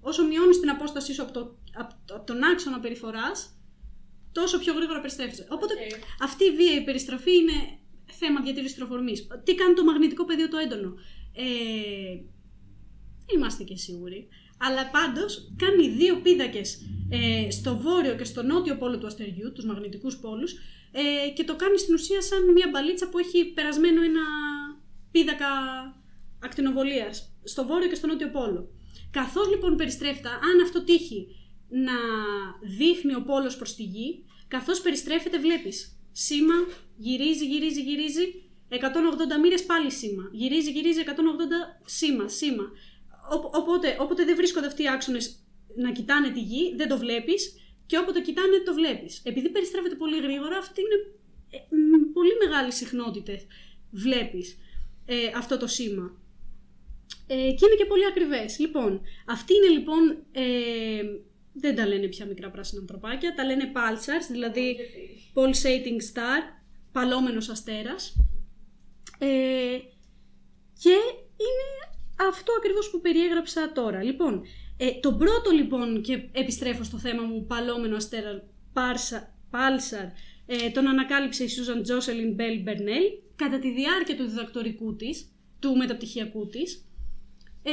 Όσο 0.00 0.26
μειώνεις 0.26 0.60
την 0.60 0.70
απόστασή 0.70 1.12
σου 1.14 1.22
από, 1.22 1.32
το, 1.32 1.40
από, 1.74 1.94
το- 2.04 2.14
από 2.14 2.26
τον 2.26 2.42
άξονα 2.44 2.80
περιφοράς, 2.80 3.58
τόσο 4.32 4.58
πιο 4.58 4.72
γρήγορα 4.74 5.00
περιστρέφεσαι. 5.00 5.46
Οπότε 5.50 5.74
Οκ. 5.74 6.22
αυτή 6.22 6.44
η 6.44 6.50
βίαιη 6.56 6.84
περιστροφή 6.84 7.36
είναι 7.36 7.52
θέμα 8.18 8.40
διατήρησης 8.40 8.76
στροφορμής. 8.76 9.26
Τι 9.44 9.54
κάνει 9.54 9.74
το 9.74 9.84
μαγνητικό 9.84 10.24
πεδίο 10.24 10.48
το 10.48 10.56
έντονο; 10.56 10.94
Ε, 11.34 12.14
δεν 13.26 13.36
είμαστε 13.36 13.62
και 13.64 13.76
σίγουροι. 13.76 14.28
Αλλά 14.58 14.90
πάντως 14.90 15.52
κάνει 15.56 15.88
δύο 15.88 16.20
πίδακες 16.20 16.80
ε, 17.10 17.50
στο 17.50 17.76
βόρειο 17.76 18.14
και 18.14 18.24
στο 18.24 18.42
νότιο 18.42 18.76
πόλο 18.76 18.98
του 18.98 19.06
αστεριού, 19.06 19.52
τους 19.52 19.64
μαγνητικούς 19.64 20.16
πόλους, 20.16 20.52
ε, 20.92 21.28
και 21.34 21.44
το 21.44 21.56
κάνει 21.56 21.78
στην 21.78 21.94
ουσία 21.94 22.22
σαν 22.22 22.52
μια 22.52 22.68
μπαλίτσα 22.72 23.08
που 23.08 23.18
έχει 23.18 23.44
περασμένο 23.44 24.02
ένα 24.02 24.20
πίδακα 25.10 25.46
ακτινοβολίας 26.44 27.29
στο 27.44 27.66
βόρειο 27.66 27.88
και 27.88 27.94
στο 27.94 28.06
νότιο 28.06 28.30
πόλο. 28.30 28.68
Καθώς 29.10 29.48
λοιπόν 29.48 29.76
περιστρέφεται, 29.76 30.28
αν 30.28 30.60
αυτό 30.62 30.84
τύχει 30.84 31.26
να 31.68 31.92
δείχνει 32.78 33.14
ο 33.14 33.22
πόλος 33.22 33.56
προς 33.56 33.74
τη 33.74 33.82
γη, 33.82 34.24
καθώς 34.48 34.80
περιστρέφεται 34.80 35.38
βλέπεις 35.38 35.98
σήμα, 36.12 36.54
γυρίζει, 36.96 37.46
γυρίζει, 37.46 37.82
γυρίζει, 37.82 38.42
180 38.68 38.76
μοίρες 39.42 39.64
πάλι 39.64 39.90
σήμα, 39.90 40.28
γυρίζει, 40.32 40.70
γυρίζει, 40.70 41.00
180 41.00 41.80
σήμα, 41.84 42.28
σήμα. 42.28 42.64
Όπο- 43.32 43.50
Οπότε, 43.54 43.96
όποτε 44.00 44.24
δεν 44.24 44.36
βρίσκονται 44.36 44.66
αυτοί 44.66 44.82
οι 44.82 44.88
άξονες 44.88 45.44
να 45.76 45.92
κοιτάνε 45.92 46.30
τη 46.30 46.40
γη, 46.40 46.74
δεν 46.76 46.88
το 46.88 46.98
βλέπεις 46.98 47.54
και 47.86 47.98
όποτε 47.98 48.20
κοιτάνε 48.20 48.58
το 48.64 48.74
βλέπεις. 48.74 49.20
Επειδή 49.24 49.48
περιστρέφεται 49.48 49.94
πολύ 49.94 50.20
γρήγορα, 50.20 50.56
αυτή 50.56 50.80
είναι 50.80 51.14
ε, 51.50 51.58
μ, 51.76 52.12
πολύ 52.12 52.32
μεγάλη 52.44 52.72
συχνότητα 52.72 53.32
βλέπεις 53.90 54.58
ε, 55.06 55.16
αυτό 55.36 55.56
το 55.58 55.66
σήμα. 55.66 56.19
Ε, 57.32 57.34
και 57.34 57.66
είναι 57.66 57.74
και 57.76 57.84
πολύ 57.84 58.06
ακριβές. 58.06 58.58
Λοιπόν, 58.58 59.00
αυτή 59.26 59.54
είναι 59.54 59.78
λοιπόν, 59.78 60.24
ε, 60.32 61.02
δεν 61.52 61.76
τα 61.76 61.86
λένε 61.86 62.06
πια 62.06 62.26
μικρά 62.26 62.50
πράσινα 62.50 62.80
ανθρωπάκια, 62.80 63.34
τα 63.34 63.44
λένε 63.44 63.72
pulsars, 63.74 64.26
δηλαδή 64.30 64.76
pulsating 65.34 66.00
star, 66.14 66.42
παλόμενος 66.92 67.48
αστέρας. 67.48 68.16
Ε, 69.18 69.78
και 70.82 70.96
είναι 71.46 71.68
αυτό 72.28 72.52
ακριβώς 72.58 72.90
που 72.90 73.00
περιέγραψα 73.00 73.72
τώρα. 73.72 74.02
Λοιπόν, 74.02 74.42
ε, 74.76 74.90
το 75.00 75.14
πρώτο 75.14 75.50
λοιπόν, 75.50 76.02
και 76.02 76.28
επιστρέφω 76.32 76.84
στο 76.84 76.98
θέμα 76.98 77.22
μου, 77.22 77.46
παλόμενο 77.46 77.96
αστέρα, 77.96 78.48
Πάρσα, 78.72 79.34
Pulsar, 79.50 80.08
ε, 80.46 80.70
τον 80.70 80.86
ανακάλυψε 80.86 81.44
η 81.44 81.48
Susan 81.48 81.78
Jocelyn 81.78 82.40
Bell 82.40 82.68
Burnell 82.68 83.22
κατά 83.36 83.58
τη 83.58 83.72
διάρκεια 83.72 84.16
του 84.16 84.28
διδακτορικού 84.28 84.96
της, 84.96 85.32
του 85.58 85.76
μεταπτυχιακού 85.76 86.46
της, 86.46 86.89
ε, 87.62 87.72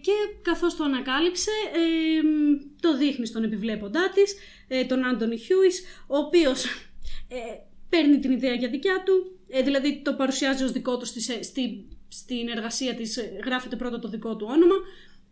και 0.00 0.12
καθώς 0.42 0.76
το 0.76 0.84
ανακάλυψε, 0.84 1.50
ε, 1.74 2.20
το 2.80 2.96
δείχνει 2.96 3.26
στον 3.26 3.44
επιβλέποντά 3.44 4.10
της, 4.14 4.34
ε, 4.68 4.84
τον 4.84 5.04
Άντονι 5.04 5.38
Χιούις, 5.38 5.82
ο 6.06 6.16
οποίος 6.16 6.64
ε, 7.28 7.36
παίρνει 7.88 8.18
την 8.18 8.30
ιδέα 8.30 8.54
για 8.54 8.68
δικιά 8.68 9.02
του, 9.06 9.38
ε, 9.48 9.62
δηλαδή 9.62 10.00
το 10.04 10.14
παρουσιάζει 10.14 10.64
ως 10.64 10.72
δικό 10.72 10.96
του 10.98 11.04
στη, 11.06 11.20
σε- 11.20 11.42
στη, 11.42 11.84
στην 12.08 12.48
εργασία 12.48 12.94
της, 12.94 13.16
ε, 13.16 13.38
γράφεται 13.44 13.76
πρώτα 13.76 13.98
το 13.98 14.08
δικό 14.08 14.36
του 14.36 14.46
όνομα 14.50 14.74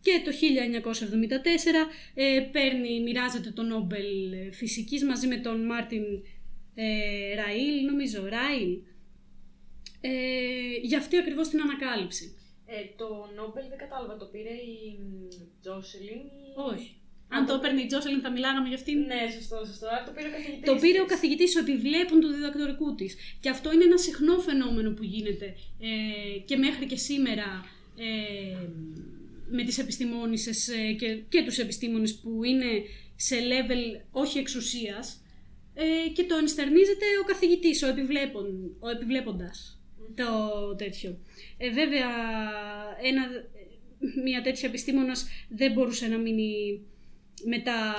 και 0.01 0.21
το 0.25 0.31
1974 0.31 1.89
ε, 2.13 2.39
παίρνει, 2.51 3.01
μοιράζεται 3.01 3.51
το 3.51 3.61
Νόμπελ 3.63 4.31
ε, 4.31 4.51
Φυσικής 4.51 5.03
μαζί 5.03 5.27
με 5.27 5.37
τον 5.37 5.65
Μάρτιν 5.65 6.03
ε, 6.75 7.35
Ραίλ, 7.35 7.85
νομίζω, 7.85 8.27
Ράιλ, 8.29 8.77
ε, 10.01 10.09
για 10.81 10.97
αυτή 10.97 11.17
ακριβώς 11.17 11.49
την 11.49 11.61
ανακάλυψη. 11.61 12.33
Ε, 12.73 12.79
το 13.01 13.07
Νόμπελ 13.35 13.65
δεν 13.71 13.77
κατάλαβα, 13.83 14.17
το 14.17 14.25
πήρε 14.33 14.49
η 14.73 14.79
Τζόσελιν. 15.61 16.21
ή- 16.39 16.53
Όχι. 16.73 16.89
Αν 17.35 17.45
το 17.45 17.53
έπαιρνε 17.53 17.81
η 17.81 17.85
Τζόσελιν 17.85 18.21
θα 18.21 18.31
μιλάγαμε 18.31 18.67
για 18.67 18.77
αυτήν. 18.77 18.99
Ναι, 18.99 19.21
σωστό, 19.35 19.57
σωστό. 19.65 19.87
Άρα 19.87 20.03
το 20.05 20.11
πήρε 20.15 20.27
ο 20.27 20.31
καθηγητής. 20.31 20.65
Το 20.69 20.75
πήρε 20.83 20.99
ο 21.01 21.05
της. 21.05 21.13
καθηγητής 21.13 21.55
ο 21.55 21.59
επιβλέπων 21.59 22.19
του 22.19 22.27
διδακτορικού 22.27 22.95
της. 22.95 23.15
Και 23.39 23.49
αυτό 23.49 23.71
είναι 23.73 23.83
ένα 23.83 23.97
συχνό 23.97 24.39
φαινόμενο 24.39 24.89
που 24.93 25.03
γίνεται 25.03 25.45
ε, 25.89 26.39
και 26.45 26.55
μέχρι 26.57 26.85
και 26.85 26.95
σήμερα 26.95 27.47
ε, 27.97 28.67
με 29.49 29.63
τις 29.63 29.77
επιστημόνισσες 29.77 30.67
ε, 30.67 30.91
και, 30.99 31.07
και 31.29 31.43
τους 31.43 31.57
επιστήμονες 31.57 32.15
που 32.15 32.43
είναι 32.43 32.81
σε 33.15 33.35
level 33.51 34.01
όχι 34.11 34.37
εξουσίας 34.39 35.23
ε, 35.73 36.09
και 36.09 36.23
το 36.23 36.35
ενστερνίζεται 36.35 37.05
ο 37.21 37.25
καθηγητής, 37.25 37.83
ο, 37.83 37.87
επιβλέπον, 37.87 38.75
ο 38.79 38.89
επιβλέποντας 38.89 39.78
το 40.15 40.25
τέτοιο. 40.77 41.17
Ε, 41.57 41.69
βέβαια, 41.69 42.07
ένα, 43.03 43.21
μια 44.23 44.41
τέτοια 44.41 44.69
επιστήμονας 44.69 45.27
δεν 45.49 45.71
μπορούσε 45.71 46.07
να 46.07 46.17
μείνει 46.17 46.81
μετά 47.45 47.95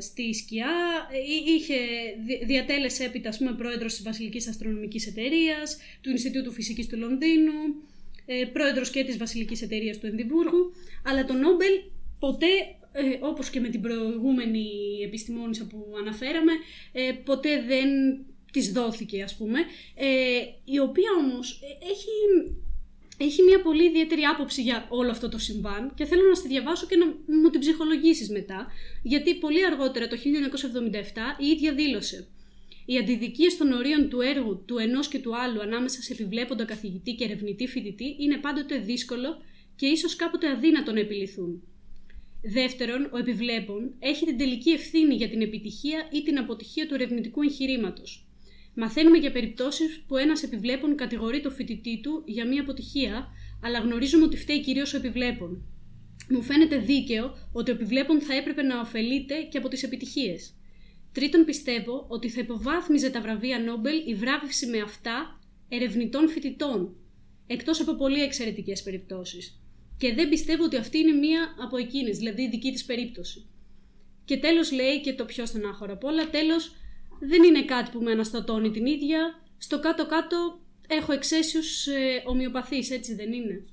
στη 0.00 0.34
σκιά. 0.34 0.72
Ε, 1.12 1.52
Είχε, 1.52 1.74
δι- 2.26 2.46
διατέλεσε 2.46 3.04
έπειτα 3.04 3.28
ας 3.28 3.38
πούμε, 3.38 3.52
πρόεδρος 3.52 3.94
της 3.94 4.02
Βασιλικής 4.02 4.48
Αστρονομικής 4.48 5.06
Εταιρείας, 5.06 5.78
του 6.00 6.10
Ινστιτούτου 6.10 6.52
Φυσικής 6.52 6.86
του 6.86 6.98
Λονδίνου, 6.98 7.52
ε, 8.26 8.44
πρόεδρος 8.52 8.90
και 8.90 9.04
της 9.04 9.16
Βασιλικής 9.16 9.62
Εταιρείας 9.62 9.98
του 9.98 10.06
Ενδιβούργου, 10.06 10.72
αλλά 11.04 11.24
το 11.24 11.32
Νόμπελ 11.32 11.72
ποτέ, 12.18 12.46
ε, 12.92 13.02
όπως 13.20 13.50
και 13.50 13.60
με 13.60 13.68
την 13.68 13.80
προηγούμενη 13.80 14.66
επιστημόνισσα 15.04 15.66
που 15.66 15.86
αναφέραμε, 16.00 16.52
ε, 16.92 17.12
ποτέ 17.24 17.62
δεν 17.66 17.88
της 18.54 18.72
δόθηκε 18.72 19.22
ας 19.22 19.36
πούμε, 19.36 19.58
ε, 19.94 20.06
η 20.64 20.78
οποία 20.78 21.10
όμως 21.18 21.60
ε, 21.62 21.90
έχει 21.92 22.14
έχει 23.18 23.42
μια 23.42 23.62
πολύ 23.62 23.84
ιδιαίτερη 23.84 24.22
άποψη 24.22 24.62
για 24.62 24.86
όλο 24.88 25.10
αυτό 25.10 25.28
το 25.28 25.38
συμβάν 25.38 25.92
και 25.94 26.04
θέλω 26.04 26.22
να 26.28 26.34
στη 26.34 26.48
διαβάσω 26.48 26.86
και 26.86 26.96
να 26.96 27.06
μου 27.40 27.50
την 27.50 27.60
ψυχολογήσεις 27.60 28.30
μετά, 28.30 28.66
γιατί 29.02 29.34
πολύ 29.34 29.66
αργότερα 29.66 30.06
το 30.08 30.16
1977 30.16 31.42
η 31.42 31.46
ίδια 31.46 31.74
δήλωσε 31.74 32.28
«Οι 32.86 32.98
αντιδικίες 32.98 33.56
των 33.56 33.72
ορίων 33.72 34.08
του 34.08 34.20
έργου 34.20 34.62
του 34.66 34.78
ενός 34.78 35.08
και 35.08 35.18
του 35.18 35.36
άλλου 35.36 35.60
ανάμεσα 35.60 36.02
σε 36.02 36.12
επιβλέποντα 36.12 36.64
καθηγητή 36.64 37.14
και 37.14 37.24
ερευνητή 37.24 37.66
φοιτητή 37.66 38.16
είναι 38.18 38.36
πάντοτε 38.36 38.78
δύσκολο 38.78 39.42
και 39.76 39.86
ίσως 39.86 40.16
κάποτε 40.16 40.48
αδύνατο 40.50 40.92
να 40.92 41.00
επιληθούν. 41.00 41.62
Δεύτερον, 42.42 43.08
ο 43.12 43.18
επιβλέπων 43.18 43.94
έχει 43.98 44.24
την 44.24 44.38
τελική 44.38 44.70
ευθύνη 44.70 45.14
για 45.14 45.28
την 45.28 45.40
επιτυχία 45.42 46.08
ή 46.12 46.22
την 46.22 46.38
αποτυχία 46.38 46.86
του 46.86 46.94
ερευνητικού 46.94 47.42
εγχειρήματος. 47.42 48.23
Μαθαίνουμε 48.74 49.18
για 49.18 49.32
περιπτώσεις 49.32 50.04
που 50.08 50.16
ένας 50.16 50.42
επιβλέπων 50.42 50.96
κατηγορεί 50.96 51.40
το 51.40 51.50
φοιτητή 51.50 52.00
του 52.02 52.22
για 52.26 52.46
μία 52.46 52.60
αποτυχία, 52.60 53.28
αλλά 53.62 53.78
γνωρίζουμε 53.78 54.24
ότι 54.24 54.36
φταίει 54.36 54.60
κυρίως 54.60 54.94
ο 54.94 54.96
επιβλέπων. 54.96 55.62
Μου 56.28 56.42
φαίνεται 56.42 56.76
δίκαιο 56.78 57.36
ότι 57.52 57.70
ο 57.70 57.74
επιβλέπων 57.74 58.20
θα 58.20 58.34
έπρεπε 58.34 58.62
να 58.62 58.80
ωφελείται 58.80 59.34
και 59.50 59.58
από 59.58 59.68
τις 59.68 59.82
επιτυχίες. 59.82 60.54
Τρίτον, 61.12 61.44
πιστεύω 61.44 62.06
ότι 62.08 62.28
θα 62.28 62.40
υποβάθμιζε 62.40 63.10
τα 63.10 63.20
βραβεία 63.20 63.58
Νόμπελ 63.58 63.96
η 64.06 64.14
βράβευση 64.14 64.66
με 64.66 64.80
αυτά 64.80 65.40
ερευνητών 65.68 66.28
φοιτητών, 66.28 66.96
εκτός 67.46 67.80
από 67.80 67.94
πολύ 67.94 68.22
εξαιρετικές 68.22 68.82
περιπτώσεις. 68.82 69.60
Και 69.98 70.14
δεν 70.14 70.28
πιστεύω 70.28 70.64
ότι 70.64 70.76
αυτή 70.76 70.98
είναι 70.98 71.12
μία 71.12 71.54
από 71.64 71.76
εκείνες, 71.76 72.18
δηλαδή 72.18 72.42
η 72.42 72.48
δική 72.48 72.72
της 72.72 72.84
περίπτωση. 72.84 73.46
Και 74.24 74.36
τέλος 74.36 74.72
λέει 74.72 75.00
και 75.00 75.12
το 75.12 75.24
πιο 75.24 75.46
στενάχωρο 75.46 75.92
απ' 75.92 76.04
όλα, 76.04 76.30
τέλος 76.30 76.72
δεν 77.20 77.42
είναι 77.42 77.64
κάτι 77.64 77.90
που 77.90 78.02
με 78.02 78.10
αναστατώνει 78.10 78.70
την 78.70 78.86
ίδια, 78.86 79.42
στο 79.58 79.80
κάτω-κάτω 79.80 80.60
έχω 80.88 81.12
εξαίσιους 81.12 81.86
ε, 81.86 82.22
ομοιοπαθείς, 82.26 82.90
έτσι 82.90 83.14
δεν 83.14 83.32
είναι; 83.32 83.64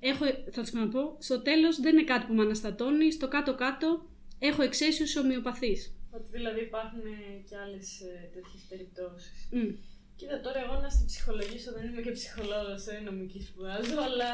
Έχω, 0.00 0.24
θα 0.24 0.50
το 0.54 0.62
ξαναπώ, 0.62 1.16
στο 1.18 1.42
τέλος 1.42 1.80
δεν 1.80 1.92
είναι 1.96 2.04
κάτι 2.04 2.26
που 2.26 2.34
με 2.34 2.42
αναστατώνει, 2.42 3.12
στο 3.12 3.28
κάτω-κάτω 3.28 4.06
έχω 4.38 4.62
εξαίσιους 4.62 5.16
ομοιοπαθείς. 5.16 5.94
Ότι 6.10 6.28
δηλαδή 6.30 6.60
υπάρχουν 6.60 7.00
ε, 7.00 7.42
και 7.48 7.56
άλλες 7.56 8.02
τέτοιες 8.34 8.62
περιπτώσεις. 8.68 9.48
Μμ. 9.50 9.74
Κοίτα, 10.16 10.40
τώρα 10.40 10.58
εγώ 10.64 10.80
να 10.80 10.88
στην 10.88 11.06
ψυχολογήσω, 11.06 11.72
δεν 11.72 11.84
είμαι 11.88 12.02
και 12.02 12.10
ψυχολόγος, 12.10 12.86
ε, 12.86 13.00
νομική 13.08 13.40
σπουδάζω, 13.42 13.98
αλλά 14.08 14.30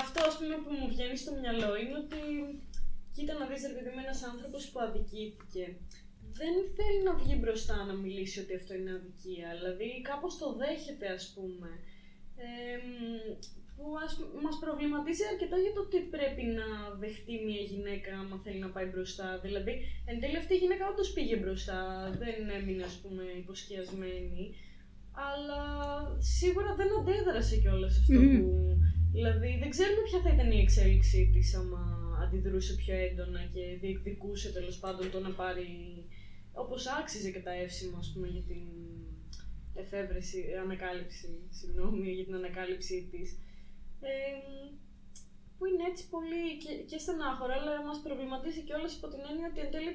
αυτό 0.00 0.18
ας 0.28 0.34
πούμε 0.38 0.54
που 0.64 0.72
μου 0.78 0.88
βγαίνει 0.88 1.16
στο 1.22 1.32
μυαλό 1.40 1.70
είναι 1.80 1.96
ότι 2.04 2.20
κοίτα 3.14 3.32
να 3.38 3.44
δεις 3.46 3.62
ρε 3.70 3.74
παιδί 3.74 3.90
με 3.96 4.02
ένας 4.06 4.20
άνθρωπος 4.30 4.62
που 4.70 4.80
αδικήθηκε. 4.86 5.64
Δεν 6.40 6.54
θέλει 6.76 7.00
να 7.08 7.14
βγει 7.20 7.34
μπροστά 7.40 7.76
να 7.84 7.94
μιλήσει 8.04 8.40
ότι 8.40 8.54
αυτό 8.60 8.72
είναι 8.74 8.92
αδικία, 8.98 9.48
δηλαδή 9.58 9.88
κάπως 10.10 10.32
το 10.40 10.48
δέχεται 10.60 11.06
ας 11.18 11.24
πούμε. 11.34 11.70
Εμ, 12.50 12.84
που 13.76 13.84
ας, 14.04 14.12
π- 14.18 14.32
μας 14.44 14.56
προβληματίζει 14.64 15.24
αρκετά 15.32 15.56
για 15.64 15.72
το 15.78 15.82
τι 15.90 15.98
πρέπει 16.14 16.42
να 16.60 16.66
δεχτεί 17.02 17.34
μια 17.48 17.62
γυναίκα 17.70 18.10
άμα 18.20 18.36
θέλει 18.44 18.58
να 18.66 18.70
πάει 18.74 18.88
μπροστά. 18.92 19.28
Δηλαδή, 19.44 19.72
εν 20.10 20.16
τέλει 20.20 20.36
αυτή 20.42 20.52
η 20.54 20.60
γυναίκα 20.62 20.84
όντως 20.92 21.12
πήγε 21.12 21.36
μπροστά, 21.42 21.78
δεν 22.22 22.38
έμεινε 22.58 22.84
ας 22.90 22.96
πούμε 23.02 23.22
υποσκιασμένη. 23.42 24.44
Αλλά 25.30 25.62
σίγουρα 26.38 26.70
δεν 26.74 26.88
αντέδρασε 26.98 27.56
κιόλας 27.62 27.98
αυτό 27.98 28.20
Μμμ. 28.20 28.40
που. 28.40 28.78
Δηλαδή, 29.12 29.50
δεν 29.60 29.70
ξέρουμε 29.70 30.02
ποια 30.08 30.20
θα 30.24 30.30
ήταν 30.34 30.50
η 30.52 30.60
εξέλιξή 30.60 31.30
της 31.34 31.54
άμα 31.54 31.82
αντιδρούσε 32.22 32.74
πιο 32.74 32.94
έντονα 32.96 33.40
και 33.54 33.62
διεκδικούσε 33.80 34.52
τέλος 34.52 34.78
πάντων 34.78 35.10
το 35.10 35.20
να 35.20 35.30
πάρει. 35.30 35.68
Όπως 36.52 36.86
άξιζε 36.86 37.30
και 37.30 37.40
τα 37.40 37.52
εύσημα, 37.52 37.98
ας 37.98 38.12
πούμε, 38.14 38.26
για 38.28 38.42
την 38.42 38.66
εφεύρεση, 39.74 40.44
ανακάλυψη, 40.62 41.28
συγγνώμη, 41.50 42.10
για 42.12 42.24
την 42.24 42.34
ανακάλυψή 42.34 43.08
της. 43.10 43.38
Ε, 44.00 44.10
που 45.58 45.66
είναι 45.66 45.84
έτσι 45.90 46.08
πολύ 46.08 46.44
και, 46.62 46.72
και 46.88 46.98
στενάχωρα, 46.98 47.54
αλλά 47.54 47.84
μας 47.84 48.00
προβληματίζει 48.06 48.62
και 48.62 48.74
όλες 48.74 48.96
υπό 48.96 49.08
την 49.08 49.20
έννοια 49.30 49.48
ότι 49.50 49.60
εν 49.60 49.70
τέλει 49.70 49.92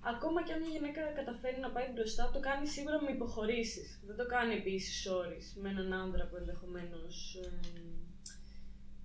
ακόμα 0.00 0.42
και 0.42 0.52
αν 0.52 0.60
μια 0.60 0.74
γυναίκα 0.74 1.02
καταφέρει 1.20 1.58
να 1.60 1.70
πάει 1.70 1.88
μπροστά, 1.94 2.30
το 2.32 2.40
κάνει 2.40 2.66
σίγουρα 2.66 3.02
με 3.02 3.10
υποχωρήσεις. 3.10 4.00
Δεν 4.06 4.16
το 4.16 4.26
κάνει 4.26 4.54
επίσης 4.54 5.06
όρις 5.06 5.56
με 5.60 5.68
έναν 5.68 5.92
άνδρα 5.92 6.24
που 6.26 6.36
ενδεχομένως 6.36 7.14
ε, 7.44 7.50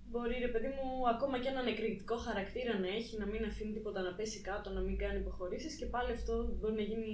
μπορεί 0.10 0.36
ρε 0.40 0.48
παιδί 0.54 0.68
μου 0.68 0.88
ακόμα 1.14 1.40
και 1.40 1.48
έναν 1.54 1.68
εκρηκτικό 1.68 2.18
χαρακτήρα 2.18 2.80
να 2.80 2.88
έχει, 2.88 3.18
να 3.18 3.26
μην 3.26 3.44
αφήνει 3.46 3.74
τίποτα 3.74 4.02
να 4.02 4.14
πέσει 4.14 4.40
κάτω, 4.42 4.70
να 4.70 4.82
μην 4.82 4.98
κάνει 4.98 5.20
υποχωρήσεις 5.20 5.76
και 5.76 5.86
πάλι 5.86 6.12
αυτό 6.12 6.34
μπορεί 6.60 6.74
να 6.74 6.82
γίνει 6.82 7.12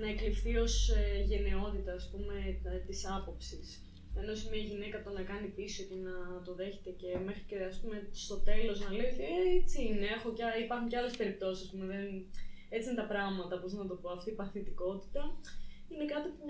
να 0.00 0.08
εκλειφθεί 0.08 0.56
ως 0.56 0.74
ε, 0.90 1.22
γενναιότητα 1.30 1.92
ας 1.92 2.08
πούμε 2.10 2.34
τα- 2.62 2.80
της 2.86 3.00
άποψης. 3.16 3.66
Ενώ 4.20 4.34
σε 4.34 4.48
μια 4.50 4.62
γυναίκα 4.70 5.02
το 5.02 5.10
να 5.10 5.22
κάνει 5.22 5.48
πίσω 5.48 5.82
και 5.88 5.94
να 5.94 6.14
το 6.44 6.54
δέχεται 6.54 6.90
και 6.90 7.18
μέχρι 7.26 7.42
και 7.50 7.56
ας 7.70 7.80
πούμε 7.80 8.08
στο 8.12 8.36
τέλος 8.50 8.80
να 8.80 8.88
λέει 8.96 9.06
ότι 9.12 9.22
ε, 9.22 9.56
έτσι 9.60 9.78
είναι, 9.88 10.06
έχω 10.16 10.32
και, 10.32 10.44
α- 10.44 10.58
υπάρχουν 10.64 10.88
και 10.88 10.96
άλλες 10.96 11.16
περιπτώσεις 11.16 11.70
που 11.70 11.76
δεν, 11.92 12.06
έτσι 12.68 12.86
είναι 12.88 13.00
τα 13.02 13.06
πράγματα, 13.12 13.58
πώς 13.60 13.72
να 13.72 13.86
το 13.86 13.94
πω, 13.94 14.08
αυτή 14.10 14.30
η 14.30 14.34
παθητικότητα 14.40 15.22
είναι 15.88 16.04
κάτι 16.14 16.28
που 16.38 16.46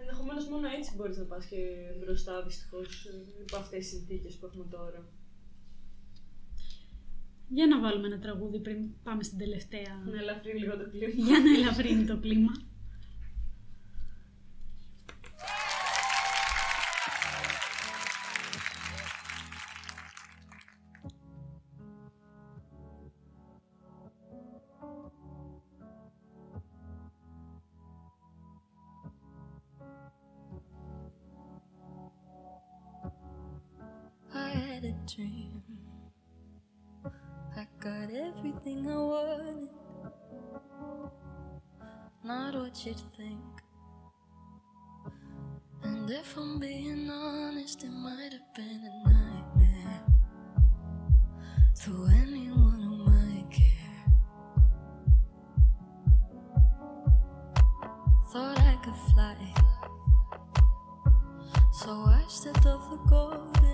ενδεχομένως 0.00 0.48
μόνο 0.48 0.66
έτσι 0.78 0.94
μπορείς 0.96 1.16
να 1.16 1.24
πας 1.24 1.44
και 1.46 1.56
μπροστά 2.00 2.42
δυστυχώς 2.42 3.04
ε, 3.04 3.42
υπό 3.44 3.56
αυτές 3.56 3.78
τις 3.78 3.88
συνθήκες 3.88 4.36
που 4.36 4.46
έχουμε 4.46 4.66
τώρα. 4.70 5.08
Για 7.48 7.66
να 7.66 7.80
βάλουμε 7.80 8.06
ένα 8.06 8.18
τραγούδι 8.18 8.60
πριν 8.60 8.78
πάμε 9.02 9.22
στην 9.22 9.38
τελευταία. 9.38 10.02
Να 10.12 10.18
ελαφρύνει 10.18 10.58
λίγο 10.58 10.76
το 10.76 10.90
κλίμα. 10.90 11.14
Για 11.26 11.38
να 11.40 11.50
ελαφρύνει 11.54 12.04
το 12.04 12.18
κλίμα. 12.18 12.52
You'd 42.86 43.00
think. 43.14 43.62
And 45.82 46.10
if 46.10 46.36
I'm 46.36 46.58
being 46.58 47.10
honest, 47.10 47.84
it 47.84 47.90
might 47.90 48.32
have 48.32 48.54
been 48.54 48.80
a 48.90 49.08
nightmare 49.08 50.02
to 51.84 52.08
anyone 52.22 52.80
who 52.80 53.04
might 53.04 53.50
care. 53.50 54.06
Thought 58.32 58.58
I 58.58 58.78
could 58.82 58.94
fly. 59.12 59.54
So 61.72 61.90
I 61.90 62.24
stepped 62.28 62.64
off 62.66 62.90
the 62.90 62.96
golden. 63.08 63.69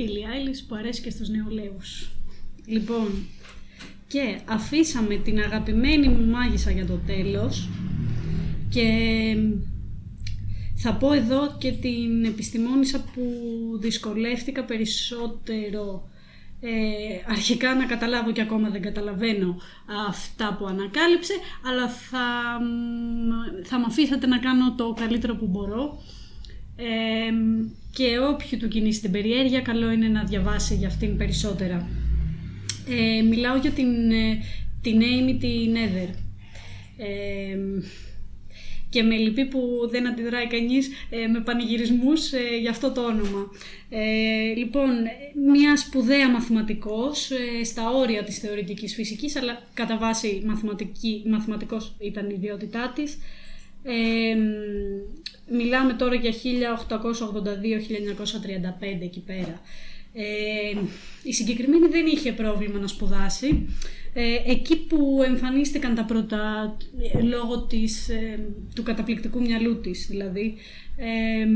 Billie 0.00 0.26
Eilish 0.34 0.64
που 0.68 0.74
αρέσει 0.74 1.02
και 1.02 1.10
στους 1.10 1.28
νεολαίους. 1.28 2.10
Λοιπόν, 2.66 3.08
και 4.06 4.40
αφήσαμε 4.44 5.14
την 5.14 5.38
αγαπημένη 5.38 6.08
μου 6.08 6.30
μάγισσα 6.30 6.70
για 6.70 6.86
το 6.86 7.00
τέλος 7.06 7.68
και 8.68 8.88
θα 10.76 10.94
πω 10.94 11.12
εδώ 11.12 11.56
και 11.58 11.72
την 11.72 12.24
επιστημόνισσα 12.24 13.04
που 13.14 13.22
δυσκολεύτηκα 13.80 14.64
περισσότερο 14.64 16.08
ε, 16.60 16.70
αρχικά 17.28 17.74
να 17.74 17.86
καταλάβω 17.86 18.32
και 18.32 18.40
ακόμα 18.40 18.68
δεν 18.70 18.82
καταλαβαίνω 18.82 19.56
αυτά 20.08 20.56
που 20.58 20.66
ανακάλυψε 20.66 21.32
αλλά 21.66 21.88
θα, 21.88 22.58
μ, 22.60 23.64
θα 23.64 23.78
με 23.78 23.84
αφήσατε 23.88 24.26
να 24.26 24.38
κάνω 24.38 24.74
το 24.74 24.94
καλύτερο 24.98 25.36
που 25.36 25.46
μπορώ 25.46 26.02
ε, 26.80 27.32
και 27.92 28.18
όποιου 28.18 28.58
του 28.58 28.68
κινήσει 28.68 29.00
την 29.00 29.10
περιέργεια 29.10 29.60
καλό 29.60 29.90
είναι 29.90 30.08
να 30.08 30.24
διαβάσει 30.24 30.74
για 30.74 30.88
αυτήν 30.88 31.16
περισσότερα. 31.16 31.88
Ε, 32.88 33.22
μιλάω 33.22 33.56
για 33.56 33.70
την, 33.70 34.10
ε, 34.10 34.38
την 34.82 35.00
Amy 35.00 35.36
την 35.40 35.74
Nether. 35.74 36.14
Ε, 36.96 37.56
και 38.90 39.02
με 39.02 39.16
λυπεί 39.16 39.44
που 39.44 39.60
δεν 39.90 40.06
αντιδράει 40.06 40.46
κανείς 40.46 40.90
ε, 41.10 41.26
με 41.26 41.40
πανηγυρισμούς 41.40 42.32
ε, 42.32 42.38
για 42.60 42.70
αυτό 42.70 42.90
το 42.90 43.00
όνομα. 43.04 43.50
Ε, 43.88 44.54
λοιπόν, 44.56 44.90
μια 45.52 45.76
σπουδαία 45.76 46.30
μαθηματικός 46.30 47.30
ε, 47.30 47.64
στα 47.64 47.90
όρια 47.90 48.24
της 48.24 48.38
θεωρητικής 48.38 48.94
φυσικής, 48.94 49.36
αλλά 49.36 49.62
κατά 49.74 49.98
βάση 49.98 50.42
μαθηματική, 50.46 51.22
μαθηματικός 51.26 51.94
ήταν 51.98 52.30
η 52.30 52.34
ιδιότητά 52.36 52.92
της. 52.94 53.18
Ε, 55.50 55.54
μιλάμε 55.54 55.92
τώρα 55.92 56.14
για 56.14 56.32
1882-1935 56.32 56.34
εκεί 59.02 59.20
πέρα. 59.20 59.60
Ε, 60.12 60.22
η 61.22 61.32
συγκεκριμένη 61.32 61.86
δεν 61.86 62.06
είχε 62.06 62.32
πρόβλημα 62.32 62.78
να 62.78 62.86
σπουδάσει. 62.86 63.68
Ε, 64.12 64.50
εκεί 64.50 64.76
που 64.76 65.20
εμφανίστηκαν 65.26 65.94
τα 65.94 66.04
πρώτα 66.04 66.76
ε, 67.14 67.22
λόγω 67.22 67.62
της, 67.62 68.08
ε, 68.08 68.38
του 68.74 68.82
καταπληκτικού 68.82 69.40
μυαλού 69.40 69.80
της 69.80 70.06
δηλαδή 70.10 70.54
ε, 70.96 71.46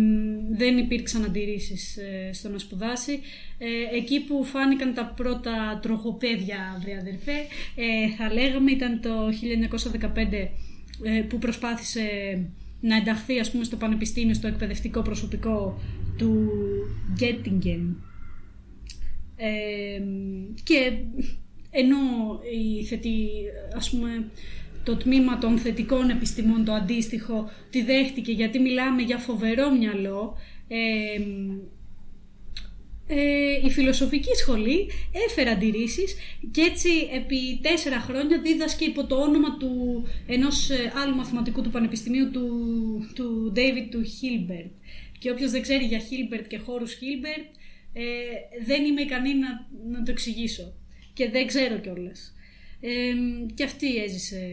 δεν 0.56 0.78
υπήρξαν 0.78 1.24
αντιρρήσεις 1.24 1.96
ε, 1.96 2.32
στο 2.32 2.48
να 2.48 2.58
σπουδάσει. 2.58 3.20
Ε, 3.58 3.96
εκεί 3.96 4.20
που 4.20 4.44
φάνηκαν 4.44 4.94
τα 4.94 5.12
πρώτα 5.16 5.78
τροχοπέδια, 5.82 6.80
βρε 6.82 6.96
αδερφέ, 7.00 7.36
ε, 7.74 8.08
θα 8.16 8.32
λέγαμε 8.32 8.70
ήταν 8.70 9.00
το 9.00 9.10
1915 10.00 10.48
ε, 11.02 11.20
που 11.28 11.38
προσπάθησε 11.38 12.02
να 12.84 12.96
ενταχθεί 12.96 13.38
ας 13.38 13.50
πούμε 13.50 13.64
στο 13.64 13.76
πανεπιστήμιο, 13.76 14.34
στο 14.34 14.46
εκπαιδευτικό 14.46 15.02
προσωπικό 15.02 15.80
του 16.18 16.50
Γκέτιγκεν. 17.14 17.96
Ε, 19.36 20.02
και 20.62 20.92
ενώ 21.70 21.96
η 22.78 22.84
θετη, 22.84 23.16
ας 23.76 23.90
πούμε, 23.90 24.30
το 24.84 24.96
τμήμα 24.96 25.38
των 25.38 25.58
θετικών 25.58 26.10
επιστημών, 26.10 26.64
το 26.64 26.72
αντίστοιχο, 26.72 27.50
τη 27.70 27.82
δέχτηκε 27.82 28.32
γιατί 28.32 28.58
μιλάμε 28.58 29.02
για 29.02 29.18
φοβερό 29.18 29.70
μυαλό, 29.70 30.36
ε, 30.68 31.22
ε, 33.06 33.66
η 33.66 33.70
φιλοσοφική 33.70 34.34
σχολή 34.34 34.90
έφερε 35.28 35.50
αντιρρήσεις 35.50 36.16
και 36.50 36.60
έτσι 36.60 36.88
επί 37.12 37.58
τέσσερα 37.62 38.00
χρόνια 38.00 38.40
δίδασκε 38.40 38.84
υπό 38.84 39.06
το 39.06 39.16
όνομα 39.16 39.56
του 39.56 40.04
ενός 40.26 40.70
ε, 40.70 40.92
άλλου 41.04 41.16
μαθηματικού 41.16 41.62
του 41.62 41.70
πανεπιστημίου 41.70 42.30
του, 42.30 42.48
του 43.14 43.52
David 43.56 43.88
του 43.90 44.04
Hilbert. 44.04 44.70
Και 45.18 45.30
όποιος 45.30 45.50
δεν 45.50 45.62
ξέρει 45.62 45.84
για 45.84 46.00
Hilbert 46.00 46.44
και 46.48 46.58
χώρους 46.58 46.98
Hilbert 47.00 47.58
ε, 47.92 48.02
δεν 48.64 48.84
είμαι 48.84 49.00
ικανή 49.00 49.34
να, 49.34 49.66
να 49.90 50.02
το 50.02 50.10
εξηγήσω 50.10 50.72
και 51.12 51.30
δεν 51.30 51.46
ξέρω 51.46 51.78
κιόλας. 51.78 52.34
Ε, 52.80 52.90
και 53.54 53.64
αυτή 53.64 53.96
έζησε 53.96 54.48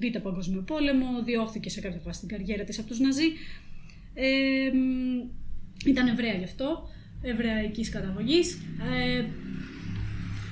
Β' 0.00 0.18
Παγκόσμιο 0.18 0.62
Πόλεμο, 0.62 1.22
διώχθηκε 1.24 1.70
σε 1.70 1.80
κάποια 1.80 2.00
φάση 2.00 2.16
στην 2.16 2.28
καριέρα 2.28 2.64
της 2.64 2.78
από 2.78 2.88
τους 2.88 2.98
Ναζί. 2.98 3.32
Ε, 4.14 4.70
ήταν 5.86 6.08
Εβραία 6.08 6.34
γι' 6.34 6.44
αυτό, 6.44 6.88
Εβραϊκής 7.22 7.88
καταγωγής. 7.88 8.58
Ε, 9.08 9.24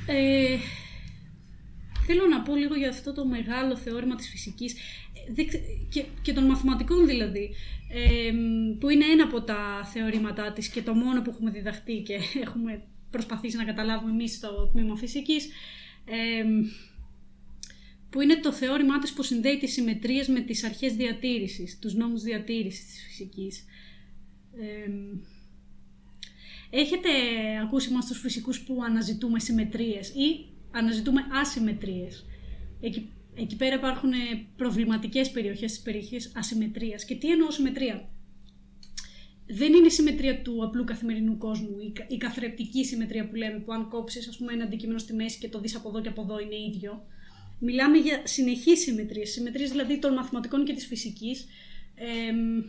ε, 0.06 0.58
θέλω 2.06 2.26
να 2.26 2.40
πω 2.42 2.56
λίγο 2.56 2.74
για 2.74 2.88
αυτό 2.88 3.12
το 3.12 3.26
μεγάλο 3.26 3.76
θεώρημα 3.76 4.14
της 4.14 4.28
φυσικής 4.28 4.72
ε, 4.72 5.32
δεν 5.32 5.46
ξε- 5.46 5.62
και, 5.88 6.04
και 6.22 6.32
των 6.32 6.44
μαθηματικών 6.44 7.06
δηλαδή, 7.06 7.50
ε, 7.88 8.32
που 8.78 8.88
είναι 8.88 9.04
ένα 9.04 9.24
από 9.24 9.42
τα 9.42 9.90
θεωρήματά 9.92 10.52
της 10.52 10.68
και 10.68 10.82
το 10.82 10.94
μόνο 10.94 11.22
που 11.22 11.30
έχουμε 11.30 11.50
διδαχτεί 11.50 12.02
και 12.06 12.18
έχουμε 12.44 12.82
προσπαθήσει 13.10 13.56
να 13.56 13.64
καταλάβουμε 13.64 14.10
εμείς 14.10 14.34
στο 14.34 14.70
τμήμα 14.72 14.96
φυσικής, 14.96 15.48
ε, 16.04 16.44
που 18.10 18.20
είναι 18.20 18.36
το 18.36 18.52
θεώρημά 18.52 18.98
της 18.98 19.12
που 19.12 19.22
συνδέει 19.22 19.58
τις 19.58 19.72
συμμετρίες 19.72 20.28
με 20.28 20.40
τις 20.40 20.64
αρχές 20.64 20.96
διατήρησης, 20.96 21.78
τους 21.78 21.94
νόμους 21.94 22.22
διατήρησης 22.22 22.84
της 22.86 23.02
φυσικής. 23.06 23.64
Ε, 24.60 24.90
έχετε 26.70 27.08
ακούσει 27.62 27.92
μας 27.92 28.06
τους 28.06 28.18
φυσικούς 28.18 28.60
που 28.60 28.82
αναζητούμε 28.84 29.38
συμμετρίες 29.38 30.08
ή 30.08 30.46
αναζητούμε 30.70 31.20
ασυμμετρίες; 31.40 32.24
Εκεί, 32.80 33.12
εκεί 33.34 33.56
πέρα 33.56 33.74
υπάρχουν 33.74 34.12
ε, 34.12 34.16
προβληματικές 34.56 35.30
περιοχές, 35.30 35.72
τις 35.72 35.80
περιοχές 35.80 36.32
ασυμμετρίας. 36.36 37.04
Και 37.04 37.14
τι 37.14 37.30
εννοώ 37.30 37.50
συμμετρία; 37.50 38.08
Δεν 39.46 39.72
είναι 39.72 39.86
η 39.86 39.90
συμμετρία 39.90 40.42
του 40.42 40.64
απλού 40.64 40.84
καθημερινού 40.84 41.38
κόσμου, 41.38 41.78
η, 41.86 41.92
κα- 41.92 42.06
η 42.08 42.16
καθρεπτική 42.16 42.84
συμμετρία 42.84 43.28
που 43.28 43.34
λέμε, 43.34 43.58
που 43.58 43.72
αν 43.72 43.88
κόψεις 43.88 44.28
ας 44.28 44.36
πούμε, 44.36 44.52
ένα 44.52 44.64
αντικείμενο 44.64 44.98
στη 44.98 45.12
μέση 45.14 45.38
και 45.38 45.48
το 45.48 45.60
δεις 45.60 45.74
από 45.74 45.88
εδώ 45.88 46.00
και 46.00 46.08
από 46.08 46.22
εδώ 46.22 46.40
είναι 46.40 46.56
ίδιο. 46.74 47.04
Μιλάμε 47.58 47.96
για 47.98 48.20
συνεχείς 48.24 48.80
συμμετρίες, 48.80 49.30
συμμετρίες 49.30 49.70
δηλαδή 49.70 49.98
των 49.98 50.12
μαθηματικών 50.12 50.64
και 50.64 50.72
της 50.72 50.86
φυσικής. 50.86 51.46
Εμ, 51.94 52.62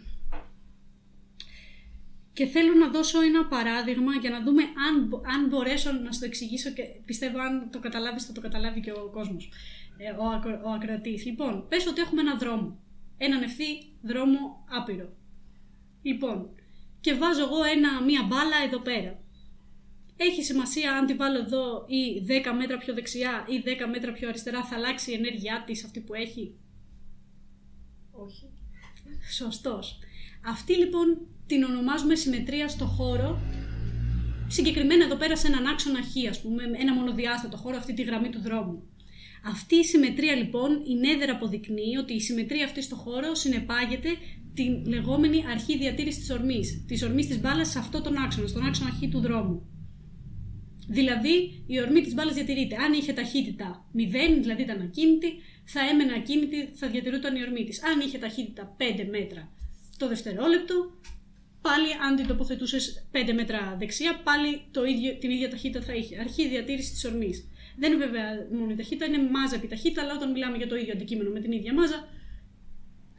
και 2.34 2.46
θέλω 2.46 2.74
να 2.74 2.90
δώσω 2.90 3.22
ένα 3.22 3.46
παράδειγμα 3.46 4.16
για 4.16 4.30
να 4.30 4.44
δούμε 4.44 4.64
αν, 4.64 5.08
μπο- 5.08 5.22
αν 5.26 5.48
μπορέσω 5.48 5.92
να 5.92 6.12
σου 6.12 6.20
το 6.20 6.26
εξηγήσω 6.26 6.72
και 6.72 6.84
πιστεύω 7.06 7.40
αν 7.40 7.70
το 7.72 7.80
καταλάβεις 7.80 8.26
θα 8.26 8.34
το 8.34 8.42
καταλάβει 8.42 8.80
και 8.80 8.92
ο 8.92 9.10
κόσμος, 9.14 9.52
ε, 9.98 10.12
ο, 10.12 10.24
ακρο, 10.30 10.62
ο 10.66 10.70
ακροατής. 10.70 11.26
Λοιπόν, 11.26 11.68
πες 11.68 11.88
ότι 11.88 12.02
έχουμε 12.02 12.22
ένα 12.22 12.36
δρόμο, 12.36 12.80
έναν 13.18 13.42
ευθύ 13.44 13.66
δρόμο 14.02 14.66
άπειρο. 14.70 15.10
Λοιπόν, 16.02 16.50
και 17.02 17.14
βάζω 17.14 17.44
εγώ 17.44 17.64
ένα, 17.64 18.02
μία 18.02 18.24
μπάλα 18.24 18.58
εδώ 18.68 18.80
πέρα. 18.80 19.20
Έχει 20.18 20.44
σημασία 20.44 20.94
αν 20.96 21.06
τη 21.06 21.14
βάλω 21.14 21.40
εδώ 21.40 21.86
ή 21.88 22.26
10 22.28 22.54
μέτρα 22.58 22.78
πιο 22.78 22.94
δεξιά 22.94 23.46
ή 23.50 23.64
10 23.66 23.90
μέτρα 23.92 24.12
πιο 24.12 24.28
αριστερά 24.28 24.64
θα 24.66 24.76
αλλάξει 24.76 25.12
η 25.12 25.14
ενέργειά 25.14 25.64
της 25.66 25.84
αυτή 25.86 26.00
που 26.00 26.14
έχει; 26.14 26.56
Όχι. 28.12 28.50
Σωστός. 29.36 30.00
Αυτή 30.46 30.74
λοιπόν 30.78 31.28
την 31.52 31.64
ονομάζουμε 31.64 32.16
συμμετρία 32.16 32.68
στο 32.68 32.86
χώρο. 32.86 33.42
Συγκεκριμένα 34.48 35.04
εδώ 35.06 35.16
πέρα 35.16 35.36
σε 35.38 35.48
έναν 35.48 35.68
άξονα 35.68 36.00
χ, 36.02 36.30
ας 36.30 36.42
πούμε, 36.42 36.64
ένα 36.80 36.94
μονοδιάστατο 36.94 37.58
χώρο, 37.58 37.78
αυτή 37.78 37.94
τη 37.94 38.02
γραμμή 38.02 38.30
του 38.30 38.42
δρόμου. 38.42 38.84
Αυτή 39.46 39.76
η 39.76 39.84
συμμετρία 39.84 40.36
λοιπόν, 40.36 40.70
η 40.92 40.96
Νέδερ 40.96 41.30
αποδεικνύει 41.30 41.98
ότι 42.00 42.14
η 42.14 42.20
συμμετρία 42.20 42.66
αυτή 42.66 42.82
στο 42.82 42.96
χώρο 42.96 43.36
συνεπάγεται 43.36 44.10
την 44.54 44.86
λεγόμενη 44.86 45.44
αρχή 45.52 45.78
διατήρησης 45.78 46.20
της 46.20 46.30
ορμής. 46.30 46.86
Της 46.88 47.04
ορμής 47.04 47.28
της 47.28 47.40
μπάλας 47.40 47.70
σε 47.70 47.80
αυτό 47.80 48.02
τον 48.02 48.18
άξονα, 48.18 48.48
στον 48.48 48.66
άξονα 48.66 48.90
χ 48.90 49.10
του 49.12 49.20
δρόμου. 49.20 49.58
Δηλαδή, 50.88 51.64
η 51.68 51.80
ορμή 51.80 52.02
της 52.02 52.14
μπάλας 52.14 52.34
διατηρείται. 52.34 52.76
Αν 52.76 52.94
είχε 52.94 53.14
ταχύτητα 53.14 53.90
0, 53.94 54.42
δηλαδή 54.42 54.62
ήταν 54.62 54.82
ακίνητη, 54.82 55.30
θα 55.66 55.80
έμενε 55.92 56.14
ακίνητη, 56.14 56.70
θα 56.74 56.88
διατηρούταν 56.88 57.36
η 57.36 57.42
ορμή 57.42 57.64
της. 57.64 57.84
Αν 57.84 58.00
είχε 58.00 58.18
ταχύτητα 58.18 58.76
5 58.78 59.08
μέτρα 59.10 59.52
το 59.98 60.08
δευτερόλεπτο, 60.08 60.76
πάλι 61.62 61.88
αν 62.06 62.16
την 62.16 62.28
τοποθετούσες 62.28 63.08
5 63.12 63.34
μέτρα 63.34 63.76
δεξιά, 63.80 64.22
πάλι 64.24 64.62
το 64.72 64.84
ίδιο, 64.84 65.18
την 65.18 65.30
ίδια 65.30 65.50
ταχύτητα 65.50 65.86
θα 65.86 65.94
είχε. 65.94 66.20
Αρχή 66.20 66.48
διατήρησης 66.48 66.92
της 66.92 67.06
ορμής. 67.06 67.48
Δεν 67.78 67.92
είναι 67.94 68.06
βέβαια 68.06 68.48
μόνο 68.52 68.72
η 68.72 68.76
ταχύτητα, 68.76 69.06
είναι 69.06 69.30
μάζα 69.30 69.56
επί 69.56 69.68
ταχύτητα, 69.68 70.02
αλλά 70.02 70.14
όταν 70.14 70.32
μιλάμε 70.32 70.58
για 70.58 70.68
το 70.68 70.76
ίδιο 70.76 70.94
αντικείμενο 70.94 71.30
με 71.30 71.40
την 71.40 71.52
ίδια 71.52 71.74
μάζα, 71.74 72.08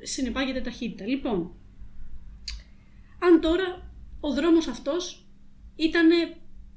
συνεπάγεται 0.02 0.60
ταχύτητα. 0.60 1.06
Λοιπόν, 1.06 1.54
αν 3.18 3.40
τώρα 3.40 3.92
ο 4.20 4.32
δρόμος 4.32 4.66
αυτός 4.68 5.26
ήταν 5.76 6.08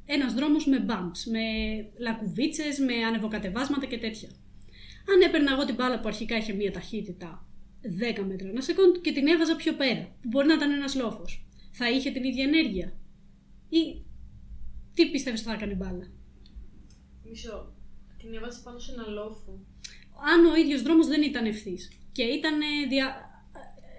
ένας 0.06 0.34
δρόμος 0.34 0.66
με 0.66 0.86
bumps, 0.90 1.20
με 1.32 1.42
λακκουβίτσες, 1.98 2.80
με 2.80 2.94
ανεβοκατεβάσματα 2.94 3.86
και 3.86 3.98
τέτοια. 3.98 4.30
Αν 5.14 5.22
έπαιρνα 5.22 5.52
εγώ 5.52 5.66
την 5.66 5.76
μπάλα 5.76 6.00
που 6.00 6.08
αρχικά 6.08 6.38
είχε 6.38 6.54
μία 6.54 6.72
ταχύτητα 6.72 7.48
10 8.20 8.24
μέτρα 8.28 8.50
ένα 8.50 8.62
σεκόντ 8.62 8.96
και 9.02 9.12
την 9.12 9.28
έβαζα 9.28 9.56
πιο 9.56 9.74
πέρα, 9.74 10.16
που 10.22 10.28
μπορεί 10.28 10.48
να 10.48 10.54
ήταν 10.54 10.72
ένας 10.72 10.96
λόφος, 10.96 11.45
θα 11.78 11.90
είχε 11.92 12.12
την 12.12 12.24
ίδια 12.24 12.44
ενέργεια; 12.44 12.94
Ή 13.70 14.02
τι 14.94 15.10
πιστεύεις 15.10 15.40
ότι 15.40 15.50
θα 15.50 15.56
έκανε 15.56 15.72
η 15.72 15.76
μπάλα; 15.80 16.08
Μισό. 17.30 17.74
Την 18.18 18.34
έβαζε 18.34 18.60
πάνω 18.64 18.80
σε 18.80 18.92
ένα 18.94 19.08
λόφο. 19.08 19.60
αν 20.34 20.46
ο 20.46 20.56
ίδιος 20.56 20.82
δρόμος 20.82 21.08
δεν 21.08 21.22
ήταν 21.22 21.46
ευθύς 21.46 21.92
και 22.12 22.24
ήταν 22.24 22.60
δια... 22.90 23.30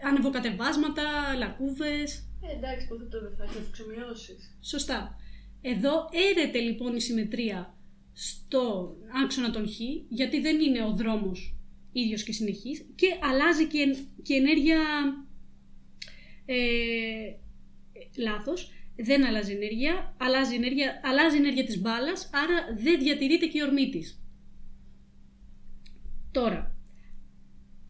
ανεβοκατεβάσματα, 0.09 1.03
λακκούβες, 1.39 2.29
Ε, 2.43 2.57
εντάξει, 2.57 2.85
υποθέτω 2.85 3.21
δεν 3.21 3.37
θα 3.37 3.45
έχει 3.45 3.59
αυξομοιώσεις. 3.59 4.59
Σωστά. 4.63 5.17
Εδώ 5.61 6.09
έρεται 6.31 6.59
λοιπόν 6.59 6.97
η 6.97 7.01
συμμετρία 7.01 7.75
στο 8.13 8.95
άξονα 9.25 9.51
των 9.51 9.69
χ, 9.69 9.79
γιατί 10.09 10.41
δεν 10.41 10.61
είναι 10.61 10.85
ο 10.85 10.95
δρόμος 10.95 11.55
ίδιος 11.93 12.23
και 12.23 12.33
συνεχής 12.33 12.87
και 12.95 13.07
αλλάζει 13.23 13.67
και, 13.67 13.79
εν- 13.81 14.07
και 14.23 14.35
η 14.35 14.37
ενέργεια 14.37 14.79
ε, 16.47 16.57
λάθος, 18.19 18.73
δεν 18.97 19.25
αλλάζει 19.25 19.53
ενέργεια, 19.53 20.17
αλλάζει 20.19 20.53
η 20.53 20.57
ενέργεια, 20.57 21.01
αλλάζει 21.05 21.37
η 21.37 21.39
ενέργεια 21.39 21.65
της 21.65 21.81
μπάλας, 21.81 22.31
άρα 22.33 22.77
δεν 22.79 22.99
διατηρείται 22.99 23.47
και 23.47 23.59
η 23.59 23.63
ορμή 23.63 23.91
της. 23.91 24.21
Τώρα, 26.31 26.77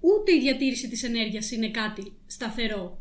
ούτε 0.00 0.34
η 0.34 0.40
διατήρηση 0.40 0.88
της 0.88 1.02
ενέργειας 1.02 1.50
είναι 1.50 1.70
κάτι 1.70 2.12
σταθερό. 2.26 3.00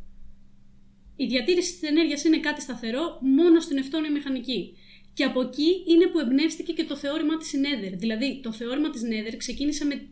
Η 1.16 1.26
διατήρηση 1.26 1.80
της 1.80 1.90
ενέργειας 1.90 2.24
είναι 2.24 2.40
κάτι 2.40 2.62
σταθερό 2.62 3.20
μόνο 3.22 3.60
στην 3.60 3.78
ευτόνια 3.78 4.12
μηχανική. 4.12 4.78
Και 5.14 5.24
από 5.24 5.42
εκεί 5.42 5.84
είναι 5.88 6.08
που 6.08 6.20
εμπνεύστηκε 6.20 6.74
και 6.74 6.84
το 6.84 6.96
θεώρημα 6.96 7.38
της 7.38 7.54
Νέδερ. 7.54 7.96
Δηλαδή, 7.96 8.40
το 8.44 8.52
θεώρημα 8.52 8.90
της 8.90 9.02
Νέδερ 9.02 9.38
ξεκίνησε 9.38 9.86
με, 9.86 10.08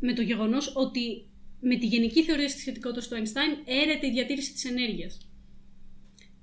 με 0.00 0.12
το 0.12 0.22
γεγονός 0.22 0.72
ότι 0.76 1.28
με 1.60 1.76
τη 1.76 1.86
γενική 1.86 2.22
θεωρία 2.22 2.46
της 2.46 2.60
σχετικότητας 2.60 3.08
του 3.08 3.16
Einstein 3.16 3.62
έρεται 3.64 4.06
η 4.06 4.10
διατήρηση 4.10 4.52
της 4.52 4.64
ενέργειας. 4.64 5.25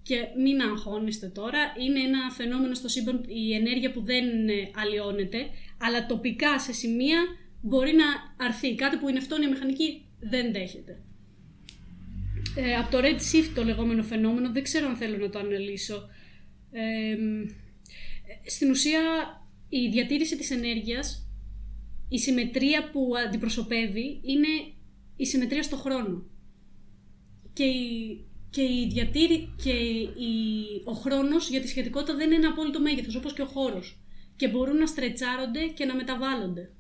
Και 0.03 0.15
μην 0.43 0.61
αγχώνεστε 0.61 1.27
τώρα, 1.27 1.59
είναι 1.79 1.99
ένα 1.99 2.31
φαινόμενο 2.31 2.73
στο 2.73 2.87
σύμπαν 2.87 3.23
η 3.27 3.53
ενέργεια 3.53 3.91
που 3.91 4.01
δεν 4.01 4.49
ε, 4.49 4.71
αλλοιώνεται, 4.75 5.49
αλλά 5.77 6.05
τοπικά 6.05 6.59
σε 6.59 6.73
σημεία 6.73 7.19
μπορεί 7.61 7.93
να 7.93 8.45
αρθεί. 8.45 8.75
Κάτι 8.75 8.97
που 8.97 9.09
η 9.09 9.13
νευτόνια 9.13 9.49
μηχανική 9.49 10.05
δεν 10.19 10.51
δέχεται. 10.51 11.01
Ε, 12.55 12.75
από 12.75 12.91
το 12.91 12.97
red 12.97 13.15
shift 13.17 13.51
το 13.55 13.63
λεγόμενο 13.63 14.03
φαινόμενο, 14.03 14.51
δεν 14.51 14.63
ξέρω 14.63 14.87
αν 14.87 14.95
θέλω 14.95 15.17
να 15.17 15.29
το 15.29 15.39
αναλύσω. 15.39 16.09
Ε, 16.71 17.15
μ, 17.15 17.45
στην 18.45 18.69
ουσία 18.69 19.01
η 19.69 19.89
διατήρηση 19.89 20.37
της 20.37 20.51
ενέργειας, 20.51 21.27
η 22.09 22.19
συμμετρία 22.19 22.89
που 22.89 23.11
αντιπροσωπεύει 23.27 24.21
είναι 24.23 24.47
η 25.15 25.25
συμμετρία 25.25 25.63
στο 25.63 25.75
χρόνο. 25.75 26.25
Και 27.53 27.63
η, 27.63 28.25
και 28.53 28.61
η 28.61 28.87
διατήρη, 28.91 29.53
και 29.63 29.71
η, 29.71 30.33
ο 30.83 30.91
χρόνος 30.91 31.49
για 31.49 31.61
τη 31.61 31.67
σχετικότητα 31.67 32.15
δεν 32.15 32.25
είναι 32.25 32.35
ένα 32.35 32.49
απόλυτο 32.49 32.79
μέγεθος, 32.79 33.15
όπως 33.15 33.33
και 33.33 33.41
ο 33.41 33.45
χώρος. 33.45 33.97
Και 34.35 34.47
μπορούν 34.47 34.77
να 34.77 34.85
στρετσάρονται 34.85 35.65
και 35.65 35.85
να 35.85 35.95
μεταβάλλονται. 35.95 36.71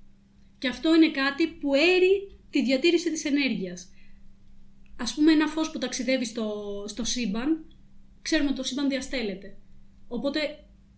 Και 0.57 0.67
αυτό 0.67 0.95
είναι 0.95 1.11
κάτι 1.11 1.47
που 1.47 1.73
έρει 1.73 2.37
τη 2.49 2.63
διατήρηση 2.63 3.11
της 3.11 3.25
ενέργειας. 3.25 3.91
Ας 4.97 5.13
πούμε 5.13 5.31
ένα 5.31 5.47
φως 5.47 5.71
που 5.71 5.77
ταξιδεύει 5.77 6.25
στο, 6.25 6.47
στο 6.87 7.03
σύμπαν, 7.03 7.65
ξέρουμε 8.21 8.49
ότι 8.49 8.57
το 8.57 8.63
σύμπαν 8.63 8.89
διαστέλλεται. 8.89 9.57
Οπότε 10.07 10.39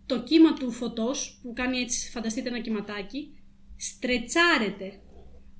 το 0.06 0.24
κύμα 0.24 0.54
του 0.54 0.72
φωτός, 0.72 1.40
που 1.42 1.54
κάνει 1.54 1.78
έτσι, 1.78 2.10
φανταστείτε 2.10 2.50
ένα 2.50 2.60
κυματάκι, 2.60 3.38
στρετσάρεται. 3.78 5.00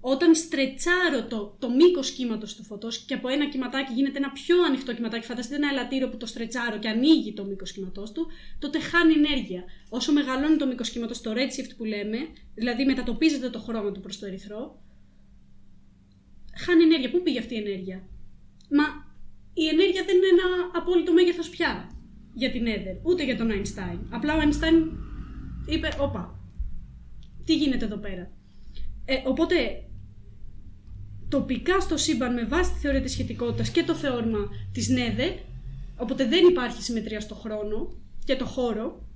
Όταν 0.08 0.36
στρετσάρω 0.36 1.24
το, 1.28 1.56
το 1.60 1.70
μήκος 1.70 2.12
κύματος 2.12 2.56
του 2.56 2.64
φωτός 2.64 2.98
και 2.98 3.14
από 3.14 3.28
ένα 3.28 3.50
κυματάκι 3.50 3.94
γίνεται 3.94 4.18
ένα 4.18 4.32
πιο 4.32 4.64
ανοιχτό 4.64 4.94
κυματάκι, 4.94 5.26
φανταστείτε 5.26 5.56
ένα 5.56 5.70
ελαττήριο 5.70 6.10
που 6.10 6.18
το 6.18 6.26
στρετσάρω 6.26 6.78
και 6.78 6.88
ανοίγει 6.88 7.34
το 7.34 7.46
μήκος 7.46 7.72
κύματός 7.72 8.12
του, 8.12 8.28
τότε 8.60 8.80
χάνει 8.80 9.14
ενέργεια. 9.14 9.64
Όσο 9.90 10.12
μεγαλώνει 10.12 10.56
το 10.56 10.68
μήκος 10.68 10.90
κύματος, 10.90 11.22
το 11.22 11.32
redshift 11.32 11.72
που 11.78 11.86
λέμε, 11.86 12.18
δηλαδή 12.56 12.86
μετατοπίζεται 12.86 13.50
το 13.50 13.60
χρώμα 13.60 13.92
του 13.92 14.00
προς 14.00 14.20
το 14.20 14.26
ερυθρό, 14.26 14.82
χάνει 16.56 16.84
ενέργεια. 16.84 17.10
Πού 17.10 17.22
πήγε 17.22 17.40
αυτή 17.40 17.54
η 17.54 17.58
ενέργεια, 17.58 18.08
Μα 18.70 18.84
η 19.54 19.68
ενέργεια 19.68 20.04
δεν 20.06 20.16
είναι 20.16 20.28
ένα 20.28 20.48
απόλυτο 20.74 21.14
μέγεθος 21.14 21.50
πια 21.50 21.92
για 22.34 22.52
την 22.52 22.68
Έδερ, 22.68 22.96
ούτε 23.04 23.24
για 23.24 23.38
τον 23.38 23.50
Einstein. 23.52 24.00
Απλά 24.10 24.36
ο 24.36 24.40
Einstein 24.44 24.78
είπε: 25.66 25.90
Όπα, 26.00 26.40
τι 27.46 27.56
γίνεται 27.56 27.86
εδώ 27.86 27.98
πέρα; 27.98 28.32
Ε, 29.06 29.22
οπότε, 29.26 29.85
τοπικά 31.36 31.80
στο 31.80 31.98
σύμπαν 31.98 32.34
με 32.34 32.46
βάση 32.46 32.72
τη 32.74 32.80
θεωρία 32.80 33.02
της 33.02 33.12
σχετικότητας 33.12 33.70
και 33.70 33.84
το 33.84 33.96
θεώρημα 33.96 34.50
της 34.72 34.90
Νέδερ, 34.90 35.32
οπότε 35.98 36.26
δεν 36.26 36.48
υπάρχει 36.48 36.82
συμμετρία 36.82 37.20
στο 37.20 37.36
χρόνο 37.36 37.98
και 38.26 38.36
το 38.36 38.46
χώρο, 38.46 39.08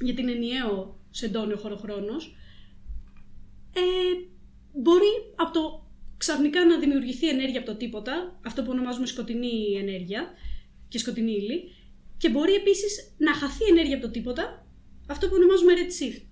γιατί 0.00 0.22
είναι 0.22 0.32
ενιαίο 0.32 1.00
σε 1.10 1.26
εντόνιο 1.26 1.56
χωροχρόνος, 1.56 2.36
ε, 3.74 3.80
μπορεί 4.72 5.12
από 5.36 5.52
το 5.52 5.86
ξαφνικά 6.16 6.64
να 6.64 6.78
δημιουργηθεί 6.78 7.28
ενέργεια 7.28 7.60
από 7.60 7.70
το 7.70 7.76
τίποτα, 7.76 8.40
αυτό 8.46 8.62
που 8.62 8.70
ονομάζουμε 8.70 9.06
σκοτεινή 9.06 9.76
ενέργεια 9.78 10.32
και 10.88 10.98
σκοτεινή 10.98 11.32
ύλη, 11.32 11.70
και 12.16 12.30
μπορεί 12.30 12.52
επίσης 12.52 13.14
να 13.18 13.34
χαθεί 13.34 13.64
ενέργεια 13.64 13.96
από 13.96 14.04
το 14.04 14.10
τίποτα, 14.10 14.66
αυτό 15.06 15.26
που 15.28 15.34
ονομάζουμε 15.36 15.72
redshift, 15.72 16.22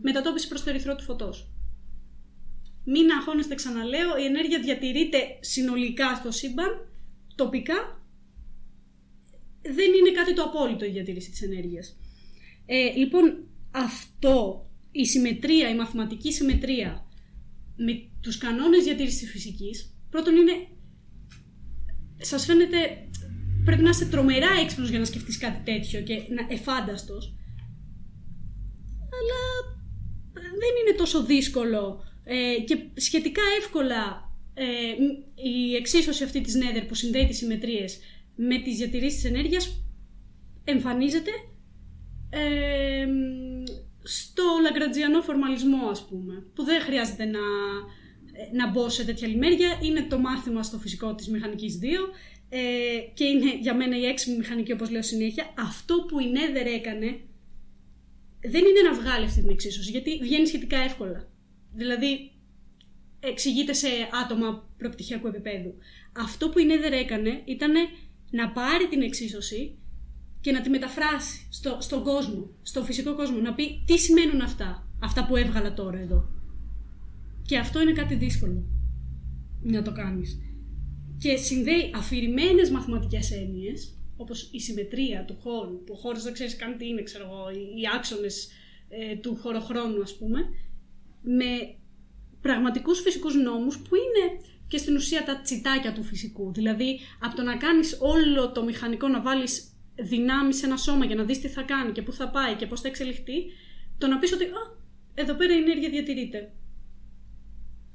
μετατόπιση 0.00 0.48
προς 0.48 0.62
το 0.62 0.70
ερυθρό 0.70 0.96
του 0.96 1.02
φωτός. 1.02 1.50
Μην 2.88 3.10
αγχώνεστε, 3.10 3.54
ξαναλέω, 3.54 4.18
η 4.18 4.24
ενέργεια 4.24 4.60
διατηρείται 4.60 5.18
συνολικά 5.40 6.14
στο 6.14 6.30
σύμπαν, 6.30 6.88
τοπικά. 7.34 8.00
Δεν 9.62 9.92
είναι 9.92 10.10
κάτι 10.10 10.34
το 10.34 10.42
απόλυτο 10.42 10.84
η 10.84 10.90
διατήρηση 10.90 11.30
της 11.30 11.42
ενέργειας. 11.42 11.96
Ε, 12.66 12.90
λοιπόν, 12.96 13.44
αυτό, 13.70 14.66
η 14.90 15.06
συμμετρία, 15.06 15.68
η 15.70 15.76
μαθηματική 15.76 16.32
συμμετρία 16.32 17.06
με 17.76 18.08
τους 18.20 18.38
κανόνες 18.38 18.84
διατήρησης 18.84 19.20
της 19.20 19.30
φυσικής, 19.30 19.94
πρώτον 20.10 20.36
είναι, 20.36 20.68
σας 22.16 22.44
φαίνεται, 22.44 23.08
πρέπει 23.64 23.82
να 23.82 23.88
είστε 23.88 24.04
τρομερά 24.04 24.50
έξυπνος 24.62 24.88
για 24.88 24.98
να 24.98 25.04
σκεφτείς 25.04 25.38
κάτι 25.38 25.72
τέτοιο 25.72 26.00
και 26.00 26.14
να, 26.14 26.46
εφάνταστος, 26.48 27.34
αλλά 29.18 29.40
δεν 30.32 30.72
είναι 30.80 30.96
τόσο 30.96 31.24
δύσκολο 31.24 32.04
ε, 32.28 32.60
και 32.60 32.78
σχετικά 32.94 33.42
εύκολα 33.58 34.30
ε, 34.54 34.64
μ- 35.02 35.38
η 35.46 35.74
εξίσωση 35.74 36.24
αυτή 36.24 36.40
της 36.40 36.58
Nether 36.58 36.84
που 36.88 36.94
συνδέει 36.94 37.26
τις 37.26 37.36
συμμετρίες 37.36 37.98
με 38.36 38.58
τις 38.58 38.76
διατηρήσεις 38.76 39.20
της 39.20 39.30
ενέργειας 39.30 39.82
εμφανίζεται 40.64 41.30
ε, 42.30 43.06
μ, 43.06 43.64
στο 44.02 44.42
λαγκρατζιανό 44.62 45.20
φορμαλισμό 45.22 45.88
ας 45.90 46.06
πούμε 46.06 46.46
που 46.54 46.62
δεν 46.64 46.80
χρειάζεται 46.80 47.24
να, 47.24 47.38
ε, 48.32 48.56
να 48.56 48.70
μπω 48.70 48.88
σε 48.88 49.04
τέτοια 49.04 49.28
λιμέρια 49.28 49.78
είναι 49.82 50.02
το 50.02 50.18
μάθημα 50.18 50.62
στο 50.62 50.78
φυσικό 50.78 51.14
της 51.14 51.28
μηχανικής 51.28 51.78
2 51.82 51.86
ε, 52.48 52.58
και 53.14 53.24
είναι 53.24 53.58
για 53.60 53.74
μένα 53.74 53.98
η 53.98 54.04
έξυπνη 54.04 54.36
μηχανική 54.36 54.72
όπως 54.72 54.90
λέω 54.90 55.02
συνέχεια 55.02 55.54
αυτό 55.58 55.94
που 56.08 56.20
η 56.20 56.26
Nether 56.34 56.66
έκανε 56.74 57.20
δεν 58.40 58.64
είναι 58.64 58.88
να 58.88 58.94
βγάλει 58.94 59.24
αυτή 59.24 59.40
την 59.40 59.50
εξίσωση, 59.50 59.90
γιατί 59.90 60.18
βγαίνει 60.22 60.46
σχετικά 60.46 60.76
εύκολα. 60.76 61.28
Δηλαδή, 61.76 62.32
εξηγείται 63.20 63.72
σε 63.72 63.88
άτομα 64.24 64.68
προπτυχιακού 64.78 65.26
επίπεδου. 65.26 65.74
Αυτό 66.16 66.48
που 66.48 66.58
η 66.58 66.66
Nether 66.68 66.92
έκανε 66.92 67.42
ήταν 67.44 67.72
να 68.30 68.50
πάρει 68.50 68.88
την 68.88 69.02
εξίσωση 69.02 69.78
και 70.40 70.52
να 70.52 70.60
τη 70.60 70.68
μεταφράσει 70.68 71.46
στο, 71.50 71.78
στον 71.80 72.02
κόσμο, 72.02 72.50
στον 72.62 72.84
φυσικό 72.84 73.14
κόσμο. 73.14 73.38
Να 73.38 73.54
πει 73.54 73.82
τι 73.86 73.98
σημαίνουν 73.98 74.40
αυτά, 74.40 74.88
αυτά 75.02 75.26
που 75.26 75.36
έβγαλα 75.36 75.74
τώρα 75.74 75.98
εδώ. 75.98 76.28
Και 77.42 77.58
αυτό 77.58 77.80
είναι 77.80 77.92
κάτι 77.92 78.14
δύσκολο 78.14 78.64
να 79.62 79.82
το 79.82 79.92
κάνεις. 79.92 80.38
Και 81.18 81.36
συνδέει 81.36 81.90
αφηρημένες 81.94 82.70
μαθηματικές 82.70 83.30
έννοιες, 83.30 83.98
όπως 84.16 84.48
η 84.52 84.60
συμμετρία 84.60 85.24
του 85.24 85.36
χώρου, 85.40 85.84
που 85.84 85.92
ο 85.92 85.96
χώρος 85.96 86.22
δεν 86.22 86.32
ξέρεις 86.32 86.56
καν 86.56 86.76
τι 86.76 86.86
είναι, 86.86 87.02
ξέρω 87.02 87.24
εγώ, 87.24 87.50
οι 87.50 87.80
οι 87.80 87.82
άξονες 87.96 88.48
ε, 88.88 89.16
του 89.16 89.36
χωροχρόνου 89.36 90.02
ας 90.02 90.16
πούμε, 90.16 90.38
με 91.26 91.76
πραγματικούς 92.40 93.00
φυσικούς 93.00 93.34
νόμους 93.34 93.78
που 93.78 93.94
είναι 93.94 94.40
και 94.68 94.78
στην 94.78 94.96
ουσία 94.96 95.24
τα 95.24 95.40
τσιτάκια 95.40 95.92
του 95.92 96.02
φυσικού. 96.02 96.52
Δηλαδή, 96.52 96.98
από 97.20 97.36
το 97.36 97.42
να 97.42 97.56
κάνεις 97.56 97.98
όλο 98.00 98.52
το 98.52 98.64
μηχανικό, 98.64 99.08
να 99.08 99.20
βάλεις 99.20 99.70
δυνάμεις 99.94 100.56
σε 100.56 100.66
ένα 100.66 100.76
σώμα 100.76 101.04
για 101.04 101.14
να 101.14 101.24
δεις 101.24 101.40
τι 101.40 101.48
θα 101.48 101.62
κάνει 101.62 101.92
και 101.92 102.02
πού 102.02 102.12
θα 102.12 102.30
πάει 102.30 102.54
και 102.54 102.66
πώς 102.66 102.80
θα 102.80 102.88
εξελιχθεί, 102.88 103.44
το 103.98 104.06
να 104.06 104.18
πεις 104.18 104.32
ότι 104.32 104.44
«Α, 104.44 104.78
εδώ 105.14 105.34
πέρα 105.34 105.54
η 105.54 105.56
ενέργεια 105.56 105.90
διατηρείται». 105.90 106.52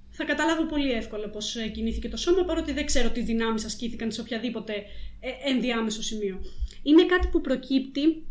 Θα 0.09 0.23
καταλάβω 0.23 0.65
πολύ 0.65 0.91
εύκολα 0.91 1.29
πώς 1.29 1.55
ε, 1.55 1.67
κινήθηκε 1.67 2.09
το 2.09 2.17
σώμα, 2.17 2.45
παρότι 2.45 2.71
δεν 2.73 2.85
ξέρω 2.85 3.09
τι 3.09 3.21
δυνάμεις 3.21 3.65
ασκήθηκαν 3.65 4.11
σε 4.11 4.21
οποιαδήποτε 4.21 4.73
ε, 5.19 5.49
ενδιάμεσο 5.49 6.01
σημείο. 6.01 6.41
Είναι 6.83 7.05
κάτι 7.05 7.27
που 7.27 7.41
προκύπτει 7.41 8.25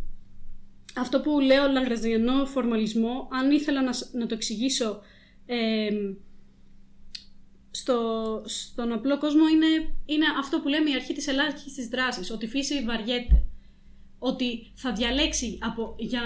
αυτό 0.96 1.20
που 1.20 1.40
λέω 1.40 1.68
λαγραζιανό 1.68 2.46
φορμαλισμό, 2.46 3.28
αν 3.30 3.50
ήθελα 3.50 3.82
να, 3.82 3.92
σ- 3.92 4.14
να 4.14 4.26
το 4.26 4.34
εξηγήσω 4.34 5.00
ε, 5.46 5.88
στο, 7.70 7.98
στον 8.44 8.92
απλό 8.92 9.18
κόσμο 9.18 9.48
είναι, 9.48 9.94
είναι 10.04 10.24
αυτό 10.38 10.60
που 10.60 10.68
λέμε 10.68 10.90
η 10.90 10.94
αρχή 10.94 11.12
της 11.12 11.26
ελάχιστης 11.26 11.88
δράσης, 11.88 12.30
ότι 12.30 12.44
η 12.44 12.48
φύση 12.48 12.84
βαριέται. 12.84 13.44
Ότι 14.18 14.72
θα 14.74 14.92
διαλέξει 14.92 15.58
από, 15.62 15.94
για, 15.98 16.22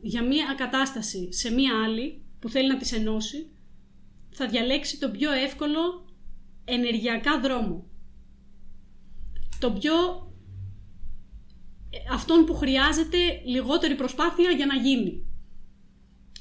για 0.00 0.22
μία 0.22 0.54
κατάσταση 0.56 1.32
σε 1.32 1.50
μία 1.52 1.82
άλλη 1.84 2.22
που 2.38 2.48
θέλει 2.48 2.68
να 2.68 2.76
τις 2.76 2.92
ενώσει, 2.92 3.50
θα 4.30 4.46
διαλέξει 4.46 4.98
τον 4.98 5.10
πιο 5.10 5.32
εύκολο 5.32 6.06
ενεργειακά 6.64 7.40
δρόμο. 7.40 7.86
Το 9.58 9.70
πιο 9.72 9.92
αυτόν 12.12 12.44
που 12.44 12.54
χρειάζεται 12.54 13.18
λιγότερη 13.44 13.94
προσπάθεια 13.94 14.50
για 14.50 14.66
να 14.66 14.74
γίνει. 14.74 15.26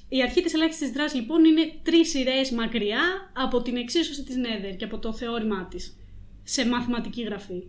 Η 0.10 0.22
αρχή 0.22 0.42
της 0.42 0.54
ελάχιστης 0.54 0.92
δράσης 0.92 1.20
λοιπόν 1.20 1.44
είναι 1.44 1.72
τρεις 1.84 2.10
σειρές 2.10 2.52
μακριά 2.52 3.32
από 3.34 3.62
την 3.62 3.76
εξίσωση 3.76 4.24
της 4.24 4.36
Νέδερ 4.36 4.76
και 4.76 4.86
από 4.86 5.00
το 5.00 5.14
θεώρημά 5.14 5.68
της 5.68 5.98
σε 6.44 6.68
μαθηματική 6.68 7.24
γραφή. 7.24 7.64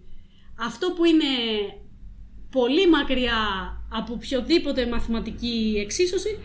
Αυτό 0.58 0.92
που 0.96 1.04
είναι 1.04 1.24
πολύ 2.50 2.88
μακριά 2.88 3.42
από 3.92 4.12
οποιοδήποτε 4.12 4.86
μαθηματική 4.86 5.74
εξίσωση 5.78 6.38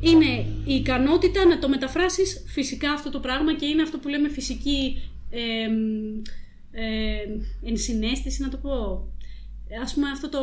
είναι 0.00 0.46
η 0.64 0.74
ικανότητα 0.74 1.44
να 1.44 1.58
το 1.58 1.68
μεταφράσεις 1.68 2.44
φυσικά 2.46 2.92
αυτό 2.92 3.10
το 3.10 3.20
πράγμα 3.20 3.54
και 3.54 3.66
είναι 3.66 3.82
αυτό 3.82 3.98
που 3.98 4.08
λέμε 4.08 4.28
φυσική 4.28 5.02
ε, 5.30 5.68
ε, 6.70 7.16
ενσυναίσθηση 7.62 8.42
να 8.42 8.48
το 8.48 8.56
πω. 8.56 9.08
Ας 9.82 9.94
πούμε 9.94 10.08
αυτό 10.08 10.28
το, 10.28 10.42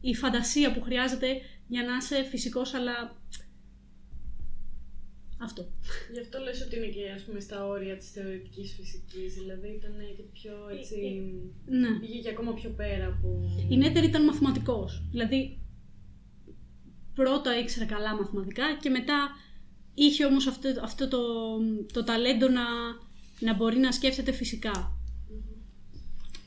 η 0.00 0.14
φαντασία 0.14 0.72
που 0.72 0.80
χρειάζεται 0.80 1.40
για 1.68 1.82
να 1.82 1.96
είσαι 1.96 2.22
φυσικός 2.22 2.74
αλλά 2.74 3.16
αυτό. 5.42 5.72
Γι' 6.12 6.20
αυτό 6.20 6.38
λες 6.38 6.62
ότι 6.62 6.76
είναι 6.76 6.86
και 6.86 7.10
ας 7.14 7.22
πούμε 7.22 7.40
στα 7.40 7.66
όρια 7.66 7.96
της 7.96 8.10
θεωρητικής 8.10 8.74
φυσικής, 8.74 9.34
δηλαδή 9.34 9.68
ήταν 9.68 9.92
και 10.16 10.22
πιο 10.22 10.52
έτσι... 10.78 10.96
Ναι. 11.66 11.98
Πήγε 11.98 12.18
και 12.20 12.28
ακόμα 12.28 12.54
πιο 12.54 12.70
πέρα 12.70 13.06
από... 13.06 13.40
Η 13.68 13.76
Νέτερ 13.76 14.04
ήταν 14.04 14.24
μαθηματικός. 14.24 15.02
Δηλαδή, 15.10 15.58
πρώτα 17.14 17.58
ήξερε 17.58 17.84
καλά 17.84 18.14
μαθηματικά 18.14 18.64
και 18.80 18.90
μετά 18.90 19.28
είχε 19.94 20.24
όμως 20.24 20.46
αυτό, 20.46 20.68
αυτό 20.82 21.08
το, 21.08 21.18
το 21.92 22.04
ταλέντο 22.04 22.48
να, 22.48 22.64
να 23.40 23.54
μπορεί 23.54 23.78
να 23.78 23.92
σκέφτεται 23.92 24.32
φυσικά. 24.32 24.99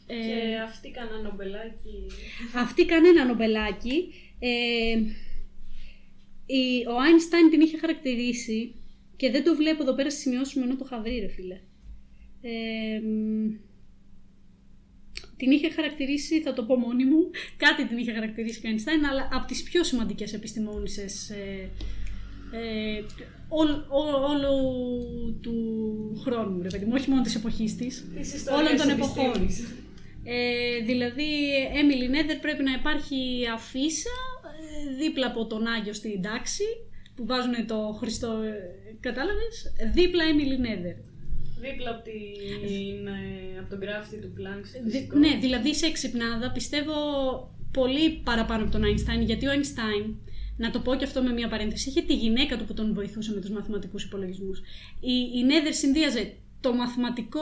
Ε, 0.08 0.16
Και 0.16 0.58
αυτή 0.68 0.92
κανένα 0.92 1.22
νομπελάκι... 1.22 2.06
αυτή 2.56 2.86
κανένα 2.86 3.26
νομπελάκι. 3.26 4.14
Ε, 4.40 4.98
η, 6.46 6.86
ο 6.88 7.00
Άινστάιν 7.02 7.50
την 7.50 7.62
είχε 7.62 7.78
χαρακτηρίσει 7.78 8.76
και 9.16 9.32
δεν 9.32 9.44
το 9.44 9.56
βλέπω 9.56 9.84
εδώ 9.84 9.94
πέρα 9.96 10.10
στις 10.10 10.22
σημειώσεις 10.22 10.56
μου 10.56 10.64
ενώ 10.64 10.76
το 10.76 10.84
είχα 10.86 11.02
βρει 11.02 11.20
ρε 11.20 11.28
φίλε. 11.28 11.60
Ε, 12.42 13.00
μ, 13.00 13.52
την 15.38 15.52
είχε 15.52 15.70
χαρακτηρίσει, 15.70 16.42
θα 16.42 16.54
το 16.54 16.64
πω 16.64 16.76
μόνη 16.76 17.06
μου, 17.06 17.30
κάτι 17.58 17.88
την 17.88 17.98
είχε 17.98 18.14
χαρακτηρίσει 18.14 18.60
ο 18.66 18.70
Άινστάιν, 18.70 19.06
αλλά 19.06 19.30
από 19.34 19.48
τις 19.48 19.64
πιο 19.64 19.84
σημαντικές 19.84 20.34
επιστημόνισσες 20.34 21.30
ε, 21.30 21.70
ε, 22.52 23.04
όλ- 23.50 23.84
ό- 23.90 24.24
όλου 24.32 24.56
του 25.42 25.56
χρόνου, 26.24 26.62
ρε 26.62 26.68
παιδί 26.68 26.86
μου, 26.86 26.92
όχι 26.96 27.10
μόνο 27.10 27.22
της 27.22 27.36
εποχής 27.36 27.76
της, 27.76 28.06
Της 28.16 28.34
ιστορίας 28.34 28.66
όλων 28.68 28.78
των 28.78 28.90
επιστήμης. 28.90 29.60
εποχών. 29.60 29.78
Ε, 30.24 30.80
δηλαδή, 30.86 31.30
Έμιλι 31.80 32.10
Νέδερ 32.10 32.38
πρέπει 32.40 32.64
να 32.64 32.72
υπάρχει 32.72 33.18
αφίσα 33.54 34.10
ε, 34.91 34.95
δίπλα 34.95 35.28
από 35.28 35.45
τον 35.45 35.68
Άγιο 35.68 35.94
στην 35.94 36.22
τάξη 36.22 36.64
που 37.16 37.26
βάζουν 37.26 37.68
το 37.68 37.95
Χριστό, 38.00 38.28
ε, 38.28 38.54
κατάλαβες, 39.00 39.74
δίπλα 39.94 40.24
Έμιλι 40.24 40.60
Νέδερ. 40.60 40.95
Δίπλα 41.60 41.90
από, 41.90 42.04
την, 42.04 43.08
ε, 43.08 43.60
από 43.60 43.70
τον 43.70 43.82
γράφτη 43.82 44.18
του 44.18 44.32
Πλάνκ 44.36 44.66
στο 44.66 44.80
Δη- 44.84 44.91
φυσικό. 44.91 45.18
ναι, 45.18 45.38
δηλαδή 45.41 45.76
σε 45.76 45.86
εξυπνάδα 45.86 46.52
πιστεύω 46.52 46.94
πολύ 47.74 48.12
παραπάνω 48.24 48.64
από 48.64 48.72
τον 48.72 48.84
Einstein, 48.84 49.26
γιατί 49.26 49.48
ο 49.48 49.52
Einstein, 49.52 50.14
να 50.58 50.72
το 50.72 50.80
πω 50.80 50.95
και 50.95 51.04
αυτό 51.04 51.22
με 51.22 51.32
μια 51.34 51.48
παρένθεση, 51.48 51.90
είχε 51.90 52.02
τη 52.02 52.14
γυναίκα 52.16 52.58
του 52.58 52.66
που 52.66 52.74
τον 52.74 52.94
βοηθούσε 52.94 53.34
με 53.34 53.40
τους 53.41 53.50
μαθηματικούς 53.50 54.04
υπολογισμούς. 54.04 54.60
Η, 55.00 55.14
η 55.40 55.44
Νέδερ 55.44 55.74
συνδύαζε 55.74 56.34
το 56.62 56.74
μαθηματικό, 56.74 57.41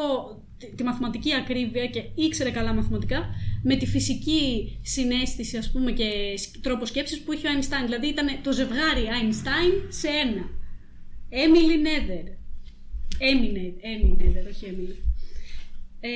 τη, 0.61 0.75
τη 0.75 0.83
μαθηματική 0.83 1.33
ακρίβεια 1.33 1.85
και 1.87 2.03
ήξερε 2.15 2.49
καλά 2.51 2.73
μαθηματικά 2.73 3.29
με 3.63 3.75
τη 3.75 3.85
φυσική 3.85 4.79
συνέστηση 4.83 5.57
ας 5.57 5.71
πούμε 5.71 5.91
και 5.91 6.33
σκ- 6.37 6.61
τρόπο 6.61 6.85
σκέψης 6.85 7.21
που 7.21 7.33
είχε 7.33 7.47
ο 7.47 7.51
Einstein. 7.55 7.83
Δηλαδή 7.85 8.07
ήταν 8.07 8.27
το 8.43 8.51
ζευγάρι 8.51 9.03
Einstein 9.21 9.85
σε 9.89 10.07
ένα. 10.07 10.49
Emily 11.43 11.77
Nether. 11.87 12.25
Έμινε, 13.19 13.73
Έμι 13.81 14.17
Nether, 14.19 14.45
όχι 14.49 14.65
Emily. 14.71 14.95
Ε, 15.99 16.09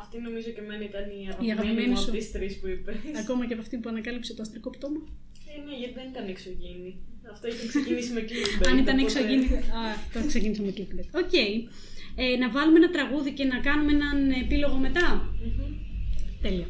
Αυτή 0.00 0.16
νομίζω 0.20 0.48
και 0.54 0.60
εμένα 0.60 0.84
ήταν 0.90 1.04
η 1.10 1.22
αγαπημένη 1.28 1.52
αγαπημένη 1.52 1.88
μου 1.90 1.96
σου. 1.96 2.08
από 2.10 2.18
τις 2.18 2.30
τρεις 2.32 2.58
που 2.58 2.66
είπες. 2.68 2.96
Ακόμα 3.22 3.46
και 3.46 3.52
από 3.52 3.62
αυτή 3.62 3.76
που 3.76 3.88
ανακάλυψε 3.88 4.34
το 4.34 4.42
αστρικό 4.42 4.70
πτώμα. 4.70 5.00
Ε, 5.52 5.54
ναι, 5.66 5.74
γιατί 5.80 5.94
δεν 6.00 6.06
ήταν 6.12 6.28
εξωγήινη. 6.28 6.90
Αυτό 7.32 7.44
είχε 7.48 7.66
ξεκινήσει 7.72 8.12
με 8.12 8.20
clickbait. 8.28 8.66
Αν 8.70 8.78
ήταν 8.78 8.98
οπότε- 8.98 9.02
εξωγήινη. 9.02 9.46
Α, 9.78 9.80
το 10.12 10.18
ξεκίνησα 10.26 10.62
με 10.62 10.72
clickbait. 10.76 11.08
OK. 11.22 11.34
Ε, 12.14 12.36
να 12.36 12.50
βάλουμε 12.50 12.78
ένα 12.78 12.90
τραγούδι 12.90 13.32
και 13.32 13.44
να 13.44 13.58
κάνουμε 13.58 13.92
έναν 13.92 14.30
επίλογο 14.30 14.76
μετά. 14.76 15.34
Μμμ. 15.44 15.74
Τέλεια. 16.42 16.66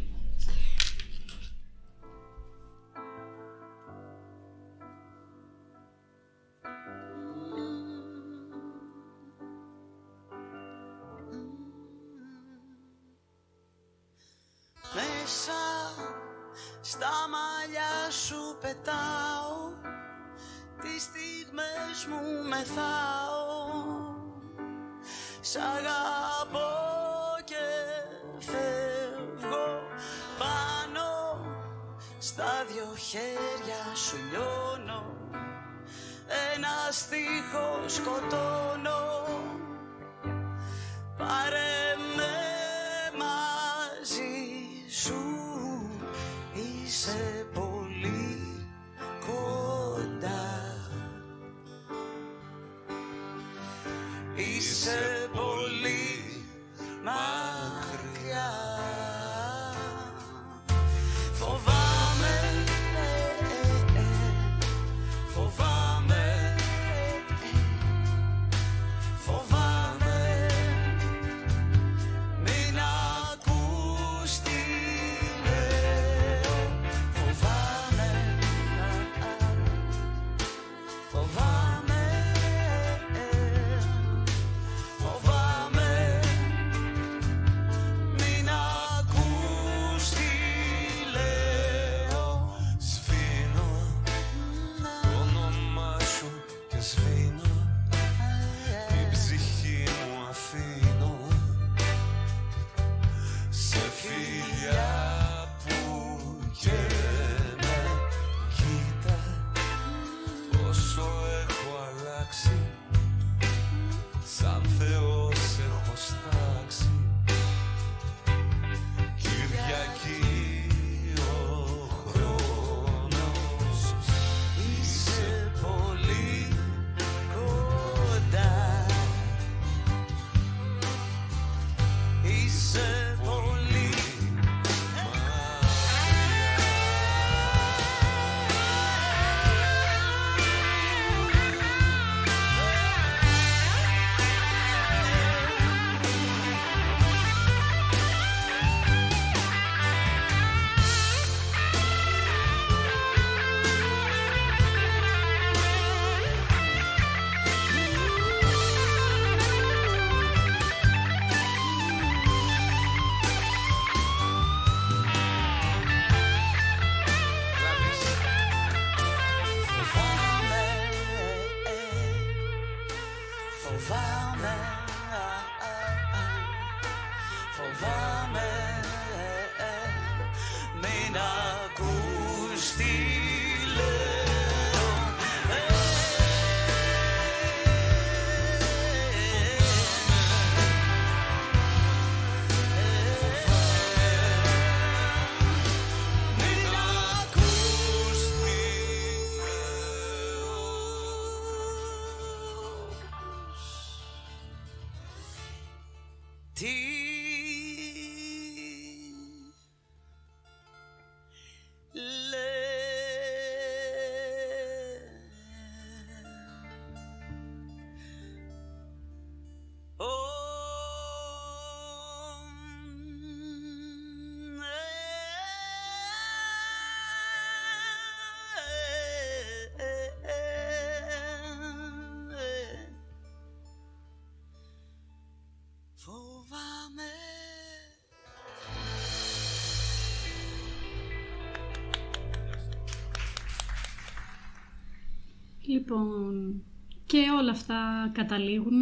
Λοιπόν, 245.93 246.63
και 247.07 247.19
όλα 247.41 247.51
αυτά 247.51 248.11
καταλήγουν, 248.15 248.81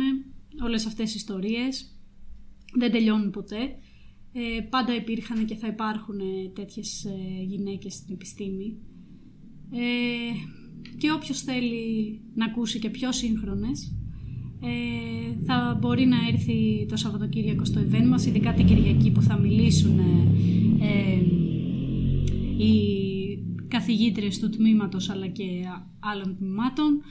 όλες 0.62 0.87
αυτές 0.87 1.12
οι 1.12 1.16
ιστορίες 1.16 2.01
δεν 2.78 2.91
τελειώνουν 2.91 3.31
ποτέ. 3.31 3.78
Ε, 4.32 4.61
πάντα 4.61 4.95
υπήρχαν 4.95 5.45
και 5.45 5.55
θα 5.55 5.66
υπάρχουν 5.66 6.19
ε, 6.19 6.49
τέτοιες 6.55 7.05
ε, 7.05 7.43
γυναίκες 7.43 7.95
στην 7.95 8.15
επιστήμη. 8.15 8.77
Ε, 9.73 9.78
και 10.99 11.12
όποιος 11.12 11.41
θέλει 11.41 12.20
να 12.35 12.45
ακούσει 12.45 12.78
και 12.78 12.91
πιο 12.91 13.12
σύγχρονες, 13.12 13.95
ε, 14.61 15.45
θα 15.45 15.78
μπορεί 15.81 16.07
να 16.07 16.16
έρθει 16.32 16.87
το 16.89 16.97
Σαββατοκύριακο 16.97 17.65
στο 17.65 17.81
event 17.81 18.07
μας, 18.07 18.27
ειδικά 18.27 18.53
την 18.53 18.66
Κυριακή 18.66 19.11
που 19.11 19.23
θα 19.23 19.39
μιλήσουν 19.39 19.99
ε, 19.99 20.31
ε, 20.85 21.20
οι 21.20 21.40
καθηγήτριες 24.01 24.39
του 24.39 24.51
τμήματος 24.51 25.11
αλλά 25.11 25.27
και 25.27 25.45
άλλων 26.01 26.37
τμήματων, 26.37 27.03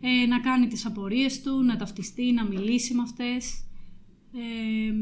ε, 0.00 0.26
να 0.26 0.40
κάνει 0.40 0.66
τις 0.66 0.86
απορίες 0.86 1.42
του, 1.42 1.62
να 1.62 1.76
ταυτιστεί, 1.76 2.32
να 2.32 2.44
μιλήσει 2.44 2.94
με 2.94 3.02
αυτές 3.02 3.64
ε, 4.34 4.92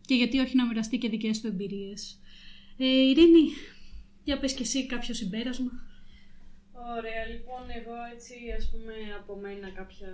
και 0.00 0.14
γιατί 0.14 0.38
όχι 0.38 0.56
να 0.56 0.66
μοιραστεί 0.66 0.98
και 0.98 1.08
δικές 1.08 1.40
του 1.40 1.46
εμπειρίες. 1.46 2.20
Ε, 2.76 2.86
Ειρήνη, 2.86 3.46
για 4.24 4.38
πες 4.38 4.52
και 4.52 4.62
εσύ 4.62 4.86
κάποιο 4.86 5.14
συμπέρασμα. 5.14 5.70
Ωραία, 6.96 7.24
λοιπόν, 7.32 7.62
εγώ 7.78 7.94
έτσι 8.14 8.34
ας 8.58 8.70
πούμε 8.70 8.94
από 9.20 9.36
μένα 9.36 9.68
κάποια 9.70 10.12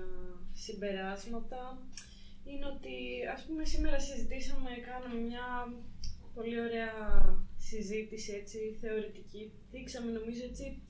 συμπεράσματα 0.53 1.89
είναι 2.45 2.67
ότι 2.75 2.97
ας 3.35 3.45
πούμε 3.47 3.65
σήμερα 3.65 3.99
συζητήσαμε, 3.99 4.71
κάναμε 4.89 5.21
μια 5.29 5.47
πολύ 6.35 6.61
ωραία 6.61 6.93
συζήτηση 7.59 8.32
έτσι 8.40 8.59
θεωρητική. 8.81 9.52
Δείξαμε 9.73 10.11
νομίζω 10.11 10.43
έτσι 10.51 10.82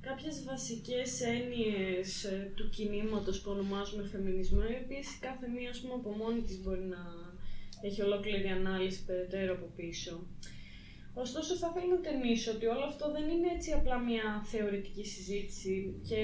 κάποιες 0.00 0.44
βασικές 0.44 1.20
έννοιες 1.20 2.24
ε, 2.24 2.52
του 2.56 2.68
κινήματος 2.68 3.40
που 3.40 3.50
ονομάζουμε 3.50 4.04
φεμινισμό, 4.12 4.60
οι 4.70 4.84
οποίες 4.84 5.06
κάθε 5.20 5.46
μία 5.48 5.70
ας 5.70 5.80
πούμε 5.80 5.94
από 5.94 6.10
μόνη 6.10 6.40
της 6.40 6.58
μπορεί 6.62 6.84
να 6.84 7.02
έχει 7.82 8.02
ολόκληρη 8.02 8.48
ανάλυση 8.48 9.04
περαιτέρω 9.04 9.52
από 9.52 9.66
πίσω. 9.76 10.26
Ωστόσο, 11.14 11.54
θα 11.56 11.72
ήθελα 11.72 11.94
να 11.94 12.00
τονίσω 12.00 12.50
ότι 12.52 12.66
όλο 12.66 12.84
αυτό 12.84 13.12
δεν 13.12 13.28
είναι 13.28 13.48
έτσι 13.56 13.72
απλά 13.72 13.98
μια 13.98 14.24
θεωρητική 14.44 15.04
συζήτηση 15.04 16.00
και 16.08 16.22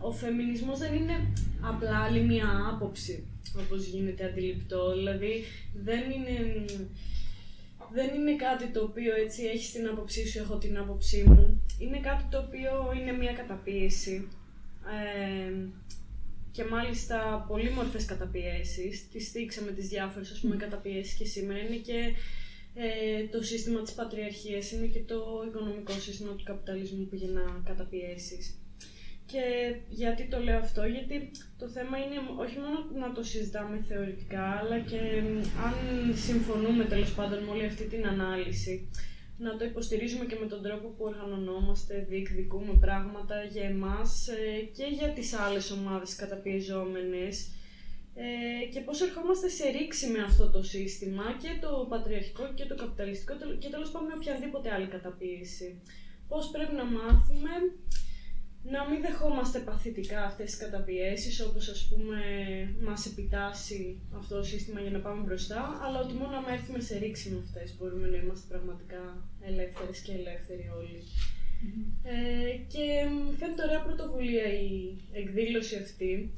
ο 0.00 0.10
φεμινισμός 0.12 0.78
δεν 0.78 0.94
είναι 0.94 1.32
απλά 1.60 2.02
άλλη 2.02 2.20
μια 2.20 2.48
άποψη, 2.72 3.26
όπως 3.58 3.86
γίνεται 3.86 4.24
αντιληπτό. 4.24 4.92
Δηλαδή, 4.92 5.44
δεν 5.74 6.10
είναι, 6.10 6.64
δεν 7.92 8.14
είναι 8.14 8.36
κάτι 8.36 8.66
το 8.66 8.82
οποίο 8.82 9.14
έτσι 9.14 9.44
έχει 9.44 9.72
την 9.72 9.88
άποψή 9.88 10.28
σου, 10.28 10.38
έχω 10.38 10.56
την 10.58 10.78
άποψή 10.78 11.24
μου. 11.26 11.62
Είναι 11.78 11.98
κάτι 11.98 12.24
το 12.30 12.38
οποίο 12.38 12.92
είναι 13.00 13.12
μια 13.12 13.32
καταπίεση. 13.32 14.28
Ε, 14.86 15.52
και 16.50 16.64
μάλιστα 16.64 17.44
πολύ 17.48 17.70
μορφές 17.70 18.04
καταπιέσεις. 18.04 19.08
Τις 19.08 19.26
στήξαμε 19.26 19.70
τις 19.72 19.88
διάφορες 19.88 20.30
ας 20.30 20.38
πούμε 20.38 20.56
καταπιέσεις 20.56 21.14
και 21.14 21.24
σήμερα. 21.24 21.58
Είναι 21.58 21.76
και 21.76 22.12
ε, 22.74 23.24
το 23.26 23.42
σύστημα 23.42 23.82
της 23.82 23.92
πατριαρχίας, 23.92 24.72
είναι 24.72 24.86
και 24.86 25.00
το 25.00 25.44
οικονομικό 25.48 25.92
σύστημα 25.92 26.32
του 26.32 26.44
καπιταλισμού 26.44 27.06
που 27.06 27.16
γεννά 27.16 27.62
καταπιέσεις. 27.64 28.61
Και 29.26 29.74
γιατί 29.88 30.28
το 30.28 30.38
λέω 30.38 30.58
αυτό, 30.58 30.84
γιατί 30.86 31.30
το 31.58 31.68
θέμα 31.68 31.98
είναι 31.98 32.16
όχι 32.38 32.58
μόνο 32.58 33.06
να 33.06 33.12
το 33.14 33.22
συζητάμε 33.24 33.84
θεωρητικά, 33.88 34.42
αλλά 34.42 34.78
και 34.78 35.00
αν 35.66 35.74
συμφωνούμε 36.16 36.84
τέλος 36.84 37.14
πάντων 37.14 37.38
με 37.42 37.50
όλη 37.50 37.66
αυτή 37.66 37.84
την 37.84 38.06
ανάλυση, 38.06 38.88
να 39.38 39.56
το 39.56 39.64
υποστηρίζουμε 39.64 40.24
και 40.24 40.38
με 40.40 40.46
τον 40.46 40.62
τρόπο 40.62 40.88
που 40.88 41.04
οργανωνόμαστε, 41.04 42.06
διεκδικούμε 42.08 42.72
πράγματα 42.80 43.44
για 43.44 43.64
εμάς 43.64 44.28
ε, 44.28 44.60
και 44.76 44.84
για 44.98 45.08
τις 45.08 45.32
άλλες 45.32 45.70
ομάδες 45.70 46.14
καταπιεζόμενες 46.14 47.50
ε, 48.14 48.64
και 48.72 48.80
πώς 48.80 49.00
ερχόμαστε 49.00 49.48
σε 49.48 49.68
ρήξη 49.68 50.06
με 50.06 50.22
αυτό 50.22 50.50
το 50.50 50.62
σύστημα 50.62 51.24
και 51.42 51.48
το 51.60 51.86
πατριαρχικό 51.88 52.52
και 52.54 52.64
το 52.64 52.74
καπιταλιστικό 52.74 53.32
και 53.58 53.68
τέλος 53.68 53.90
πάντων 53.90 54.08
με 54.08 54.14
οποιαδήποτε 54.14 54.72
άλλη 54.74 54.86
καταπίεση. 54.86 55.80
Πώς 56.28 56.50
πρέπει 56.50 56.74
να 56.74 56.84
μάθουμε 56.84 57.50
να 58.70 58.88
μην 58.88 59.00
δεχόμαστε 59.00 59.58
παθητικά 59.58 60.24
αυτές 60.24 60.50
τις 60.50 60.56
καταπιέσεις 60.56 61.40
όπως 61.40 61.68
ας 61.68 61.88
πούμε 61.88 62.18
μας 62.80 63.06
επιτάσσει 63.06 63.98
αυτό 64.16 64.36
το 64.36 64.42
σύστημα 64.42 64.80
για 64.80 64.90
να 64.90 64.98
πάμε 64.98 65.22
μπροστά 65.22 65.80
αλλά 65.82 66.00
ότι 66.00 66.14
μόνο 66.14 66.40
να 66.40 66.52
έρθουμε 66.52 66.80
σε 66.80 66.98
ρήξη 66.98 67.30
με 67.30 67.38
αυτές 67.38 67.76
μπορούμε 67.78 68.06
να 68.08 68.16
είμαστε 68.16 68.46
πραγματικά 68.48 69.28
ελεύθερες 69.40 69.98
και 70.00 70.12
ελεύθεροι 70.12 70.70
Ε, 72.02 72.56
και 72.72 72.84
μου 73.10 73.32
φαίνεται 73.32 73.62
ωραία 73.62 73.82
πρωτοβουλία 73.82 74.46
η 74.52 74.96
εκδήλωση 75.12 75.76
αυτή 75.76 76.32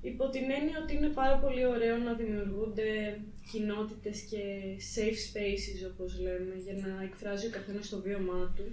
υπό 0.00 0.28
την 0.28 0.42
έννοια 0.58 0.78
ότι 0.82 0.94
είναι 0.96 1.08
πάρα 1.08 1.36
πολύ 1.38 1.66
ωραίο 1.66 1.96
να 1.96 2.12
δημιουργούνται 2.14 3.20
κοινότητες 3.50 4.20
και 4.20 4.42
safe 4.94 5.20
spaces 5.28 5.90
όπως 5.92 6.20
λέμε 6.20 6.54
για 6.64 6.76
να 6.86 7.02
εκφράζει 7.02 7.46
ο 7.46 7.50
καθένας 7.50 7.88
το 7.88 8.00
βίωμά 8.00 8.52
του 8.56 8.64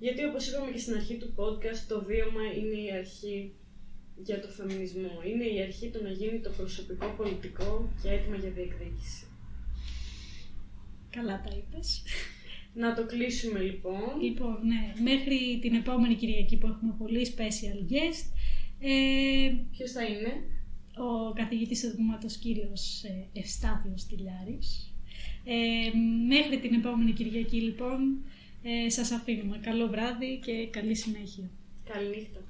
γιατί 0.00 0.24
όπως 0.24 0.48
είπαμε 0.48 0.70
και 0.70 0.78
στην 0.78 0.94
αρχή 0.94 1.14
του 1.14 1.34
podcast, 1.36 1.80
το 1.88 2.04
βίωμα 2.04 2.44
είναι 2.58 2.78
η 2.86 2.90
αρχή 2.92 3.52
για 4.24 4.40
το 4.40 4.48
φεμινισμό. 4.48 5.14
Είναι 5.30 5.44
η 5.44 5.62
αρχή 5.62 5.88
του 5.88 6.02
να 6.02 6.10
γίνει 6.10 6.38
το 6.40 6.50
προσωπικό 6.50 7.06
πολιτικό 7.16 7.90
και 8.02 8.08
έτοιμα 8.08 8.36
για 8.36 8.50
διεκδίκηση. 8.50 9.24
Καλά 11.10 11.40
τα 11.44 11.50
είπες. 11.56 12.02
Να 12.74 12.94
το 12.94 13.06
κλείσουμε 13.06 13.60
λοιπόν. 13.60 14.20
Λοιπόν, 14.20 14.58
ναι, 14.66 14.92
μέχρι 15.10 15.58
την 15.60 15.74
επόμενη 15.74 16.14
Κυριακή 16.14 16.56
που 16.56 16.66
έχουμε 16.66 16.94
πολύ 16.98 17.34
special 17.34 17.92
guest. 17.92 18.26
Ε, 18.80 19.54
Ποιος 19.70 19.90
θα 19.90 20.04
είναι; 20.04 20.32
ο 20.96 21.32
καθηγητής 21.32 21.80
του 21.80 22.38
κύριος 22.40 23.02
ε, 23.02 23.28
Ευστάθιος 23.32 24.06
Τηλιάρης. 24.06 24.94
Ε, 25.44 25.96
μέχρι 26.26 26.58
την 26.58 26.74
επόμενη 26.74 27.12
Κυριακή 27.12 27.60
λοιπόν 27.60 28.24
ε, 28.62 28.90
σας 28.90 29.10
αφήνουμε. 29.10 29.58
Καλό 29.58 29.86
βράδυ 29.86 30.40
και 30.44 30.66
καλή 30.66 30.94
συνέχεια. 30.94 31.50
Καληνύχτα. 31.84 32.40